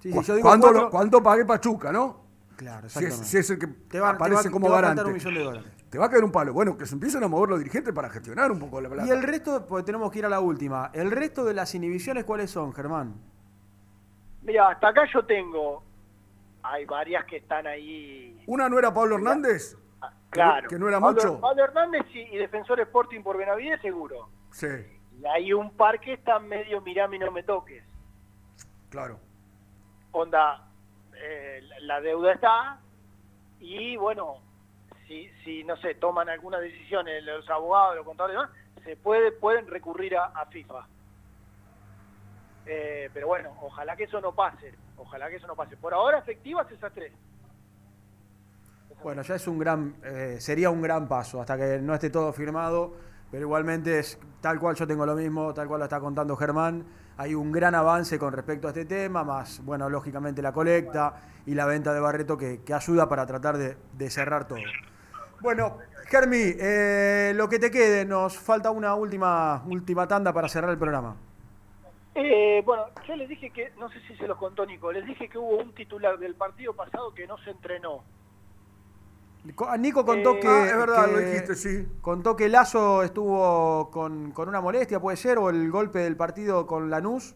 Sí, 0.02 0.12
sí, 0.12 0.32
¿Cuánto, 0.42 0.90
cuatro- 0.90 1.22
pague 1.22 1.44
Pachuca, 1.44 1.90
no? 1.92 2.20
Claro, 2.56 2.88
Si 2.88 2.98
es, 2.98 3.04
exactamente. 3.06 3.28
si 3.30 3.36
es 3.38 3.50
el 3.50 3.58
que 3.58 3.66
Te 3.66 4.00
va- 4.00 4.10
te 4.10 4.14
aparece 4.16 4.48
va- 4.48 4.52
como 4.52 4.66
te 4.66 4.72
va 4.72 4.78
a 4.78 4.82
garante. 4.82 4.96
faltar 5.02 5.06
un 5.06 5.18
millón 5.18 5.34
de 5.34 5.42
dólares. 5.44 5.71
Te 5.93 5.98
va 5.98 6.06
a 6.06 6.09
caer 6.10 6.24
un 6.24 6.32
palo. 6.32 6.55
Bueno, 6.55 6.78
que 6.78 6.86
se 6.86 6.94
empiecen 6.94 7.23
a 7.23 7.28
mover 7.28 7.51
los 7.51 7.59
dirigentes 7.59 7.93
para 7.93 8.09
gestionar 8.09 8.51
un 8.51 8.59
poco 8.59 8.81
la 8.81 8.89
plata. 8.89 9.06
Y 9.06 9.10
el 9.10 9.23
resto, 9.23 9.66
porque 9.66 9.85
tenemos 9.85 10.10
que 10.10 10.20
ir 10.20 10.24
a 10.24 10.31
la 10.31 10.40
última. 10.40 10.90
¿El 10.94 11.10
resto 11.10 11.44
de 11.44 11.52
las 11.52 11.74
inhibiciones 11.74 12.24
cuáles 12.24 12.51
son, 12.51 12.73
Germán? 12.73 13.12
Mira, 14.40 14.70
hasta 14.70 14.89
acá 14.89 15.02
yo 15.12 15.23
tengo, 15.27 15.82
hay 16.62 16.86
varias 16.86 17.27
que 17.27 17.36
están 17.36 17.66
ahí. 17.66 18.43
Una 18.47 18.70
no 18.70 18.78
era 18.78 18.94
Pablo 18.94 19.16
Hernández, 19.16 19.77
Claro. 20.31 20.66
que 20.66 20.78
no 20.78 20.89
era 20.89 20.98
Pablo- 20.98 21.23
mucho. 21.23 21.40
Pablo 21.43 21.62
Hernández 21.62 22.06
y, 22.14 22.20
y 22.20 22.39
Defensor 22.39 22.81
Sporting 22.81 23.20
por 23.23 23.36
Benavides, 23.36 23.82
seguro. 23.82 24.31
Sí, 24.51 24.66
Y 25.20 25.27
hay 25.27 25.52
un 25.52 25.73
par 25.77 26.01
que 26.01 26.14
está 26.14 26.39
medio 26.39 26.81
mirame 26.81 27.16
y 27.16 27.19
no 27.19 27.31
me 27.31 27.43
toques. 27.43 27.85
claro. 28.89 29.20
Onda, 30.12 30.66
eh, 31.23 31.60
la 31.82 32.01
deuda 32.01 32.32
está 32.32 32.81
y 33.60 33.94
bueno, 33.98 34.39
si, 35.12 35.30
si 35.44 35.64
no 35.64 35.76
sé, 35.76 35.94
toman 35.97 36.28
alguna 36.28 36.59
decisión 36.59 37.06
los 37.24 37.48
abogados, 37.51 37.97
los 37.97 38.06
contadores 38.06 38.39
se 38.84 38.97
puede, 38.97 39.32
pueden 39.32 39.66
recurrir 39.66 40.16
a, 40.16 40.47
FIFA. 40.47 40.86
Eh, 42.64 43.10
pero 43.12 43.26
bueno, 43.26 43.55
ojalá 43.60 43.97
que 43.97 44.05
eso 44.05 44.20
no 44.20 44.32
pase, 44.32 44.72
ojalá 44.97 45.28
que 45.28 45.36
eso 45.36 45.47
no 45.47 45.55
pase. 45.55 45.76
Por 45.76 45.93
ahora 45.93 46.18
efectivas 46.18 46.70
esas 46.70 46.93
tres. 46.93 47.12
Bueno, 49.02 49.22
ya 49.22 49.34
es 49.34 49.47
un 49.48 49.59
gran, 49.59 49.97
eh, 50.05 50.36
sería 50.39 50.70
un 50.70 50.80
gran 50.80 51.09
paso 51.09 51.40
hasta 51.40 51.56
que 51.56 51.78
no 51.78 51.93
esté 51.93 52.09
todo 52.09 52.32
firmado, 52.32 52.94
pero 53.30 53.43
igualmente 53.43 53.98
es 53.98 54.18
tal 54.40 54.60
cual 54.60 54.76
yo 54.76 54.86
tengo 54.86 55.05
lo 55.05 55.16
mismo, 55.16 55.52
tal 55.52 55.66
cual 55.66 55.80
lo 55.80 55.84
está 55.84 56.01
contando 56.01 56.36
Germán. 56.36 56.86
Hay 57.18 57.34
un 57.34 57.52
gran 57.52 57.74
avance 57.74 58.18
con 58.18 58.32
respecto 58.32 58.68
a 58.68 58.70
este 58.70 58.84
tema, 58.84 59.24
más, 59.24 59.62
bueno, 59.64 59.90
lógicamente 59.90 60.40
la 60.40 60.52
colecta 60.52 61.20
y 61.44 61.55
la 61.55 61.66
venta 61.66 61.93
de 61.93 62.01
Barreto 62.01 62.39
que, 62.39 62.62
ayuda 62.72 63.09
para 63.09 63.26
tratar 63.26 63.59
de 63.59 64.10
cerrar 64.10 64.47
todo. 64.47 64.60
Bueno, 65.43 65.78
Germi, 66.06 66.55
eh, 66.59 67.32
lo 67.35 67.48
que 67.48 67.59
te 67.59 67.70
quede, 67.70 68.05
nos 68.05 68.39
falta 68.39 68.70
una 68.70 68.94
última, 68.94 69.62
última 69.66 70.06
tanda 70.06 70.32
para 70.32 70.48
cerrar 70.48 70.70
el 70.70 70.78
programa. 70.78 71.16
Eh, 72.14 72.62
bueno, 72.64 72.85
yo 73.09 73.16
les 73.16 73.28
dije 73.28 73.51
que, 73.51 73.73
no 73.78 73.89
sé 73.90 73.98
si 74.06 74.14
se 74.16 74.28
los 74.28 74.39
contó 74.39 74.64
Nico, 74.64 74.93
les 74.93 75.05
dije 75.05 75.28
que 75.28 75.39
hubo 75.39 75.56
un 75.59 75.74
titular 75.74 76.19
del 76.19 76.35
partido 76.36 76.74
pasado 76.74 77.12
que 77.14 77.27
no 77.27 77.39
se 77.39 77.51
entrenó. 77.51 78.05
Ah, 79.66 79.77
Nico 79.77 80.05
contó 80.05 80.35
Eh, 80.36 80.40
que. 80.40 80.47
ah, 80.48 80.66
es 80.69 80.77
verdad, 80.77 81.06
que- 81.06 81.12
lo 81.12 81.19
dijiste, 81.19 81.55
sí. 81.56 81.89
Contó 82.01 82.36
que 82.36 82.48
Lazo 82.48 83.02
estuvo 83.02 83.90
con, 83.90 84.31
con 84.31 84.48
una 84.48 84.60
molestia, 84.60 85.01
puede 85.01 85.16
ser, 85.16 85.39
o 85.39 85.51
el 85.51 85.69
golpe 85.73 85.98
del 86.01 86.16
partido 86.16 86.66
con 86.69 86.89
Lanús. 86.90 87.35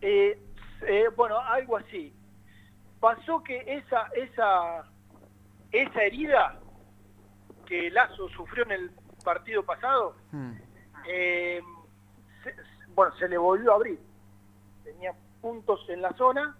Eh, 0.00 0.38
eh, 0.86 1.04
bueno, 1.14 1.38
algo 1.40 1.76
así. 1.76 2.14
Pasó 3.00 3.42
que 3.42 3.58
esa, 3.66 4.06
esa, 4.16 4.84
esa 5.72 6.02
herida 6.02 6.58
que 7.64 7.90
Lazo 7.90 8.28
sufrió 8.30 8.64
en 8.64 8.72
el 8.72 8.90
partido 9.22 9.64
pasado, 9.64 10.16
eh, 11.06 11.60
se- 12.42 12.54
bueno, 12.94 13.14
se 13.16 13.28
le 13.28 13.38
volvió 13.38 13.72
a 13.72 13.76
abrir. 13.76 13.98
Tenía 14.84 15.12
puntos 15.40 15.80
en 15.88 16.02
la 16.02 16.12
zona 16.14 16.56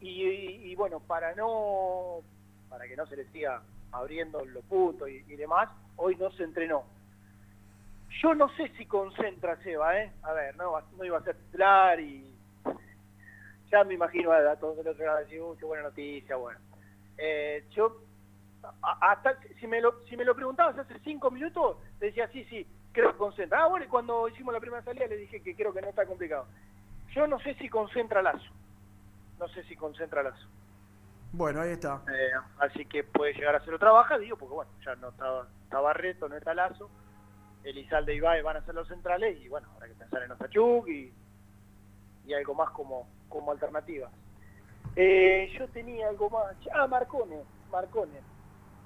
y, 0.00 0.22
y- 0.24 0.70
y, 0.70 0.74
bueno, 0.74 1.00
para 1.00 1.34
no, 1.34 2.20
para 2.68 2.86
que 2.86 2.96
no 2.96 3.06
se 3.06 3.16
le 3.16 3.24
siga 3.30 3.62
abriendo 3.92 4.44
los 4.44 4.64
puntos 4.64 5.08
y, 5.08 5.16
y 5.28 5.36
demás, 5.36 5.68
hoy 5.96 6.16
no 6.16 6.30
se 6.32 6.44
entrenó. 6.44 6.84
Yo 8.22 8.34
no 8.34 8.48
sé 8.56 8.68
si 8.76 8.86
concentra 8.86 9.56
Seba, 9.62 9.98
¿eh? 9.98 10.12
A 10.22 10.32
ver, 10.32 10.56
no, 10.56 10.74
iba 11.04 11.18
a 11.18 11.22
ser 11.22 11.36
titular 11.36 11.98
y 12.00 12.34
ya 13.70 13.84
me 13.84 13.94
imagino 13.94 14.32
a, 14.32 14.56
todos 14.56 14.76
del 14.78 14.88
otro 14.88 15.06
lado 15.06 15.18
decir, 15.20 15.40
"Uy, 15.40 15.56
qué 15.58 15.64
buena 15.64 15.84
noticia, 15.84 16.36
bueno. 16.36 16.60
Eh, 17.16 17.64
yo, 17.70 18.02
hasta, 18.82 19.36
si 19.60 19.66
me, 19.66 19.80
lo, 19.80 20.02
si 20.08 20.16
me 20.16 20.24
lo 20.24 20.34
preguntabas 20.34 20.78
hace 20.78 20.98
cinco 21.00 21.30
minutos, 21.30 21.76
te 21.98 22.06
decía, 22.06 22.28
sí, 22.28 22.44
sí, 22.44 22.66
creo 22.92 23.12
que 23.12 23.18
concentra. 23.18 23.64
Ah, 23.64 23.66
bueno, 23.66 23.84
y 23.86 23.88
cuando 23.88 24.28
hicimos 24.28 24.52
la 24.54 24.60
primera 24.60 24.82
salida 24.82 25.06
le 25.06 25.16
dije 25.16 25.42
que 25.42 25.54
creo 25.54 25.72
que 25.72 25.82
no 25.82 25.88
está 25.88 26.06
complicado. 26.06 26.46
Yo 27.14 27.26
no 27.26 27.38
sé 27.40 27.54
si 27.54 27.68
concentra 27.68 28.22
Lazo. 28.22 28.50
No 29.38 29.48
sé 29.48 29.62
si 29.64 29.76
concentra 29.76 30.22
Lazo. 30.22 30.48
Bueno, 31.32 31.62
ahí 31.62 31.70
está. 31.70 32.02
Eh, 32.08 32.30
así 32.58 32.84
que 32.84 33.04
puede 33.04 33.32
llegar 33.32 33.56
a 33.56 33.64
ser 33.64 33.74
otra 33.74 33.90
baja, 33.90 34.18
digo, 34.18 34.36
porque 34.36 34.54
bueno, 34.54 34.70
ya 34.84 34.94
no 34.96 35.08
estaba, 35.08 35.48
está 35.64 35.80
Barreto, 35.80 36.28
no 36.28 36.36
está 36.36 36.54
Lazo. 36.54 36.90
Elizalde 37.64 38.14
y 38.14 38.16
Ibai 38.16 38.42
van 38.42 38.56
a 38.56 38.64
ser 38.64 38.74
los 38.74 38.88
centrales 38.88 39.40
y 39.40 39.48
bueno, 39.48 39.68
habrá 39.74 39.86
que 39.88 39.94
pensar 39.94 40.22
en 40.22 40.32
Ostachuk 40.32 40.88
y, 40.88 41.12
y 42.26 42.34
algo 42.34 42.54
más 42.54 42.70
como, 42.70 43.08
como 43.28 43.52
alternativa. 43.52 44.10
Eh, 44.96 45.50
yo 45.58 45.68
tenía 45.68 46.08
algo 46.08 46.28
más. 46.28 46.54
Ah, 46.74 46.86
Marcone, 46.86 47.42
Marcone. 47.70 48.20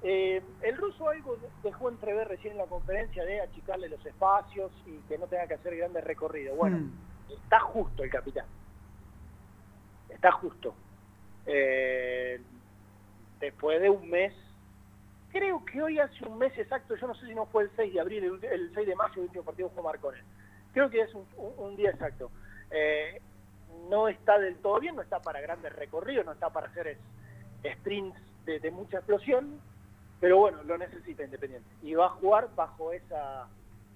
Eh, 0.02 0.42
el 0.62 0.76
ruso 0.76 1.08
algo 1.08 1.36
dejó 1.62 1.88
entrever 1.88 2.28
recién 2.28 2.52
en 2.52 2.58
la 2.58 2.66
conferencia 2.66 3.24
de 3.24 3.40
achicarle 3.40 3.88
los 3.88 4.04
espacios 4.04 4.72
y 4.84 5.00
que 5.02 5.18
no 5.18 5.26
tenga 5.26 5.46
que 5.46 5.54
hacer 5.54 5.76
grandes 5.76 6.04
recorridos. 6.04 6.56
Bueno, 6.56 6.76
está 7.28 7.60
justo 7.60 8.02
el 8.04 8.10
capitán. 8.10 8.46
Está 10.08 10.30
justo. 10.32 10.76
Eh, 11.46 12.40
después 13.40 13.80
de 13.80 13.90
un 13.90 14.08
mes, 14.08 14.34
creo 15.30 15.64
que 15.64 15.82
hoy 15.82 15.98
hace 15.98 16.24
un 16.26 16.38
mes 16.38 16.56
exacto, 16.56 16.94
yo 16.96 17.06
no 17.06 17.14
sé 17.14 17.26
si 17.26 17.34
no 17.34 17.46
fue 17.46 17.64
el 17.64 17.70
6 17.76 17.92
de 17.94 18.00
abril, 18.00 18.24
el, 18.24 18.32
ulti- 18.32 18.50
el 18.50 18.72
6 18.74 18.86
de 18.86 18.94
mayo, 18.94 19.14
el 19.16 19.20
último 19.22 19.44
partido 19.44 19.70
fue 19.70 19.82
Marcone. 19.82 20.18
Creo 20.72 20.90
que 20.90 21.00
es 21.00 21.14
un, 21.14 21.26
un- 21.36 21.54
un 21.58 21.76
día 21.76 21.90
exacto. 21.90 22.30
Eh, 22.70 23.20
no 23.88 24.08
está 24.08 24.38
del 24.38 24.56
todo 24.58 24.78
bien, 24.80 24.94
no 24.96 25.02
está 25.02 25.20
para 25.20 25.40
grandes 25.40 25.72
recorridos, 25.74 26.24
no 26.24 26.32
está 26.32 26.50
para 26.50 26.68
hacer 26.68 26.86
es- 26.88 26.98
sprints 27.78 28.18
de, 28.44 28.60
de 28.60 28.70
mucha 28.70 28.98
explosión, 28.98 29.60
pero 30.26 30.38
bueno, 30.38 30.58
lo 30.64 30.76
necesita 30.78 31.24
Independiente. 31.24 31.68
Y 31.82 31.94
va 31.94 32.06
a 32.06 32.08
jugar 32.10 32.48
bajo 32.56 32.92
esa, 32.92 33.46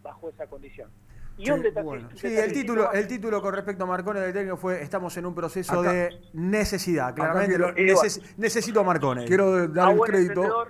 bajo 0.02 0.28
esa 0.28 0.46
condición. 0.46 0.88
Y 1.36 1.46
Sí, 1.46 1.50
un 1.52 1.62
detalle- 1.62 1.84
bueno. 1.84 2.08
Sí, 2.14 2.26
el 2.26 2.52
título, 2.52 2.84
más. 2.84 2.94
el 2.94 3.06
título 3.08 3.40
con 3.42 3.54
respecto 3.54 3.84
a 3.84 3.86
Marcone 3.86 4.20
del 4.20 4.32
técnico 4.32 4.56
fue 4.56 4.82
estamos 4.82 5.16
en 5.16 5.26
un 5.26 5.34
proceso 5.34 5.80
Acá- 5.80 5.92
de 5.92 6.20
necesidad. 6.34 7.14
Claramente 7.14 7.56
quiero- 7.56 7.74
neces- 7.74 8.34
necesito 8.36 8.80
a 8.80 8.84
Marcone. 8.84 9.24
Quiero 9.26 9.66
dar 9.68 9.88
Ah, 9.88 9.92
el 9.92 10.00
crédito. 10.00 10.66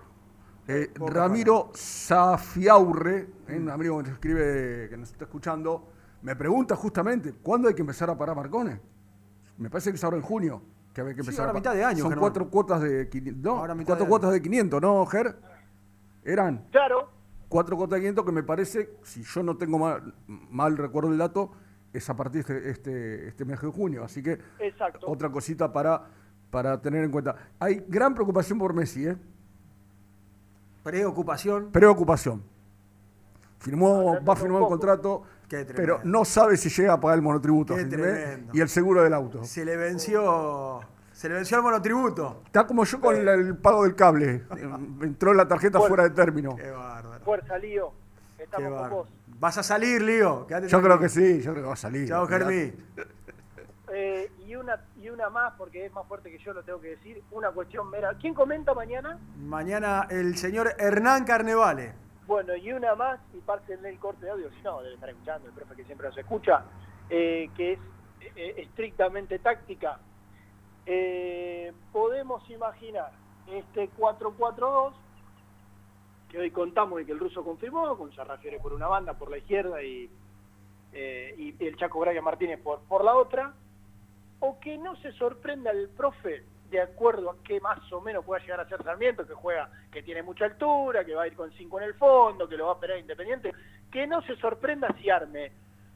Eh, 0.69 0.91
Ramiro 0.95 1.73
Zafiaurre, 1.75 3.27
eh, 3.49 3.57
un 3.57 3.69
amigo 3.71 3.97
que 3.99 4.03
nos 4.05 4.13
escribe, 4.13 4.89
que 4.89 4.97
nos 4.97 5.11
está 5.11 5.25
escuchando, 5.25 5.89
me 6.23 6.37
pregunta 6.37 6.77
justamente, 6.77 7.33
¿cuándo 7.43 7.69
hay 7.69 7.75
que 7.75 7.81
empezar 7.81 8.09
a 8.11 8.17
parar 8.17 8.37
Marcone? 8.37 8.81
Me 9.59 9.69
parece 9.69 9.91
que 9.91 9.97
es 9.97 10.05
ahora 10.05 10.17
en 10.17 10.23
junio 10.23 10.63
que 10.95 11.01
hay 11.01 11.09
que 11.09 11.15
Sí, 11.15 11.21
empezar 11.21 11.47
ahora 11.47 11.51
a 11.59 11.61
mitad 11.61 11.75
de 11.75 11.85
año, 11.85 11.99
Son 11.99 12.11
Germán. 12.11 12.21
cuatro 12.21 12.49
cuotas 12.51 12.81
de 12.83 13.09
500, 13.09 13.43
no, 13.43 13.59
Ahora 13.59 13.75
mitad 13.75 13.89
cuatro 13.89 14.05
de 14.05 14.09
cuotas 14.09 14.33
de 14.33 14.43
500, 14.43 14.81
¿no, 14.81 15.05
Ger? 15.07 15.35
Eran 16.25 16.67
Claro, 16.71 17.11
cuatro 17.49 17.77
cuotas 17.77 17.97
de 17.97 18.01
500 18.01 18.25
que 18.25 18.33
me 18.33 18.43
parece, 18.43 18.91
si 19.03 19.23
yo 19.23 19.43
no 19.43 19.57
tengo 19.57 19.79
mal, 19.79 20.15
mal 20.27 20.77
recuerdo 20.77 21.11
el 21.11 21.19
dato, 21.19 21.51
es 21.93 22.09
a 22.09 22.17
partir 22.17 22.45
de 22.45 22.71
este, 22.71 23.29
este, 23.29 23.45
mes 23.45 23.61
de 23.61 23.69
junio. 23.69 24.05
Así 24.05 24.23
que 24.23 24.39
exacto. 24.59 25.07
otra 25.07 25.31
cosita 25.31 25.73
para, 25.73 26.03
para 26.51 26.81
tener 26.81 27.05
en 27.05 27.11
cuenta. 27.11 27.37
Hay 27.59 27.85
gran 27.89 28.15
preocupación 28.15 28.59
por 28.59 28.73
Messi, 28.73 29.07
¿eh? 29.07 29.17
Preocupación. 30.83 31.71
Preocupación. 31.71 32.43
Firmó, 33.59 34.25
va 34.25 34.33
a 34.33 34.37
firmar 34.37 34.63
un 34.63 34.69
contrato, 34.69 35.23
pero 35.77 36.01
no 36.05 36.25
sabe 36.25 36.57
si 36.57 36.71
llega 36.71 36.95
a 36.95 37.01
pagar 37.01 37.19
el 37.19 37.23
monotributo 37.23 37.77
y 37.79 38.61
el 38.61 38.69
seguro 38.71 39.03
del 39.03 39.13
auto. 39.13 39.45
Se 39.45 39.65
le 39.65 39.77
venció. 39.77 40.81
Se 41.21 41.29
le 41.29 41.35
venció 41.35 41.59
el 41.59 41.63
monotributo. 41.63 42.41
Está 42.47 42.67
como 42.67 42.83
yo 42.87 42.99
con 42.99 43.23
la- 43.27 43.35
el 43.35 43.55
pago 43.59 43.83
del 43.83 43.95
cable. 43.95 44.43
Entró 45.03 45.35
la 45.35 45.47
tarjeta 45.47 45.77
Bueno. 45.77 45.89
fuera 45.95 46.05
de 46.09 46.15
término. 46.15 46.57
Qué 46.57 46.71
bárbaro. 46.71 47.23
Fuerza, 47.23 47.59
Lío. 47.59 47.93
Estamos 48.39 48.57
Qué 48.57 48.65
con 48.65 48.73
bárbaro. 48.81 48.97
vos. 48.97 49.09
Vas 49.39 49.59
a 49.59 49.63
salir, 49.63 50.01
Lío. 50.01 50.47
Quédate 50.47 50.69
Yo 50.69 50.79
creo 50.81 50.97
tranquilo. 50.99 51.01
que 51.01 51.09
sí, 51.37 51.43
yo 51.43 51.51
creo 51.53 51.63
que 51.65 51.69
va 51.69 51.75
a 51.75 51.77
salir. 51.77 52.09
Chao, 52.09 52.27
Germí. 52.27 52.73
Eh, 53.93 54.33
y 54.47 54.55
una 54.55 54.81
y 54.97 55.11
una 55.11 55.29
más, 55.29 55.53
porque 55.59 55.85
es 55.85 55.93
más 55.93 56.07
fuerte 56.07 56.31
que 56.31 56.39
yo, 56.39 56.55
lo 56.55 56.63
tengo 56.63 56.81
que 56.81 56.89
decir. 56.97 57.23
Una 57.33 57.51
cuestión 57.51 57.91
mera. 57.91 58.15
¿Quién 58.19 58.33
comenta 58.33 58.73
mañana? 58.73 59.19
Mañana 59.37 60.07
el 60.09 60.39
señor 60.39 60.73
Hernán 60.79 61.25
Carnevale. 61.25 61.93
Bueno, 62.27 62.57
y 62.57 62.73
una 62.73 62.95
más, 62.95 63.21
y 63.35 63.41
pársenle 63.41 63.91
el 63.91 63.99
corte 63.99 64.25
de 64.25 64.31
audio, 64.31 64.49
si 64.53 64.63
no, 64.63 64.81
debe 64.81 64.95
estar 64.95 65.11
escuchando, 65.11 65.49
el 65.49 65.53
profe 65.53 65.75
que 65.77 65.85
siempre 65.85 66.09
nos 66.09 66.17
escucha, 66.17 66.63
eh, 67.11 67.51
que 67.55 67.73
es 67.75 67.79
eh, 68.37 68.55
estrictamente 68.63 69.39
táctica. 69.41 69.99
Eh, 70.87 71.73
podemos 71.93 72.49
imaginar 72.51 73.13
este 73.47 73.91
4-4-2, 73.91 74.93
que 76.29 76.39
hoy 76.39 76.51
contamos 76.51 77.01
y 77.01 77.05
que 77.05 77.13
el 77.13 77.19
ruso 77.19 77.45
confirmó, 77.45 77.97
con 77.97 78.15
Sarrafiore 78.15 78.61
por 78.61 78.73
una 78.73 78.87
banda, 78.87 79.15
por 79.15 79.31
la 79.31 79.39
izquierda, 79.39 79.83
y, 79.83 80.09
eh, 80.93 81.35
y 81.37 81.65
el 81.65 81.77
Chaco 81.77 82.01
Braga 82.01 82.23
Martínez 82.23 82.61
por, 82.61 82.81
por 82.81 83.05
la 83.05 83.17
otra, 83.17 83.53
o 84.41 84.59
que 84.61 84.79
no 84.79 84.97
se 84.97 85.13
sorprenda 85.13 85.71
el 85.71 85.89
profe 85.89 86.45
de 86.71 86.81
acuerdo 86.81 87.31
a 87.31 87.37
qué 87.43 87.61
más 87.61 87.81
o 87.93 88.01
menos 88.01 88.25
pueda 88.25 88.41
llegar 88.41 88.61
a 88.61 88.69
ser 88.69 88.83
Sarmiento, 88.83 89.27
que 89.27 89.35
juega, 89.35 89.71
que 89.91 90.03
tiene 90.03 90.23
mucha 90.23 90.45
altura, 90.45 91.05
que 91.05 91.15
va 91.15 91.23
a 91.23 91.27
ir 91.27 91.35
con 91.35 91.51
5 91.51 91.81
en 91.81 91.85
el 91.85 91.95
fondo, 91.95 92.49
que 92.49 92.57
lo 92.57 92.67
va 92.67 92.73
a 92.73 92.75
esperar 92.75 92.99
Independiente, 92.99 93.53
que 93.91 94.07
no 94.07 94.23
se 94.23 94.37
sorprenda 94.37 94.89
si 95.01 95.11
arme 95.11 95.53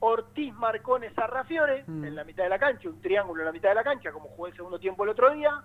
Ortiz 0.07 0.53
Marcones 0.55 1.15
Sarrafiore 1.15 1.85
en 1.87 2.15
la 2.15 2.25
mitad 2.25 2.45
de 2.45 2.51
la 2.51 2.59
cancha, 2.59 2.89
un 2.89 3.01
triángulo 3.01 3.41
en 3.41 3.47
la 3.47 3.53
mitad 3.53 3.71
de 3.71 3.75
la 3.75 3.85
cancha, 3.85 4.13
como 4.13 4.29
jugó 4.29 4.49
el 4.49 4.55
segundo 4.55 4.79
tiempo 4.79 5.05
el 5.05 5.11
otro 5.11 5.31
día, 5.33 5.63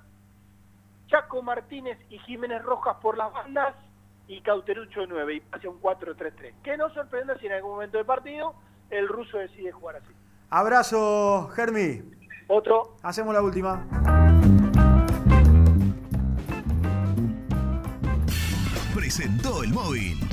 Chaco 1.08 1.42
Martínez 1.42 1.98
y 2.10 2.20
Jiménez 2.20 2.64
Rojas 2.64 2.96
por 3.02 3.18
las 3.18 3.34
bandas 3.34 3.76
y 4.28 4.40
Cauterucho 4.42 5.06
9 5.08 5.34
y 5.34 5.40
pase 5.42 5.68
a 5.68 5.70
un 5.70 5.82
4-3-3. 5.82 6.54
Que 6.64 6.78
no 6.78 6.90
sorprenda 6.94 7.38
si 7.38 7.48
en 7.48 7.54
algún 7.54 7.72
momento 7.72 7.98
del 7.98 8.06
partido 8.06 8.56
el 8.90 9.10
ruso 9.10 9.38
decide 9.38 9.72
jugar 9.74 9.98
así. 9.98 10.14
Abrazo, 10.50 11.50
Germi. 11.50 12.02
Otro. 12.48 12.96
Hacemos 13.04 13.34
la 13.34 13.42
última. 13.42 13.86
Presentó 18.96 19.64
el 19.64 19.74
móvil. 19.74 20.29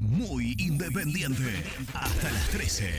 Muy 0.00 0.56
independiente. 0.58 1.62
Hasta 1.94 2.32
las 2.32 2.48
13. 2.48 2.90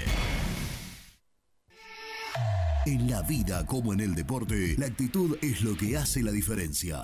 En 2.86 3.12
la 3.12 3.22
vida 3.24 3.66
como 3.66 3.92
en 3.92 4.00
el 4.00 4.16
deporte, 4.16 4.78
la 4.78 4.86
actitud 4.86 5.36
es 5.42 5.62
lo 5.62 5.76
que 5.76 5.98
hace 5.98 6.24
la 6.24 6.32
diferencia. 6.32 7.04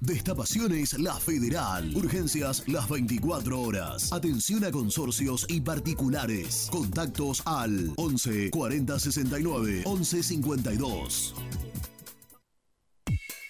Destapaciones 0.00 0.98
La 0.98 1.14
Federal. 1.14 1.94
Urgencias 1.94 2.64
las 2.66 2.88
24 2.88 3.60
horas. 3.60 4.12
Atención 4.12 4.64
a 4.64 4.70
consorcios 4.70 5.46
y 5.48 5.60
particulares. 5.60 6.68
Contactos 6.70 7.42
al 7.44 7.92
11 7.96 8.50
40 8.50 8.98
69 8.98 9.82
11 9.84 10.22
52. 10.22 11.34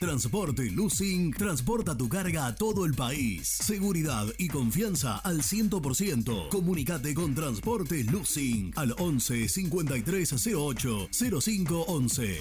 Transporte 0.01 0.63
Lucing 0.71 1.31
transporta 1.35 1.95
tu 1.95 2.09
carga 2.09 2.47
a 2.47 2.55
todo 2.55 2.87
el 2.87 2.95
país. 2.95 3.47
Seguridad 3.47 4.27
y 4.39 4.49
confianza 4.49 5.19
al 5.19 5.43
100%. 5.43 6.49
Comunicate 6.49 7.13
con 7.13 7.35
Transporte 7.35 8.03
Lucing 8.05 8.73
al 8.77 8.95
11 8.99 9.47
5308 9.47 11.09
0511. 11.13 12.41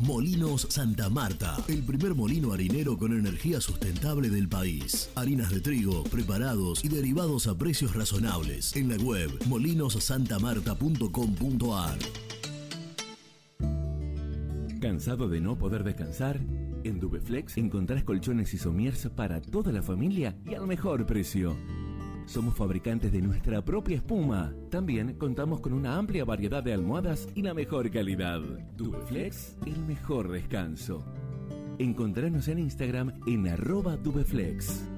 Molinos 0.00 0.66
Santa 0.70 1.10
Marta, 1.10 1.56
el 1.66 1.82
primer 1.82 2.14
molino 2.14 2.52
harinero 2.52 2.96
con 2.96 3.12
energía 3.12 3.60
sustentable 3.60 4.30
del 4.30 4.48
país. 4.48 5.10
Harinas 5.16 5.50
de 5.50 5.58
trigo, 5.60 6.04
preparados 6.04 6.84
y 6.84 6.88
derivados 6.88 7.48
a 7.48 7.58
precios 7.58 7.96
razonables. 7.96 8.76
En 8.76 8.88
la 8.88 8.96
web 8.96 9.28
molinosantamarta.com.ar. 9.46 11.98
¿Cansado 14.80 15.28
de 15.28 15.40
no 15.40 15.58
poder 15.58 15.82
descansar? 15.82 16.38
En 16.84 17.00
Dubeflex 17.00 17.56
encontrás 17.56 18.04
colchones 18.04 18.54
y 18.54 18.58
somiers 18.58 19.08
para 19.16 19.40
toda 19.40 19.72
la 19.72 19.82
familia 19.82 20.36
y 20.46 20.54
al 20.54 20.68
mejor 20.68 21.06
precio. 21.06 21.56
Somos 22.28 22.54
fabricantes 22.54 23.10
de 23.10 23.22
nuestra 23.22 23.64
propia 23.64 23.96
espuma. 23.96 24.52
También 24.70 25.14
contamos 25.14 25.60
con 25.60 25.72
una 25.72 25.96
amplia 25.96 26.26
variedad 26.26 26.62
de 26.62 26.74
almohadas 26.74 27.26
y 27.34 27.40
la 27.40 27.54
mejor 27.54 27.90
calidad. 27.90 28.42
Dubeflex, 28.76 29.56
el 29.64 29.78
mejor 29.86 30.30
descanso. 30.30 31.02
Encontranos 31.78 32.48
en 32.48 32.58
Instagram 32.58 33.18
en 33.26 33.48
arroba 33.48 33.96
Dubeflex. 33.96 34.97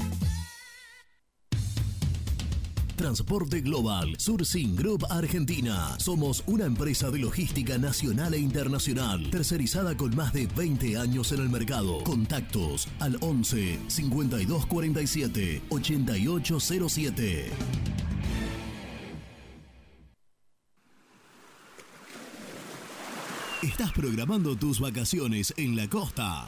Transporte 3.01 3.61
Global, 3.61 4.13
Sourcing 4.19 4.75
Group 4.75 5.07
Argentina. 5.09 5.95
Somos 5.97 6.43
una 6.45 6.65
empresa 6.65 7.09
de 7.09 7.17
logística 7.17 7.79
nacional 7.79 8.35
e 8.35 8.37
internacional, 8.37 9.27
tercerizada 9.31 9.97
con 9.97 10.15
más 10.15 10.33
de 10.33 10.45
20 10.45 10.97
años 10.97 11.31
en 11.31 11.39
el 11.39 11.49
mercado. 11.49 12.03
Contactos 12.03 12.87
al 12.99 13.17
11 13.21 13.79
5247 13.87 15.63
8807. 15.69 17.49
¿Estás 23.63 23.91
programando 23.93 24.55
tus 24.55 24.79
vacaciones 24.79 25.55
en 25.57 25.75
la 25.75 25.89
costa? 25.89 26.47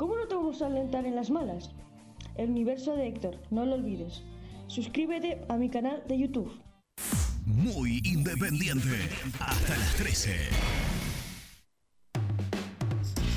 ¿cómo 0.00 0.16
no 0.16 0.26
te 0.26 0.34
vamos 0.34 0.62
a 0.62 0.66
alentar 0.66 1.04
en 1.04 1.14
las 1.14 1.28
malas? 1.28 1.72
El 2.34 2.48
universo 2.48 2.96
de 2.96 3.06
Héctor, 3.06 3.36
no 3.50 3.66
lo 3.66 3.74
olvides. 3.74 4.22
Suscríbete 4.66 5.42
a 5.50 5.58
mi 5.58 5.68
canal 5.68 6.02
de 6.08 6.18
YouTube. 6.18 6.50
Muy 7.44 8.00
independiente. 8.02 8.96
Hasta 9.38 9.76
las 9.76 9.94
13. 9.96 10.36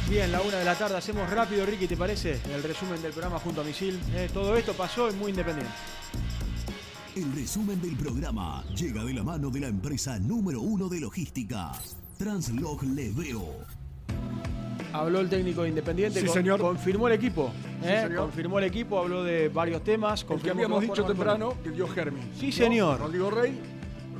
Bien, 0.09 0.31
la 0.31 0.41
una 0.41 0.57
de 0.59 0.63
la 0.63 0.75
tarde 0.75 0.95
hacemos 0.95 1.29
rápido, 1.29 1.65
Ricky, 1.65 1.85
¿te 1.85 1.97
parece? 1.97 2.39
El 2.55 2.63
resumen 2.63 3.01
del 3.01 3.11
programa 3.11 3.39
junto 3.39 3.59
a 3.59 3.65
Misil. 3.65 3.99
Eh, 4.15 4.29
todo 4.33 4.55
esto 4.55 4.71
pasó 4.71 5.09
en 5.09 5.19
Muy 5.19 5.31
Independiente. 5.31 5.73
El 7.17 7.29
resumen 7.35 7.81
del 7.81 7.97
programa 7.97 8.63
llega 8.73 9.03
de 9.03 9.13
la 9.13 9.23
mano 9.23 9.49
de 9.49 9.59
la 9.59 9.67
empresa 9.67 10.17
número 10.17 10.61
uno 10.61 10.87
de 10.87 11.01
logística, 11.01 11.73
Translog 12.17 12.83
Leveo. 12.83 13.65
Habló 14.93 15.19
el 15.19 15.29
técnico 15.29 15.63
de 15.63 15.69
Independiente, 15.69 16.19
Sí, 16.19 16.25
con- 16.27 16.33
señor. 16.35 16.59
confirmó 16.61 17.07
el 17.07 17.13
equipo. 17.15 17.51
¿eh? 17.83 18.07
Confirmó 18.15 18.59
el 18.59 18.65
equipo, 18.65 18.99
habló 18.99 19.23
de 19.23 19.49
varios 19.49 19.83
temas. 19.83 20.23
Que 20.23 20.49
habíamos 20.51 20.81
dicho 20.81 21.03
temprano 21.03 21.55
que 21.63 21.71
dio 21.71 21.87
Germi. 21.87 22.19
Sí, 22.39 22.51
señor. 22.51 22.99
Rodrigo 22.99 23.29
Rey. 23.31 23.59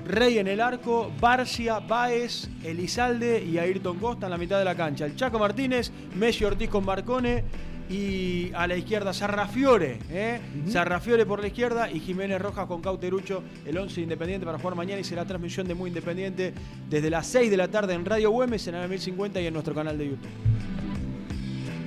Rey 0.06 0.38
en 0.40 0.48
el 0.48 0.60
arco, 0.60 1.12
Barcia, 1.22 1.80
Baez, 1.80 2.50
Elizalde 2.64 3.42
y 3.42 3.58
Ayrton 3.58 3.98
Costa 4.00 4.26
en 4.26 4.32
la 4.32 4.38
mitad 4.38 4.60
de 4.60 4.66
la 4.66 4.76
cancha. 4.76 5.06
El 5.06 5.16
Chaco 5.16 5.40
Martínez, 5.40 5.92
Messi 6.16 6.44
Ortiz 6.44 6.70
con 6.70 6.84
Marcone 6.84 7.44
y 7.90 8.52
a 8.54 8.68
la 8.68 8.76
izquierda 8.76 9.14
Sarrafiore. 9.14 10.00
¿eh? 10.10 10.40
Sarrafiore 10.68 11.26
por 11.26 11.42
la 11.42 11.48
izquierda 11.48 11.92
y 11.92 12.00
Jiménez 12.00 12.42
Rojas 12.42 12.68
con 12.68 12.82
Cauterucho, 12.82 13.44
el 13.66 13.78
11 13.78 14.02
Independiente 14.02 14.46
para 14.46 14.58
jugar 14.58 14.76
mañana 14.76 15.02
y 15.02 15.04
será 15.04 15.26
transmisión 15.26 15.68
de 15.68 15.76
Muy 15.76 15.90
Independiente 15.90 16.54
desde 16.90 17.10
las 17.10 17.28
6 17.28 17.52
de 17.52 17.58
la 17.58 17.68
tarde 17.68 17.94
en 17.94 18.06
Radio 18.06 18.32
Güemes, 18.32 18.68
en 18.68 18.76
el 18.76 18.90
1050 18.90 19.42
y 19.42 19.48
en 19.48 19.54
nuestro 19.54 19.74
canal 19.74 19.98
de 19.98 20.10
YouTube. 20.10 20.30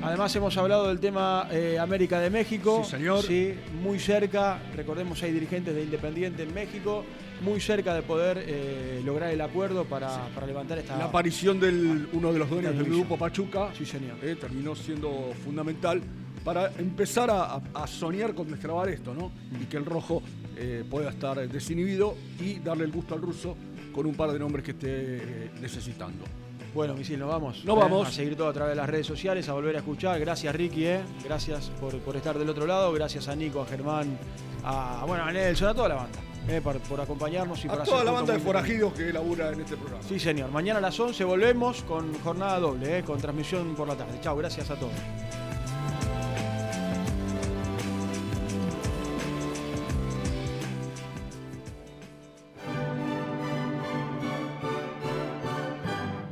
Además 0.03 0.37
hemos 0.37 0.57
hablado 0.57 0.87
del 0.89 1.01
tema 1.01 1.49
eh, 1.51 1.79
América 1.81 2.21
de 2.21 2.31
México. 2.31 2.83
Sí, 2.85 2.93
señor. 2.93 3.25
Sí, 3.25 3.55
muy 3.83 3.99
cerca. 3.99 4.61
Recordemos 4.77 5.21
hay 5.23 5.33
dirigentes 5.33 5.75
de 5.75 5.83
Independiente 5.83 6.45
en 6.45 6.55
México. 6.55 7.05
Muy 7.43 7.61
cerca 7.61 7.95
de 7.95 8.03
poder 8.03 8.43
eh, 8.47 9.03
lograr 9.05 9.31
el 9.31 9.41
acuerdo 9.41 9.85
para, 9.85 10.27
para 10.35 10.47
levantar 10.47 10.79
esta. 10.79 10.97
La 10.97 11.05
aparición 11.05 11.61
de 11.61 12.07
uno 12.13 12.33
de 12.33 12.39
los 12.39 12.49
dueños 12.49 12.75
del 12.77 12.85
grupo 12.85 13.17
Pachuca 13.19 13.71
Sí, 13.77 13.85
señor. 13.85 14.17
eh, 14.23 14.37
terminó 14.41 14.75
siendo 14.75 15.33
fundamental 15.45 16.01
para 16.43 16.71
empezar 16.79 17.29
a, 17.31 17.87
soñar 17.87 18.35
con 18.35 18.49
destrabar 18.49 18.89
esto, 18.89 19.13
¿no? 19.13 19.33
Y 19.61 19.65
que 19.67 19.77
el 19.77 19.85
rojo 19.85 20.23
eh, 20.57 20.85
pueda 20.89 21.11
estar 21.11 21.49
desinhibido 21.49 22.15
y 22.41 22.61
darle 22.61 22.85
el 22.85 22.93
gusto 22.93 23.15
al 23.15 23.21
ruso 23.21 23.57
con 23.93 24.07
un 24.07 24.15
par 24.15 24.31
de 24.31 24.39
nombres 24.39 24.65
que 24.65 24.71
esté 24.71 25.51
necesitando. 25.61 26.25
Bueno, 26.73 26.95
Misil, 26.95 27.19
nos 27.19 27.31
vamos. 27.31 27.65
Nos 27.65 27.77
vamos. 27.79 28.09
A 28.09 28.11
seguir 28.13 28.37
todo 28.37 28.49
a 28.49 28.53
través 28.53 28.73
de 28.73 28.77
las 28.77 28.89
redes 28.89 29.07
sociales, 29.07 29.49
a 29.49 29.55
volver 29.55 29.75
a 29.77 29.79
escuchar. 29.79 30.21
Gracias, 30.21 30.55
Ricky, 30.55 30.85
eh. 30.85 31.01
Gracias 31.25 31.71
por, 31.81 31.99
por 32.01 32.17
estar 32.17 32.39
del 32.39 32.49
otro 32.49 32.67
lado. 32.67 32.93
Gracias 32.93 33.29
a 33.29 33.35
Nico, 33.35 33.63
a 33.63 33.67
Germán, 33.67 34.19
a, 34.63 35.05
bueno, 35.07 35.25
a 35.25 35.33
Nelson, 35.33 35.69
a 35.69 35.75
toda 35.75 35.89
la 35.89 35.95
banda. 35.95 36.19
Eh, 36.49 36.61
por, 36.63 36.79
por 36.81 37.01
acompañarnos 37.01 37.65
y 37.65 37.69
por 37.69 37.79
A 37.79 37.83
hacer 37.83 37.93
toda 37.93 38.05
la 38.05 38.13
banda 38.13 38.35
de 38.35 38.41
forajidos 38.41 38.93
que 38.93 39.13
labura 39.13 39.51
en 39.51 39.61
este 39.61 39.77
programa. 39.77 40.03
Sí, 40.03 40.19
señor. 40.19 40.51
Mañana 40.51 40.79
a 40.79 40.83
las 40.83 40.99
11 40.99 41.25
volvemos 41.25 41.83
con 41.83 42.13
jornada 42.21 42.61
doble, 42.61 42.99
eh, 42.99 43.03
con 43.03 43.19
transmisión 43.19 43.75
por 43.75 43.89
la 43.89 43.97
tarde. 43.97 44.19
Chao, 44.21 44.37
gracias 44.37 44.71
a 44.71 44.77
todos. 44.77 44.93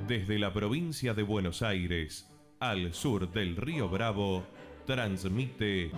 Desde 0.06 0.38
la 0.38 0.52
provincia 0.52 1.12
de 1.12 1.22
Buenos 1.24 1.62
Aires 1.62 2.30
al 2.60 2.94
sur 2.94 3.32
del 3.32 3.56
río 3.56 3.88
Bravo, 3.88 4.44
transmite 4.86 5.90